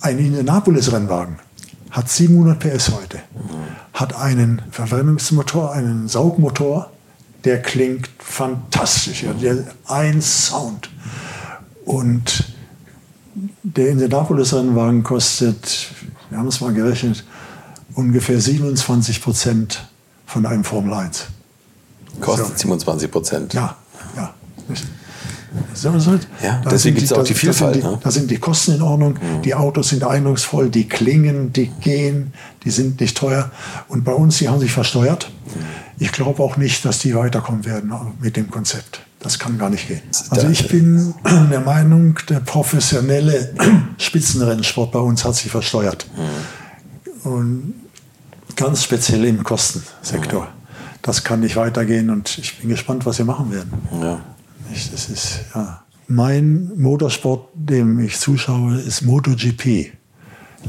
ein 0.00 0.18
Indianapolis-Rennwagen 0.18 1.36
hat 1.90 2.08
700 2.08 2.58
PS 2.58 2.92
heute, 2.92 3.20
hat 3.92 4.14
einen 4.14 4.62
Verbrennungsmotor, 4.70 5.72
einen 5.72 6.08
Saugmotor, 6.08 6.90
der 7.44 7.62
klingt 7.62 8.08
fantastisch. 8.18 9.22
Ja, 9.22 9.32
der, 9.32 9.64
ein 9.86 10.22
Sound. 10.22 10.90
Und 11.84 12.44
der 13.62 13.90
Indianapolis-Rennwagen 13.90 15.02
kostet, 15.02 15.88
wir 16.28 16.38
haben 16.38 16.48
es 16.48 16.60
mal 16.60 16.72
gerechnet, 16.72 17.24
ungefähr 17.94 18.40
27 18.40 19.22
Prozent 19.22 19.88
von 20.26 20.46
einem 20.46 20.64
Formel 20.64 20.94
1. 20.94 21.26
Kostet 22.20 22.58
so. 22.58 22.68
27 22.68 23.10
Prozent? 23.10 23.54
Ja, 23.54 23.76
ja. 24.16 24.34
Ja, 26.42 26.62
deswegen 26.70 26.96
gibt 26.96 27.10
es 27.10 27.12
auch 27.12 27.24
die 27.24 27.34
Vielfalt. 27.34 27.76
Da 27.76 27.80
sind 27.80 27.84
die, 27.84 27.88
ne? 27.90 28.00
da 28.02 28.10
sind 28.10 28.30
die 28.30 28.38
Kosten 28.38 28.74
in 28.74 28.82
Ordnung, 28.82 29.14
mhm. 29.14 29.42
die 29.42 29.54
Autos 29.54 29.88
sind 29.90 30.04
eindrucksvoll, 30.04 30.70
die 30.70 30.88
klingen, 30.88 31.52
die 31.52 31.66
gehen, 31.66 32.32
die 32.64 32.70
sind 32.70 33.00
nicht 33.00 33.16
teuer. 33.16 33.50
Und 33.88 34.04
bei 34.04 34.12
uns, 34.12 34.38
die 34.38 34.48
haben 34.48 34.60
sich 34.60 34.72
versteuert. 34.72 35.30
Mhm. 35.46 35.60
Ich 35.98 36.12
glaube 36.12 36.42
auch 36.42 36.56
nicht, 36.56 36.84
dass 36.84 36.98
die 37.00 37.14
weiterkommen 37.14 37.64
werden 37.64 37.92
mit 38.20 38.36
dem 38.36 38.50
Konzept. 38.50 39.00
Das 39.18 39.38
kann 39.38 39.58
gar 39.58 39.68
nicht 39.68 39.86
gehen. 39.86 40.00
Also 40.30 40.48
ich 40.48 40.66
bin 40.68 41.14
der 41.50 41.60
Meinung, 41.60 42.18
der 42.28 42.40
professionelle 42.40 43.54
Spitzenrennsport 43.98 44.92
bei 44.92 44.98
uns 44.98 45.24
hat 45.24 45.36
sich 45.36 45.50
versteuert. 45.50 46.06
Mhm. 46.16 47.30
Und 47.30 47.74
ganz 48.56 48.84
speziell 48.84 49.24
im 49.24 49.42
Kostensektor. 49.42 50.48
Das 51.02 51.24
kann 51.24 51.40
nicht 51.40 51.56
weitergehen 51.56 52.10
und 52.10 52.38
ich 52.38 52.58
bin 52.58 52.68
gespannt, 52.68 53.06
was 53.06 53.16
sie 53.16 53.24
machen 53.24 53.50
werden. 53.52 53.72
Ja. 54.02 54.20
Ich, 54.72 54.90
das 54.90 55.08
ist, 55.08 55.40
ja. 55.54 55.82
Mein 56.08 56.72
Motorsport, 56.76 57.48
dem 57.54 58.00
ich 58.00 58.18
zuschaue, 58.18 58.78
ist 58.80 59.02
MotoGP. 59.02 59.64
Die 59.64 59.92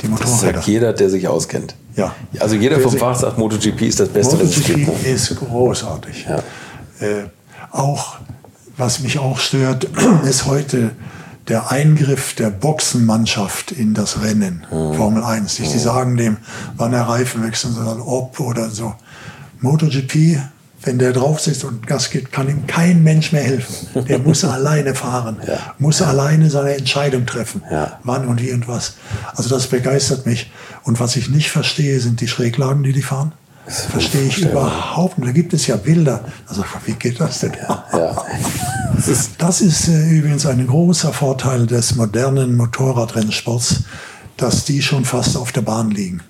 Motorräder. 0.07 0.17
Das 0.19 0.41
sagt 0.41 0.67
jeder, 0.67 0.93
der 0.93 1.09
sich 1.09 1.27
auskennt. 1.27 1.75
Ja. 1.95 2.15
Also 2.39 2.55
jeder 2.55 2.79
vom 2.79 2.95
Fach 2.95 3.17
sagt, 3.17 3.37
MotoGP 3.37 3.81
ist 3.81 3.99
das 3.99 4.09
Beste, 4.09 4.35
MotoGP 4.35 4.49
was 4.49 4.57
es 4.57 4.63
gibt. 4.65 5.05
ist 5.05 5.35
großartig. 5.35 6.27
Ja. 6.29 6.37
Äh, 7.05 7.25
auch, 7.71 8.17
was 8.77 8.99
mich 9.01 9.19
auch 9.19 9.39
stört, 9.39 9.87
ist 10.25 10.45
heute 10.45 10.91
der 11.47 11.71
Eingriff 11.71 12.35
der 12.35 12.49
Boxenmannschaft 12.49 13.71
in 13.71 13.93
das 13.93 14.21
Rennen, 14.21 14.65
mhm. 14.71 14.93
Formel 14.93 15.23
1. 15.23 15.55
Die, 15.55 15.63
die 15.63 15.79
sagen 15.79 16.15
dem, 16.17 16.37
wann 16.77 16.93
er 16.93 17.03
Reifen 17.03 17.43
wechseln 17.43 17.73
soll, 17.73 17.99
ob 17.99 18.39
oder 18.39 18.69
so. 18.69 18.93
MotoGP, 19.59 20.39
wenn 20.83 20.97
der 20.97 21.13
drauf 21.13 21.39
sitzt 21.39 21.63
und 21.63 21.85
Gas 21.85 22.09
gibt, 22.09 22.31
kann 22.31 22.49
ihm 22.49 22.65
kein 22.65 23.03
Mensch 23.03 23.31
mehr 23.31 23.43
helfen. 23.43 24.05
Der 24.07 24.19
muss 24.19 24.43
alleine 24.43 24.95
fahren, 24.95 25.37
ja. 25.47 25.57
muss 25.77 26.01
alleine 26.01 26.49
seine 26.49 26.75
Entscheidung 26.75 27.25
treffen, 27.25 27.61
ja. 27.71 27.99
wann 28.03 28.27
und 28.27 28.41
wie 28.41 28.51
und 28.51 28.67
was. 28.67 28.95
Also 29.35 29.49
das 29.49 29.67
begeistert 29.67 30.25
mich. 30.25 30.51
Und 30.83 30.99
was 30.99 31.15
ich 31.15 31.29
nicht 31.29 31.51
verstehe, 31.51 31.99
sind 31.99 32.21
die 32.21 32.27
Schräglagen, 32.27 32.83
die 32.83 32.93
die 32.93 33.03
fahren. 33.03 33.33
Das 33.65 33.85
verstehe 33.85 34.23
ich 34.23 34.39
überhaupt 34.39 35.19
nicht. 35.19 35.29
Da 35.29 35.31
gibt 35.33 35.53
es 35.53 35.67
ja 35.67 35.75
Bilder. 35.75 36.25
Also 36.47 36.63
wie 36.85 36.93
geht 36.93 37.19
das 37.19 37.39
denn? 37.39 37.53
Ja, 37.61 37.85
ja. 37.93 38.25
Das 39.39 39.61
ist 39.61 39.87
äh, 39.87 40.09
übrigens 40.09 40.45
ein 40.45 40.67
großer 40.67 41.11
Vorteil 41.11 41.65
des 41.65 41.95
modernen 41.95 42.55
Motorradrennsports, 42.55 43.83
dass 44.37 44.65
die 44.65 44.83
schon 44.83 45.05
fast 45.05 45.37
auf 45.37 45.51
der 45.51 45.61
Bahn 45.61 45.89
liegen. 45.89 46.21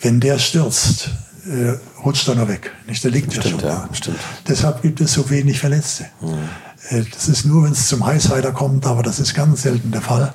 Wenn 0.00 0.20
der 0.20 0.38
stürzt, 0.38 1.10
äh, 1.46 1.78
rutscht 2.04 2.28
er 2.28 2.34
noch 2.34 2.48
weg. 2.48 2.72
Nicht? 2.86 3.02
Der 3.04 3.10
liegt 3.10 3.32
stimmt, 3.32 3.44
ja 3.44 3.50
schon 3.50 3.68
ja, 3.68 3.88
Stimmt. 3.92 4.18
Deshalb 4.48 4.82
gibt 4.82 5.00
es 5.00 5.12
so 5.12 5.28
wenig 5.30 5.58
Verletzte. 5.58 6.06
Mhm. 6.20 6.48
Äh, 6.90 7.04
das 7.12 7.28
ist 7.28 7.44
nur, 7.44 7.64
wenn 7.64 7.72
es 7.72 7.88
zum 7.88 8.04
Highsider 8.04 8.52
kommt, 8.52 8.86
aber 8.86 9.02
das 9.02 9.20
ist 9.20 9.34
ganz 9.34 9.62
selten 9.62 9.90
der 9.90 10.02
Fall. 10.02 10.34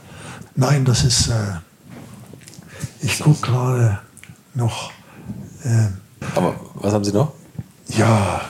Nein, 0.56 0.86
das 0.86 1.04
ist. 1.04 1.30
Äh, 1.30 1.34
ich 3.02 3.20
gucke 3.20 3.48
gerade 3.48 4.00
noch. 4.54 4.92
Äh, 5.64 5.88
aber 6.36 6.56
was 6.76 6.94
haben 6.94 7.04
Sie 7.04 7.14
noch? 7.14 7.34
Ja, 7.88 8.42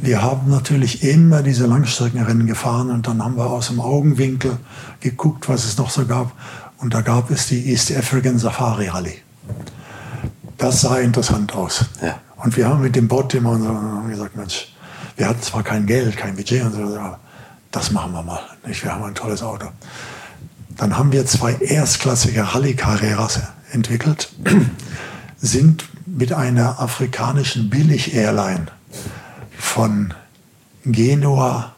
wir 0.00 0.22
haben 0.22 0.50
natürlich 0.50 1.02
immer 1.02 1.42
diese 1.42 1.66
Langstreckenrennen 1.66 2.46
gefahren 2.46 2.90
und 2.90 3.06
dann 3.06 3.22
haben 3.22 3.36
wir 3.36 3.46
aus 3.46 3.68
dem 3.68 3.80
Augenwinkel 3.80 4.56
geguckt, 5.00 5.48
was 5.48 5.64
es 5.64 5.76
noch 5.76 5.90
so 5.90 6.06
gab. 6.06 6.32
Und 6.78 6.94
da 6.94 7.02
gab 7.02 7.30
es 7.30 7.48
die 7.48 7.70
East 7.70 7.94
African 7.94 8.38
Safari 8.38 8.88
Rally. 8.88 9.18
Das 10.60 10.82
sah 10.82 10.98
interessant 10.98 11.54
aus. 11.54 11.86
Ja. 12.02 12.20
Und 12.36 12.54
wir 12.54 12.68
haben 12.68 12.82
mit 12.82 12.94
dem 12.94 13.08
Bot 13.08 13.32
immer 13.32 13.58
so, 13.58 13.66
haben 13.66 14.10
gesagt, 14.10 14.36
Mensch, 14.36 14.68
wir 15.16 15.26
hatten 15.26 15.40
zwar 15.40 15.62
kein 15.62 15.86
Geld, 15.86 16.18
kein 16.18 16.36
Budget 16.36 16.62
und 16.62 16.72
so, 16.74 16.82
aber 16.82 17.18
das 17.70 17.90
machen 17.92 18.12
wir 18.12 18.22
mal. 18.22 18.40
Nicht? 18.66 18.84
Wir 18.84 18.92
haben 18.92 19.04
ein 19.04 19.14
tolles 19.14 19.42
Auto. 19.42 19.68
Dann 20.76 20.98
haben 20.98 21.12
wir 21.12 21.24
zwei 21.24 21.54
erstklassige 21.54 22.54
Rallye-Carreras 22.54 23.40
entwickelt, 23.72 24.30
sind 25.40 25.88
mit 26.04 26.34
einer 26.34 26.78
afrikanischen 26.78 27.70
Billig-Airline 27.70 28.66
von 29.58 30.12
Genua 30.84 31.72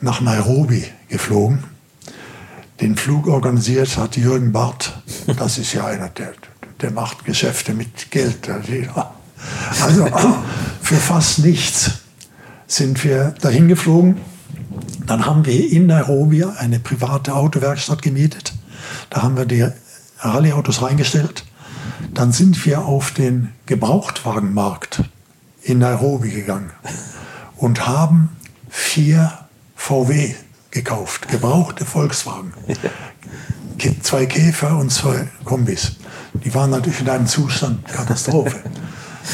nach 0.00 0.22
Nairobi 0.22 0.86
geflogen. 1.10 1.64
Den 2.80 2.96
Flug 2.96 3.26
organisiert 3.26 3.98
hat 3.98 4.16
Jürgen 4.16 4.52
Barth. 4.52 4.94
Das 5.36 5.58
ist 5.58 5.74
ja 5.74 5.84
einer 5.84 6.08
der 6.08 6.32
der 6.84 6.90
macht 6.90 7.24
Geschäfte 7.24 7.72
mit 7.72 8.10
Geld. 8.10 8.46
Also 9.82 10.06
für 10.82 10.96
fast 10.96 11.38
nichts 11.38 11.92
sind 12.66 13.02
wir 13.04 13.34
dahin 13.40 13.68
geflogen. 13.68 14.20
Dann 15.06 15.24
haben 15.24 15.46
wir 15.46 15.72
in 15.72 15.86
Nairobi 15.86 16.44
eine 16.44 16.80
private 16.80 17.34
Autowerkstatt 17.34 18.02
gemietet. 18.02 18.52
Da 19.08 19.22
haben 19.22 19.38
wir 19.38 19.46
die 19.46 19.66
Rallye-Autos 20.18 20.82
reingestellt. 20.82 21.46
Dann 22.12 22.32
sind 22.32 22.66
wir 22.66 22.84
auf 22.84 23.12
den 23.12 23.52
Gebrauchtwagenmarkt 23.64 25.04
in 25.62 25.78
Nairobi 25.78 26.32
gegangen 26.32 26.70
und 27.56 27.86
haben 27.86 28.28
vier 28.68 29.32
VW 29.74 30.34
gekauft, 30.70 31.28
gebrauchte 31.28 31.86
Volkswagen. 31.86 32.52
Zwei 34.02 34.26
Käfer 34.26 34.76
und 34.76 34.90
zwei 34.90 35.28
Kombis. 35.46 35.96
Die 36.42 36.54
waren 36.54 36.70
natürlich 36.70 37.00
in 37.00 37.08
einem 37.08 37.26
Zustand 37.26 37.86
Katastrophe. 37.86 38.56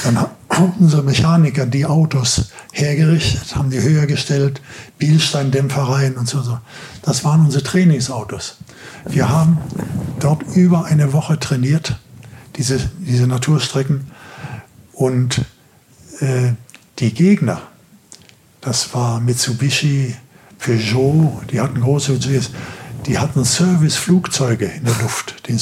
Dann 0.04 0.18
haben 0.18 0.74
unsere 0.78 1.02
Mechaniker 1.02 1.66
die 1.66 1.86
Autos 1.86 2.50
hergerichtet, 2.72 3.56
haben 3.56 3.70
die 3.70 3.80
höher 3.80 4.06
gestellt, 4.06 4.60
Bielsteindämpfer 4.98 5.82
rein 5.82 6.16
und 6.16 6.28
so. 6.28 6.58
Das 7.02 7.24
waren 7.24 7.44
unsere 7.44 7.64
Trainingsautos. 7.64 8.58
Wir 9.06 9.28
haben 9.28 9.58
dort 10.20 10.42
über 10.54 10.84
eine 10.84 11.12
Woche 11.12 11.38
trainiert, 11.38 11.98
diese, 12.56 12.78
diese 12.98 13.26
Naturstrecken. 13.26 14.10
Und 14.92 15.42
äh, 16.20 16.52
die 16.98 17.14
Gegner, 17.14 17.62
das 18.60 18.94
war 18.94 19.20
Mitsubishi, 19.20 20.14
Peugeot, 20.58 21.40
die 21.50 21.60
hatten 21.60 21.80
große, 21.80 22.18
die 23.06 23.18
hatten 23.18 23.44
Serviceflugzeuge 23.44 24.66
in 24.66 24.84
der 24.84 24.94
Luft. 25.00 25.48
Den 25.48 25.58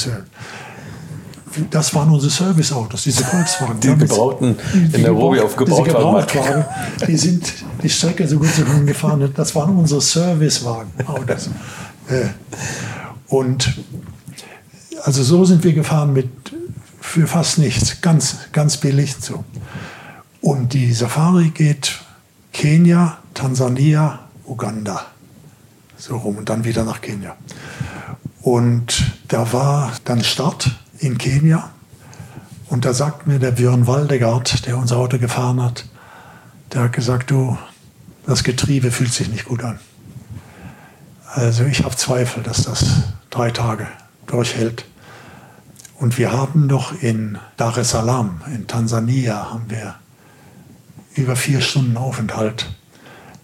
das 1.69 1.93
waren 1.93 2.11
unsere 2.11 2.31
Serviceautos, 2.31 3.03
diese 3.03 3.23
Volkswagen. 3.25 3.79
Die 3.79 3.95
gebrauchten, 3.95 4.57
die, 4.73 4.95
in 4.95 5.03
der 5.03 5.11
Robi 5.11 5.39
auf 5.39 5.55
Gebrauchtwagen. 5.55 6.65
Die 7.07 7.17
sind 7.17 7.53
die 7.81 7.89
Strecke 7.89 8.27
so 8.27 8.37
gut 8.39 8.49
so 8.49 8.63
gefahren. 8.85 9.31
Das 9.35 9.55
waren 9.55 9.75
unsere 9.77 10.01
Servicewagen. 10.01 10.91
Autos. 11.07 11.49
Äh, 12.09 12.29
und 13.27 13.71
also 15.03 15.21
so 15.21 15.45
sind 15.45 15.63
wir 15.63 15.73
gefahren 15.73 16.11
mit 16.11 16.27
für 16.99 17.27
fast 17.27 17.59
nichts, 17.59 18.01
ganz, 18.01 18.37
ganz 18.51 18.77
billig 18.77 19.15
so. 19.19 19.43
Und 20.41 20.73
die 20.73 20.91
Safari 20.91 21.49
geht 21.49 21.99
Kenia, 22.51 23.17
Tansania, 23.33 24.19
Uganda. 24.45 25.05
So 25.97 26.17
rum 26.17 26.37
und 26.37 26.49
dann 26.49 26.63
wieder 26.63 26.83
nach 26.83 27.01
Kenia. 27.01 27.35
Und 28.41 29.11
da 29.27 29.51
war 29.51 29.91
dann 30.05 30.23
Start 30.23 30.71
in 30.99 31.17
Kenia. 31.17 31.69
Und 32.67 32.85
da 32.85 32.93
sagt 32.93 33.25
mir 33.25 33.39
der 33.39 33.51
Björn 33.51 33.87
Waldegard, 33.87 34.65
der 34.65 34.77
unser 34.77 34.97
Auto 34.97 35.17
gefahren 35.17 35.61
hat, 35.61 35.85
der 36.73 36.83
hat 36.83 36.93
gesagt, 36.93 37.31
du, 37.31 37.57
das 38.25 38.43
Getriebe 38.43 38.91
fühlt 38.91 39.11
sich 39.11 39.29
nicht 39.29 39.45
gut 39.45 39.63
an. 39.63 39.79
Also 41.25 41.63
ich 41.63 41.83
habe 41.83 41.95
Zweifel, 41.95 42.43
dass 42.43 42.63
das 42.63 42.85
drei 43.29 43.51
Tage 43.51 43.87
durchhält. 44.27 44.85
Und 45.99 46.17
wir 46.17 46.31
haben 46.31 46.67
doch 46.67 47.01
in 47.01 47.37
Dar 47.57 47.77
es 47.77 47.89
Salaam, 47.89 48.41
in 48.47 48.67
Tansania, 48.67 49.51
haben 49.51 49.69
wir 49.69 49.95
über 51.15 51.35
vier 51.35 51.61
Stunden 51.61 51.97
Aufenthalt. 51.97 52.69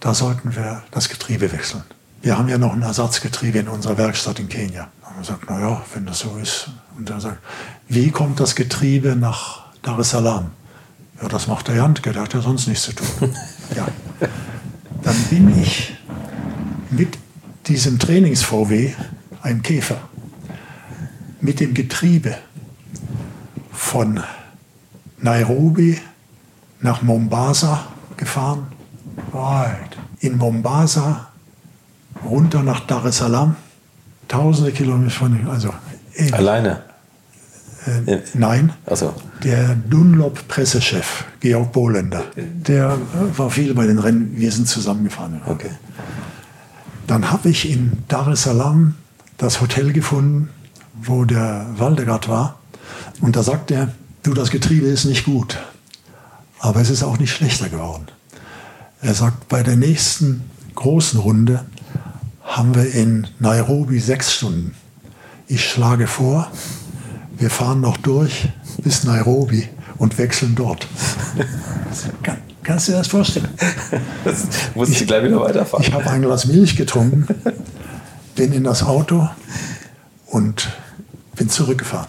Da 0.00 0.14
sollten 0.14 0.56
wir 0.56 0.82
das 0.90 1.08
Getriebe 1.08 1.52
wechseln. 1.52 1.82
Wir 2.22 2.38
haben 2.38 2.48
ja 2.48 2.58
noch 2.58 2.72
ein 2.72 2.82
Ersatzgetriebe 2.82 3.58
in 3.58 3.68
unserer 3.68 3.98
Werkstatt 3.98 4.38
in 4.38 4.48
Kenia. 4.48 4.88
Da 5.00 5.06
haben 5.06 5.16
wir 5.16 5.20
gesagt, 5.20 5.50
naja, 5.50 5.82
wenn 5.94 6.06
das 6.06 6.20
so 6.20 6.36
ist, 6.36 6.70
und 6.96 7.10
er 7.10 7.20
sagt, 7.20 7.38
wie 7.88 8.10
kommt 8.10 8.40
das 8.40 8.54
Getriebe 8.54 9.16
nach 9.16 9.64
Dar 9.82 9.98
es 9.98 10.10
Salaam? 10.10 10.50
Ja, 11.20 11.28
das 11.28 11.46
macht 11.46 11.68
der 11.68 11.76
Jantke, 11.76 12.12
der 12.12 12.22
hat 12.22 12.34
ja 12.34 12.40
sonst 12.40 12.66
nichts 12.66 12.84
zu 12.84 12.92
tun. 12.92 13.34
ja. 13.74 13.86
Dann 15.02 15.16
bin 15.30 15.60
ich 15.60 15.96
mit 16.90 17.18
diesem 17.66 17.98
Trainings-VW, 17.98 18.92
ein 19.42 19.62
Käfer, 19.62 19.98
mit 21.40 21.60
dem 21.60 21.74
Getriebe 21.74 22.36
von 23.72 24.20
Nairobi 25.18 26.00
nach 26.80 27.02
Mombasa 27.02 27.86
gefahren. 28.16 28.66
In 30.20 30.36
Mombasa 30.38 31.28
runter 32.24 32.62
nach 32.62 32.80
Dar 32.80 33.04
es 33.04 33.18
Salaam, 33.18 33.56
tausende 34.28 34.72
Kilometer 34.72 35.10
von, 35.10 35.48
also 35.48 35.72
Alleine? 36.32 36.82
Äh, 37.86 38.20
nein. 38.34 38.72
So. 38.92 39.14
Der 39.44 39.74
Dunlop-Pressechef, 39.74 41.24
Georg 41.40 41.72
Bohlender, 41.72 42.24
der 42.36 42.98
war 43.36 43.50
viel 43.50 43.74
bei 43.74 43.86
den 43.86 43.98
Rennen. 43.98 44.32
Wir 44.36 44.50
sind 44.50 44.68
zusammengefahren. 44.68 45.40
Okay. 45.46 45.70
Dann 47.06 47.30
habe 47.30 47.48
ich 47.50 47.70
in 47.70 47.98
Dar 48.08 48.28
es 48.28 48.42
Salaam 48.42 48.94
das 49.38 49.60
Hotel 49.60 49.92
gefunden, 49.92 50.48
wo 50.94 51.24
der 51.24 51.66
Waldegard 51.76 52.28
war. 52.28 52.58
Und 53.20 53.36
da 53.36 53.42
sagt 53.42 53.70
er, 53.70 53.92
du, 54.22 54.34
das 54.34 54.50
Getriebe 54.50 54.86
ist 54.86 55.04
nicht 55.04 55.24
gut, 55.24 55.58
aber 56.58 56.80
es 56.80 56.90
ist 56.90 57.02
auch 57.02 57.18
nicht 57.18 57.32
schlechter 57.32 57.68
geworden. 57.68 58.06
Er 59.02 59.14
sagt, 59.14 59.48
bei 59.48 59.62
der 59.62 59.76
nächsten 59.76 60.42
großen 60.74 61.20
Runde 61.20 61.64
haben 62.42 62.74
wir 62.74 62.92
in 62.92 63.26
Nairobi 63.38 64.00
sechs 64.00 64.34
Stunden. 64.34 64.74
Ich 65.46 65.68
schlage 65.68 66.06
vor, 66.06 66.50
wir 67.38 67.50
fahren 67.50 67.80
noch 67.80 67.96
durch 67.96 68.48
bis 68.82 69.04
Nairobi 69.04 69.68
und 69.98 70.18
wechseln 70.18 70.54
dort. 70.54 70.86
Kann, 72.22 72.38
kannst 72.62 72.88
du 72.88 72.92
dir 72.92 72.98
das 72.98 73.08
vorstellen? 73.08 73.48
Das 74.24 74.46
muss 74.74 74.90
ich 74.90 75.06
gleich 75.06 75.24
wieder 75.24 75.40
weiterfahren. 75.40 75.84
Ich 75.86 75.92
habe 75.92 76.08
ein 76.10 76.22
Glas 76.22 76.46
Milch 76.46 76.76
getrunken, 76.76 77.26
bin 78.34 78.52
in 78.52 78.64
das 78.64 78.82
Auto 78.82 79.28
und 80.26 80.68
bin 81.36 81.48
zurückgefahren. 81.48 82.08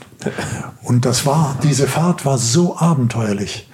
Und 0.83 1.05
das 1.05 1.25
war, 1.25 1.57
diese 1.63 1.87
Fahrt 1.87 2.25
war 2.25 2.37
so 2.37 2.77
abenteuerlich. 2.77 3.69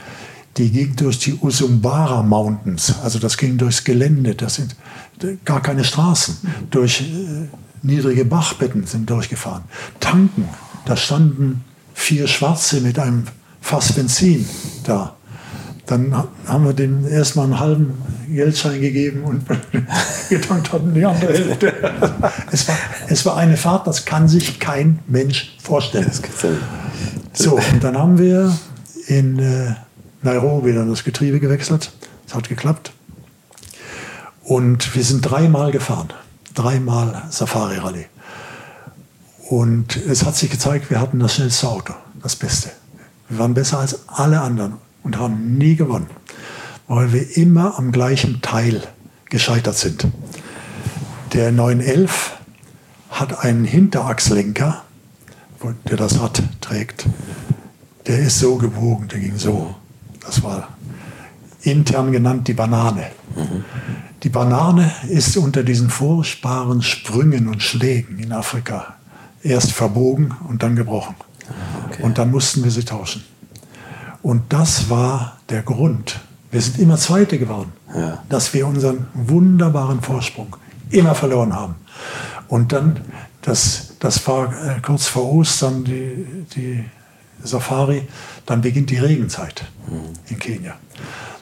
Die 0.58 0.70
ging 0.72 0.96
durch 0.96 1.18
die 1.20 1.34
Usumbara 1.42 2.22
Mountains, 2.22 2.94
also 3.04 3.18
das 3.18 3.38
ging 3.38 3.58
durchs 3.58 3.84
Gelände, 3.84 4.36
das 4.36 4.56
sind 4.56 4.76
gar 5.46 5.62
keine 5.62 5.84
Straßen, 5.84 6.38
durch 6.70 7.02
äh, 7.02 7.48
niedrige 7.82 8.24
Bachbetten 8.26 8.86
sind 8.86 9.10
durchgefahren. 9.10 9.64
Tanken, 10.00 10.48
da 10.86 10.98
standen 10.98 11.64
vier 11.94 12.28
Schwarze 12.28 12.82
mit 12.82 13.00
einem 13.00 13.26
Fass 13.62 13.94
Benzin 13.94 14.48
da. 14.84 15.16
Dann 15.86 16.16
haben 16.48 16.66
wir 16.66 16.74
dem 16.74 17.06
erstmal 17.08 17.46
einen 17.46 17.60
halben 17.60 17.94
Geldschein 18.30 18.80
gegeben 18.80 19.24
und 19.24 19.44
getankt 20.30 20.72
hatten 20.72 20.94
die 20.94 21.06
andere 21.06 21.34
Hälfte. 21.34 21.74
Es 22.52 22.68
war, 22.68 22.78
es 23.08 23.26
war 23.26 23.38
eine 23.38 23.58
Fahrt, 23.58 23.86
das 23.86 24.06
kann 24.06 24.30
sich 24.30 24.60
kein 24.60 25.00
Mensch 25.08 25.58
vorstellen. 25.62 26.10
So, 27.34 27.56
und 27.56 27.84
dann 27.84 27.98
haben 27.98 28.18
wir 28.18 28.58
in 29.08 29.40
äh, 29.40 29.74
Nairobi 30.22 30.74
dann 30.74 30.90
das 30.90 31.04
Getriebe 31.04 31.40
gewechselt. 31.40 31.92
Es 32.28 32.34
hat 32.34 32.48
geklappt. 32.48 32.94
Und 34.44 34.96
wir 34.96 35.04
sind 35.04 35.22
dreimal 35.22 35.72
gefahren. 35.72 36.14
Dreimal 36.54 37.24
Safari 37.30 37.78
Rallye. 37.78 38.06
Und 39.56 39.98
es 39.98 40.26
hat 40.26 40.36
sich 40.36 40.50
gezeigt, 40.50 40.90
wir 40.90 41.00
hatten 41.00 41.20
das 41.20 41.36
schnellste 41.36 41.70
Auto, 41.70 41.94
das 42.24 42.36
Beste. 42.36 42.72
Wir 43.30 43.38
waren 43.38 43.54
besser 43.54 43.78
als 43.78 44.10
alle 44.10 44.42
anderen 44.42 44.78
und 45.04 45.20
haben 45.20 45.60
nie 45.60 45.76
gewonnen, 45.76 46.08
weil 46.88 47.14
wir 47.14 47.38
immer 47.38 47.78
am 47.78 47.92
gleichen 47.92 48.42
Teil 48.42 48.82
gescheitert 49.30 49.78
sind. 49.78 50.08
Der 51.34 51.52
911 51.52 52.32
hat 53.12 53.46
einen 53.46 53.64
Hinterachslenker, 53.64 54.82
der 55.88 55.98
das 55.98 56.20
Rad 56.20 56.42
trägt. 56.60 57.06
Der 58.08 58.22
ist 58.22 58.40
so 58.40 58.56
gebogen, 58.56 59.08
der 59.08 59.20
ging 59.20 59.38
so. 59.38 59.76
Das 60.22 60.42
war 60.42 60.70
intern 61.62 62.12
genannt 62.12 62.48
die 62.48 62.54
Banane. 62.54 63.12
Mhm. 63.36 63.64
Die 64.24 64.30
Banane 64.30 64.92
ist 65.10 65.38
unter 65.38 65.62
diesen 65.62 65.92
furchtbaren 65.92 66.82
Sprüngen 66.82 67.48
und 67.48 67.62
Schlägen 67.62 68.18
in 68.18 68.32
Afrika 68.32 68.96
erst 69.44 69.72
verbogen 69.72 70.34
und 70.48 70.64
dann 70.64 70.76
gebrochen. 70.76 71.16
Okay. 71.88 72.04
Und 72.04 72.18
dann 72.18 72.32
mussten 72.32 72.64
wir 72.64 72.72
sie 72.72 72.84
tauschen. 72.84 73.24
Und 74.22 74.54
das 74.54 74.90
war 74.90 75.38
der 75.50 75.62
Grund. 75.62 76.20
Wir 76.50 76.62
sind 76.62 76.80
immer 76.80 76.98
Zweite 76.98 77.38
geworden, 77.38 77.74
ja. 77.94 78.24
dass 78.30 78.54
wir 78.54 78.68
unseren 78.68 79.08
wunderbaren 79.14 80.02
Vorsprung 80.02 80.56
immer 80.90 81.16
verloren 81.16 81.54
haben. 81.54 81.76
Und 82.48 82.72
dann, 82.72 83.02
das, 83.42 83.96
das 84.00 84.26
war 84.28 84.54
äh, 84.54 84.80
kurz 84.82 85.08
vor 85.08 85.32
Ostern, 85.34 85.84
die, 85.84 86.46
die 86.56 86.86
Safari, 87.44 88.08
dann 88.46 88.62
beginnt 88.62 88.90
die 88.90 88.98
Regenzeit 88.98 89.66
in 90.30 90.40
Kenia. 90.40 90.76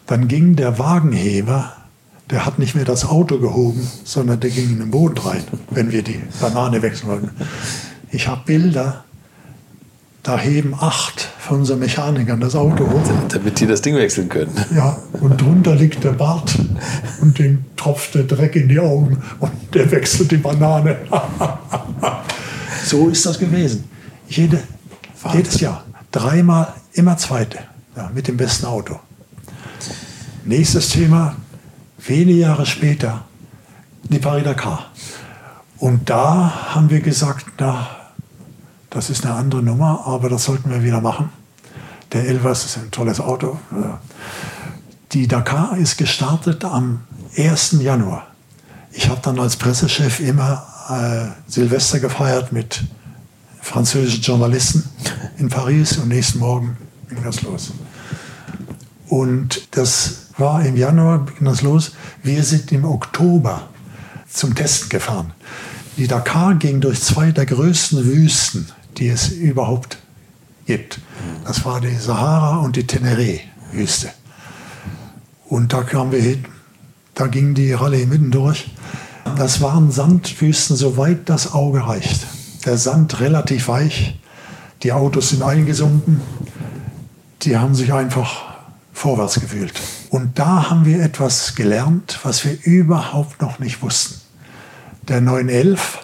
Dann 0.07 0.27
ging 0.27 0.55
der 0.55 0.79
Wagenheber, 0.79 1.73
der 2.29 2.45
hat 2.45 2.59
nicht 2.59 2.75
mehr 2.75 2.85
das 2.85 3.05
Auto 3.05 3.39
gehoben, 3.39 3.87
sondern 4.03 4.39
der 4.39 4.49
ging 4.49 4.69
in 4.69 4.79
den 4.79 4.91
Boden 4.91 5.17
rein, 5.17 5.43
wenn 5.69 5.91
wir 5.91 6.01
die 6.01 6.21
Banane 6.39 6.81
wechseln 6.81 7.09
wollten. 7.09 7.29
Ich 8.11 8.27
habe 8.27 8.41
Bilder, 8.45 9.05
da 10.21 10.37
heben 10.37 10.75
acht 10.77 11.21
von 11.39 11.59
unseren 11.59 11.79
Mechanikern 11.79 12.39
das 12.41 12.55
Auto 12.55 12.85
hoch. 12.87 13.01
Damit 13.29 13.59
die 13.59 13.65
das 13.65 13.81
Ding 13.81 13.95
wechseln 13.95 14.27
können. 14.27 14.53
Ja, 14.75 14.97
und 15.13 15.39
drunter 15.39 15.75
liegt 15.75 16.03
der 16.03 16.11
Bart 16.11 16.53
und 17.21 17.39
dem 17.39 17.65
tropft 17.77 18.15
der 18.15 18.23
Dreck 18.23 18.55
in 18.55 18.67
die 18.67 18.79
Augen 18.79 19.23
und 19.39 19.51
der 19.73 19.89
wechselt 19.89 20.29
die 20.31 20.37
Banane. 20.37 20.97
so 22.85 23.07
ist 23.07 23.25
das 23.25 23.39
gewesen. 23.39 23.85
Jede, 24.27 24.61
jedes 25.33 25.59
Jahr. 25.59 25.85
Dreimal 26.11 26.73
immer 26.93 27.17
Zweite. 27.17 27.59
Ja, 27.95 28.11
mit 28.13 28.27
dem 28.27 28.37
besten 28.37 28.65
Auto. 28.65 28.99
Nächstes 30.43 30.89
Thema, 30.89 31.35
wenige 32.05 32.39
Jahre 32.39 32.65
später, 32.65 33.25
die 34.03 34.19
Paris-Dakar. 34.19 34.91
Und 35.77 36.09
da 36.09 36.73
haben 36.75 36.89
wir 36.89 36.99
gesagt, 36.99 37.45
na, 37.57 37.87
das 38.91 39.09
ist 39.09 39.25
eine 39.25 39.35
andere 39.35 39.63
Nummer, 39.63 40.03
aber 40.05 40.29
das 40.29 40.43
sollten 40.43 40.69
wir 40.69 40.83
wieder 40.83 41.01
machen. 41.01 41.29
Der 42.11 42.27
Elvas 42.27 42.65
ist 42.65 42.77
ein 42.77 42.91
tolles 42.91 43.21
Auto. 43.21 43.57
Die 45.13 45.27
Dakar 45.27 45.77
ist 45.77 45.97
gestartet 45.97 46.65
am 46.65 47.01
1. 47.37 47.77
Januar. 47.79 48.27
Ich 48.91 49.07
habe 49.07 49.21
dann 49.23 49.39
als 49.39 49.55
Pressechef 49.55 50.19
immer 50.19 50.65
äh, 50.89 51.49
Silvester 51.49 51.99
gefeiert 52.01 52.51
mit 52.51 52.83
französischen 53.61 54.21
Journalisten 54.21 54.83
in 55.37 55.47
Paris 55.47 55.97
und 55.97 56.09
nächsten 56.09 56.39
Morgen 56.39 56.75
ging 57.07 57.23
das 57.23 57.43
los. 57.43 57.71
Und 59.07 59.69
das 59.71 60.27
war 60.37 60.65
im 60.65 60.75
Januar, 60.75 61.25
ging 61.25 61.45
das 61.45 61.61
los. 61.61 61.93
Wir 62.23 62.43
sind 62.43 62.73
im 62.73 62.83
Oktober 62.83 63.69
zum 64.29 64.53
Testen 64.53 64.89
gefahren. 64.89 65.31
Die 65.95 66.07
Dakar 66.07 66.55
ging 66.55 66.81
durch 66.81 67.01
zwei 67.01 67.31
der 67.31 67.45
größten 67.45 68.03
Wüsten 68.05 68.67
die 68.97 69.07
es 69.07 69.29
überhaupt 69.29 69.97
gibt. 70.65 70.99
Das 71.45 71.65
war 71.65 71.81
die 71.81 71.95
Sahara 71.95 72.57
und 72.57 72.75
die 72.75 72.85
Teneré-Wüste. 72.85 74.09
Und 75.47 75.73
da 75.73 75.83
kamen 75.83 76.11
wir 76.11 76.21
hin, 76.21 76.45
da 77.13 77.27
ging 77.27 77.53
die 77.53 77.73
Rallye 77.73 78.05
mitten 78.05 78.31
durch. 78.31 78.71
Das 79.37 79.61
waren 79.61 79.91
Sandwüsten, 79.91 80.75
soweit 80.75 81.29
das 81.29 81.53
Auge 81.53 81.85
reicht. 81.85 82.25
Der 82.65 82.77
Sand 82.77 83.19
relativ 83.19 83.67
weich, 83.67 84.19
die 84.83 84.93
Autos 84.93 85.29
sind 85.29 85.43
eingesunken, 85.43 86.21
die 87.41 87.57
haben 87.57 87.75
sich 87.75 87.91
einfach 87.91 88.51
vorwärts 88.93 89.39
gefühlt. 89.39 89.73
Und 90.09 90.37
da 90.37 90.69
haben 90.69 90.85
wir 90.85 91.01
etwas 91.01 91.55
gelernt, 91.55 92.19
was 92.23 92.45
wir 92.45 92.57
überhaupt 92.63 93.41
noch 93.41 93.59
nicht 93.59 93.81
wussten. 93.81 94.21
Der 95.07 95.21
911 95.21 95.99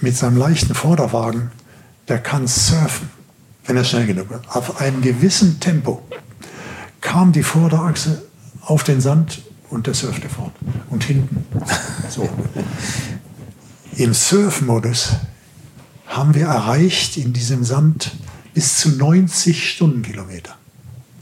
mit 0.00 0.16
seinem 0.16 0.36
leichten 0.36 0.74
Vorderwagen 0.74 1.52
der 2.08 2.18
kann 2.18 2.46
surfen, 2.46 3.08
wenn 3.66 3.76
er 3.76 3.84
schnell 3.84 4.06
genug 4.06 4.30
ist. 4.30 4.40
Auf 4.48 4.80
einem 4.80 5.00
gewissen 5.00 5.60
Tempo 5.60 6.02
kam 7.00 7.32
die 7.32 7.42
Vorderachse 7.42 8.22
auf 8.62 8.84
den 8.84 9.00
Sand 9.00 9.42
und 9.70 9.86
der 9.86 9.94
surfte 9.94 10.28
vorn 10.28 10.52
und 10.90 11.04
hinten. 11.04 11.44
So. 12.08 12.28
Im 13.96 14.14
Surfmodus 14.14 15.16
haben 16.06 16.34
wir 16.34 16.46
erreicht 16.46 17.16
in 17.16 17.32
diesem 17.32 17.64
Sand 17.64 18.12
bis 18.52 18.78
zu 18.78 18.90
90 18.90 19.70
Stundenkilometer. 19.70 20.54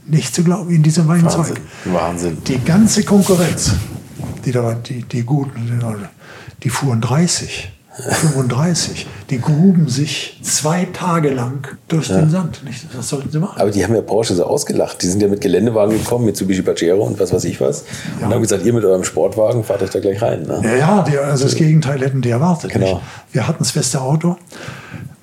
Nicht 0.05 0.35
zu 0.35 0.43
glauben, 0.43 0.69
in 0.69 0.83
diesem 0.83 1.07
Weinzeug. 1.07 1.59
Wahnsinn. 1.85 1.93
Wahnsinn. 1.93 2.43
Die 2.45 2.59
ganze 2.59 3.03
Konkurrenz, 3.03 3.71
die, 4.45 4.51
da, 4.51 4.73
die, 4.73 5.03
die 5.03 5.23
Guten, 5.23 5.81
die 6.61 6.69
fuhren 6.69 7.01
30. 7.01 7.71
35. 7.95 9.07
Die 9.29 9.39
gruben 9.39 9.87
sich 9.87 10.39
zwei 10.41 10.85
Tage 10.85 11.29
lang 11.29 11.67
durch 11.87 12.09
ja. 12.09 12.19
den 12.19 12.29
Sand. 12.29 12.61
Was 12.95 13.09
sollten 13.09 13.31
sie 13.31 13.39
machen? 13.39 13.61
Aber 13.61 13.69
die 13.69 13.83
haben 13.83 13.93
ja 13.93 14.01
Porsche 14.01 14.33
so 14.33 14.45
ausgelacht. 14.45 15.01
Die 15.03 15.07
sind 15.07 15.21
ja 15.21 15.27
mit 15.27 15.41
Geländewagen 15.41 15.97
gekommen, 15.97 16.25
Mitsubishi 16.25 16.63
Pajero 16.63 17.03
und 17.03 17.19
was 17.19 17.31
weiß 17.31 17.43
ich 17.45 17.61
was. 17.61 17.83
Ja. 18.19 18.27
Und 18.27 18.33
haben 18.33 18.41
gesagt, 18.41 18.65
ihr 18.65 18.73
mit 18.73 18.83
eurem 18.83 19.03
Sportwagen 19.03 19.63
fahrt 19.63 19.83
euch 19.83 19.91
da 19.91 19.99
gleich 19.99 20.21
rein. 20.21 20.43
Ne? 20.43 20.61
Ja, 20.63 20.75
ja 20.75 21.01
die, 21.03 21.17
also 21.17 21.43
das 21.43 21.55
Gegenteil 21.55 22.01
hätten 22.01 22.21
die 22.21 22.29
erwartet. 22.29 22.71
Genau. 22.71 22.95
Nicht? 22.95 23.01
Wir 23.31 23.47
hatten 23.47 23.59
das 23.59 23.71
beste 23.71 24.01
Auto. 24.01 24.37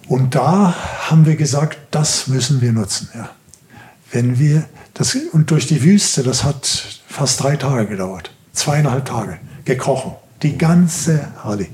Und 0.08 0.34
da 0.34 0.74
haben 1.08 1.26
wir 1.26 1.36
gesagt, 1.36 1.78
das 1.90 2.28
müssen 2.28 2.60
wir 2.60 2.72
nutzen. 2.72 3.08
Ja. 3.14 3.30
Wenn 4.12 4.38
wir 4.38 4.64
das, 4.94 5.16
und 5.32 5.50
durch 5.50 5.66
die 5.66 5.82
Wüste, 5.82 6.22
das 6.22 6.44
hat 6.44 6.66
fast 7.08 7.42
drei 7.42 7.56
Tage 7.56 7.86
gedauert. 7.86 8.30
Zweieinhalb 8.52 9.04
Tage. 9.04 9.38
Gekrochen. 9.64 10.12
Die 10.42 10.56
ganze 10.56 11.20
Rallye. 11.44 11.68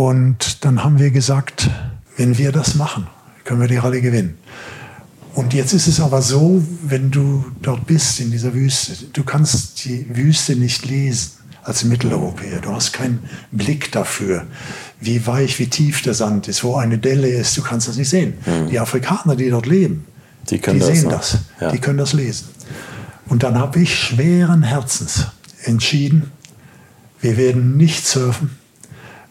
Und 0.00 0.64
dann 0.64 0.82
haben 0.82 0.98
wir 0.98 1.10
gesagt, 1.10 1.68
wenn 2.16 2.38
wir 2.38 2.52
das 2.52 2.74
machen, 2.74 3.06
können 3.44 3.60
wir 3.60 3.68
die 3.68 3.76
Rallye 3.76 4.00
gewinnen. 4.00 4.38
Und 5.34 5.52
jetzt 5.52 5.74
ist 5.74 5.88
es 5.88 6.00
aber 6.00 6.22
so, 6.22 6.64
wenn 6.84 7.10
du 7.10 7.44
dort 7.60 7.86
bist 7.86 8.18
in 8.18 8.30
dieser 8.30 8.54
Wüste, 8.54 8.94
du 9.12 9.24
kannst 9.24 9.84
die 9.84 10.06
Wüste 10.16 10.56
nicht 10.56 10.86
lesen. 10.86 11.32
als 11.62 11.84
Mitteleuropäer. 11.84 12.62
Du 12.62 12.72
hast 12.72 12.94
keinen 12.94 13.28
Blick 13.52 13.92
dafür, 13.92 14.46
wie 15.00 15.26
weich, 15.26 15.58
wie 15.58 15.66
tief 15.66 16.00
der 16.00 16.14
Sand 16.14 16.48
ist, 16.48 16.64
wo 16.64 16.76
eine 16.76 16.96
Delle 16.96 17.28
ist. 17.28 17.54
Du 17.58 17.62
kannst 17.62 17.86
das 17.86 17.98
nicht 17.98 18.08
sehen. 18.08 18.32
Mhm. 18.46 18.70
Die 18.70 18.80
Afrikaner, 18.80 19.36
die 19.36 19.50
dort 19.50 19.66
leben, 19.66 20.06
die, 20.48 20.58
die 20.58 20.78
das, 20.78 20.86
sehen 20.86 21.02
ne? 21.02 21.10
das. 21.10 21.38
Ja. 21.60 21.72
Die 21.72 21.78
können 21.78 21.98
das 21.98 22.14
lesen. 22.14 22.48
Und 23.26 23.42
dann 23.42 23.58
habe 23.58 23.80
ich 23.80 23.94
schweren 23.94 24.62
Herzens 24.62 25.26
entschieden, 25.64 26.32
wir 27.20 27.36
werden 27.36 27.76
nicht 27.76 28.06
surfen, 28.06 28.52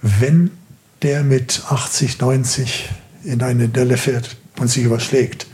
wenn 0.04 0.52
der 1.02 1.24
mit 1.24 1.64
80, 1.70 2.20
90 2.20 2.90
in 3.24 3.42
eine 3.42 3.70
Delle 3.70 3.98
fährt 3.98 4.38
und 4.60 4.68
sich 4.68 4.84
überschlägt, 4.84 5.48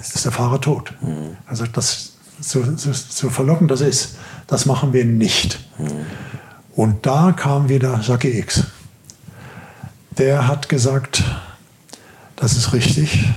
ist 0.00 0.24
der 0.24 0.32
Fahrer 0.32 0.60
tot. 0.60 0.92
Mhm. 1.00 1.36
Sagt, 1.50 1.76
das, 1.76 2.14
so, 2.40 2.64
so, 2.76 2.92
so, 2.92 3.30
verlockend 3.30 3.70
das 3.70 3.80
ist, 3.80 4.16
das 4.46 4.66
machen 4.66 4.92
wir 4.92 5.04
nicht. 5.04 5.60
Mhm. 5.78 6.06
Und 6.74 7.06
da 7.06 7.32
kam 7.32 7.68
wieder 7.68 8.00
Jackie 8.02 8.38
X. 8.38 8.64
Der 10.18 10.48
hat 10.48 10.68
gesagt, 10.68 11.22
das 12.36 12.56
ist 12.56 12.72
richtig, 12.72 13.28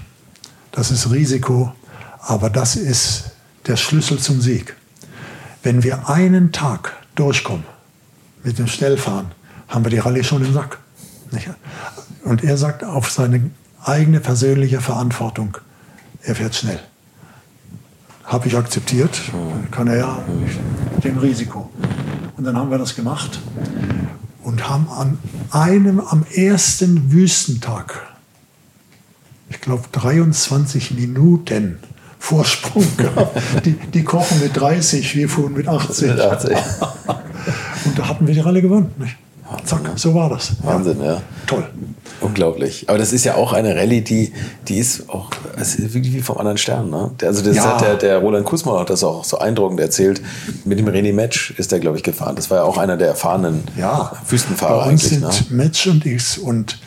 das 0.71 0.91
ist 0.91 1.11
Risiko, 1.11 1.73
aber 2.19 2.49
das 2.49 2.75
ist 2.75 3.31
der 3.67 3.77
Schlüssel 3.77 4.19
zum 4.19 4.41
Sieg. 4.41 4.75
Wenn 5.61 5.83
wir 5.83 6.09
einen 6.09 6.51
Tag 6.51 6.93
durchkommen 7.15 7.65
mit 8.43 8.59
dem 8.59 8.67
Schnellfahren, 8.67 9.31
haben 9.67 9.85
wir 9.85 9.89
die 9.89 9.99
Rallye 9.99 10.23
schon 10.23 10.43
im 10.43 10.53
Sack. 10.53 10.79
Und 12.23 12.43
er 12.43 12.57
sagt 12.57 12.83
auf 12.83 13.11
seine 13.11 13.49
eigene 13.83 14.19
persönliche 14.19 14.81
Verantwortung, 14.81 15.57
er 16.21 16.35
fährt 16.35 16.55
schnell. 16.55 16.79
Habe 18.23 18.47
ich 18.47 18.55
akzeptiert, 18.55 19.21
kann 19.71 19.87
er 19.87 19.97
ja 19.97 20.23
mit 20.95 21.03
dem 21.03 21.17
Risiko. 21.17 21.69
Und 22.37 22.45
dann 22.45 22.57
haben 22.57 22.71
wir 22.71 22.77
das 22.77 22.95
gemacht 22.95 23.39
und 24.43 24.69
haben 24.69 24.87
an 24.89 25.17
einem, 25.51 25.99
am 25.99 26.25
ersten 26.33 27.11
Wüstentag, 27.11 28.01
ich 29.49 29.59
glaube 29.59 29.83
23 29.91 30.91
Minuten 30.91 31.79
Vorsprung 32.17 32.87
gehabt. 32.97 33.37
Die, 33.65 33.73
die 33.73 34.03
kochen 34.03 34.39
mit 34.39 34.55
30, 34.55 35.15
wir 35.15 35.27
fuhren 35.27 35.53
mit 35.53 35.67
80. 35.67 36.07
Mit 36.11 36.21
80. 36.21 36.57
und 37.85 37.99
da 37.99 38.07
hatten 38.07 38.25
wir 38.25 38.33
die 38.33 38.39
Ralle 38.39 38.61
gewonnen. 38.61 38.91
Nicht? 38.97 39.17
Zack, 39.65 39.91
so 39.95 40.13
war 40.13 40.29
das. 40.29 40.53
Wahnsinn, 40.63 40.99
ja. 40.99 41.13
ja. 41.13 41.21
Toll. 41.47 41.67
Unglaublich. 42.21 42.85
Aber 42.87 42.97
das 42.97 43.11
ist 43.11 43.25
ja 43.25 43.35
auch 43.35 43.53
eine 43.53 43.75
Rallye, 43.75 44.01
die, 44.01 44.33
die 44.67 44.77
ist 44.77 45.09
auch 45.09 45.29
ist 45.57 45.93
wirklich 45.93 46.13
wie 46.13 46.21
vom 46.21 46.37
anderen 46.37 46.57
Stern. 46.57 46.89
Ne? 46.89 47.11
Also 47.21 47.43
das 47.43 47.57
ja. 47.57 47.63
hat 47.63 47.81
der, 47.81 47.95
der 47.95 48.17
Roland 48.19 48.45
Kusma 48.45 48.79
hat 48.79 48.89
das 48.89 49.03
auch 49.03 49.23
so 49.23 49.37
eindruckend 49.37 49.79
erzählt. 49.79 50.21
Mit 50.65 50.79
dem 50.79 50.87
René 50.87 51.13
Match 51.13 51.51
ist 51.57 51.73
er, 51.73 51.79
glaube 51.79 51.97
ich, 51.97 52.03
gefahren. 52.03 52.35
Das 52.35 52.49
war 52.49 52.59
ja 52.59 52.63
auch 52.63 52.77
einer 52.77 52.97
der 52.97 53.09
erfahrenen 53.09 53.63
ja. 53.77 54.11
Wüstenfahrer. 54.27 54.85
Bei 54.85 54.91
uns 54.91 55.09
sind 55.09 55.21
ne? 55.21 55.31
Match 55.49 55.87
und 55.87 56.05
ich 56.05 56.41
und 56.41 56.79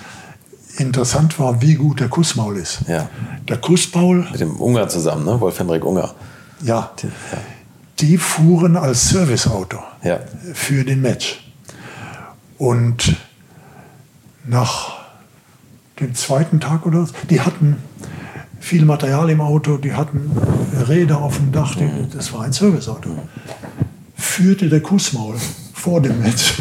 interessant 0.78 1.38
war, 1.38 1.60
wie 1.62 1.74
gut 1.74 2.01
der 2.01 2.09
Kussmaul 2.09 2.56
ist. 2.56 2.80
Ja. 2.88 3.09
Der 3.48 3.59
Kussmaul. 3.59 4.26
Mit 4.30 4.40
dem 4.40 4.56
Unger 4.56 4.88
zusammen, 4.88 5.24
ne? 5.24 5.40
Wolf-Henrik 5.40 5.84
Unger. 5.84 6.14
Ja. 6.62 6.90
Die, 7.02 7.06
ja. 7.06 7.38
die 8.01 8.18
fuhren 8.18 8.76
als 8.76 9.10
Serviceauto 9.10 9.78
ja. 10.02 10.20
für 10.55 10.84
den 10.84 11.02
Match. 11.02 11.45
Und 12.59 13.16
nach 14.45 14.97
dem 16.01 16.15
zweiten 16.15 16.61
Tag 16.61 16.87
oder 16.87 17.07
so, 17.07 17.15
die 17.31 17.41
hatten 17.41 17.77
viel 18.61 18.85
Material 18.85 19.31
im 19.31 19.41
Auto, 19.41 19.77
die 19.77 19.93
hatten 19.95 20.31
Räder 20.89 21.19
auf 21.19 21.37
dem 21.37 21.53
Dach, 21.53 21.74
die, 21.77 21.89
das 22.12 22.33
war 22.33 22.43
ein 22.43 22.53
Serviceauto. 22.53 23.11
Führte 24.16 24.69
der 24.69 24.81
Kussmaul 24.81 25.37
vor 25.73 26.01
dem 26.01 26.20
Match. 26.20 26.55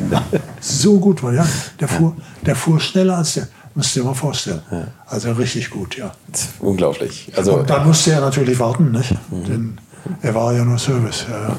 so 0.60 0.98
gut 0.98 1.22
war, 1.22 1.32
ja. 1.32 1.46
Der 1.80 1.88
fuhr, 1.88 2.16
der 2.46 2.56
fuhr 2.56 2.80
schneller 2.80 3.18
als 3.18 3.34
der. 3.34 3.48
Müsst 3.74 3.96
ihr 3.96 4.04
mal 4.04 4.14
vorstellen. 4.14 4.60
Ja. 4.70 4.86
Also 5.06 5.32
richtig 5.32 5.70
gut, 5.70 5.96
ja. 5.96 6.12
Unglaublich. 6.60 7.32
Also 7.36 7.58
und 7.58 7.70
dann 7.70 7.86
musste 7.86 8.12
er 8.12 8.20
natürlich 8.20 8.58
warten, 8.58 8.90
nicht? 8.90 9.12
Mhm. 9.30 9.44
Denn 9.44 9.78
er 10.20 10.34
war 10.34 10.52
ja 10.52 10.64
nur 10.64 10.78
Service. 10.78 11.26
Ja. 11.28 11.56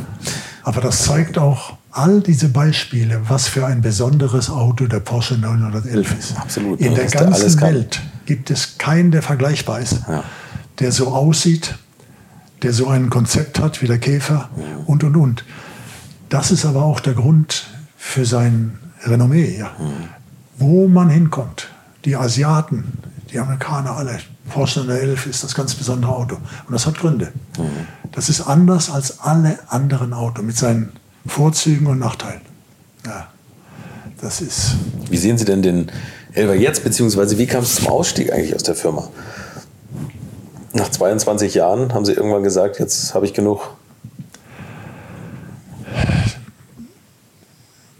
Aber 0.64 0.80
das 0.80 1.04
zeigt 1.04 1.38
auch 1.38 1.74
all 1.96 2.20
diese 2.20 2.48
Beispiele, 2.48 3.22
was 3.28 3.48
für 3.48 3.66
ein 3.66 3.80
besonderes 3.80 4.50
Auto 4.50 4.86
der 4.86 5.00
Porsche 5.00 5.38
911 5.38 6.18
ist. 6.18 6.36
Absolut. 6.38 6.80
In 6.80 6.94
der 6.94 7.06
ganzen 7.06 7.60
Welt 7.60 8.00
gibt 8.26 8.50
es 8.50 8.76
keinen, 8.76 9.10
der 9.10 9.22
vergleichbar 9.22 9.80
ist, 9.80 10.00
ja. 10.06 10.22
der 10.78 10.92
so 10.92 11.08
aussieht, 11.08 11.76
der 12.62 12.72
so 12.72 12.88
ein 12.88 13.08
Konzept 13.08 13.60
hat 13.60 13.80
wie 13.80 13.86
der 13.86 13.98
Käfer 13.98 14.50
ja. 14.56 14.64
und 14.86 15.04
und 15.04 15.16
und. 15.16 15.44
Das 16.28 16.50
ist 16.50 16.66
aber 16.66 16.84
auch 16.84 17.00
der 17.00 17.14
Grund 17.14 17.66
für 17.96 18.26
sein 18.26 18.78
Renommee. 19.04 19.56
Ja. 19.58 19.70
Mhm. 19.78 20.08
Wo 20.58 20.88
man 20.88 21.08
hinkommt, 21.08 21.68
die 22.04 22.16
Asiaten, 22.16 22.92
die 23.32 23.38
Amerikaner 23.38 23.96
alle, 23.96 24.18
Porsche 24.50 24.80
911 24.80 25.26
ist 25.26 25.44
das 25.44 25.54
ganz 25.54 25.74
besondere 25.74 26.12
Auto. 26.12 26.36
Und 26.36 26.72
das 26.72 26.86
hat 26.86 26.98
Gründe. 26.98 27.32
Mhm. 27.58 27.86
Das 28.12 28.28
ist 28.28 28.42
anders 28.42 28.90
als 28.90 29.20
alle 29.20 29.58
anderen 29.68 30.12
Autos 30.12 30.44
mit 30.44 30.56
seinen 30.56 30.92
Vorzügen 31.26 31.86
und 31.86 31.98
Nachteilen. 31.98 32.40
Ja, 33.04 33.28
das 34.20 34.40
ist. 34.40 34.76
Wie 35.10 35.16
sehen 35.16 35.38
Sie 35.38 35.44
denn 35.44 35.62
den 35.62 35.92
Elva 36.32 36.54
jetzt, 36.54 36.84
beziehungsweise 36.84 37.38
wie 37.38 37.46
kam 37.46 37.62
es 37.62 37.76
zum 37.76 37.88
Ausstieg 37.88 38.32
eigentlich 38.32 38.54
aus 38.54 38.62
der 38.62 38.74
Firma? 38.74 39.08
Nach 40.72 40.90
22 40.90 41.54
Jahren 41.54 41.94
haben 41.94 42.04
Sie 42.04 42.12
irgendwann 42.12 42.42
gesagt, 42.42 42.78
jetzt 42.78 43.14
habe 43.14 43.24
ich 43.24 43.32
genug. 43.32 43.76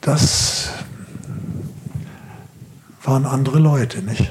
Das 0.03 0.70
waren 3.03 3.24
andere 3.24 3.59
Leute, 3.59 4.03
nicht? 4.03 4.31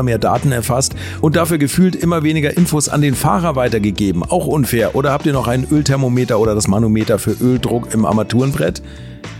immer 0.00 0.04
mehr 0.04 0.18
Daten 0.18 0.50
erfasst 0.50 0.94
und 1.20 1.36
dafür 1.36 1.58
gefühlt 1.58 1.94
immer 1.94 2.22
weniger 2.22 2.56
Infos 2.56 2.88
an 2.88 3.02
den 3.02 3.14
Fahrer 3.14 3.54
weitergegeben. 3.54 4.22
Auch 4.22 4.46
unfair. 4.46 4.94
Oder 4.94 5.12
habt 5.12 5.26
ihr 5.26 5.34
noch 5.34 5.46
ein 5.46 5.66
Ölthermometer 5.70 6.40
oder 6.40 6.54
das 6.54 6.68
Manometer 6.68 7.18
für 7.18 7.32
Öldruck 7.32 7.92
im 7.92 8.06
Armaturenbrett? 8.06 8.82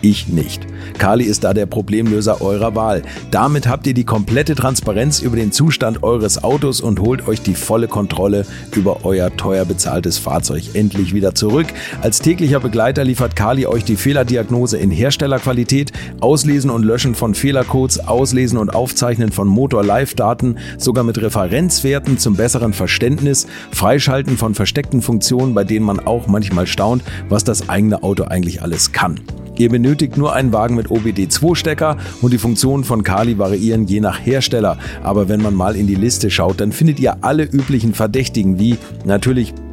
Ich 0.03 0.29
nicht. 0.29 0.67
Kali 0.99 1.25
ist 1.25 1.45
da 1.45 1.53
der 1.53 1.67
Problemlöser 1.67 2.41
eurer 2.41 2.75
Wahl. 2.75 3.03
Damit 3.31 3.69
habt 3.69 3.87
ihr 3.87 3.93
die 3.93 4.05
komplette 4.05 4.55
Transparenz 4.55 5.21
über 5.21 5.37
den 5.37 5.53
Zustand 5.53 6.03
eures 6.03 6.43
Autos 6.43 6.81
und 6.81 7.01
holt 7.01 7.29
euch 7.29 7.43
die 7.43 7.55
volle 7.55 7.87
Kontrolle 7.87 8.47
über 8.75 9.05
euer 9.05 9.35
teuer 9.37 9.67
bezahltes 9.67 10.17
Fahrzeug 10.17 10.75
endlich 10.75 11.13
wieder 11.13 11.35
zurück. 11.35 11.67
Als 12.01 12.21
täglicher 12.21 12.61
Begleiter 12.61 13.05
liefert 13.05 13.37
Kali 13.37 13.67
euch 13.67 13.85
die 13.85 13.97
Fehlerdiagnose 13.97 14.79
in 14.79 14.91
Herstellerqualität, 14.91 15.93
Auslesen 16.21 16.71
und 16.71 16.85
Löschen 16.85 17.15
von 17.15 17.35
Fehlercodes, 17.35 18.07
Auslesen 18.09 18.59
und 18.59 18.75
Aufzeichnen 18.75 19.33
von 19.33 19.49
Motor-Live-Daten, 19.49 20.50
sogar 20.79 21.05
mit 21.05 21.21
Referenzwerten 21.21 22.19
zum 22.19 22.37
besseren 22.37 22.73
Verständnis, 22.73 23.47
Freischalten 23.73 24.37
von 24.37 24.55
versteckten 24.55 25.03
Funktionen, 25.03 25.55
bei 25.55 25.65
denen 25.65 25.87
man 25.87 26.01
auch 26.01 26.27
manchmal 26.27 26.67
staunt, 26.67 27.03
was 27.29 27.45
das 27.45 27.69
eigene 27.69 28.03
Auto 28.03 28.25
eigentlich 28.25 28.63
alles 28.63 28.93
kann. 28.93 29.21
Ihr 29.61 29.69
benötigt 29.69 30.17
nur 30.17 30.33
einen 30.33 30.55
Wagen 30.55 30.75
mit 30.75 30.87
OBD2-Stecker 30.87 31.99
und 32.23 32.33
die 32.33 32.39
Funktionen 32.39 32.83
von 32.83 33.03
Kali 33.03 33.39
variieren 33.39 33.87
je 33.87 34.01
nach 34.01 34.19
Hersteller. 34.19 34.79
Aber 35.03 35.29
wenn 35.29 35.43
man 35.43 35.55
mal 35.55 35.77
in 35.77 35.87
die 35.87 35.97
Liste 35.97 36.31
schaut, 36.31 36.61
dann 36.61 36.73
findet 36.73 36.99
ihr 36.99 37.23
alle 37.23 37.45
üblichen 37.45 37.93
Verdächtigen 37.93 38.59
wie 38.59 38.79
natürlich 39.05 39.53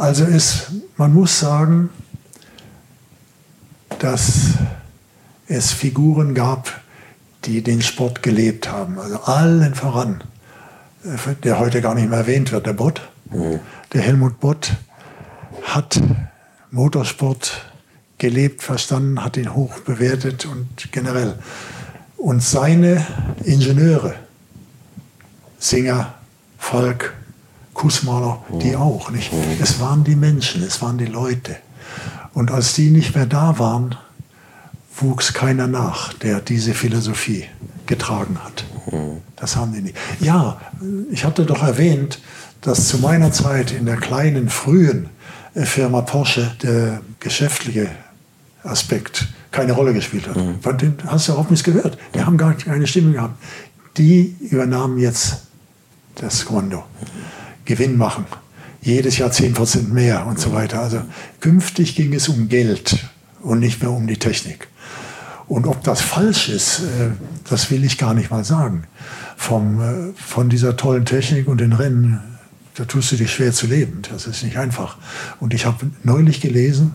Also 0.00 0.24
ist, 0.24 0.68
man 0.96 1.12
muss 1.12 1.40
sagen, 1.40 1.90
dass 3.98 4.54
es 5.46 5.72
Figuren 5.72 6.34
gab, 6.34 6.80
die 7.44 7.60
den 7.60 7.82
Sport 7.82 8.22
gelebt 8.22 8.72
haben. 8.72 8.98
Also 8.98 9.20
allen 9.20 9.74
voran, 9.74 10.24
äh, 11.04 11.34
der 11.42 11.58
heute 11.58 11.82
gar 11.82 11.94
nicht 11.94 12.08
mehr 12.08 12.20
erwähnt 12.20 12.50
wird, 12.50 12.64
der 12.64 12.72
Bott. 12.72 13.02
Mhm. 13.30 13.60
Der 13.92 14.00
Helmut 14.00 14.40
Bott 14.40 14.72
hat 15.64 16.00
Motorsport 16.70 17.66
gelebt, 18.16 18.62
verstanden, 18.62 19.22
hat 19.22 19.36
ihn 19.36 19.54
hoch 19.54 19.80
bewertet 19.80 20.46
und 20.46 20.92
generell. 20.92 21.34
Und 22.16 22.42
seine 22.42 23.06
Ingenieure, 23.44 24.14
Singer, 25.58 26.14
Falk, 26.56 27.12
Kussmaler, 27.74 28.42
die 28.62 28.70
mhm. 28.70 28.76
auch. 28.76 29.10
Nicht? 29.10 29.32
Mhm. 29.32 29.38
Es 29.60 29.80
waren 29.80 30.04
die 30.04 30.16
Menschen, 30.16 30.62
es 30.62 30.82
waren 30.82 30.98
die 30.98 31.06
Leute. 31.06 31.56
Und 32.32 32.50
als 32.50 32.74
die 32.74 32.90
nicht 32.90 33.14
mehr 33.14 33.26
da 33.26 33.58
waren, 33.58 33.96
wuchs 34.96 35.32
keiner 35.32 35.66
nach, 35.66 36.12
der 36.12 36.40
diese 36.40 36.74
Philosophie 36.74 37.44
getragen 37.86 38.38
hat. 38.42 38.64
Mhm. 38.92 39.18
Das 39.36 39.56
haben 39.56 39.72
die 39.72 39.82
nicht. 39.82 39.96
Ja, 40.20 40.60
ich 41.10 41.24
hatte 41.24 41.44
doch 41.44 41.62
erwähnt, 41.62 42.20
dass 42.60 42.88
zu 42.88 42.98
meiner 42.98 43.32
Zeit 43.32 43.72
in 43.72 43.86
der 43.86 43.96
kleinen, 43.96 44.48
frühen 44.48 45.08
äh, 45.54 45.64
Firma 45.64 46.02
Porsche 46.02 46.52
der 46.62 47.00
geschäftliche 47.18 47.88
Aspekt 48.62 49.28
keine 49.50 49.72
Rolle 49.72 49.94
gespielt 49.94 50.28
hat. 50.28 50.36
Mhm. 50.36 50.60
Dem 50.78 50.94
hast 51.06 51.26
du 51.26 51.32
überhaupt 51.32 51.50
nichts 51.50 51.64
gehört. 51.64 51.98
Die 52.14 52.22
haben 52.22 52.36
gar 52.36 52.54
keine 52.54 52.86
Stimme 52.86 53.12
gehabt. 53.12 53.42
Die 53.96 54.36
übernahmen 54.40 54.98
jetzt 54.98 55.46
das 56.16 56.44
Kommando. 56.44 56.84
Gewinn 57.70 57.96
machen. 57.96 58.24
Jedes 58.82 59.18
Jahr 59.18 59.30
10 59.30 59.54
Prozent 59.54 59.92
mehr 59.92 60.26
und 60.26 60.40
so 60.40 60.52
weiter. 60.52 60.80
Also 60.80 61.02
künftig 61.38 61.94
ging 61.94 62.12
es 62.14 62.28
um 62.28 62.48
Geld 62.48 62.98
und 63.42 63.60
nicht 63.60 63.80
mehr 63.80 63.92
um 63.92 64.08
die 64.08 64.16
Technik. 64.16 64.66
Und 65.46 65.68
ob 65.68 65.84
das 65.84 66.00
falsch 66.00 66.48
ist, 66.48 66.80
äh, 66.80 67.10
das 67.48 67.70
will 67.70 67.84
ich 67.84 67.96
gar 67.96 68.12
nicht 68.12 68.30
mal 68.32 68.44
sagen. 68.44 68.84
Vom, 69.36 69.80
äh, 69.80 70.12
von 70.16 70.48
dieser 70.48 70.76
tollen 70.76 71.04
Technik 71.04 71.46
und 71.46 71.60
den 71.60 71.72
Rennen, 71.72 72.20
da 72.74 72.84
tust 72.86 73.12
du 73.12 73.16
dich 73.16 73.32
schwer 73.32 73.52
zu 73.52 73.68
leben. 73.68 74.02
Das 74.10 74.26
ist 74.26 74.42
nicht 74.42 74.56
einfach. 74.56 74.96
Und 75.38 75.54
ich 75.54 75.64
habe 75.64 75.90
neulich 76.02 76.40
gelesen, 76.40 76.94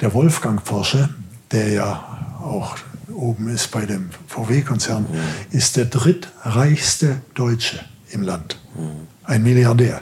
der 0.00 0.14
Wolfgang 0.14 0.62
Porsche, 0.62 1.08
der 1.50 1.70
ja 1.70 2.36
auch 2.40 2.76
oben 3.12 3.48
ist 3.48 3.72
bei 3.72 3.84
dem 3.84 4.10
VW-Konzern, 4.28 5.06
ist 5.50 5.76
der 5.76 5.86
drittreichste 5.86 7.20
Deutsche 7.34 7.80
im 8.10 8.22
Land. 8.22 8.60
Ein 9.24 9.42
Milliardär. 9.42 10.00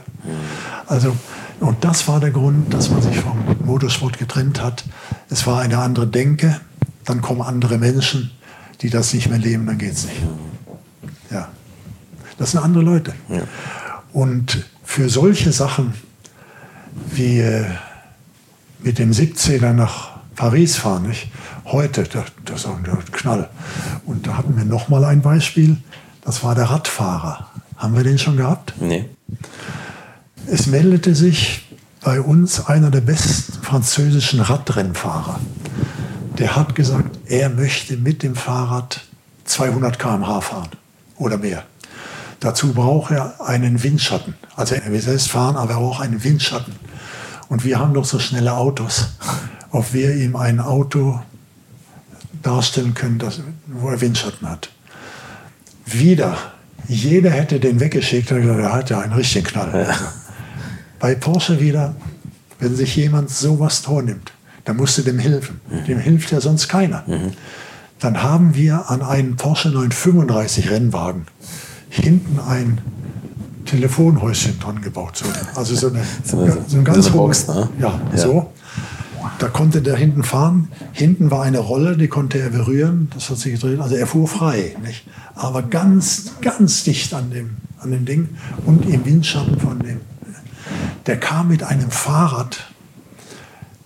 Also, 0.87 1.15
und 1.59 1.83
das 1.83 2.07
war 2.07 2.19
der 2.19 2.31
Grund, 2.31 2.73
dass 2.73 2.89
man 2.89 3.01
sich 3.01 3.17
vom 3.19 3.37
Motorsport 3.65 4.17
getrennt 4.17 4.61
hat. 4.61 4.83
Es 5.29 5.47
war 5.47 5.61
eine 5.61 5.77
andere 5.77 6.07
Denke. 6.07 6.59
Dann 7.05 7.21
kommen 7.21 7.41
andere 7.41 7.77
Menschen, 7.77 8.31
die 8.81 8.89
das 8.89 9.13
nicht 9.13 9.29
mehr 9.29 9.39
leben, 9.39 9.65
dann 9.65 9.77
geht 9.77 9.93
es 9.93 10.05
nicht. 10.05 10.21
Ja. 11.31 11.49
Das 12.37 12.51
sind 12.51 12.61
andere 12.61 12.83
Leute. 12.83 13.13
Ja. 13.29 13.43
Und 14.11 14.65
für 14.83 15.09
solche 15.09 15.51
Sachen 15.51 15.93
wie 17.11 17.39
äh, 17.39 17.65
mit 18.79 18.99
dem 18.99 19.11
17er 19.11 19.73
nach 19.73 20.19
Paris 20.35 20.77
fahren, 20.77 21.07
nicht? 21.07 21.31
heute, 21.65 22.03
das, 22.03 22.25
das 22.45 22.61
ist 22.61 22.67
ein 22.67 22.83
Knall. 23.11 23.49
Und 24.05 24.27
da 24.27 24.37
hatten 24.37 24.57
wir 24.57 24.65
noch 24.65 24.89
mal 24.89 25.05
ein 25.05 25.21
Beispiel, 25.21 25.77
das 26.23 26.43
war 26.43 26.55
der 26.55 26.65
Radfahrer. 26.65 27.49
Haben 27.83 27.97
wir 27.97 28.03
den 28.05 28.17
schon 28.17 28.37
gehabt? 28.37 28.75
Nee. 28.79 29.09
Es 30.47 30.67
meldete 30.67 31.13
sich 31.13 31.67
bei 32.01 32.21
uns 32.21 32.65
einer 32.65 32.89
der 32.89 33.01
besten 33.01 33.61
französischen 33.61 34.39
Radrennfahrer. 34.39 35.41
Der 36.37 36.55
hat 36.55 36.75
gesagt, 36.75 37.19
er 37.25 37.49
möchte 37.49 37.97
mit 37.97 38.23
dem 38.23 38.35
Fahrrad 38.35 39.01
200 39.43 39.99
km/h 39.99 40.39
fahren 40.39 40.69
oder 41.17 41.37
mehr. 41.37 41.65
Dazu 42.39 42.71
braucht 42.71 43.11
er 43.11 43.41
einen 43.41 43.83
Windschatten. 43.83 44.35
Also 44.55 44.75
er 44.75 44.89
will 44.89 45.01
selbst 45.01 45.29
fahren, 45.29 45.57
aber 45.57 45.73
er 45.73 45.79
braucht 45.79 46.03
einen 46.03 46.23
Windschatten. 46.23 46.75
Und 47.49 47.65
wir 47.65 47.79
haben 47.79 47.93
doch 47.93 48.05
so 48.05 48.17
schnelle 48.17 48.53
Autos, 48.53 49.09
ob 49.71 49.91
wir 49.91 50.15
ihm 50.15 50.37
ein 50.37 50.61
Auto 50.61 51.19
darstellen 52.43 52.93
können, 52.93 53.19
das, 53.19 53.41
wo 53.67 53.89
er 53.89 53.99
Windschatten 53.99 54.49
hat. 54.49 54.69
Wieder, 55.85 56.37
jeder 56.87 57.29
hätte 57.29 57.59
den 57.59 57.79
weggeschickt 57.79 58.31
und 58.31 58.41
gesagt, 58.41 58.59
er 58.59 58.73
hat 58.73 58.89
ja 58.89 58.99
einen 58.99 59.13
richtigen 59.13 59.45
Knall. 59.45 59.71
Also, 59.73 60.05
bei 60.99 61.15
Porsche 61.15 61.59
wieder, 61.59 61.95
wenn 62.59 62.75
sich 62.75 62.95
jemand 62.95 63.29
sowas 63.29 63.79
vornimmt, 63.79 64.31
dann 64.65 64.77
musst 64.77 64.97
du 64.97 65.01
dem 65.01 65.19
helfen. 65.19 65.59
Mhm. 65.69 65.85
Dem 65.85 65.99
hilft 65.99 66.31
ja 66.31 66.39
sonst 66.39 66.67
keiner. 66.67 67.03
Mhm. 67.07 67.31
Dann 67.99 68.21
haben 68.21 68.55
wir 68.55 68.89
an 68.89 69.01
einen 69.01 69.35
Porsche 69.35 69.69
935 69.69 70.69
Rennwagen 70.69 71.25
hinten 71.89 72.39
ein 72.39 72.79
Telefonhäuschen 73.65 74.59
dran 74.59 74.81
gebaut. 74.81 75.17
So, 75.17 75.25
also 75.55 75.75
so, 75.75 75.87
eine, 75.87 76.03
so, 76.23 76.39
eine, 76.39 76.57
so 76.67 76.77
ein 76.77 76.83
ganz 76.83 77.05
so 77.05 77.11
Box, 77.11 77.47
ne? 77.47 77.69
ja, 77.79 77.99
ja, 78.11 78.17
so. 78.17 78.51
Da 79.39 79.47
konnte 79.47 79.81
der 79.81 79.95
hinten 79.95 80.23
fahren. 80.23 80.69
Hinten 80.91 81.31
war 81.31 81.43
eine 81.43 81.59
Rolle, 81.59 81.97
die 81.97 82.07
konnte 82.07 82.39
er 82.39 82.49
berühren. 82.49 83.09
Das 83.13 83.29
hat 83.29 83.37
sich 83.37 83.53
gedreht. 83.53 83.79
Also 83.79 83.95
er 83.95 84.07
fuhr 84.07 84.27
frei. 84.27 84.75
Nicht? 84.83 85.05
Aber 85.35 85.63
ganz, 85.63 86.33
ganz 86.41 86.83
dicht 86.83 87.13
an 87.13 87.31
dem, 87.31 87.57
an 87.79 87.91
dem 87.91 88.05
Ding 88.05 88.29
und 88.65 88.87
im 88.87 89.05
Windschatten 89.05 89.59
von 89.59 89.79
dem. 89.79 90.01
Der 91.05 91.19
kam 91.19 91.49
mit 91.49 91.63
einem 91.63 91.91
Fahrrad. 91.91 92.71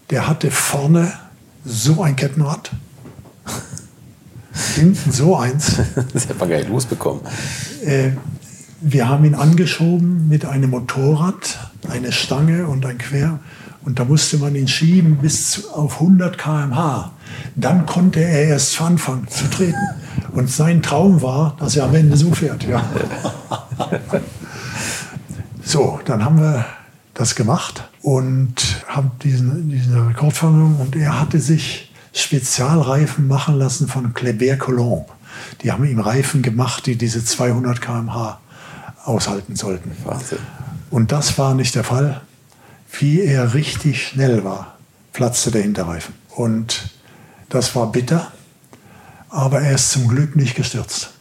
Der 0.10 0.28
hatte 0.28 0.52
vorne 0.52 1.12
so 1.66 2.02
ein 2.02 2.16
Kettenrad. 2.16 2.72
Hinten 4.76 5.12
so 5.12 5.36
eins. 5.36 5.78
Das 6.14 6.30
hat 6.30 6.40
man 6.40 6.50
gar 6.50 6.58
nicht 6.58 6.70
losbekommen. 6.70 7.22
Äh, 7.84 8.12
wir 8.80 9.10
haben 9.10 9.26
ihn 9.26 9.34
angeschoben 9.34 10.30
mit 10.30 10.46
einem 10.46 10.70
Motorrad, 10.70 11.72
eine 11.90 12.12
Stange 12.12 12.68
und 12.68 12.86
ein 12.86 13.00
Quer. 13.00 13.40
Und 13.88 14.00
da 14.00 14.04
musste 14.04 14.38
man 14.38 14.54
ihn 14.54 14.68
schieben 14.68 15.16
bis 15.16 15.66
auf 15.70 16.02
100 16.02 16.38
km/h. 16.38 17.10
Dann 17.56 17.86
konnte 17.86 18.20
er 18.20 18.50
erst 18.50 18.82
anfangen 18.82 19.30
zu 19.30 19.50
treten. 19.50 19.80
Und 20.34 20.52
sein 20.52 20.84
Traum 20.84 21.22
war, 21.22 21.56
dass 21.58 21.78
er 21.78 21.86
am 21.86 21.96
Ende 21.96 22.18
so 22.18 22.34
fährt. 22.34 22.66
Ja. 22.66 22.84
so, 25.64 26.02
dann 26.04 26.26
haben 26.26 26.42
wir 26.42 26.66
das 27.14 27.36
gemacht 27.36 27.88
und 28.02 28.56
haben 28.90 29.12
diesen, 29.24 29.70
diese 29.70 30.06
Rekordverhandlung. 30.06 30.82
Und 30.82 30.98
er 30.98 31.18
hatte 31.18 31.40
sich 31.40 31.94
Spezialreifen 32.12 33.26
machen 33.26 33.58
lassen 33.58 33.88
von 33.88 34.14
Kleber 34.14 34.58
Colomb. 34.58 35.08
Die 35.62 35.72
haben 35.72 35.86
ihm 35.86 36.02
Reifen 36.02 36.42
gemacht, 36.42 36.88
die 36.88 36.98
diese 36.98 37.24
200 37.24 37.80
km/h 37.80 38.42
aushalten 39.06 39.56
sollten. 39.56 39.94
Wahnsinn. 40.04 40.40
Und 40.90 41.14
das 41.14 41.38
war 41.38 41.54
nicht 41.54 41.74
der 41.74 41.86
Fall 41.86 42.20
wie 43.00 43.22
er 43.22 43.54
richtig 43.54 44.08
schnell 44.08 44.44
war, 44.44 44.78
platzte 45.14 45.52
der 45.52 45.62
Hinterreifen. 45.62 46.14
Und 46.36 46.90
das 47.50 47.76
war 47.76 47.92
bitter, 47.92 48.32
aber 49.30 49.62
er 49.62 49.76
ist 49.76 49.92
zum 49.92 50.08
Glück 50.08 50.36
nicht 50.36 50.56
gestürzt. 50.56 51.12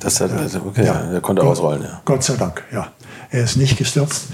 Das 0.00 0.20
hat, 0.20 0.32
also 0.32 0.60
okay, 0.66 0.84
ja. 0.84 0.94
er 1.12 1.20
konnte 1.20 1.42
Gott, 1.42 1.52
ausrollen, 1.52 1.82
ja. 1.82 2.00
Gott 2.04 2.22
sei 2.22 2.36
Dank, 2.36 2.62
ja. 2.72 2.88
Er 3.30 3.44
ist 3.44 3.56
nicht 3.56 3.78
gestürzt. 3.78 4.26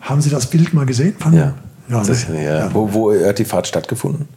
Haben 0.00 0.20
Sie 0.20 0.30
das 0.30 0.46
Bild 0.46 0.74
mal 0.74 0.86
gesehen? 0.86 1.16
Ja. 1.32 1.54
ja, 1.88 2.02
das, 2.04 2.28
ne? 2.28 2.44
ja. 2.44 2.74
Wo, 2.74 2.92
wo 2.92 3.12
hat 3.12 3.38
die 3.38 3.44
Fahrt 3.44 3.66
stattgefunden? 3.66 4.28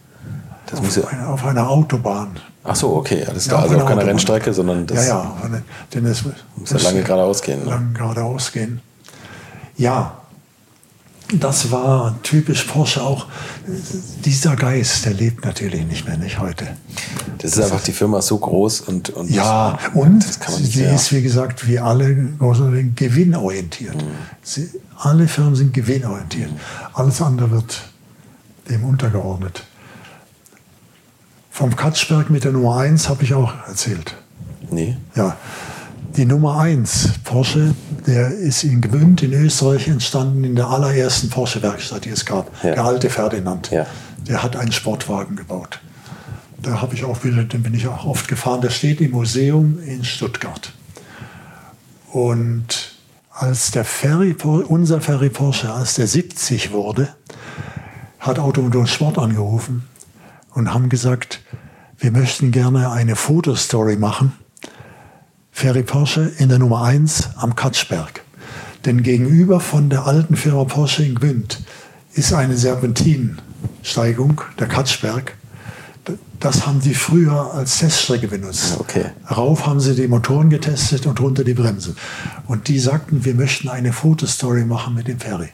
Das 0.67 0.79
auf, 0.79 1.11
eine, 1.11 1.27
auf 1.27 1.45
einer 1.45 1.67
Autobahn. 1.67 2.39
Ach 2.63 2.75
so, 2.75 2.95
okay, 2.95 3.25
alles 3.25 3.47
klar. 3.47 3.61
Ja, 3.61 3.69
also 3.69 3.83
auf 3.83 3.89
keiner 3.89 4.05
Rennstrecke, 4.05 4.53
sondern 4.53 4.85
das. 4.85 5.07
Ja, 5.07 5.35
ja, 5.41 5.61
denn 5.93 6.05
es 6.05 6.23
muss 6.55 6.69
ja 6.69 6.77
lange 6.77 7.01
geradeaus 7.01 7.41
gehen. 7.41 7.63
Ne? 7.63 7.69
Lange 7.69 7.93
geradeaus 7.93 8.51
gehen. 8.51 8.81
Ja, 9.77 10.19
das 11.33 11.71
war 11.71 12.21
typisch 12.23 12.63
Porsche 12.63 13.03
auch. 13.03 13.27
Dieser 14.25 14.55
Geist, 14.55 15.05
der 15.05 15.13
lebt 15.13 15.45
natürlich 15.45 15.85
nicht 15.85 16.07
mehr, 16.07 16.17
nicht 16.17 16.39
heute. 16.39 16.65
Das, 17.37 17.51
das 17.51 17.57
ist 17.57 17.63
einfach, 17.71 17.83
die 17.83 17.91
Firma 17.91 18.21
so 18.21 18.37
groß 18.37 18.81
und. 18.81 19.09
und 19.11 19.29
ja, 19.29 19.77
und 19.93 20.23
sie 20.23 20.81
mehr. 20.81 20.95
ist, 20.95 21.13
wie 21.13 21.21
gesagt, 21.21 21.67
wie 21.67 21.79
alle 21.79 22.15
gewinnorientiert. 22.95 23.95
Mhm. 23.95 24.11
Sie, 24.41 24.69
alle 24.97 25.27
Firmen 25.27 25.55
sind 25.55 25.73
gewinnorientiert. 25.73 26.51
Alles 26.93 27.21
andere 27.21 27.51
wird 27.51 27.81
dem 28.69 28.83
untergeordnet. 28.83 29.63
Vom 31.51 31.75
Katzberg 31.75 32.29
mit 32.29 32.43
der 32.43 32.53
Nummer 32.53 32.77
1 32.77 33.09
habe 33.09 33.23
ich 33.23 33.33
auch 33.33 33.53
erzählt. 33.67 34.15
Nee. 34.71 34.97
Ja, 35.15 35.37
die 36.15 36.25
Nummer 36.25 36.59
1 36.59 37.19
Porsche, 37.23 37.73
der 38.05 38.31
ist 38.31 38.63
in 38.63 38.81
Gmünd 38.81 39.23
in 39.23 39.33
Österreich 39.33 39.87
entstanden, 39.87 40.43
in 40.43 40.55
der 40.55 40.67
allerersten 40.67 41.29
Porsche-Werkstatt, 41.29 42.05
die 42.05 42.09
es 42.09 42.25
gab. 42.25 42.51
Ja. 42.63 42.73
Der 42.73 42.85
alte 42.85 43.09
Ferdinand. 43.09 43.69
Ja. 43.71 43.85
Der 44.27 44.43
hat 44.43 44.55
einen 44.55 44.71
Sportwagen 44.71 45.35
gebaut. 45.35 45.79
Da 46.61 46.81
habe 46.81 46.95
ich 46.95 47.05
auch 47.05 47.23
wieder, 47.23 47.43
den 47.43 47.63
bin 47.63 47.73
ich 47.73 47.87
auch 47.87 48.05
oft 48.05 48.27
gefahren. 48.27 48.61
Der 48.61 48.69
steht 48.69 49.01
im 49.01 49.11
Museum 49.11 49.79
in 49.85 50.03
Stuttgart. 50.03 50.73
Und 52.11 52.95
als 53.31 53.71
der 53.71 53.85
Ferry, 53.85 54.35
unser 54.43 54.99
Ferry 54.99 55.29
Porsche, 55.29 55.71
als 55.71 55.95
der 55.95 56.07
70 56.07 56.71
wurde, 56.71 57.09
hat 58.19 58.39
Automobil 58.39 58.85
Sport 58.87 59.17
angerufen 59.17 59.87
und 60.53 60.73
haben 60.73 60.89
gesagt, 60.89 61.39
wir 61.97 62.11
möchten 62.11 62.51
gerne 62.51 62.91
eine 62.91 63.15
Fotostory 63.15 63.95
machen 63.95 64.33
Ferry 65.59 65.83
Porsche 65.83 66.31
in 66.37 66.47
der 66.47 66.57
Nummer 66.57 66.83
1 66.83 67.31
am 67.35 67.53
Katschberg. 67.53 68.23
Denn 68.85 69.03
gegenüber 69.03 69.59
von 69.59 69.89
der 69.89 70.05
alten 70.05 70.37
Firma 70.37 70.63
Porsche 70.63 71.03
in 71.03 71.15
Gwynd 71.15 71.59
ist 72.13 72.31
eine 72.31 72.55
Serpentinsteigung, 72.55 74.39
der 74.57 74.67
Katschberg. 74.69 75.35
Das 76.39 76.65
haben 76.65 76.79
die 76.79 76.93
früher 76.93 77.53
als 77.53 77.79
Teststrecke 77.79 78.29
benutzt. 78.29 78.77
Okay. 78.79 79.07
Rauf 79.29 79.67
haben 79.67 79.81
sie 79.81 79.95
die 79.95 80.07
Motoren 80.07 80.49
getestet 80.49 81.05
und 81.05 81.19
runter 81.19 81.43
die 81.43 81.55
Bremse. 81.55 81.93
Und 82.47 82.69
die 82.69 82.79
sagten, 82.79 83.25
wir 83.25 83.35
möchten 83.35 83.67
eine 83.67 83.91
Fotostory 83.91 84.63
machen 84.63 84.95
mit 84.95 85.09
dem 85.09 85.19
Ferry. 85.19 85.49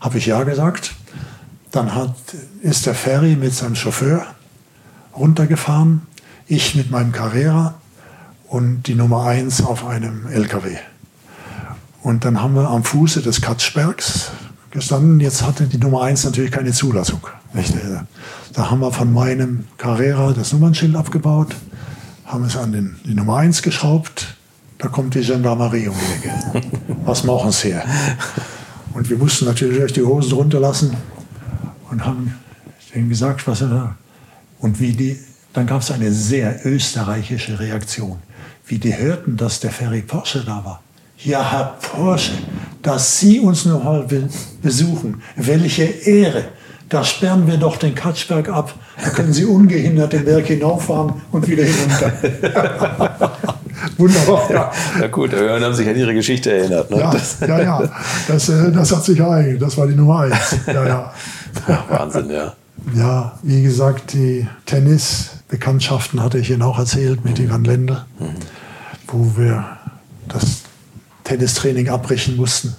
Habe 0.00 0.18
ich 0.18 0.26
ja 0.26 0.42
gesagt. 0.42 0.96
Dann 1.70 1.94
hat, 1.94 2.16
ist 2.60 2.86
der 2.86 2.96
Ferry 2.96 3.36
mit 3.36 3.54
seinem 3.54 3.76
Chauffeur 3.76 4.26
runtergefahren, 5.16 6.02
ich 6.48 6.74
mit 6.74 6.90
meinem 6.90 7.12
Carrera 7.12 7.76
und 8.48 8.84
die 8.84 8.94
Nummer 8.94 9.24
1 9.26 9.64
auf 9.64 9.86
einem 9.86 10.26
LKW. 10.26 10.76
Und 12.02 12.24
dann 12.24 12.42
haben 12.42 12.54
wir 12.54 12.68
am 12.68 12.84
Fuße 12.84 13.22
des 13.22 13.40
Katzbergs 13.40 14.30
gestanden. 14.70 15.20
Jetzt 15.20 15.42
hatte 15.42 15.64
die 15.64 15.78
Nummer 15.78 16.02
1 16.02 16.24
natürlich 16.24 16.50
keine 16.50 16.72
Zulassung. 16.72 17.26
Da 18.52 18.70
haben 18.70 18.80
wir 18.80 18.92
von 18.92 19.12
meinem 19.12 19.64
Carrera 19.78 20.32
das 20.32 20.52
Nummernschild 20.52 20.96
abgebaut, 20.96 21.54
haben 22.26 22.44
es 22.44 22.56
an 22.56 22.72
den, 22.72 22.96
die 23.04 23.14
Nummer 23.14 23.38
1 23.38 23.62
geschraubt. 23.62 24.36
Da 24.78 24.88
kommt 24.88 25.14
die 25.14 25.22
Gendarmerie 25.22 25.88
um 25.88 25.94
die 25.94 26.28
Ecke. 26.28 26.66
Was 27.04 27.24
machen 27.24 27.52
Sie 27.52 27.68
hier? 27.68 27.84
Und 28.92 29.08
wir 29.08 29.16
mussten 29.16 29.44
natürlich 29.44 29.92
die 29.92 30.02
Hosen 30.02 30.32
runterlassen 30.32 30.96
und 31.90 32.04
haben 32.04 32.34
denen 32.94 33.08
gesagt, 33.08 33.46
was 33.46 33.60
er 33.60 33.68
da. 33.68 33.96
Und 34.58 34.80
wie 34.80 34.92
die, 34.92 35.18
dann 35.52 35.66
gab 35.66 35.82
es 35.82 35.90
eine 35.90 36.12
sehr 36.12 36.64
österreichische 36.64 37.58
Reaktion 37.58 38.18
wie 38.66 38.78
die 38.78 38.96
hörten, 38.96 39.36
dass 39.36 39.60
der 39.60 39.70
Ferry 39.70 40.02
Porsche 40.02 40.42
da 40.44 40.64
war. 40.64 40.80
Ja, 41.18 41.50
Herr 41.50 41.76
Porsche, 41.80 42.32
dass 42.82 43.18
Sie 43.18 43.40
uns 43.40 43.64
noch 43.64 43.82
mal 43.82 44.06
besuchen. 44.62 45.22
Welche 45.36 45.84
Ehre. 45.84 46.44
Da 46.88 47.02
sperren 47.02 47.46
wir 47.46 47.56
doch 47.56 47.76
den 47.76 47.94
Katschberg 47.94 48.48
ab. 48.48 48.74
Da 49.02 49.10
können 49.10 49.32
Sie 49.32 49.44
ungehindert 49.44 50.12
den 50.12 50.24
Berg 50.24 50.46
hinauffahren 50.46 51.14
und 51.32 51.48
wieder 51.48 51.64
hinunter. 51.64 52.12
Wunderbar. 53.98 54.50
Ja. 54.50 54.72
ja 55.00 55.06
gut, 55.08 55.32
dann 55.32 55.62
haben 55.62 55.74
sich 55.74 55.88
an 55.88 55.96
Ihre 55.96 56.14
Geschichte 56.14 56.52
erinnert. 56.52 56.90
Ne? 56.90 56.98
Ja, 56.98 57.10
das, 57.10 57.38
ja, 57.40 57.60
ja. 57.60 57.82
Das, 58.28 58.48
äh, 58.48 58.70
das 58.70 58.92
hat 58.94 59.04
sich 59.04 59.18
ereignet. 59.18 59.62
Das 59.62 59.76
war 59.78 59.86
die 59.86 59.94
Nummer 59.94 60.20
eins. 60.20 60.56
Ja, 60.66 60.86
ja. 60.86 61.12
Wahnsinn, 61.88 62.30
ja. 62.30 62.52
Ja, 62.94 63.38
wie 63.42 63.62
gesagt, 63.62 64.12
die 64.12 64.46
Tennisbekanntschaften 64.66 66.22
hatte 66.22 66.38
ich 66.38 66.50
Ihnen 66.50 66.62
auch 66.62 66.78
erzählt 66.78 67.24
mit 67.24 67.38
Ivan 67.38 67.64
Lendl. 67.64 68.04
Mhm 68.18 68.34
wo 69.08 69.36
wir 69.36 69.78
das 70.28 70.62
Tennistraining 71.24 71.88
abbrechen 71.88 72.36
mussten. 72.36 72.74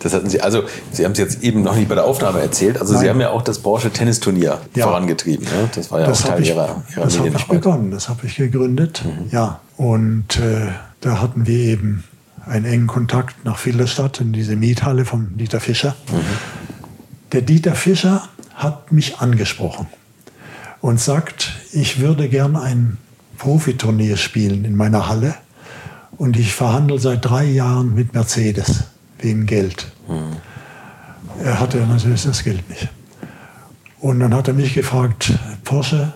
Das 0.00 0.14
hatten 0.14 0.28
Sie, 0.28 0.40
also 0.40 0.64
Sie 0.90 1.04
haben 1.04 1.12
es 1.12 1.18
jetzt 1.18 1.42
eben 1.42 1.62
noch 1.62 1.76
nicht 1.76 1.88
bei 1.88 1.94
der 1.94 2.04
Aufnahme 2.04 2.40
erzählt. 2.40 2.80
Also 2.80 2.94
Nein. 2.94 3.02
Sie 3.02 3.10
haben 3.10 3.20
ja 3.20 3.30
auch 3.30 3.42
das 3.42 3.60
Porsche 3.60 3.90
Tennisturnier 3.90 4.60
ja. 4.74 4.84
vorangetrieben. 4.86 5.44
Ne? 5.44 5.70
Das 5.74 5.90
war 5.90 6.00
ja 6.00 6.06
das 6.06 6.24
auch 6.24 6.28
Teil 6.28 6.42
ich, 6.42 6.48
Ihrer, 6.48 6.82
Ihrer 6.90 7.04
Das 7.04 7.18
habe 7.18 7.28
ich 7.28 7.46
begonnen, 7.46 7.90
das 7.90 8.08
habe 8.08 8.26
ich 8.26 8.36
gegründet. 8.36 9.02
Mhm. 9.04 9.28
Ja, 9.30 9.60
und 9.76 10.38
äh, 10.38 10.68
da 11.00 11.20
hatten 11.20 11.46
wir 11.46 11.58
eben 11.58 12.04
einen 12.46 12.64
engen 12.64 12.86
Kontakt 12.86 13.44
nach 13.44 13.58
Filderstadt 13.58 14.20
in 14.20 14.32
diese 14.32 14.56
Miethalle 14.56 15.04
von 15.04 15.36
Dieter 15.36 15.60
Fischer. 15.60 15.94
Mhm. 16.10 16.20
Der 17.32 17.42
Dieter 17.42 17.74
Fischer 17.74 18.28
hat 18.54 18.90
mich 18.92 19.18
angesprochen 19.18 19.86
und 20.80 21.00
sagt, 21.00 21.52
ich 21.72 22.00
würde 22.00 22.28
gern 22.28 22.56
ein 22.56 22.98
Profiturnier 23.40 24.18
spielen 24.18 24.66
in 24.66 24.76
meiner 24.76 25.08
Halle. 25.08 25.34
Und 26.18 26.36
ich 26.38 26.54
verhandle 26.54 26.98
seit 26.98 27.24
drei 27.24 27.44
Jahren 27.44 27.94
mit 27.94 28.12
Mercedes 28.12 28.84
wegen 29.18 29.46
Geld. 29.46 29.90
Mhm. 30.06 30.36
Er 31.42 31.58
hatte 31.58 31.78
natürlich 31.78 32.22
das 32.24 32.44
Geld 32.44 32.68
nicht. 32.68 32.88
Und 33.98 34.20
dann 34.20 34.34
hat 34.34 34.48
er 34.48 34.54
mich 34.54 34.74
gefragt, 34.74 35.32
Porsche, 35.64 36.12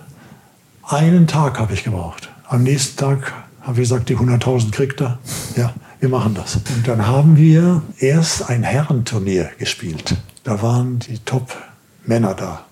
einen 0.83 1.25
Tag 1.25 1.57
habe 1.59 1.73
ich 1.73 1.83
gebraucht. 1.83 2.29
Am 2.47 2.61
nächsten 2.61 2.97
Tag 2.97 3.33
habe 3.61 3.81
ich 3.81 3.89
gesagt, 3.89 4.09
die 4.09 4.17
100.000 4.17 4.69
kriegt 4.71 5.01
er. 5.01 5.17
Ja, 5.55 5.73
wir 5.99 6.09
machen 6.09 6.35
das. 6.35 6.57
Und 6.57 6.87
dann 6.87 7.07
haben 7.07 7.37
wir 7.37 7.81
erst 7.97 8.51
ein 8.51 8.61
Herrenturnier 8.61 9.49
gespielt. 9.57 10.15
Da 10.43 10.61
waren 10.61 10.99
die 10.99 11.17
Top-Männer 11.17 12.35
da. 12.35 12.65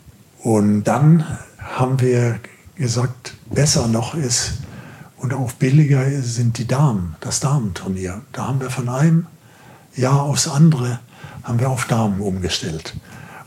Und 0.43 0.83
dann 0.83 1.25
haben 1.57 1.99
wir 1.99 2.39
gesagt, 2.75 3.33
besser 3.51 3.87
noch 3.87 4.15
ist 4.15 4.53
und 5.17 5.33
auch 5.33 5.51
billiger 5.53 6.05
sind 6.21 6.57
die 6.57 6.67
Damen, 6.67 7.15
das 7.19 7.39
Damenturnier. 7.39 8.21
Da 8.31 8.47
haben 8.47 8.59
wir 8.59 8.69
von 8.69 8.89
einem 8.89 9.27
Jahr 9.95 10.23
aufs 10.23 10.47
andere 10.47 10.99
haben 11.43 11.59
wir 11.59 11.69
auf 11.69 11.85
Damen 11.85 12.21
umgestellt. 12.21 12.95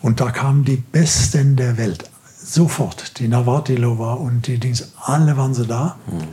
Und 0.02 0.20
da 0.20 0.30
kamen 0.30 0.64
die 0.64 0.76
Besten 0.76 1.56
der 1.56 1.78
Welt. 1.78 2.08
Sofort. 2.38 3.18
Die 3.18 3.28
Navratilova 3.28 4.14
und 4.14 4.46
die 4.46 4.58
Dings, 4.58 4.92
alle 5.02 5.36
waren 5.36 5.54
sie 5.54 5.66
da. 5.66 5.96
Mhm. 6.06 6.28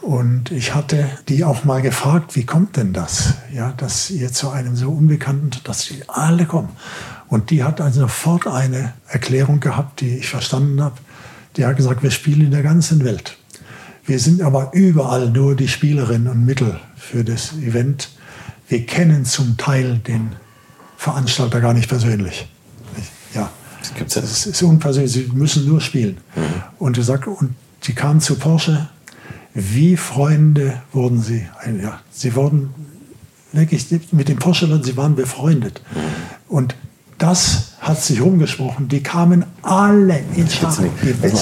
Und 0.00 0.52
ich 0.52 0.74
hatte 0.74 1.06
die 1.28 1.44
auch 1.44 1.64
mal 1.64 1.82
gefragt, 1.82 2.36
wie 2.36 2.46
kommt 2.46 2.76
denn 2.76 2.92
das? 2.92 3.34
Ja, 3.52 3.72
dass 3.76 4.10
ihr 4.10 4.32
zu 4.32 4.48
einem 4.50 4.76
so 4.76 4.90
Unbekannten, 4.90 5.50
dass 5.64 5.86
die 5.86 6.08
alle 6.08 6.46
kommen. 6.46 6.70
Und 7.26 7.50
die 7.50 7.64
hat 7.64 7.80
also 7.80 8.02
sofort 8.02 8.46
eine 8.46 8.94
Erklärung 9.08 9.60
gehabt, 9.60 10.00
die 10.00 10.16
ich 10.18 10.28
verstanden 10.28 10.80
habe. 10.80 10.96
Die 11.56 11.64
hat 11.64 11.76
gesagt, 11.76 12.02
wir 12.02 12.10
spielen 12.10 12.42
in 12.42 12.50
der 12.50 12.62
ganzen 12.62 13.04
Welt. 13.04 13.36
Wir 14.04 14.18
sind 14.18 14.40
aber 14.42 14.70
überall 14.72 15.30
nur 15.30 15.54
die 15.54 15.68
Spielerinnen 15.68 16.28
und 16.28 16.44
Mittel 16.44 16.80
für 16.96 17.24
das 17.24 17.52
Event. 17.54 18.10
Wir 18.68 18.86
kennen 18.86 19.24
zum 19.24 19.56
Teil 19.56 19.98
den 19.98 20.32
Veranstalter 20.96 21.60
gar 21.60 21.74
nicht 21.74 21.88
persönlich. 21.88 22.48
Ja, 23.34 23.50
das, 23.80 23.94
gibt's 23.94 24.14
ja. 24.14 24.22
das 24.22 24.46
ist 24.46 24.62
unpersönlich. 24.62 25.12
Sie 25.12 25.30
müssen 25.32 25.66
nur 25.66 25.80
spielen. 25.80 26.18
Mhm. 26.34 26.42
Und 26.78 26.96
sie 26.96 27.02
sagt, 27.02 27.26
und 27.26 27.54
sie 27.80 27.92
kamen 27.92 28.20
zu 28.20 28.36
Porsche. 28.36 28.88
Wie 29.54 29.96
Freunde 29.96 30.82
wurden 30.92 31.20
sie. 31.20 31.46
Ja, 31.82 32.00
sie 32.10 32.34
wurden 32.34 32.72
wirklich 33.52 33.86
mit 34.12 34.28
den 34.28 34.38
Porsche, 34.38 34.80
sie 34.82 34.96
waren 34.96 35.16
befreundet. 35.16 35.82
Mhm. 35.94 35.98
Und 36.48 36.74
das 37.18 37.72
hat 37.80 38.00
sich 38.02 38.20
rumgesprochen. 38.20 38.88
Die 38.88 39.02
kamen 39.02 39.44
alle 39.62 40.20
in 40.36 40.48
Schar. 40.48 40.70
Was 40.70 40.78
man 40.78 40.90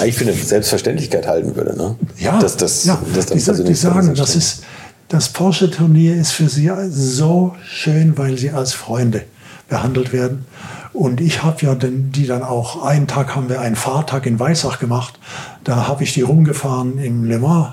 eigentlich 0.00 0.16
für 0.16 0.24
eine 0.24 0.34
Selbstverständlichkeit 0.34 1.26
halten 1.26 1.54
würde. 1.54 1.76
Ne? 1.76 1.96
Ja, 2.18 2.38
das, 2.38 2.56
das, 2.56 2.84
ja. 2.84 3.00
Das 3.14 3.26
die, 3.26 3.64
die 3.64 3.74
sagen, 3.74 4.14
das, 4.14 4.36
ist, 4.36 4.64
das 5.08 5.28
Porsche-Turnier 5.28 6.16
ist 6.16 6.32
für 6.32 6.48
sie 6.48 6.70
so 6.88 7.54
schön, 7.66 8.16
weil 8.16 8.38
sie 8.38 8.50
als 8.50 8.72
Freunde 8.72 9.24
behandelt 9.68 10.12
werden. 10.12 10.46
Und 10.92 11.20
ich 11.20 11.42
habe 11.42 11.66
ja 11.66 11.74
den, 11.74 12.10
die 12.10 12.26
dann 12.26 12.42
auch, 12.42 12.82
einen 12.82 13.06
Tag 13.06 13.36
haben 13.36 13.50
wir 13.50 13.60
einen 13.60 13.76
Fahrtag 13.76 14.24
in 14.24 14.40
Weissach 14.40 14.78
gemacht. 14.78 15.18
Da 15.62 15.88
habe 15.88 16.04
ich 16.04 16.14
die 16.14 16.22
rumgefahren 16.22 16.98
im 16.98 17.24
Le 17.24 17.38
Mans. 17.38 17.68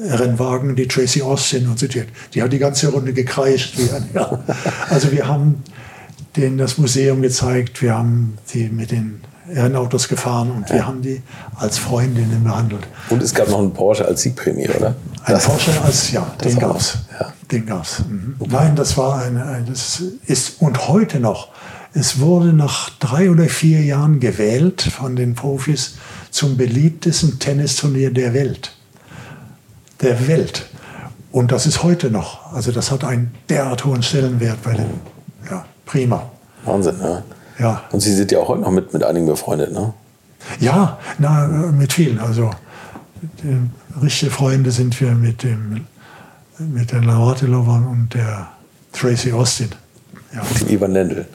Rennwagen, 0.00 0.76
die 0.76 0.86
Tracy 0.86 1.22
Austin 1.22 1.68
und 1.68 1.78
so, 1.78 1.88
die, 1.88 2.04
die 2.32 2.40
hat 2.40 2.52
die 2.52 2.58
ganze 2.58 2.88
Runde 2.88 3.12
gekreischt. 3.12 3.76
Ja. 4.14 4.38
Also 4.88 5.10
wir 5.10 5.26
haben 5.26 5.64
denen 6.36 6.58
das 6.58 6.78
Museum 6.78 7.22
gezeigt. 7.22 7.82
Wir 7.82 7.96
haben 7.96 8.38
die 8.52 8.68
mit 8.68 8.90
den 8.90 9.20
Rennautos 9.50 10.08
gefahren 10.08 10.50
und 10.50 10.68
ja. 10.68 10.76
wir 10.76 10.86
haben 10.86 11.02
die 11.02 11.22
als 11.56 11.78
Freundinnen 11.78 12.44
behandelt. 12.44 12.86
Und 13.08 13.22
es 13.22 13.34
gab 13.34 13.48
noch 13.48 13.58
einen 13.58 13.72
Porsche 13.72 14.06
als 14.06 14.22
Siegprämie, 14.22 14.68
oder? 14.68 14.94
Ein 15.24 15.34
das 15.34 15.46
Porsche 15.46 15.72
als, 15.82 16.12
ja, 16.12 16.26
den 16.44 16.58
gab 16.58 16.76
es. 16.76 16.98
Ja. 17.18 17.32
Den 17.50 17.66
gab's. 17.66 18.02
Mhm. 18.08 18.36
Nein, 18.46 18.76
das 18.76 18.96
war 18.96 19.22
eine, 19.22 19.44
ein, 19.44 19.66
das 19.66 20.02
ist, 20.26 20.60
und 20.60 20.88
heute 20.88 21.18
noch, 21.18 21.48
es 21.94 22.20
wurde 22.20 22.52
nach 22.52 22.90
drei 22.98 23.30
oder 23.30 23.44
vier 23.44 23.82
Jahren 23.82 24.20
gewählt 24.20 24.82
von 24.82 25.16
den 25.16 25.34
Profis 25.34 25.94
zum 26.30 26.56
beliebtesten 26.56 27.38
Tennisturnier 27.38 28.12
der 28.12 28.34
Welt. 28.34 28.76
Der 30.02 30.28
Welt. 30.28 30.66
Und 31.32 31.52
das 31.52 31.66
ist 31.66 31.82
heute 31.82 32.10
noch. 32.10 32.52
Also 32.52 32.72
das 32.72 32.90
hat 32.90 33.04
einen 33.04 33.34
derart 33.48 33.84
hohen 33.84 34.02
Stellenwert 34.02 34.62
bei 34.62 34.74
den, 34.74 34.86
ja, 34.86 34.90
prima. 35.88 36.22
Wahnsinn, 36.64 36.96
ja. 37.02 37.22
Ja. 37.58 37.82
Und 37.90 38.00
Sie 38.00 38.14
sind 38.14 38.30
ja 38.30 38.38
auch 38.38 38.48
heute 38.48 38.60
noch 38.60 38.70
mit, 38.70 38.92
mit 38.92 39.02
einigen 39.02 39.26
befreundet, 39.26 39.72
ne? 39.72 39.92
Ja, 40.60 40.98
na, 41.18 41.48
mit 41.48 41.92
vielen. 41.92 42.20
Also 42.20 42.50
richtige 44.00 44.30
Freunde 44.30 44.70
sind 44.70 45.00
wir 45.00 45.10
mit 45.12 45.42
dem 45.42 45.86
mit 46.58 46.92
der 46.92 47.00
Navratilova 47.00 47.76
und 47.90 48.14
der 48.14 48.48
Tracy 48.92 49.32
Austin. 49.32 49.70
Ja. 50.34 50.42
Mit 50.42 50.60
dem 50.60 50.68
Ivan 50.68 50.92
Lendl. 50.92 51.26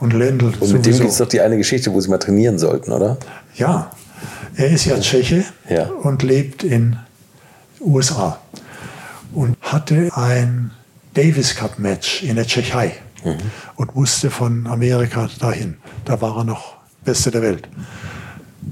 Und 0.00 0.12
Lendl. 0.12 0.46
Und 0.46 0.54
sowieso. 0.54 0.74
mit 0.74 0.86
dem 0.86 0.98
gibt 0.98 1.10
es 1.10 1.18
doch 1.18 1.28
die 1.28 1.40
eine 1.40 1.56
Geschichte, 1.56 1.92
wo 1.92 2.00
Sie 2.00 2.08
mal 2.08 2.18
trainieren 2.18 2.58
sollten, 2.58 2.92
oder? 2.92 3.18
Ja. 3.56 3.90
Er 4.56 4.70
ist 4.70 4.86
ja 4.86 4.98
Tscheche 4.98 5.44
ja. 5.68 5.86
und 5.86 6.22
lebt 6.22 6.64
in 6.64 6.96
USA 7.80 8.38
und 9.32 9.56
hatte 9.62 10.10
ein 10.14 10.70
Davis 11.14 11.54
Cup 11.54 11.78
Match 11.78 12.22
in 12.22 12.36
der 12.36 12.46
Tschechei 12.46 12.92
mhm. 13.24 13.38
und 13.76 13.94
musste 13.94 14.30
von 14.30 14.66
Amerika 14.66 15.28
dahin. 15.38 15.76
Da 16.04 16.20
war 16.20 16.38
er 16.38 16.44
noch 16.44 16.74
Beste 17.04 17.30
der 17.30 17.42
Welt. 17.42 17.68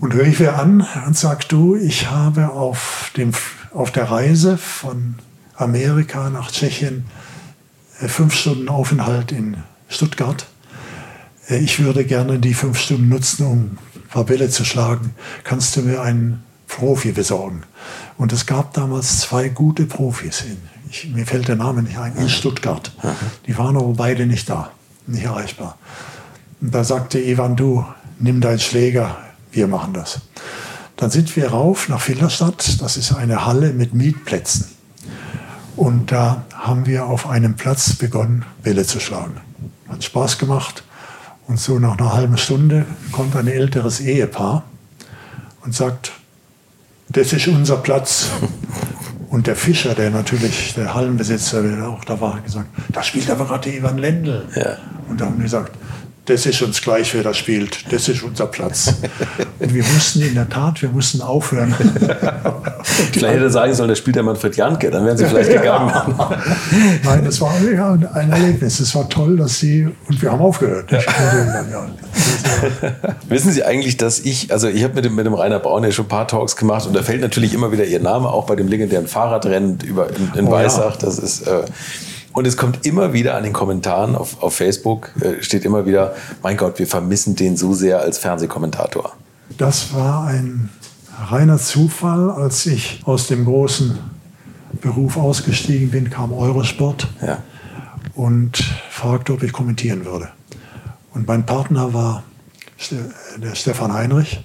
Und 0.00 0.14
höre 0.14 0.26
ich 0.26 0.38
mir 0.38 0.58
an 0.58 0.86
und 1.06 1.16
sag 1.16 1.48
du, 1.48 1.74
ich 1.74 2.10
habe 2.10 2.50
auf, 2.50 3.10
dem, 3.16 3.32
auf 3.72 3.90
der 3.90 4.10
Reise 4.10 4.58
von 4.58 5.16
Amerika 5.56 6.30
nach 6.30 6.50
Tschechien 6.52 7.06
äh, 8.00 8.08
fünf 8.08 8.34
Stunden 8.34 8.68
Aufenthalt 8.68 9.32
in 9.32 9.56
Stuttgart. 9.88 10.46
Äh, 11.48 11.58
ich 11.58 11.80
würde 11.80 12.04
gerne 12.04 12.38
die 12.38 12.54
fünf 12.54 12.78
Stunden 12.78 13.08
nutzen, 13.08 13.46
um 13.46 13.78
ein 13.94 14.08
paar 14.10 14.24
Bälle 14.24 14.50
zu 14.50 14.64
schlagen. 14.64 15.14
Kannst 15.44 15.74
du 15.76 15.82
mir 15.82 16.00
einen 16.00 16.44
Profi 16.68 17.12
besorgen? 17.12 17.62
Und 18.16 18.32
es 18.32 18.46
gab 18.46 18.74
damals 18.74 19.20
zwei 19.20 19.48
gute 19.48 19.86
Profis. 19.86 20.42
In, 20.42 20.58
ich, 20.90 21.08
mir 21.08 21.26
fällt 21.26 21.48
der 21.48 21.56
Name 21.56 21.82
nicht 21.82 21.98
ein, 21.98 22.16
in 22.16 22.28
Stuttgart. 22.28 22.92
Die 23.46 23.56
waren 23.58 23.76
aber 23.76 23.92
beide 23.92 24.26
nicht 24.26 24.48
da, 24.48 24.70
nicht 25.06 25.24
erreichbar. 25.24 25.78
Und 26.60 26.74
da 26.74 26.84
sagte 26.84 27.20
Ivan, 27.20 27.56
du, 27.56 27.84
nimm 28.18 28.40
deinen 28.40 28.58
Schläger, 28.58 29.16
wir 29.52 29.68
machen 29.68 29.92
das. 29.92 30.20
Dann 30.96 31.10
sind 31.10 31.34
wir 31.36 31.50
rauf 31.50 31.88
nach 31.88 32.00
Filderstadt. 32.00 32.80
Das 32.80 32.96
ist 32.96 33.14
eine 33.14 33.46
Halle 33.46 33.72
mit 33.72 33.94
Mietplätzen. 33.94 34.66
Und 35.76 36.10
da 36.10 36.44
haben 36.52 36.86
wir 36.86 37.06
auf 37.06 37.28
einem 37.28 37.54
Platz 37.54 37.94
begonnen, 37.94 38.44
Bälle 38.62 38.84
zu 38.84 38.98
schlagen. 38.98 39.40
Hat 39.88 40.02
Spaß 40.02 40.38
gemacht. 40.38 40.82
Und 41.46 41.60
so 41.60 41.78
nach 41.78 41.98
einer 41.98 42.12
halben 42.12 42.36
Stunde 42.36 42.84
kommt 43.12 43.36
ein 43.36 43.46
älteres 43.46 44.00
Ehepaar 44.00 44.64
und 45.64 45.74
sagt, 45.74 46.12
das 47.08 47.32
ist 47.32 47.46
unser 47.46 47.76
Platz. 47.76 48.30
Und 49.30 49.46
der 49.46 49.56
Fischer, 49.56 49.94
der 49.94 50.10
natürlich, 50.10 50.74
der 50.74 50.94
Hallenbesitzer, 50.94 51.62
der 51.62 51.88
auch 51.88 52.04
da 52.04 52.20
war, 52.20 52.36
hat 52.36 52.44
gesagt, 52.44 52.68
da 52.90 53.02
spielt 53.02 53.28
aber 53.30 53.44
gerade 53.46 53.70
Ivan 53.70 53.98
Lendl. 53.98 54.46
Ja. 54.54 54.78
Und 55.08 55.20
da 55.20 55.26
haben 55.26 55.36
wir 55.36 55.44
gesagt, 55.44 55.72
das 56.28 56.44
ist 56.44 56.60
uns 56.60 56.82
gleich, 56.82 57.14
wer 57.14 57.22
das 57.22 57.38
spielt. 57.38 57.90
Das 57.90 58.08
ist 58.08 58.22
unser 58.22 58.46
Platz. 58.46 58.94
Und 59.58 59.72
wir 59.72 59.82
mussten 59.82 60.20
in 60.20 60.34
der 60.34 60.48
Tat, 60.48 60.82
wir 60.82 60.90
mussten 60.90 61.22
aufhören. 61.22 61.74
vielleicht 62.82 63.34
hätte 63.34 63.44
er 63.44 63.50
sagen 63.50 63.74
sollen, 63.74 63.88
da 63.88 63.96
spielt 63.96 64.16
der 64.16 64.22
Manfred 64.22 64.54
Janke, 64.56 64.90
dann 64.90 65.06
wären 65.06 65.16
sie 65.16 65.24
vielleicht 65.24 65.50
gegangen. 65.50 65.90
Nein, 67.02 67.24
das 67.24 67.40
war 67.40 67.54
ja, 67.62 67.92
ein 67.92 68.30
Erlebnis. 68.30 68.78
Es 68.78 68.94
war 68.94 69.08
toll, 69.08 69.38
dass 69.38 69.58
sie, 69.58 69.88
und 70.06 70.20
wir 70.20 70.30
haben 70.30 70.42
aufgehört. 70.42 70.92
Ja. 70.92 71.00
Wissen 73.28 73.52
Sie 73.52 73.64
eigentlich, 73.64 73.96
dass 73.96 74.20
ich, 74.20 74.52
also 74.52 74.68
ich 74.68 74.84
habe 74.84 74.94
mit 74.94 75.04
dem, 75.04 75.14
mit 75.14 75.24
dem 75.24 75.34
Rainer 75.34 75.60
Braun 75.60 75.82
ja 75.84 75.92
schon 75.92 76.06
ein 76.06 76.08
paar 76.08 76.28
Talks 76.28 76.56
gemacht 76.56 76.86
und 76.86 76.94
da 76.94 77.02
fällt 77.02 77.22
natürlich 77.22 77.54
immer 77.54 77.72
wieder 77.72 77.84
Ihr 77.84 78.00
Name, 78.00 78.28
auch 78.28 78.46
bei 78.46 78.56
dem 78.56 78.68
legendären 78.68 79.06
Fahrradrennen 79.06 79.78
über, 79.80 80.08
in, 80.10 80.32
in 80.34 80.48
oh, 80.48 80.50
Weissach. 80.50 80.94
Ja. 80.94 81.06
Das 81.06 81.18
ist... 81.18 81.46
Äh, 81.46 81.62
und 82.32 82.46
es 82.46 82.56
kommt 82.56 82.86
immer 82.86 83.12
wieder 83.12 83.36
an 83.36 83.44
den 83.44 83.52
Kommentaren 83.52 84.14
auf, 84.14 84.42
auf 84.42 84.54
Facebook, 84.54 85.10
äh, 85.20 85.42
steht 85.42 85.64
immer 85.64 85.86
wieder, 85.86 86.14
mein 86.42 86.56
Gott, 86.56 86.78
wir 86.78 86.86
vermissen 86.86 87.36
den 87.36 87.56
so 87.56 87.74
sehr 87.74 88.00
als 88.00 88.18
Fernsehkommentator. 88.18 89.14
Das 89.56 89.94
war 89.94 90.26
ein 90.26 90.70
reiner 91.18 91.58
Zufall, 91.58 92.30
als 92.30 92.66
ich 92.66 93.02
aus 93.04 93.26
dem 93.26 93.44
großen 93.44 93.98
Beruf 94.80 95.16
ausgestiegen 95.16 95.90
bin, 95.90 96.10
kam 96.10 96.32
Eurosport 96.32 97.08
ja. 97.22 97.42
und 98.14 98.58
fragte, 98.90 99.32
ob 99.32 99.42
ich 99.42 99.52
kommentieren 99.52 100.04
würde. 100.04 100.28
Und 101.14 101.26
mein 101.26 101.46
Partner 101.46 101.92
war 101.94 102.22
der 103.38 103.54
Stefan 103.54 103.92
Heinrich. 103.92 104.44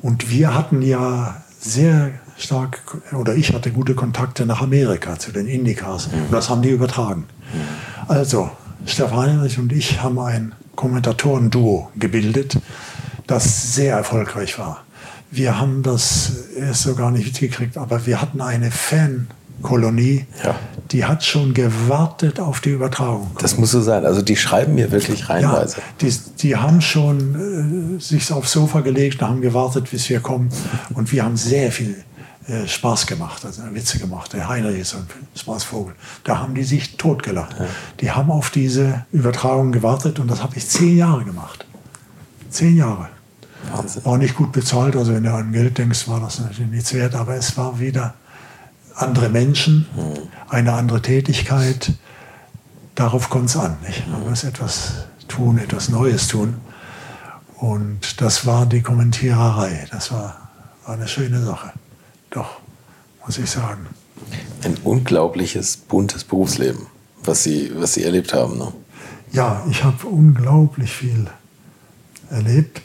Und 0.00 0.30
wir 0.30 0.54
hatten 0.54 0.82
ja 0.82 1.42
sehr 1.58 2.10
stark, 2.42 2.80
oder 3.12 3.34
ich 3.34 3.52
hatte 3.54 3.70
gute 3.70 3.94
Kontakte 3.94 4.46
nach 4.46 4.60
Amerika 4.60 5.18
zu 5.18 5.32
den 5.32 5.46
Indicars. 5.46 6.08
Mhm. 6.08 6.24
Und 6.24 6.32
das 6.32 6.50
haben 6.50 6.62
die 6.62 6.70
übertragen. 6.70 7.24
Also, 8.08 8.50
Stefan 8.86 9.18
Heinrich 9.18 9.58
und 9.58 9.72
ich 9.72 10.02
haben 10.02 10.18
ein 10.18 10.54
Kommentatoren-Duo 10.74 11.90
gebildet, 11.96 12.58
das 13.26 13.74
sehr 13.74 13.96
erfolgreich 13.96 14.58
war. 14.58 14.84
Wir 15.30 15.58
haben 15.58 15.82
das 15.82 16.32
erst 16.56 16.82
so 16.82 16.94
gar 16.94 17.10
nicht 17.10 17.26
mitgekriegt, 17.26 17.78
aber 17.78 18.06
wir 18.06 18.20
hatten 18.20 18.40
eine 18.40 18.70
Fan-Kolonie, 18.70 20.26
ja. 20.44 20.54
die 20.90 21.04
hat 21.04 21.24
schon 21.24 21.54
gewartet 21.54 22.38
auf 22.38 22.60
die 22.60 22.70
Übertragung. 22.70 23.30
Das 23.40 23.56
muss 23.56 23.70
so 23.70 23.80
sein. 23.80 24.04
Also 24.04 24.20
die 24.20 24.36
schreiben 24.36 24.74
mir 24.74 24.90
wirklich 24.90 25.30
reinweise. 25.30 25.78
Ja, 25.78 25.82
die, 26.00 26.14
die 26.40 26.56
haben 26.56 26.82
schon 26.82 27.96
äh, 27.96 28.00
sich 28.00 28.30
aufs 28.30 28.52
Sofa 28.52 28.80
gelegt 28.80 29.22
und 29.22 29.28
haben 29.28 29.40
gewartet, 29.40 29.90
bis 29.90 30.10
wir 30.10 30.20
kommen. 30.20 30.50
Und 30.94 31.12
wir 31.12 31.24
haben 31.24 31.36
sehr 31.36 31.72
viel 31.72 32.04
äh, 32.48 32.66
Spaß 32.66 33.06
gemacht, 33.06 33.44
also 33.44 33.62
Witze 33.72 33.98
gemacht. 33.98 34.32
Der 34.32 34.48
Heinrich 34.48 34.80
ist 34.80 34.94
ein 34.94 35.06
Spaßvogel. 35.36 35.94
Da 36.24 36.38
haben 36.38 36.54
die 36.54 36.64
sich 36.64 36.96
totgelacht. 36.96 37.58
Ja. 37.58 37.66
Die 38.00 38.10
haben 38.10 38.30
auf 38.30 38.50
diese 38.50 39.06
Übertragung 39.12 39.70
gewartet 39.70 40.18
und 40.18 40.28
das 40.28 40.42
habe 40.42 40.56
ich 40.56 40.68
zehn 40.68 40.96
Jahre 40.96 41.24
gemacht. 41.24 41.66
Zehn 42.50 42.76
Jahre. 42.76 43.08
Wahnsinn. 43.70 44.04
War 44.04 44.18
nicht 44.18 44.34
gut 44.34 44.52
bezahlt, 44.52 44.96
also 44.96 45.14
wenn 45.14 45.22
du 45.22 45.32
an 45.32 45.52
Geld 45.52 45.78
denkst, 45.78 46.08
war 46.08 46.20
das 46.20 46.40
natürlich 46.40 46.70
nichts 46.70 46.92
wert, 46.94 47.14
aber 47.14 47.36
es 47.36 47.56
war 47.56 47.78
wieder 47.78 48.14
andere 48.96 49.28
Menschen, 49.28 49.86
mhm. 49.94 50.28
eine 50.48 50.72
andere 50.72 51.00
Tätigkeit. 51.00 51.92
Darauf 52.94 53.30
kommt 53.30 53.50
es 53.50 53.56
an. 53.56 53.76
Nicht? 53.86 54.06
Man 54.08 54.28
muss 54.28 54.44
etwas 54.44 55.06
tun, 55.28 55.58
etwas 55.58 55.88
Neues 55.88 56.28
tun. 56.28 56.56
Und 57.56 58.20
das 58.20 58.44
war 58.44 58.66
die 58.66 58.82
Kommentiererei. 58.82 59.86
Das 59.90 60.10
war, 60.10 60.50
war 60.84 60.94
eine 60.94 61.06
schöne 61.06 61.42
Sache. 61.42 61.72
Doch, 62.32 62.60
muss 63.24 63.38
ich 63.38 63.50
sagen. 63.50 63.86
Ein 64.64 64.76
unglaubliches, 64.84 65.76
buntes 65.76 66.24
Berufsleben, 66.24 66.86
was 67.24 67.44
Sie, 67.44 67.70
was 67.74 67.94
Sie 67.94 68.04
erlebt 68.04 68.32
haben. 68.32 68.58
Ne? 68.58 68.72
Ja, 69.32 69.64
ich 69.70 69.84
habe 69.84 70.06
unglaublich 70.06 70.90
viel 70.90 71.26
erlebt. 72.30 72.80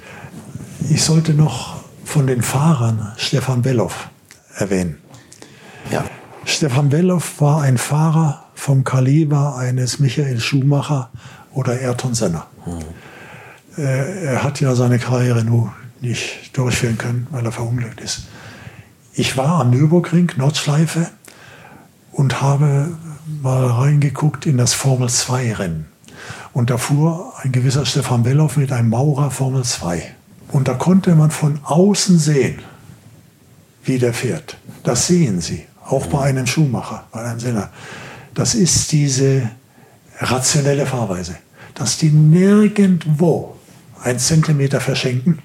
Ich 0.90 1.04
sollte 1.04 1.34
noch 1.34 1.84
von 2.04 2.28
den 2.28 2.42
Fahrern 2.42 3.14
Stefan 3.18 3.62
Bellow 3.62 3.92
erwähnen. 4.56 4.98
Ja. 5.92 6.04
Stefan 6.46 6.90
Bellow 6.90 7.22
war 7.40 7.62
ein 7.62 7.78
Fahrer 7.78 8.46
vom 8.56 8.84
Kaliber 8.84 9.58
eines 9.58 10.00
Michael 10.00 10.40
Schumacher 10.40 11.10
oder 11.54 11.74
Ayrton 11.74 12.14
Senna. 12.14 12.48
Mhm. 12.66 13.82
Er 13.82 14.44
hat 14.44 14.60
ja 14.60 14.74
seine 14.76 15.00
Karriere 15.00 15.44
nur 15.44 15.74
nicht 16.02 16.58
durchführen 16.58 16.98
können, 16.98 17.28
weil 17.32 17.46
er 17.46 17.52
verunglückt 17.52 18.02
ist. 18.02 18.24
Ich 19.20 19.36
war 19.36 19.62
am 19.62 19.72
Nürburgring, 19.72 20.32
Nordschleife, 20.38 21.10
und 22.12 22.40
habe 22.40 22.96
mal 23.42 23.66
reingeguckt 23.66 24.46
in 24.46 24.58
das 24.58 24.76
Formel 24.76 25.10
2 25.10 25.54
Rennen. 25.56 25.88
Und 26.54 26.70
da 26.70 26.78
fuhr 26.78 27.34
ein 27.42 27.52
gewisser 27.52 27.88
Stefan 27.88 28.22
Bellow 28.22 28.52
mit 28.58 28.72
einem 28.72 28.90
Maurer 28.90 29.32
Formel 29.32 29.64
2. 29.64 30.04
Und 30.52 30.68
da 30.68 30.76
konnte 30.76 31.16
man 31.16 31.32
von 31.32 31.60
außen 31.64 32.20
sehen, 32.20 32.60
wie 33.84 33.98
der 33.98 34.14
fährt. 34.14 34.60
Das 34.84 35.08
sehen 35.08 35.42
Sie, 35.42 35.66
auch 35.84 36.06
bei 36.06 36.26
einem 36.26 36.46
Schuhmacher, 36.46 37.08
bei 37.12 37.24
einem 37.24 37.40
Senner. 37.40 37.72
Das 38.36 38.54
ist 38.54 38.92
diese 38.92 39.50
rationelle 40.20 40.86
Fahrweise, 40.86 41.38
dass 41.74 41.98
die 41.98 42.12
nirgendwo 42.12 43.58
einen 44.04 44.20
Zentimeter 44.20 44.80
verschenken, 44.80 45.40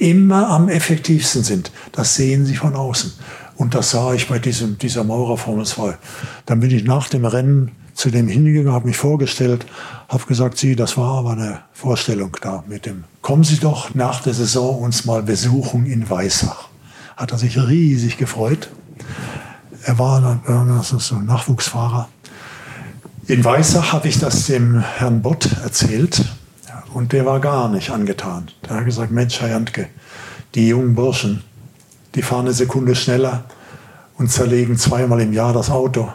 immer 0.00 0.48
am 0.48 0.68
effektivsten 0.68 1.42
sind. 1.42 1.70
Das 1.92 2.14
sehen 2.14 2.46
Sie 2.46 2.56
von 2.56 2.74
außen. 2.74 3.12
Und 3.56 3.74
das 3.74 3.90
sah 3.90 4.14
ich 4.14 4.28
bei 4.28 4.38
diesem, 4.38 4.78
dieser 4.78 5.04
Maurer 5.04 5.36
Formel 5.36 5.66
2. 5.66 5.98
Dann 6.46 6.60
bin 6.60 6.70
ich 6.70 6.84
nach 6.84 7.08
dem 7.08 7.26
Rennen 7.26 7.72
zu 7.94 8.10
dem 8.10 8.28
hingegangen, 8.28 8.72
habe 8.72 8.88
mich 8.88 8.96
vorgestellt, 8.96 9.66
habe 10.08 10.24
gesagt, 10.24 10.56
Sie, 10.56 10.74
das 10.74 10.96
war 10.96 11.18
aber 11.18 11.32
eine 11.32 11.60
Vorstellung 11.72 12.34
da 12.40 12.64
mit 12.66 12.86
dem, 12.86 13.04
kommen 13.20 13.44
Sie 13.44 13.58
doch 13.58 13.94
nach 13.94 14.22
der 14.22 14.32
Saison 14.32 14.80
uns 14.80 15.04
mal 15.04 15.22
besuchen 15.22 15.84
in 15.84 16.08
Weissach. 16.08 16.68
Hat 17.18 17.32
er 17.32 17.38
sich 17.38 17.58
riesig 17.58 18.16
gefreut. 18.16 18.70
Er 19.84 19.98
war 19.98 20.40
das 20.78 20.92
ist 20.92 21.08
so 21.08 21.16
ein 21.16 21.26
Nachwuchsfahrer. 21.26 22.08
In 23.26 23.44
Weissach 23.44 23.92
habe 23.92 24.08
ich 24.08 24.18
das 24.18 24.46
dem 24.46 24.80
Herrn 24.80 25.20
Bott 25.20 25.50
erzählt. 25.62 26.24
Und 26.92 27.12
der 27.12 27.24
war 27.24 27.40
gar 27.40 27.68
nicht 27.68 27.90
angetan. 27.90 28.48
Der 28.68 28.76
hat 28.76 28.84
gesagt, 28.84 29.10
Mensch, 29.10 29.40
Herr 29.40 29.50
Jantke, 29.50 29.86
die 30.54 30.68
jungen 30.68 30.94
Burschen, 30.94 31.44
die 32.14 32.22
fahren 32.22 32.46
eine 32.46 32.52
Sekunde 32.52 32.94
schneller 32.94 33.44
und 34.18 34.30
zerlegen 34.30 34.76
zweimal 34.76 35.20
im 35.20 35.32
Jahr 35.32 35.52
das 35.52 35.70
Auto. 35.70 36.08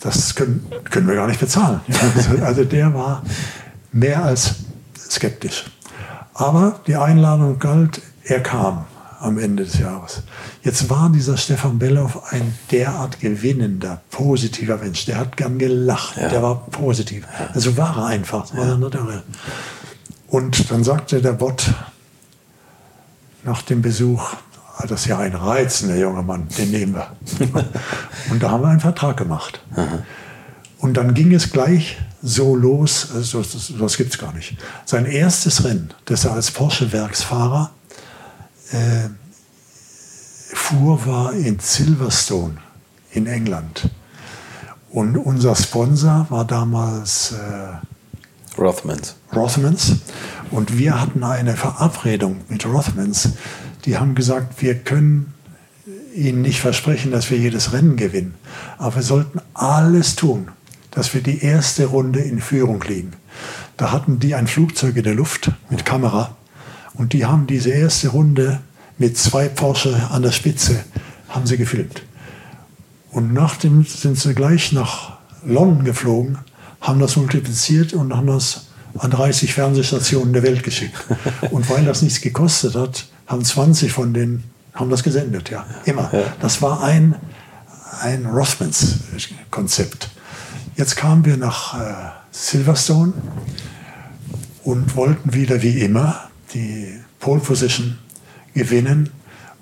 Das 0.00 0.34
können, 0.34 0.66
können 0.90 1.08
wir 1.08 1.14
gar 1.14 1.28
nicht 1.28 1.40
bezahlen. 1.40 1.80
Also 2.42 2.64
der 2.64 2.92
war 2.92 3.22
mehr 3.92 4.24
als 4.24 4.56
skeptisch. 4.98 5.64
Aber 6.34 6.80
die 6.86 6.96
Einladung 6.96 7.58
galt, 7.58 8.00
er 8.24 8.40
kam 8.40 8.86
am 9.20 9.38
Ende 9.38 9.64
des 9.64 9.78
Jahres. 9.78 10.22
Jetzt 10.62 10.90
war 10.90 11.08
dieser 11.10 11.36
Stefan 11.36 11.78
Bellow 11.78 12.10
ein 12.30 12.54
derart 12.70 13.20
gewinnender, 13.20 14.00
positiver 14.10 14.78
Mensch. 14.78 15.04
Der 15.06 15.18
hat 15.18 15.36
gern 15.36 15.58
gelacht, 15.58 16.16
ja. 16.16 16.28
der 16.28 16.42
war 16.42 16.66
positiv. 16.66 17.26
Also 17.54 17.76
war 17.76 17.96
er 17.98 18.06
einfach. 18.06 18.54
War 18.56 18.66
er 18.66 18.76
Und 20.32 20.70
dann 20.70 20.82
sagte 20.82 21.20
der 21.20 21.34
Bot 21.34 21.74
nach 23.44 23.60
dem 23.60 23.82
Besuch, 23.82 24.32
ah, 24.78 24.86
das 24.86 25.02
ist 25.02 25.06
ja 25.08 25.18
ein 25.18 25.34
reizender 25.34 25.94
junger 25.94 26.22
Mann, 26.22 26.48
den 26.56 26.70
nehmen 26.70 26.94
wir. 26.94 27.14
Und 28.30 28.42
da 28.42 28.50
haben 28.50 28.62
wir 28.62 28.68
einen 28.68 28.80
Vertrag 28.80 29.18
gemacht. 29.18 29.60
Und 30.78 30.96
dann 30.96 31.12
ging 31.12 31.34
es 31.34 31.52
gleich 31.52 31.98
so 32.22 32.56
los, 32.56 33.10
also 33.14 33.42
das, 33.42 33.74
das 33.78 33.96
gibt 33.98 34.14
es 34.14 34.18
gar 34.18 34.32
nicht. 34.32 34.56
Sein 34.86 35.04
erstes 35.04 35.64
Rennen, 35.64 35.92
das 36.06 36.24
er 36.24 36.32
als 36.32 36.50
Porsche-Werksfahrer 36.50 37.70
äh, 38.70 39.10
fuhr, 40.54 41.04
war 41.04 41.34
in 41.34 41.58
Silverstone 41.58 42.56
in 43.10 43.26
England. 43.26 43.90
Und 44.88 45.18
unser 45.18 45.54
Sponsor 45.54 46.24
war 46.30 46.46
damals 46.46 47.32
äh, 47.32 47.91
Rothmans. 48.58 49.16
Rothmans. 49.34 49.96
Und 50.50 50.78
wir 50.78 51.00
hatten 51.00 51.24
eine 51.24 51.56
Verabredung 51.56 52.40
mit 52.48 52.66
Rothmans. 52.66 53.30
Die 53.84 53.96
haben 53.96 54.14
gesagt, 54.14 54.62
wir 54.62 54.74
können 54.74 55.34
Ihnen 56.14 56.42
nicht 56.42 56.60
versprechen, 56.60 57.10
dass 57.10 57.30
wir 57.30 57.38
jedes 57.38 57.72
Rennen 57.72 57.96
gewinnen. 57.96 58.34
Aber 58.78 58.96
wir 58.96 59.02
sollten 59.02 59.40
alles 59.54 60.14
tun, 60.16 60.48
dass 60.90 61.14
wir 61.14 61.22
die 61.22 61.42
erste 61.42 61.86
Runde 61.86 62.20
in 62.20 62.40
Führung 62.40 62.82
liegen. 62.86 63.12
Da 63.76 63.90
hatten 63.92 64.18
die 64.18 64.34
ein 64.34 64.46
Flugzeug 64.46 64.96
in 64.96 65.04
der 65.04 65.14
Luft 65.14 65.50
mit 65.70 65.86
Kamera 65.86 66.36
und 66.94 67.14
die 67.14 67.24
haben 67.24 67.46
diese 67.46 67.70
erste 67.70 68.08
Runde 68.08 68.60
mit 68.98 69.16
zwei 69.16 69.48
Porsche 69.48 70.10
an 70.10 70.22
der 70.22 70.32
Spitze 70.32 70.84
haben 71.28 71.46
sie 71.46 71.56
gefilmt. 71.56 72.02
Und 73.10 73.32
nachdem 73.32 73.84
sind 73.84 74.18
sie 74.18 74.34
gleich 74.34 74.72
nach 74.72 75.18
London 75.44 75.84
geflogen, 75.84 76.38
haben 76.82 77.00
das 77.00 77.16
multipliziert 77.16 77.94
und 77.94 78.14
haben 78.14 78.26
das 78.26 78.66
an 78.98 79.10
30 79.10 79.54
Fernsehstationen 79.54 80.34
der 80.34 80.42
Welt 80.42 80.62
geschickt. 80.62 80.98
Und 81.50 81.70
weil 81.70 81.84
das 81.84 82.02
nichts 82.02 82.20
gekostet 82.20 82.74
hat, 82.74 83.06
haben 83.26 83.44
20 83.44 83.90
von 83.90 84.12
denen 84.12 84.44
haben 84.74 84.90
das 84.90 85.02
gesendet, 85.02 85.50
ja, 85.50 85.66
immer. 85.84 86.10
Das 86.40 86.62
war 86.62 86.82
ein, 86.82 87.14
ein 88.00 88.26
Rothmans-Konzept. 88.26 90.08
Jetzt 90.76 90.96
kamen 90.96 91.24
wir 91.24 91.36
nach 91.36 91.78
äh, 91.78 91.94
Silverstone 92.30 93.12
und 94.64 94.96
wollten 94.96 95.34
wieder 95.34 95.62
wie 95.62 95.80
immer 95.80 96.30
die 96.54 97.00
Pole 97.20 97.40
Position 97.40 97.98
gewinnen 98.54 99.10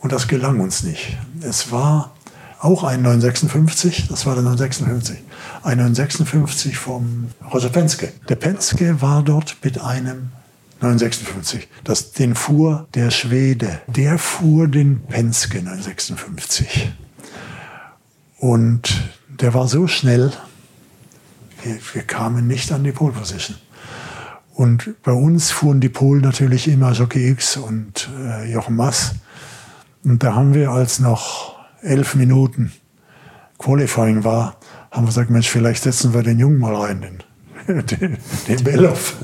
und 0.01 0.13
das 0.13 0.29
gelang 0.29 0.61
uns 0.61 0.85
nicht. 0.85 1.19
Es 1.41 1.73
war 1.73 2.15
auch 2.61 2.85
ein 2.85 3.03
956, 3.03 4.09
das 4.09 4.27
war 4.27 4.35
der 4.35 4.45
956, 4.45 5.19
ein 5.62 5.78
956 5.78 6.77
vom 6.77 7.28
Roger 7.53 7.69
Penske. 7.69 8.12
Der 8.28 8.37
Penske 8.37 9.01
war 9.03 9.23
dort 9.23 9.57
mit 9.62 9.81
einem 9.81 10.31
956. 10.81 11.69
Das, 11.85 12.12
den 12.12 12.35
fuhr 12.35 12.89
der 12.95 13.11
Schwede. 13.11 13.81
Der 13.87 14.19
fuhr 14.19 14.69
den 14.69 15.01
Penske 15.03 15.62
956. 15.62 16.93
Und 18.39 19.11
der 19.28 19.53
war 19.53 19.69
so 19.69 19.87
schnell, 19.87 20.32
wir, 21.62 21.78
wir 21.93 22.03
kamen 22.03 22.47
nicht 22.47 22.73
an 22.73 22.85
die 22.85 22.93
Pole 22.93 23.12
Position. 23.12 23.57
Und 24.55 25.03
bei 25.03 25.12
uns 25.12 25.51
fuhren 25.51 25.81
die 25.81 25.89
Polen 25.89 26.23
natürlich 26.23 26.69
immer 26.69 26.93
Jockey 26.93 27.31
X 27.31 27.57
und 27.57 28.09
äh, 28.19 28.53
Jochen 28.53 28.77
Mass. 28.77 29.15
Und 30.05 30.23
da 30.23 30.35
haben 30.35 30.55
wir, 30.55 30.70
als 30.70 30.99
noch 30.99 31.57
elf 31.82 32.15
Minuten 32.15 32.73
Qualifying 33.59 34.24
war, 34.24 34.57
haben 34.91 35.05
wir 35.05 35.09
gesagt, 35.09 35.31
Mensch, 35.31 35.49
vielleicht 35.49 35.83
setzen 35.83 36.15
wir 36.15 36.23
den 36.23 36.39
Jungen 36.39 36.59
mal 36.59 36.75
rein, 36.75 37.01
den, 37.67 37.87
den, 37.87 38.19
den 38.49 38.65
Belloff. 38.65 39.17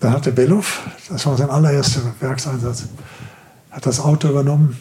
Dann 0.00 0.12
hat 0.12 0.26
der 0.26 0.32
Belloff, 0.32 0.80
das 1.08 1.26
war 1.26 1.36
sein 1.36 1.50
allererster 1.50 2.00
Werkseinsatz, 2.20 2.84
hat 3.70 3.86
das 3.86 4.00
Auto 4.00 4.28
übernommen, 4.28 4.80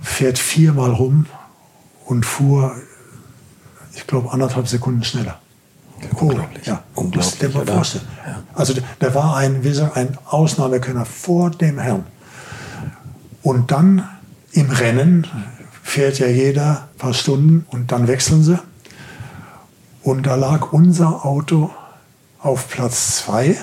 fährt 0.00 0.38
viermal 0.38 0.92
rum 0.92 1.26
und 2.06 2.24
fuhr, 2.24 2.74
ich 3.94 4.06
glaube, 4.06 4.32
anderthalb 4.32 4.66
Sekunden 4.66 5.04
schneller. 5.04 5.38
Unglaublich. 6.18 6.66
Ja, 6.66 6.82
unglaublich. 6.94 7.38
Der 7.38 7.54
war 7.54 7.64
ja. 7.64 7.82
Also 8.54 8.74
der 9.00 9.14
war 9.14 9.36
ein, 9.36 9.62
wie 9.62 9.68
gesagt, 9.68 9.96
ein 9.96 10.18
Ausnahmekönner 10.24 11.04
vor 11.04 11.50
dem 11.50 11.78
Herrn. 11.78 12.04
Und 13.42 13.70
dann 13.70 14.08
im 14.52 14.70
Rennen 14.70 15.26
fährt 15.82 16.18
ja 16.18 16.26
jeder 16.26 16.88
paar 17.02 17.14
Stunden 17.14 17.66
und 17.68 17.90
dann 17.90 18.06
wechseln 18.06 18.44
sie. 18.44 18.58
Und 20.04 20.24
da 20.24 20.36
lag 20.36 20.72
unser 20.72 21.24
Auto 21.24 21.70
auf 22.38 22.68
Platz 22.68 23.16
zwei 23.16 23.56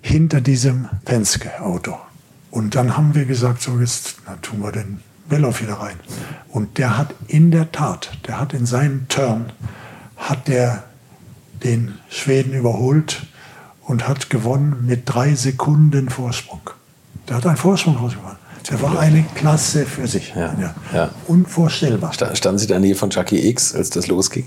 hinter 0.00 0.40
diesem 0.40 0.88
Penske-Auto. 1.04 1.94
Und 2.50 2.74
dann 2.74 2.96
haben 2.96 3.14
wir 3.14 3.26
gesagt, 3.26 3.60
so 3.60 3.78
jetzt 3.78 4.16
na, 4.26 4.36
tun 4.36 4.62
wir 4.62 4.72
den 4.72 5.02
Belloff 5.28 5.60
wieder 5.60 5.74
rein. 5.74 5.96
Und 6.48 6.78
der 6.78 6.96
hat 6.96 7.14
in 7.28 7.50
der 7.50 7.70
Tat, 7.70 8.12
der 8.26 8.40
hat 8.40 8.54
in 8.54 8.64
seinem 8.64 9.08
Turn, 9.08 9.52
hat 10.16 10.48
der 10.48 10.84
den 11.62 11.98
Schweden 12.08 12.54
überholt 12.54 13.26
und 13.82 14.08
hat 14.08 14.30
gewonnen 14.30 14.86
mit 14.86 15.02
drei 15.04 15.34
Sekunden 15.34 16.08
Vorsprung. 16.08 16.70
Der 17.28 17.36
hat 17.36 17.46
einen 17.46 17.58
Vorsprung 17.58 17.96
rausgefahren. 17.96 18.38
Der 18.70 18.82
war 18.82 18.98
eine 18.98 19.24
Klasse 19.34 19.86
für 19.86 20.06
sich. 20.06 20.34
Ja, 20.34 20.54
ja. 20.60 20.74
ja. 20.92 21.10
Unvorstellbar. 21.26 22.12
Standen 22.12 22.58
Sie 22.58 22.66
da 22.66 22.78
nie 22.78 22.94
von 22.94 23.10
Chucky 23.10 23.48
X, 23.48 23.74
als 23.74 23.90
das 23.90 24.08
losging? 24.08 24.46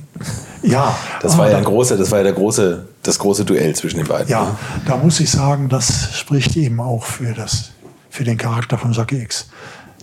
Ja. 0.62 0.96
Das 1.22 1.38
war 1.38 1.50
ja 1.50 1.58
ein 1.58 1.64
großer, 1.64 1.98
das 1.98 2.12
war 2.12 2.20
ja 2.20 2.26
der 2.26 2.34
große, 2.34 2.86
das 3.04 3.18
große 3.18 3.46
Duell 3.46 3.76
zwischen 3.76 3.98
den 3.98 4.08
beiden. 4.08 4.30
Ja, 4.30 4.44
ne? 4.44 4.56
da 4.86 4.98
muss 4.98 5.20
ich 5.20 5.32
sagen, 5.32 5.70
das 5.70 6.16
spricht 6.18 6.58
eben 6.58 6.82
auch 6.82 7.04
für, 7.04 7.34
das, 7.34 7.72
für 8.10 8.26
den 8.26 8.38
Charakter 8.38 8.78
von 8.78 8.92
Chucky 8.92 9.22
X 9.22 9.48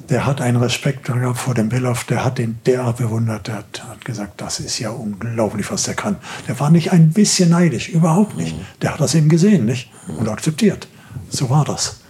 der 0.08 0.26
hat 0.26 0.40
einen 0.40 0.56
Respekt 0.56 1.04
gehabt 1.04 1.38
vor 1.38 1.54
dem 1.54 1.68
Belloff, 1.68 2.04
der 2.04 2.24
hat 2.24 2.38
ihn 2.38 2.58
derart 2.66 2.98
bewundert, 2.98 3.48
der 3.48 3.56
hat, 3.56 3.82
hat, 3.88 4.04
gesagt, 4.04 4.40
das 4.40 4.60
ist 4.60 4.78
ja 4.78 4.90
unglaublich, 4.90 5.70
was 5.70 5.84
der 5.84 5.94
kann. 5.94 6.16
Der 6.46 6.58
war 6.60 6.70
nicht 6.70 6.92
ein 6.92 7.10
bisschen 7.10 7.50
neidisch, 7.50 7.88
überhaupt 7.88 8.36
nicht. 8.36 8.54
Der 8.82 8.92
hat 8.92 9.00
das 9.00 9.14
eben 9.14 9.28
gesehen 9.28 9.64
nicht? 9.64 9.90
und 10.06 10.28
akzeptiert. 10.28 10.86
So 11.28 11.50
war 11.50 11.64
das. 11.64 12.00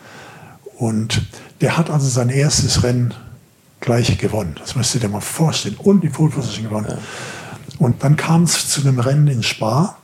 Und 0.77 1.23
der 1.61 1.77
hat 1.77 1.91
also 1.91 2.09
sein 2.09 2.29
erstes 2.29 2.83
Rennen 2.83 3.15
gleich 3.81 4.19
gewonnen. 4.19 4.57
Das 4.59 4.75
müsst 4.77 4.95
ihr 4.95 5.01
dir 5.01 5.09
mal 5.09 5.21
vorstellen. 5.21 5.77
Und 5.77 6.03
die 6.03 6.09
Pole 6.09 6.31
gewonnen. 6.31 6.87
Ja. 6.89 6.99
Und 7.79 8.03
dann 8.03 8.17
kam 8.17 8.45
es 8.45 8.69
zu 8.69 8.81
einem 8.81 8.99
Rennen 8.99 9.29
in 9.29 9.43
Spa. 9.43 9.97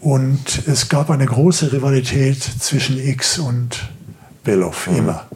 Und 0.00 0.66
es 0.66 0.88
gab 0.88 1.10
eine 1.10 1.24
große 1.24 1.72
Rivalität 1.72 2.42
zwischen 2.42 2.98
X 2.98 3.38
und 3.38 3.88
Belloff, 4.42 4.86
mhm. 4.86 4.96
immer. 4.96 5.26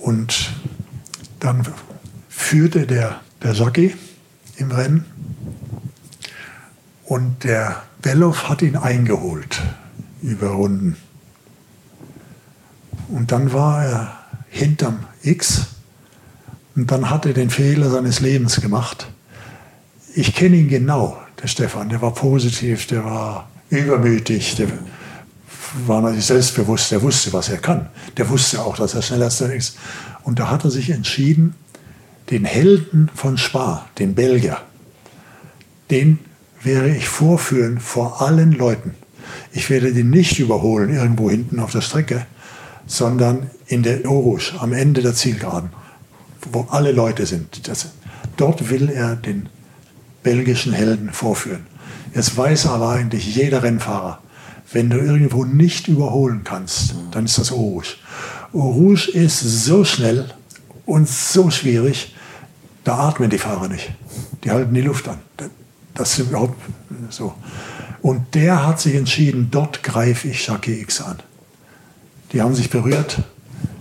Und 0.00 0.50
dann 1.40 1.66
führte 2.28 2.86
der, 2.86 3.20
der 3.42 3.52
Jockey 3.52 3.94
im 4.56 4.70
Rennen 4.70 5.04
und 7.04 7.44
der 7.44 7.82
Belloff 8.02 8.48
hat 8.48 8.62
ihn 8.62 8.76
eingeholt 8.76 9.62
über 10.22 10.48
Runden. 10.48 10.96
Und 13.08 13.32
dann 13.32 13.52
war 13.52 13.84
er 13.84 14.18
hinterm 14.48 15.00
X 15.22 15.66
und 16.74 16.90
dann 16.90 17.10
hat 17.10 17.26
er 17.26 17.32
den 17.32 17.50
Fehler 17.50 17.90
seines 17.90 18.20
Lebens 18.20 18.60
gemacht. 18.60 19.08
Ich 20.14 20.34
kenne 20.34 20.56
ihn 20.56 20.68
genau, 20.68 21.18
der 21.42 21.48
Stefan, 21.48 21.88
der 21.88 22.02
war 22.02 22.14
positiv, 22.14 22.86
der 22.86 23.04
war 23.04 23.48
übermütig, 23.70 24.56
der 24.56 24.68
war 25.86 26.00
natürlich 26.00 26.26
selbstbewusst, 26.26 26.90
der 26.90 27.02
wusste, 27.02 27.32
was 27.32 27.48
er 27.48 27.58
kann. 27.58 27.88
Der 28.16 28.28
wusste 28.28 28.62
auch, 28.62 28.76
dass 28.76 28.94
er 28.94 29.02
schnellster 29.02 29.54
ist. 29.54 29.76
Und 30.22 30.38
da 30.38 30.50
hat 30.50 30.64
er 30.64 30.70
sich 30.70 30.90
entschieden, 30.90 31.54
den 32.30 32.44
Helden 32.44 33.10
von 33.14 33.38
Spa, 33.38 33.86
den 33.98 34.14
Belgier, 34.14 34.58
den 35.90 36.18
werde 36.62 36.94
ich 36.94 37.08
vorführen 37.08 37.78
vor 37.78 38.20
allen 38.20 38.52
Leuten. 38.52 38.94
Ich 39.52 39.70
werde 39.70 39.92
den 39.92 40.10
nicht 40.10 40.38
überholen 40.38 40.92
irgendwo 40.92 41.30
hinten 41.30 41.60
auf 41.60 41.70
der 41.70 41.80
Strecke, 41.80 42.26
sondern 42.86 43.50
in 43.66 43.82
der 43.82 44.08
Orusch, 44.08 44.54
am 44.58 44.72
Ende 44.72 45.02
der 45.02 45.14
Zielgeraden, 45.14 45.70
wo 46.52 46.66
alle 46.70 46.92
Leute 46.92 47.26
sind. 47.26 47.68
Das, 47.68 47.88
dort 48.36 48.70
will 48.70 48.88
er 48.88 49.16
den 49.16 49.48
belgischen 50.22 50.72
Helden 50.72 51.10
vorführen. 51.12 51.66
Jetzt 52.14 52.36
weiß 52.36 52.66
aber 52.66 52.90
eigentlich 52.90 53.34
jeder 53.34 53.62
Rennfahrer, 53.62 54.20
wenn 54.72 54.90
du 54.90 54.98
irgendwo 54.98 55.44
nicht 55.44 55.88
überholen 55.88 56.42
kannst, 56.44 56.94
dann 57.12 57.24
ist 57.24 57.38
das. 57.38 57.52
Eau 57.52 57.82
Rouge 58.52 59.10
ist 59.12 59.40
so 59.40 59.84
schnell 59.84 60.26
und 60.86 61.08
so 61.08 61.50
schwierig, 61.50 62.14
da 62.84 62.96
atmen 62.98 63.30
die 63.30 63.38
Fahrer 63.38 63.68
nicht. 63.68 63.92
Die 64.44 64.50
halten 64.50 64.74
die 64.74 64.80
Luft 64.80 65.08
an. 65.08 65.18
Das 65.94 66.18
ist 66.18 66.28
überhaupt 66.28 66.56
so. 67.10 67.34
Und 68.02 68.34
der 68.34 68.66
hat 68.66 68.80
sich 68.80 68.94
entschieden, 68.94 69.48
dort 69.50 69.82
greife 69.82 70.28
ich 70.28 70.46
Jackie 70.46 70.80
X 70.80 71.00
an. 71.00 71.18
Die 72.32 72.42
haben 72.42 72.54
sich 72.54 72.70
berührt, 72.70 73.22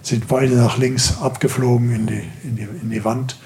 sind 0.01 0.27
beide 0.27 0.55
nach 0.55 0.77
links 0.77 1.19
abgeflogen 1.21 1.93
in 1.93 2.07
die, 2.07 2.23
in 2.43 2.55
die, 2.55 2.67
in 2.81 2.89
die 2.89 3.03
Wand. 3.03 3.37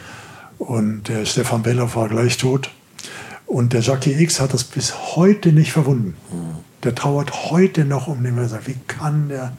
Und 0.57 1.07
der 1.07 1.25
Stefan 1.25 1.63
Belloff 1.63 1.95
war 1.95 2.09
gleich 2.09 2.37
tot. 2.37 2.69
Und 3.45 3.73
der 3.73 3.81
Jackie 3.81 4.13
X 4.13 4.39
hat 4.39 4.53
das 4.53 4.63
bis 4.63 5.15
heute 5.15 5.53
nicht 5.53 5.71
verwunden. 5.71 6.15
Der 6.83 6.93
trauert 6.93 7.49
heute 7.49 7.85
noch 7.85 8.07
um 8.07 8.23
den 8.23 8.35
Messer. 8.35 8.59
Wie 8.65 8.75
kann 8.87 9.29
der 9.29 9.53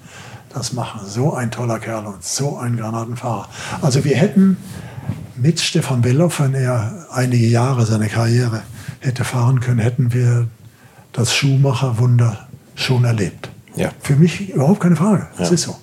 das 0.50 0.72
machen? 0.72 1.00
So 1.06 1.34
ein 1.34 1.50
toller 1.50 1.78
Kerl 1.78 2.06
und 2.06 2.22
so 2.22 2.56
ein 2.58 2.76
Granatenfahrer. 2.76 3.48
Also 3.82 4.04
wir 4.04 4.16
hätten 4.16 4.58
mit 5.36 5.58
Stefan 5.58 6.02
Belloff, 6.02 6.40
wenn 6.40 6.54
er 6.54 7.06
einige 7.10 7.46
Jahre 7.46 7.86
seine 7.86 8.08
Karriere 8.08 8.62
hätte 9.00 9.24
fahren 9.24 9.60
können, 9.60 9.80
hätten 9.80 10.12
wir 10.12 10.48
das 11.12 11.34
Schuhmacherwunder 11.34 12.46
schon 12.74 13.04
erlebt. 13.04 13.50
Ja. 13.76 13.92
Für 14.00 14.16
mich 14.16 14.50
überhaupt 14.50 14.80
keine 14.80 14.96
Frage. 14.96 15.28
Das 15.38 15.48
ja. 15.48 15.54
ist 15.54 15.62
so. 15.62 15.76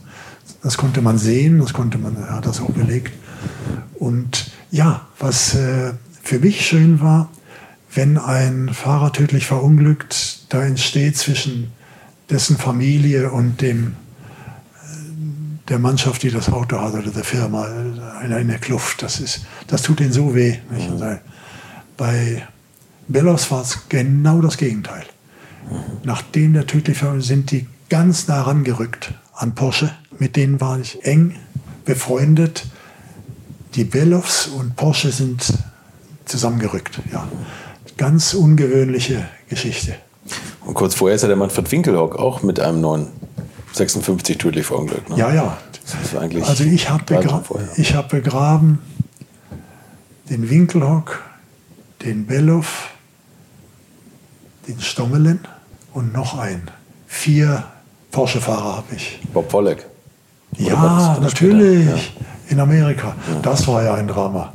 Das 0.63 0.77
konnte 0.77 1.01
man 1.01 1.17
sehen, 1.17 1.59
das 1.59 1.73
konnte 1.73 1.97
man, 1.97 2.15
er 2.15 2.35
hat 2.35 2.45
das 2.45 2.61
auch 2.61 2.71
belegt. 2.71 3.13
Und 3.99 4.51
ja, 4.71 5.07
was 5.19 5.55
äh, 5.55 5.93
für 6.23 6.39
mich 6.39 6.65
schön 6.65 6.99
war, 7.01 7.29
wenn 7.93 8.17
ein 8.17 8.69
Fahrer 8.73 9.13
tödlich 9.13 9.45
verunglückt, 9.45 10.45
da 10.49 10.63
entsteht 10.63 11.17
zwischen 11.17 11.71
dessen 12.29 12.57
Familie 12.57 13.31
und 13.31 13.61
dem 13.61 13.95
äh, 14.83 15.69
der 15.69 15.79
Mannschaft, 15.79 16.23
die 16.23 16.31
das 16.31 16.51
Auto 16.51 16.79
hat 16.79 16.93
oder 16.93 17.11
der 17.11 17.23
Firma, 17.23 17.67
eine, 18.19 18.35
eine 18.35 18.59
Kluft. 18.59 19.03
Das, 19.03 19.19
ist, 19.19 19.45
das 19.67 19.81
tut 19.81 20.01
ihnen 20.01 20.11
so 20.11 20.35
weh. 20.35 20.57
Mhm. 20.69 21.19
Bei 21.95 22.45
Bellos 23.07 23.49
war 23.51 23.61
es 23.61 23.87
genau 23.89 24.41
das 24.41 24.57
Gegenteil. 24.57 25.05
Mhm. 25.69 25.75
Nachdem 26.03 26.53
der 26.53 26.67
tödlich 26.67 26.97
verunglückt 26.97 27.27
sind 27.27 27.51
die 27.51 27.67
ganz 27.89 28.27
nah 28.27 28.41
rangerückt 28.41 29.13
an 29.33 29.55
Porsche. 29.55 29.91
Mit 30.19 30.35
denen 30.35 30.59
war 30.59 30.79
ich 30.79 31.03
eng 31.05 31.35
befreundet. 31.85 32.65
Die 33.75 33.83
Bellows 33.83 34.47
und 34.47 34.75
Porsche 34.75 35.11
sind 35.11 35.53
zusammengerückt. 36.25 36.99
Ja. 37.11 37.27
Ganz 37.97 38.33
ungewöhnliche 38.33 39.27
Geschichte. 39.49 39.95
Und 40.65 40.73
kurz 40.73 40.95
vorher 40.95 41.15
ist 41.15 41.21
ja 41.21 41.27
der 41.27 41.37
Manfred 41.37 41.71
Winkelhock 41.71 42.17
auch 42.17 42.43
mit 42.43 42.59
einem 42.59 42.81
neuen 42.81 43.07
56 43.73 44.37
tödlich 44.37 44.65
verunglückt. 44.65 45.09
Ne? 45.09 45.17
Ja, 45.17 45.33
ja. 45.33 45.57
also 46.45 46.63
ich 46.63 46.89
habe 46.89 47.03
begra 47.05 47.43
hab 47.43 48.09
begraben 48.09 48.79
den 50.29 50.49
Winkelhock, 50.49 51.23
den 52.03 52.25
Bellow, 52.25 52.65
den 54.67 54.81
Stommelen 54.81 55.39
und 55.93 56.13
noch 56.13 56.37
einen. 56.37 56.69
Vier 57.07 57.63
Porsche-Fahrer 58.11 58.77
habe 58.77 58.95
ich. 58.95 59.19
Bob 59.33 59.51
Wollek. 59.53 59.85
Ja, 60.57 61.17
natürlich. 61.21 61.87
Ja. 61.87 61.95
In 62.49 62.59
Amerika. 62.59 63.15
Ja. 63.31 63.39
Das 63.41 63.67
war 63.67 63.83
ja 63.83 63.93
ein 63.95 64.07
Drama. 64.07 64.53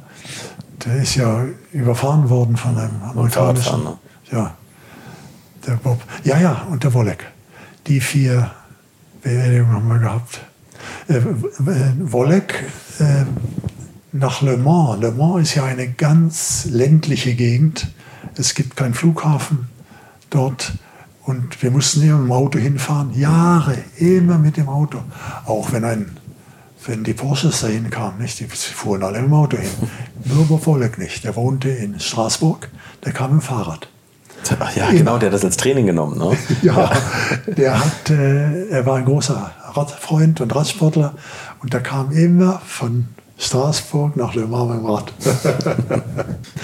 Der 0.84 0.96
ist 0.96 1.14
ja 1.14 1.44
überfahren 1.72 2.28
worden 2.28 2.56
von 2.56 2.76
einem 2.76 3.02
amerikanischen. 3.02 3.84
Ne? 3.84 3.98
Ja. 4.32 4.54
Der 5.66 5.72
Bob. 5.72 6.00
Ja, 6.24 6.38
ja, 6.38 6.66
und 6.70 6.82
der 6.82 6.92
Wollek. 6.94 7.24
Die 7.86 8.00
vier 8.00 8.50
Beerdigungen 9.22 9.74
haben 9.74 9.88
wir 9.88 9.98
gehabt. 9.98 10.40
Äh, 11.08 11.16
äh, 11.16 11.22
Wollek 11.98 12.64
äh, 12.98 13.24
nach 14.12 14.42
Le 14.42 14.56
Mans. 14.56 15.00
Le 15.00 15.12
Mans 15.12 15.42
ist 15.48 15.54
ja 15.54 15.64
eine 15.64 15.88
ganz 15.88 16.66
ländliche 16.70 17.34
Gegend. 17.34 17.88
Es 18.36 18.54
gibt 18.54 18.76
keinen 18.76 18.94
Flughafen 18.94 19.68
dort. 20.30 20.72
Und 21.24 21.62
wir 21.62 21.70
mussten 21.70 22.03
immer 22.03 22.19
mit 22.19 22.28
dem 22.28 22.32
Auto 22.32 22.59
hinfahren, 22.59 23.15
Jahre, 23.15 23.77
immer 23.97 24.39
mit 24.39 24.57
dem 24.57 24.69
Auto. 24.69 24.99
Auch 25.47 25.73
wenn, 25.73 25.85
ein, 25.85 26.16
wenn 26.86 27.05
die 27.05 27.15
Porsches 27.15 27.61
dahin 27.61 27.90
kamen, 27.90 28.20
nicht? 28.20 28.40
die 28.40 28.47
fuhren 28.47 29.03
alle 29.05 29.20
mit 29.20 29.28
dem 29.28 29.35
Auto 29.35 29.57
hin. 29.57 29.70
Nur 30.24 30.47
Bofolek 30.47 30.99
nicht. 30.99 31.24
Der 31.24 31.36
wohnte 31.36 31.69
in 31.69 32.01
Straßburg, 32.01 32.69
der 33.05 33.12
kam 33.12 33.35
mit 33.35 33.43
dem 33.43 33.47
Fahrrad. 33.47 33.89
Ach 34.59 34.77
ja, 34.77 34.90
genau, 34.90 35.19
der 35.19 35.28
hat 35.28 35.35
das 35.35 35.44
als 35.44 35.57
Training 35.57 35.86
genommen. 35.86 36.19
Ne? 36.19 36.36
ja, 36.62 36.90
der 37.47 37.78
hat, 37.78 38.11
äh, 38.11 38.69
er 38.69 38.85
war 38.85 38.97
ein 38.97 39.05
großer 39.05 39.53
Radfreund 39.74 40.40
und 40.40 40.55
Radsportler 40.55 41.15
und 41.62 41.73
der 41.73 41.81
kam 41.81 42.11
immer 42.11 42.61
von 42.66 43.07
Straßburg 43.39 44.16
nach 44.16 44.35
Le 44.35 44.47
Mans 44.47 44.70
mit 44.70 44.78
dem 44.78 44.86
Rad. 44.86 45.12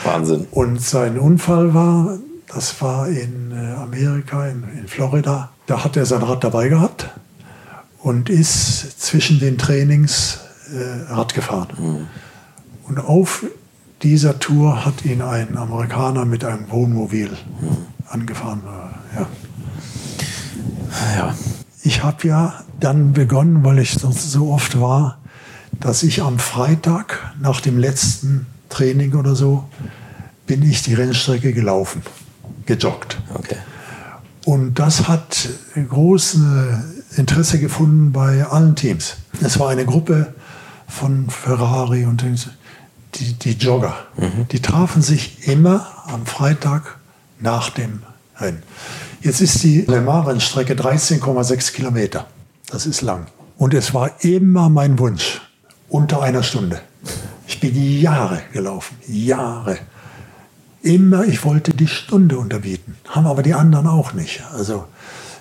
Wahnsinn. 0.04 0.46
Und 0.50 0.82
sein 0.82 1.18
Unfall 1.18 1.72
war, 1.72 2.18
das 2.48 2.80
war 2.80 3.08
in 3.08 3.52
äh, 3.52 3.74
Amerika, 3.74 4.46
in, 4.46 4.64
in 4.76 4.88
Florida. 4.88 5.50
Da 5.66 5.84
hat 5.84 5.96
er 5.96 6.06
sein 6.06 6.22
Rad 6.22 6.44
dabei 6.44 6.68
gehabt 6.68 7.10
und 7.98 8.30
ist 8.30 9.00
zwischen 9.00 9.38
den 9.38 9.58
Trainings 9.58 10.40
äh, 10.72 11.12
Rad 11.12 11.34
gefahren. 11.34 11.68
Mhm. 11.78 12.06
Und 12.88 12.98
auf 13.00 13.44
dieser 14.02 14.38
Tour 14.38 14.84
hat 14.86 15.04
ihn 15.04 15.20
ein 15.20 15.56
Amerikaner 15.56 16.24
mit 16.24 16.44
einem 16.44 16.70
Wohnmobil 16.70 17.28
mhm. 17.28 17.76
angefahren. 18.08 18.62
Ja. 19.14 19.26
ja. 21.16 21.34
Ich 21.82 22.02
habe 22.02 22.26
ja 22.26 22.64
dann 22.80 23.12
begonnen, 23.12 23.64
weil 23.64 23.78
ich 23.78 23.92
so 23.92 24.50
oft 24.50 24.80
war, 24.80 25.18
dass 25.80 26.02
ich 26.02 26.22
am 26.22 26.38
Freitag 26.38 27.34
nach 27.40 27.60
dem 27.60 27.78
letzten 27.78 28.46
Training 28.68 29.14
oder 29.14 29.34
so 29.34 29.64
bin 30.46 30.62
ich 30.62 30.82
die 30.82 30.94
Rennstrecke 30.94 31.52
gelaufen 31.52 32.02
gejoggt. 32.68 33.18
Okay. 33.34 33.56
Und 34.44 34.78
das 34.78 35.08
hat 35.08 35.48
großes 35.74 36.40
Interesse 37.16 37.58
gefunden 37.58 38.12
bei 38.12 38.44
allen 38.44 38.76
Teams. 38.76 39.16
Es 39.40 39.58
war 39.58 39.70
eine 39.70 39.84
Gruppe 39.84 40.34
von 40.86 41.28
Ferrari 41.30 42.04
und 42.04 42.24
die, 43.14 43.32
die 43.32 43.52
Jogger. 43.52 43.94
Mhm. 44.16 44.48
Die 44.52 44.60
trafen 44.60 45.02
sich 45.02 45.48
immer 45.48 45.86
am 46.06 46.26
Freitag 46.26 46.98
nach 47.40 47.70
dem 47.70 48.02
Rennen. 48.36 48.62
Jetzt 49.22 49.40
ist 49.40 49.62
die 49.62 49.82
Le 49.82 50.00
Mans-Rennstrecke 50.00 50.74
13,6 50.74 51.72
Kilometer. 51.72 52.26
Das 52.70 52.86
ist 52.86 53.00
lang. 53.00 53.26
Und 53.56 53.74
es 53.74 53.94
war 53.94 54.22
immer 54.22 54.68
mein 54.68 54.98
Wunsch, 54.98 55.40
unter 55.88 56.22
einer 56.22 56.42
Stunde. 56.42 56.80
Ich 57.46 57.60
bin 57.60 58.00
Jahre 58.00 58.42
gelaufen, 58.52 58.96
Jahre 59.08 59.78
immer, 60.82 61.24
ich 61.24 61.44
wollte 61.44 61.72
die 61.72 61.88
Stunde 61.88 62.38
unterbieten. 62.38 62.96
Haben 63.08 63.26
aber 63.26 63.42
die 63.42 63.54
anderen 63.54 63.86
auch 63.86 64.12
nicht. 64.12 64.42
Also 64.52 64.84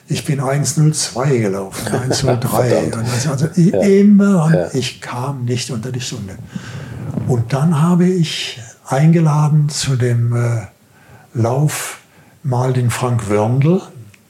ich 0.07 0.25
bin 0.25 0.39
1.02 0.39 1.39
gelaufen, 1.39 1.87
1.03. 2.11 3.29
also 3.29 3.47
ja. 3.55 3.81
immer, 3.81 4.51
ja. 4.53 4.69
ich 4.73 5.01
kam 5.01 5.45
nicht 5.45 5.69
unter 5.71 5.91
die 5.91 6.01
Stunde. 6.01 6.37
Und 7.27 7.53
dann 7.53 7.81
habe 7.81 8.05
ich 8.05 8.59
eingeladen 8.85 9.69
zu 9.69 9.95
dem 9.95 10.35
äh, 10.35 10.67
Lauf 11.33 11.99
mal 12.43 12.73
den 12.73 12.89
Frank 12.89 13.29
Wörndl, 13.29 13.81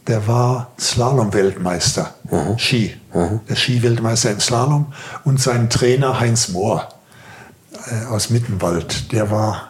der 0.08 0.28
war 0.28 0.72
Slalom-Weltmeister, 0.80 2.16
mhm. 2.32 2.58
Ski, 2.58 2.96
mhm. 3.14 3.42
der 3.48 3.56
Ski-Weltmeister 3.56 4.32
im 4.32 4.40
Slalom 4.40 4.94
und 5.24 5.40
sein 5.40 5.70
Trainer 5.70 6.20
Heinz 6.20 6.50
Mohr 6.50 6.90
äh, 7.86 8.06
aus 8.06 8.30
Mittenwald, 8.30 9.12
der 9.12 9.30
war 9.30 9.70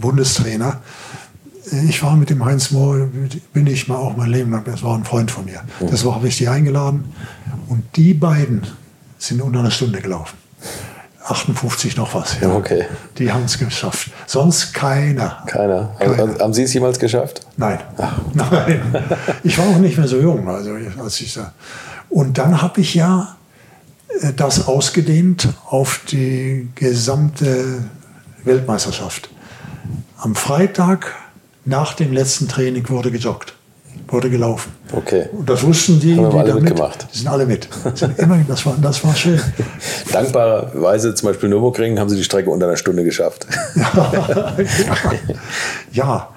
Bundestrainer. 0.00 0.80
Ich 1.88 2.02
war 2.02 2.16
mit 2.16 2.30
dem 2.30 2.44
Heinz 2.44 2.70
Mohr, 2.70 3.08
bin 3.52 3.66
ich 3.66 3.86
mal 3.86 3.96
auch 3.96 4.16
mein 4.16 4.30
Leben 4.30 4.50
lang, 4.50 4.64
das 4.64 4.82
war 4.82 4.96
ein 4.96 5.04
Freund 5.04 5.30
von 5.30 5.44
mir. 5.44 5.60
Mhm. 5.80 5.90
Das 5.90 6.04
habe 6.04 6.26
ich 6.26 6.38
die 6.38 6.48
eingeladen. 6.48 7.12
Und 7.68 7.84
die 7.96 8.14
beiden 8.14 8.66
sind 9.18 9.40
unter 9.40 9.60
einer 9.60 9.70
Stunde 9.70 10.00
gelaufen. 10.00 10.36
58 11.30 11.96
noch 11.96 12.14
was. 12.14 12.40
Ja. 12.40 12.52
Okay. 12.54 12.84
Die 13.18 13.30
haben 13.30 13.44
es 13.44 13.58
geschafft. 13.58 14.10
Sonst 14.26 14.72
keiner. 14.72 15.44
Keiner. 15.46 15.94
keiner. 15.98 16.22
Also, 16.22 16.38
haben 16.40 16.54
Sie 16.54 16.62
es 16.62 16.74
jemals 16.74 16.98
geschafft? 16.98 17.42
Nein. 17.56 17.78
Ach. 17.98 18.20
Nein. 18.34 18.80
Ich 19.44 19.56
war 19.58 19.66
auch 19.66 19.78
nicht 19.78 19.96
mehr 19.96 20.08
so 20.08 20.20
jung, 20.20 20.48
also 20.48 20.70
als 21.02 21.20
ich 21.20 21.34
da. 21.34 21.52
Und 22.08 22.38
dann 22.38 22.60
habe 22.60 22.80
ich 22.80 22.94
ja 22.94 23.36
äh, 24.20 24.32
das 24.34 24.66
ausgedehnt 24.66 25.48
auf 25.66 26.00
die 26.10 26.68
gesamte 26.74 27.84
Weltmeisterschaft. 28.44 29.30
Am 30.22 30.34
Freitag 30.34 31.14
nach 31.64 31.94
dem 31.94 32.12
letzten 32.12 32.46
Training 32.46 32.86
wurde 32.90 33.10
gejoggt, 33.10 33.54
wurde 34.08 34.28
gelaufen. 34.28 34.70
Okay. 34.92 35.30
Und 35.32 35.48
das 35.48 35.62
wussten 35.62 35.98
die, 35.98 36.14
Haben 36.14 36.30
die 36.30 36.36
alle 36.36 36.54
mitgemacht. 36.60 37.06
Die 37.14 37.18
sind 37.18 37.28
alle 37.28 37.46
mit. 37.46 37.66
Sind 37.94 38.18
immer, 38.18 38.38
das, 38.46 38.66
war, 38.66 38.76
das 38.82 39.02
war 39.02 39.16
schön. 39.16 39.40
Dankbarerweise, 40.12 41.14
zum 41.14 41.30
Beispiel 41.30 41.48
Nürburgring, 41.48 41.98
haben 41.98 42.10
sie 42.10 42.16
die 42.16 42.24
Strecke 42.24 42.50
unter 42.50 42.66
einer 42.66 42.76
Stunde 42.76 43.02
geschafft. 43.02 43.46
ja, 43.76 44.56
ja. 45.92 46.28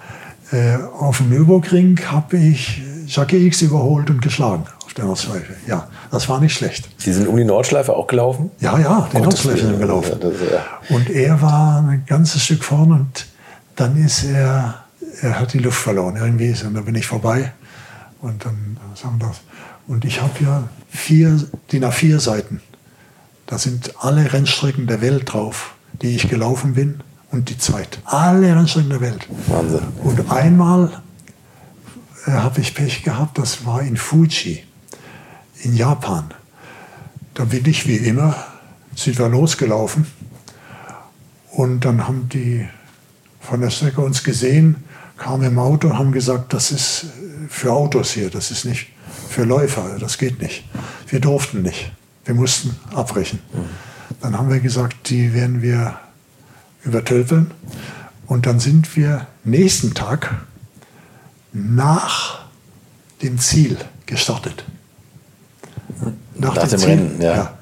Äh, 0.54 0.78
auf 0.98 1.18
dem 1.18 1.30
Nürburgring 1.30 2.00
habe 2.10 2.38
ich 2.38 2.82
Jackie 3.08 3.46
X 3.48 3.64
überholt 3.64 4.10
und 4.10 4.22
geschlagen 4.22 4.64
auf 4.86 4.94
der 4.94 5.04
Nordschleife. 5.04 5.56
Ja, 5.68 5.90
das 6.10 6.30
war 6.30 6.40
nicht 6.40 6.56
schlecht. 6.56 6.88
Sie 7.00 7.12
sind 7.12 7.28
um 7.28 7.36
die 7.36 7.44
Nordschleife 7.44 7.94
auch 7.94 8.08
gelaufen? 8.08 8.52
Ja, 8.62 8.80
ja, 8.80 9.10
die 9.12 9.20
Nordschleife 9.20 9.66
sind 9.66 9.80
gelaufen. 9.80 10.12
Ja, 10.22 10.30
das, 10.30 10.34
ja. 10.40 10.96
Und 10.96 11.10
er 11.10 11.42
war 11.42 11.80
ein 11.80 12.04
ganzes 12.08 12.44
Stück 12.44 12.64
vorne 12.64 12.94
und 12.94 13.26
dann 13.76 13.98
ist 13.98 14.24
er, 14.24 14.84
er 15.22 15.40
hat 15.40 15.54
die 15.54 15.60
Luft 15.60 15.82
verloren 15.82 16.16
irgendwie, 16.16 16.52
und 16.66 16.74
dann 16.74 16.86
bin 16.86 16.96
ich 16.96 17.08
vorbei 17.08 17.54
und 18.22 18.46
dann 18.46 18.78
sagen 18.96 19.20
das. 19.20 19.42
Und 19.88 20.06
ich 20.06 20.22
habe 20.22 20.44
ja 20.44 20.70
vier 20.90 21.44
DIN 21.72 21.84
A4 21.84 22.20
Seiten. 22.20 22.62
Da 23.46 23.58
sind 23.58 23.94
alle 24.00 24.32
Rennstrecken 24.32 24.88
der 24.88 25.02
Welt 25.02 25.34
drauf, 25.34 25.76
die 26.02 26.16
ich 26.16 26.30
gelaufen 26.30 26.74
bin 26.74 27.02
und 27.32 27.50
die 27.50 27.58
Zeit. 27.58 28.00
Alle 28.06 28.56
Rennstrecken 28.56 28.90
der 28.90 29.02
Welt. 29.02 29.28
Wahnsinn. 29.48 29.82
Und 30.04 30.32
einmal 30.32 31.02
äh, 32.26 32.32
habe 32.32 32.62
ich 32.62 32.74
Pech 32.74 33.04
gehabt, 33.04 33.38
das 33.38 33.66
war 33.66 33.82
in 33.82 33.98
Fuji, 33.98 34.64
in 35.62 35.76
Japan. 35.76 36.34
Da 37.34 37.46
bin 37.46 37.66
ich 37.66 37.88
wie 37.88 37.98
immer, 37.98 38.36
sind 38.96 39.18
wir 39.18 39.28
losgelaufen 39.28 40.08
und 41.52 41.82
dann 41.82 42.08
haben 42.08 42.30
die 42.30 42.68
von 43.44 43.62
der 43.62 43.70
Strecke 43.70 44.02
uns 44.02 44.24
gesehen, 44.24 44.78
kamen 45.18 45.44
im 45.44 45.60
Auto 45.60 45.88
und 45.90 46.00
haben 46.00 46.12
gesagt, 46.12 46.54
das 46.54 46.72
ist 46.72 47.06
für 47.50 47.72
Autos 47.72 48.12
hier, 48.12 48.30
das 48.30 48.52
ist 48.52 48.66
nicht 48.66 48.88
für 49.30 49.44
Läufer, 49.44 49.98
das 50.00 50.18
geht 50.18 50.42
nicht. 50.42 50.64
Wir 51.08 51.20
durften 51.20 51.62
nicht, 51.62 51.92
wir 52.26 52.34
mussten 52.34 52.76
abbrechen. 52.94 53.40
Dann 54.22 54.38
haben 54.38 54.50
wir 54.50 54.60
gesagt, 54.60 55.10
die 55.10 55.34
werden 55.34 55.62
wir 55.62 56.00
übertölpeln 56.84 57.52
und 58.28 58.46
dann 58.46 58.60
sind 58.60 58.96
wir 58.96 59.28
nächsten 59.44 59.94
Tag 59.94 60.36
nach 61.52 62.46
dem 63.22 63.38
Ziel 63.40 63.78
gestartet. 64.06 64.66
Nach, 66.36 66.56
nach 66.56 66.68
dem, 66.68 66.80
dem 66.80 66.90
Rennen, 66.90 67.22
ja. 67.22 67.36
ja 67.36 67.58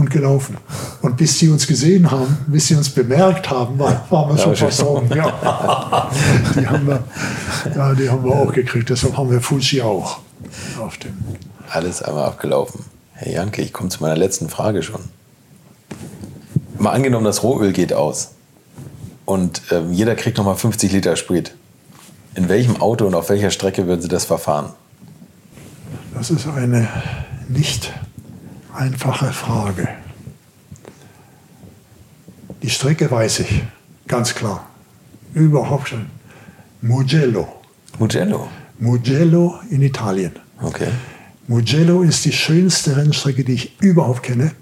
und 0.00 0.10
gelaufen. 0.10 0.56
Und 1.02 1.16
bis 1.16 1.38
sie 1.38 1.48
uns 1.48 1.66
gesehen 1.66 2.10
haben, 2.10 2.36
bis 2.46 2.68
sie 2.68 2.74
uns 2.74 2.90
bemerkt 2.90 3.50
haben, 3.50 3.78
waren, 3.78 4.00
waren 4.08 4.34
wir 4.34 4.38
schon 4.42 4.56
versorgen. 4.56 5.10
Ja. 5.14 6.10
die, 6.56 6.66
haben 6.66 6.86
wir, 6.86 7.04
ja, 7.74 7.94
die 7.94 8.08
haben 8.08 8.24
wir 8.24 8.32
auch 8.32 8.52
gekriegt. 8.52 8.90
Deshalb 8.90 9.16
haben 9.16 9.30
wir 9.30 9.40
Fuji 9.40 9.82
auch 9.82 10.18
auf 10.80 10.96
dem. 10.98 11.16
Alles 11.70 12.02
einmal 12.02 12.24
abgelaufen. 12.24 12.84
Herr 13.12 13.32
Janke, 13.32 13.62
ich 13.62 13.72
komme 13.72 13.90
zu 13.90 14.02
meiner 14.02 14.16
letzten 14.16 14.48
Frage 14.48 14.82
schon. 14.82 15.02
Mal 16.78 16.92
angenommen, 16.92 17.26
das 17.26 17.42
Rohöl 17.42 17.72
geht 17.72 17.92
aus 17.92 18.30
und 19.26 19.70
äh, 19.70 19.82
jeder 19.90 20.16
kriegt 20.16 20.38
nochmal 20.38 20.56
50 20.56 20.90
Liter 20.92 21.14
Sprit. 21.16 21.54
In 22.34 22.48
welchem 22.48 22.80
Auto 22.80 23.06
und 23.06 23.14
auf 23.14 23.28
welcher 23.28 23.50
Strecke 23.50 23.86
würden 23.86 24.00
Sie 24.00 24.08
das 24.08 24.24
verfahren? 24.24 24.72
Das 26.14 26.30
ist 26.30 26.46
eine 26.48 26.88
nicht 27.48 27.92
einfache 28.74 29.32
Frage. 29.32 29.88
Die 32.62 32.70
Strecke 32.70 33.10
weiß 33.10 33.40
ich, 33.40 33.62
ganz 34.06 34.34
klar. 34.34 34.68
Überhaupt 35.34 35.88
schon. 35.88 36.06
Mugello. 36.82 37.48
Mugello? 37.98 38.48
Mugello 38.78 39.60
in 39.70 39.82
Italien. 39.82 40.32
Okay. 40.60 40.88
Mugello 41.46 42.02
ist 42.02 42.24
die 42.24 42.32
schönste 42.32 42.96
Rennstrecke, 42.96 43.44
die 43.44 43.54
ich 43.54 43.80
überhaupt 43.80 44.22
kenne. 44.22 44.52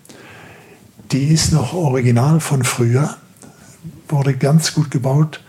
Die 1.13 1.29
ist 1.29 1.53
noch 1.53 1.73
original 1.73 2.41
von 2.41 2.65
früher, 2.65 3.17
wurde 4.09 4.35
ganz 4.35 4.75
gut 4.75 4.91
gebaut 4.91 5.43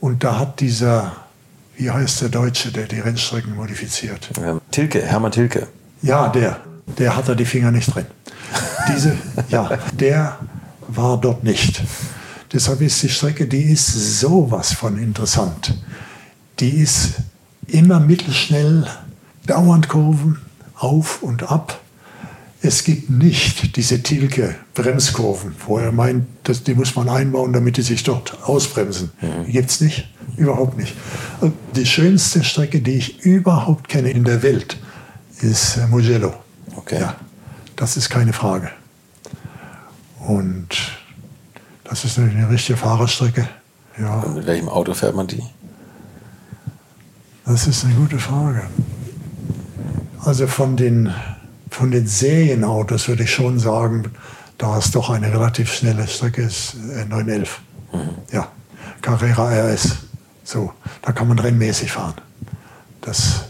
und 0.00 0.24
da 0.24 0.38
hat 0.38 0.60
dieser, 0.60 1.16
wie 1.76 1.90
heißt 1.90 2.22
der 2.22 2.28
Deutsche, 2.28 2.70
der 2.70 2.86
die 2.86 3.00
Rennstrecken 3.00 3.56
modifiziert? 3.56 4.30
Tilke, 4.70 5.02
Hermann 5.02 5.32
Tilke. 5.32 5.68
Ja, 6.02 6.28
der 6.28 6.60
der 6.98 7.16
hat 7.16 7.28
da 7.28 7.34
die 7.34 7.44
Finger 7.44 7.70
nicht 7.70 7.94
drin. 7.94 8.06
Diese, 8.88 9.16
ja, 9.48 9.78
der 9.92 10.38
war 10.88 11.20
dort 11.20 11.44
nicht. 11.44 11.82
Deshalb 12.52 12.80
ist 12.80 13.02
die 13.02 13.08
Strecke, 13.08 13.46
die 13.46 13.62
ist 13.62 14.20
sowas 14.20 14.72
von 14.72 14.98
interessant. 14.98 15.76
Die 16.60 16.70
ist 16.70 17.14
immer 17.66 18.00
mittelschnell, 18.00 18.86
dauernd 19.46 19.88
Kurven, 19.88 20.38
auf 20.76 21.22
und 21.22 21.50
ab. 21.50 21.80
Es 22.62 22.84
gibt 22.84 23.10
nicht 23.10 23.76
diese 23.76 24.02
Tilke-Bremskurven, 24.02 25.54
wo 25.66 25.78
er 25.78 25.92
meint, 25.92 26.26
dass, 26.44 26.62
die 26.62 26.74
muss 26.74 26.94
man 26.96 27.08
einbauen, 27.08 27.52
damit 27.52 27.76
die 27.76 27.82
sich 27.82 28.02
dort 28.02 28.42
ausbremsen. 28.44 29.10
Mhm. 29.20 29.46
Die 29.46 29.52
gibt 29.52 29.70
es 29.70 29.80
nicht, 29.80 30.08
überhaupt 30.36 30.78
nicht. 30.78 30.94
Die 31.74 31.86
schönste 31.86 32.42
Strecke, 32.42 32.80
die 32.80 32.94
ich 32.94 33.20
überhaupt 33.20 33.88
kenne 33.88 34.10
in 34.10 34.24
der 34.24 34.42
Welt, 34.42 34.78
ist 35.42 35.78
Mugello. 35.90 36.34
Okay. 36.76 37.00
Ja, 37.00 37.16
das 37.76 37.96
ist 37.96 38.10
keine 38.10 38.32
Frage. 38.32 38.70
Und 40.20 40.68
das 41.84 42.04
ist 42.04 42.18
eine 42.18 42.48
richtige 42.50 42.76
Fahrerstrecke. 42.76 43.48
Ja. 43.98 44.20
Und 44.20 44.34
mit 44.34 44.46
welchem 44.46 44.68
Auto 44.68 44.92
fährt 44.94 45.14
man 45.14 45.26
die? 45.26 45.42
Das 47.44 47.66
ist 47.66 47.84
eine 47.84 47.94
gute 47.94 48.18
Frage. 48.18 48.62
Also 50.24 50.48
von 50.48 50.76
den, 50.76 51.14
von 51.70 51.92
den 51.92 52.06
Serienautos 52.06 53.06
würde 53.06 53.22
ich 53.22 53.32
schon 53.32 53.60
sagen, 53.60 54.10
da 54.58 54.78
es 54.78 54.90
doch 54.90 55.10
eine 55.10 55.32
relativ 55.32 55.72
schnelle 55.72 56.08
Strecke 56.08 56.42
ist, 56.42 56.74
911. 56.74 57.60
Äh, 57.92 57.96
mhm. 57.96 58.08
Ja, 58.32 58.48
Carrera 59.00 59.50
RS. 59.50 59.98
So, 60.42 60.72
da 61.02 61.12
kann 61.12 61.28
man 61.28 61.38
rennmäßig 61.38 61.92
fahren. 61.92 62.14
Das, 63.00 63.44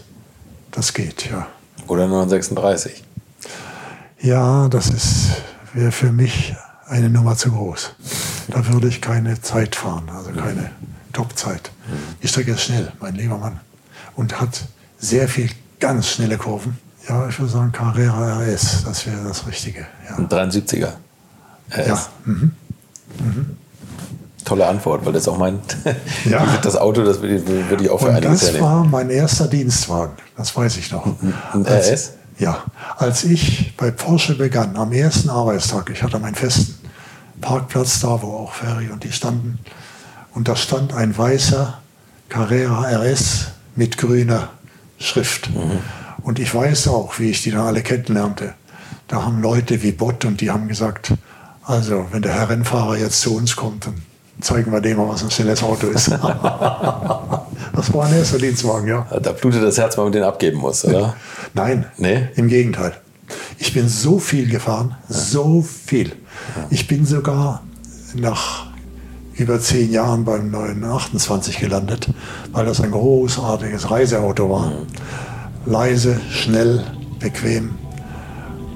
das 0.71 0.93
geht, 0.93 1.29
ja. 1.29 1.47
Oder 1.87 2.07
936. 2.07 3.03
Ja, 4.19 4.67
das 4.69 4.89
ist 4.89 5.31
wäre 5.77 5.91
für 5.91 6.11
mich 6.11 6.55
eine 6.87 7.09
Nummer 7.09 7.35
zu 7.35 7.51
groß. 7.51 7.91
Da 8.49 8.67
würde 8.67 8.87
ich 8.87 9.01
keine 9.01 9.39
Zeit 9.41 9.75
fahren, 9.75 10.09
also 10.15 10.31
keine 10.31 10.71
Topzeit. 11.13 11.71
Die 12.23 12.27
Strecke 12.27 12.51
ist 12.51 12.61
schnell, 12.61 12.91
mein 12.99 13.15
lieber 13.15 13.37
Mann. 13.37 13.59
Und 14.15 14.39
hat 14.39 14.63
sehr 14.97 15.27
viel 15.27 15.49
ganz 15.79 16.07
schnelle 16.07 16.37
Kurven. 16.37 16.77
Ja, 17.07 17.27
ich 17.29 17.39
würde 17.39 17.51
sagen 17.51 17.71
Carrera 17.71 18.39
RS, 18.39 18.83
das 18.83 19.05
wäre 19.05 19.23
das 19.23 19.47
Richtige. 19.47 19.85
Ja. 20.09 20.17
Ein 20.17 20.27
73er 20.27 20.93
RS. 21.71 21.87
Ja. 21.87 22.07
Mhm. 22.25 22.51
Mhm. 23.19 23.57
Tolle 24.43 24.67
Antwort, 24.67 25.05
weil 25.05 25.13
das 25.13 25.27
auch 25.27 25.37
mein 25.37 25.59
ja. 26.25 26.57
das 26.61 26.77
Auto, 26.77 27.03
das 27.03 27.21
würde 27.21 27.83
ich 27.83 27.89
auch 27.89 27.99
für 27.99 28.07
Und 28.07 28.15
einiges 28.15 28.39
Das 28.39 28.61
war 28.61 28.83
mein 28.85 29.09
erster 29.09 29.47
Dienstwagen, 29.47 30.13
das 30.35 30.55
weiß 30.55 30.77
ich 30.77 30.91
noch. 30.91 31.05
Ein 31.53 31.65
RS? 31.65 32.13
Ja, 32.39 32.63
als 32.97 33.23
ich 33.23 33.75
bei 33.77 33.89
Porsche 33.89 34.35
begann, 34.35 34.77
am 34.77 34.91
ersten 34.91 35.29
Arbeitstag, 35.29 35.89
ich 35.89 36.03
hatte 36.03 36.19
meinen 36.19 36.35
festen 36.35 36.75
Parkplatz 37.41 37.99
da, 37.99 38.21
wo 38.21 38.31
auch 38.35 38.53
Ferry 38.53 38.89
und 38.89 39.03
die 39.03 39.11
standen, 39.11 39.59
und 40.33 40.47
da 40.47 40.55
stand 40.55 40.93
ein 40.93 41.17
weißer 41.17 41.79
Carrera 42.29 42.83
RS 42.89 43.47
mit 43.75 43.97
grüner 43.97 44.49
Schrift. 44.99 45.49
Mhm. 45.49 45.79
Und 46.21 46.37
ich 46.37 46.53
weiß 46.53 46.89
auch, 46.89 47.17
wie 47.17 47.31
ich 47.31 47.41
die 47.41 47.51
dann 47.51 47.65
alle 47.65 47.81
kennenlernte. 47.81 48.53
Da 49.07 49.23
haben 49.23 49.41
Leute 49.41 49.81
wie 49.81 49.91
Bott 49.91 50.25
und 50.25 50.41
die 50.41 50.51
haben 50.51 50.67
gesagt, 50.67 51.13
also 51.63 52.07
wenn 52.11 52.21
der 52.21 52.33
Herr 52.33 52.49
Rennfahrer 52.49 52.97
jetzt 52.97 53.21
zu 53.21 53.35
uns 53.35 53.55
kommt, 53.55 53.87
dann 53.87 53.95
zeigen 54.41 54.71
wir 54.71 54.81
dem 54.81 54.97
mal, 54.97 55.07
was 55.07 55.23
ein 55.23 55.31
schnelles 55.31 55.63
Auto 55.63 55.87
ist. 55.87 56.11
das 57.77 57.93
war 57.93 58.05
ein 58.05 58.13
erster 58.13 58.37
Dienstwagen, 58.37 58.87
ja. 58.87 59.07
Da 59.21 59.31
blutet 59.31 59.63
das 59.63 59.77
Herz, 59.77 59.97
wenn 59.97 60.05
man 60.05 60.13
den 60.13 60.23
abgeben 60.23 60.57
muss, 60.57 60.83
oder? 60.83 61.15
Nein, 61.53 61.85
nee? 61.97 62.27
im 62.35 62.47
Gegenteil. 62.47 62.93
Ich 63.57 63.73
bin 63.73 63.87
so 63.87 64.19
viel 64.19 64.49
gefahren, 64.49 64.95
ja. 65.09 65.15
so 65.15 65.61
viel. 65.61 66.09
Ja. 66.09 66.67
Ich 66.69 66.87
bin 66.87 67.05
sogar 67.05 67.63
nach 68.15 68.67
über 69.33 69.59
zehn 69.59 69.91
Jahren 69.91 70.25
beim 70.25 70.49
928 70.49 71.59
gelandet, 71.59 72.09
weil 72.51 72.65
das 72.65 72.81
ein 72.81 72.91
großartiges 72.91 73.91
Reiseauto 73.91 74.49
war. 74.49 74.67
Mhm. 74.67 75.71
Leise, 75.71 76.19
schnell, 76.31 76.83
bequem. 77.19 77.75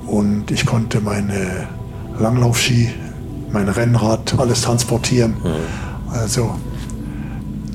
Und 0.06 0.52
ich 0.52 0.66
konnte 0.66 1.02
meine 1.02 1.68
Langlaufski 2.20 2.90
mein 3.52 3.70
Rennrad, 3.70 4.40
alles 4.40 4.62
transportieren. 4.62 5.36
Mhm. 5.44 6.14
Also, 6.14 6.56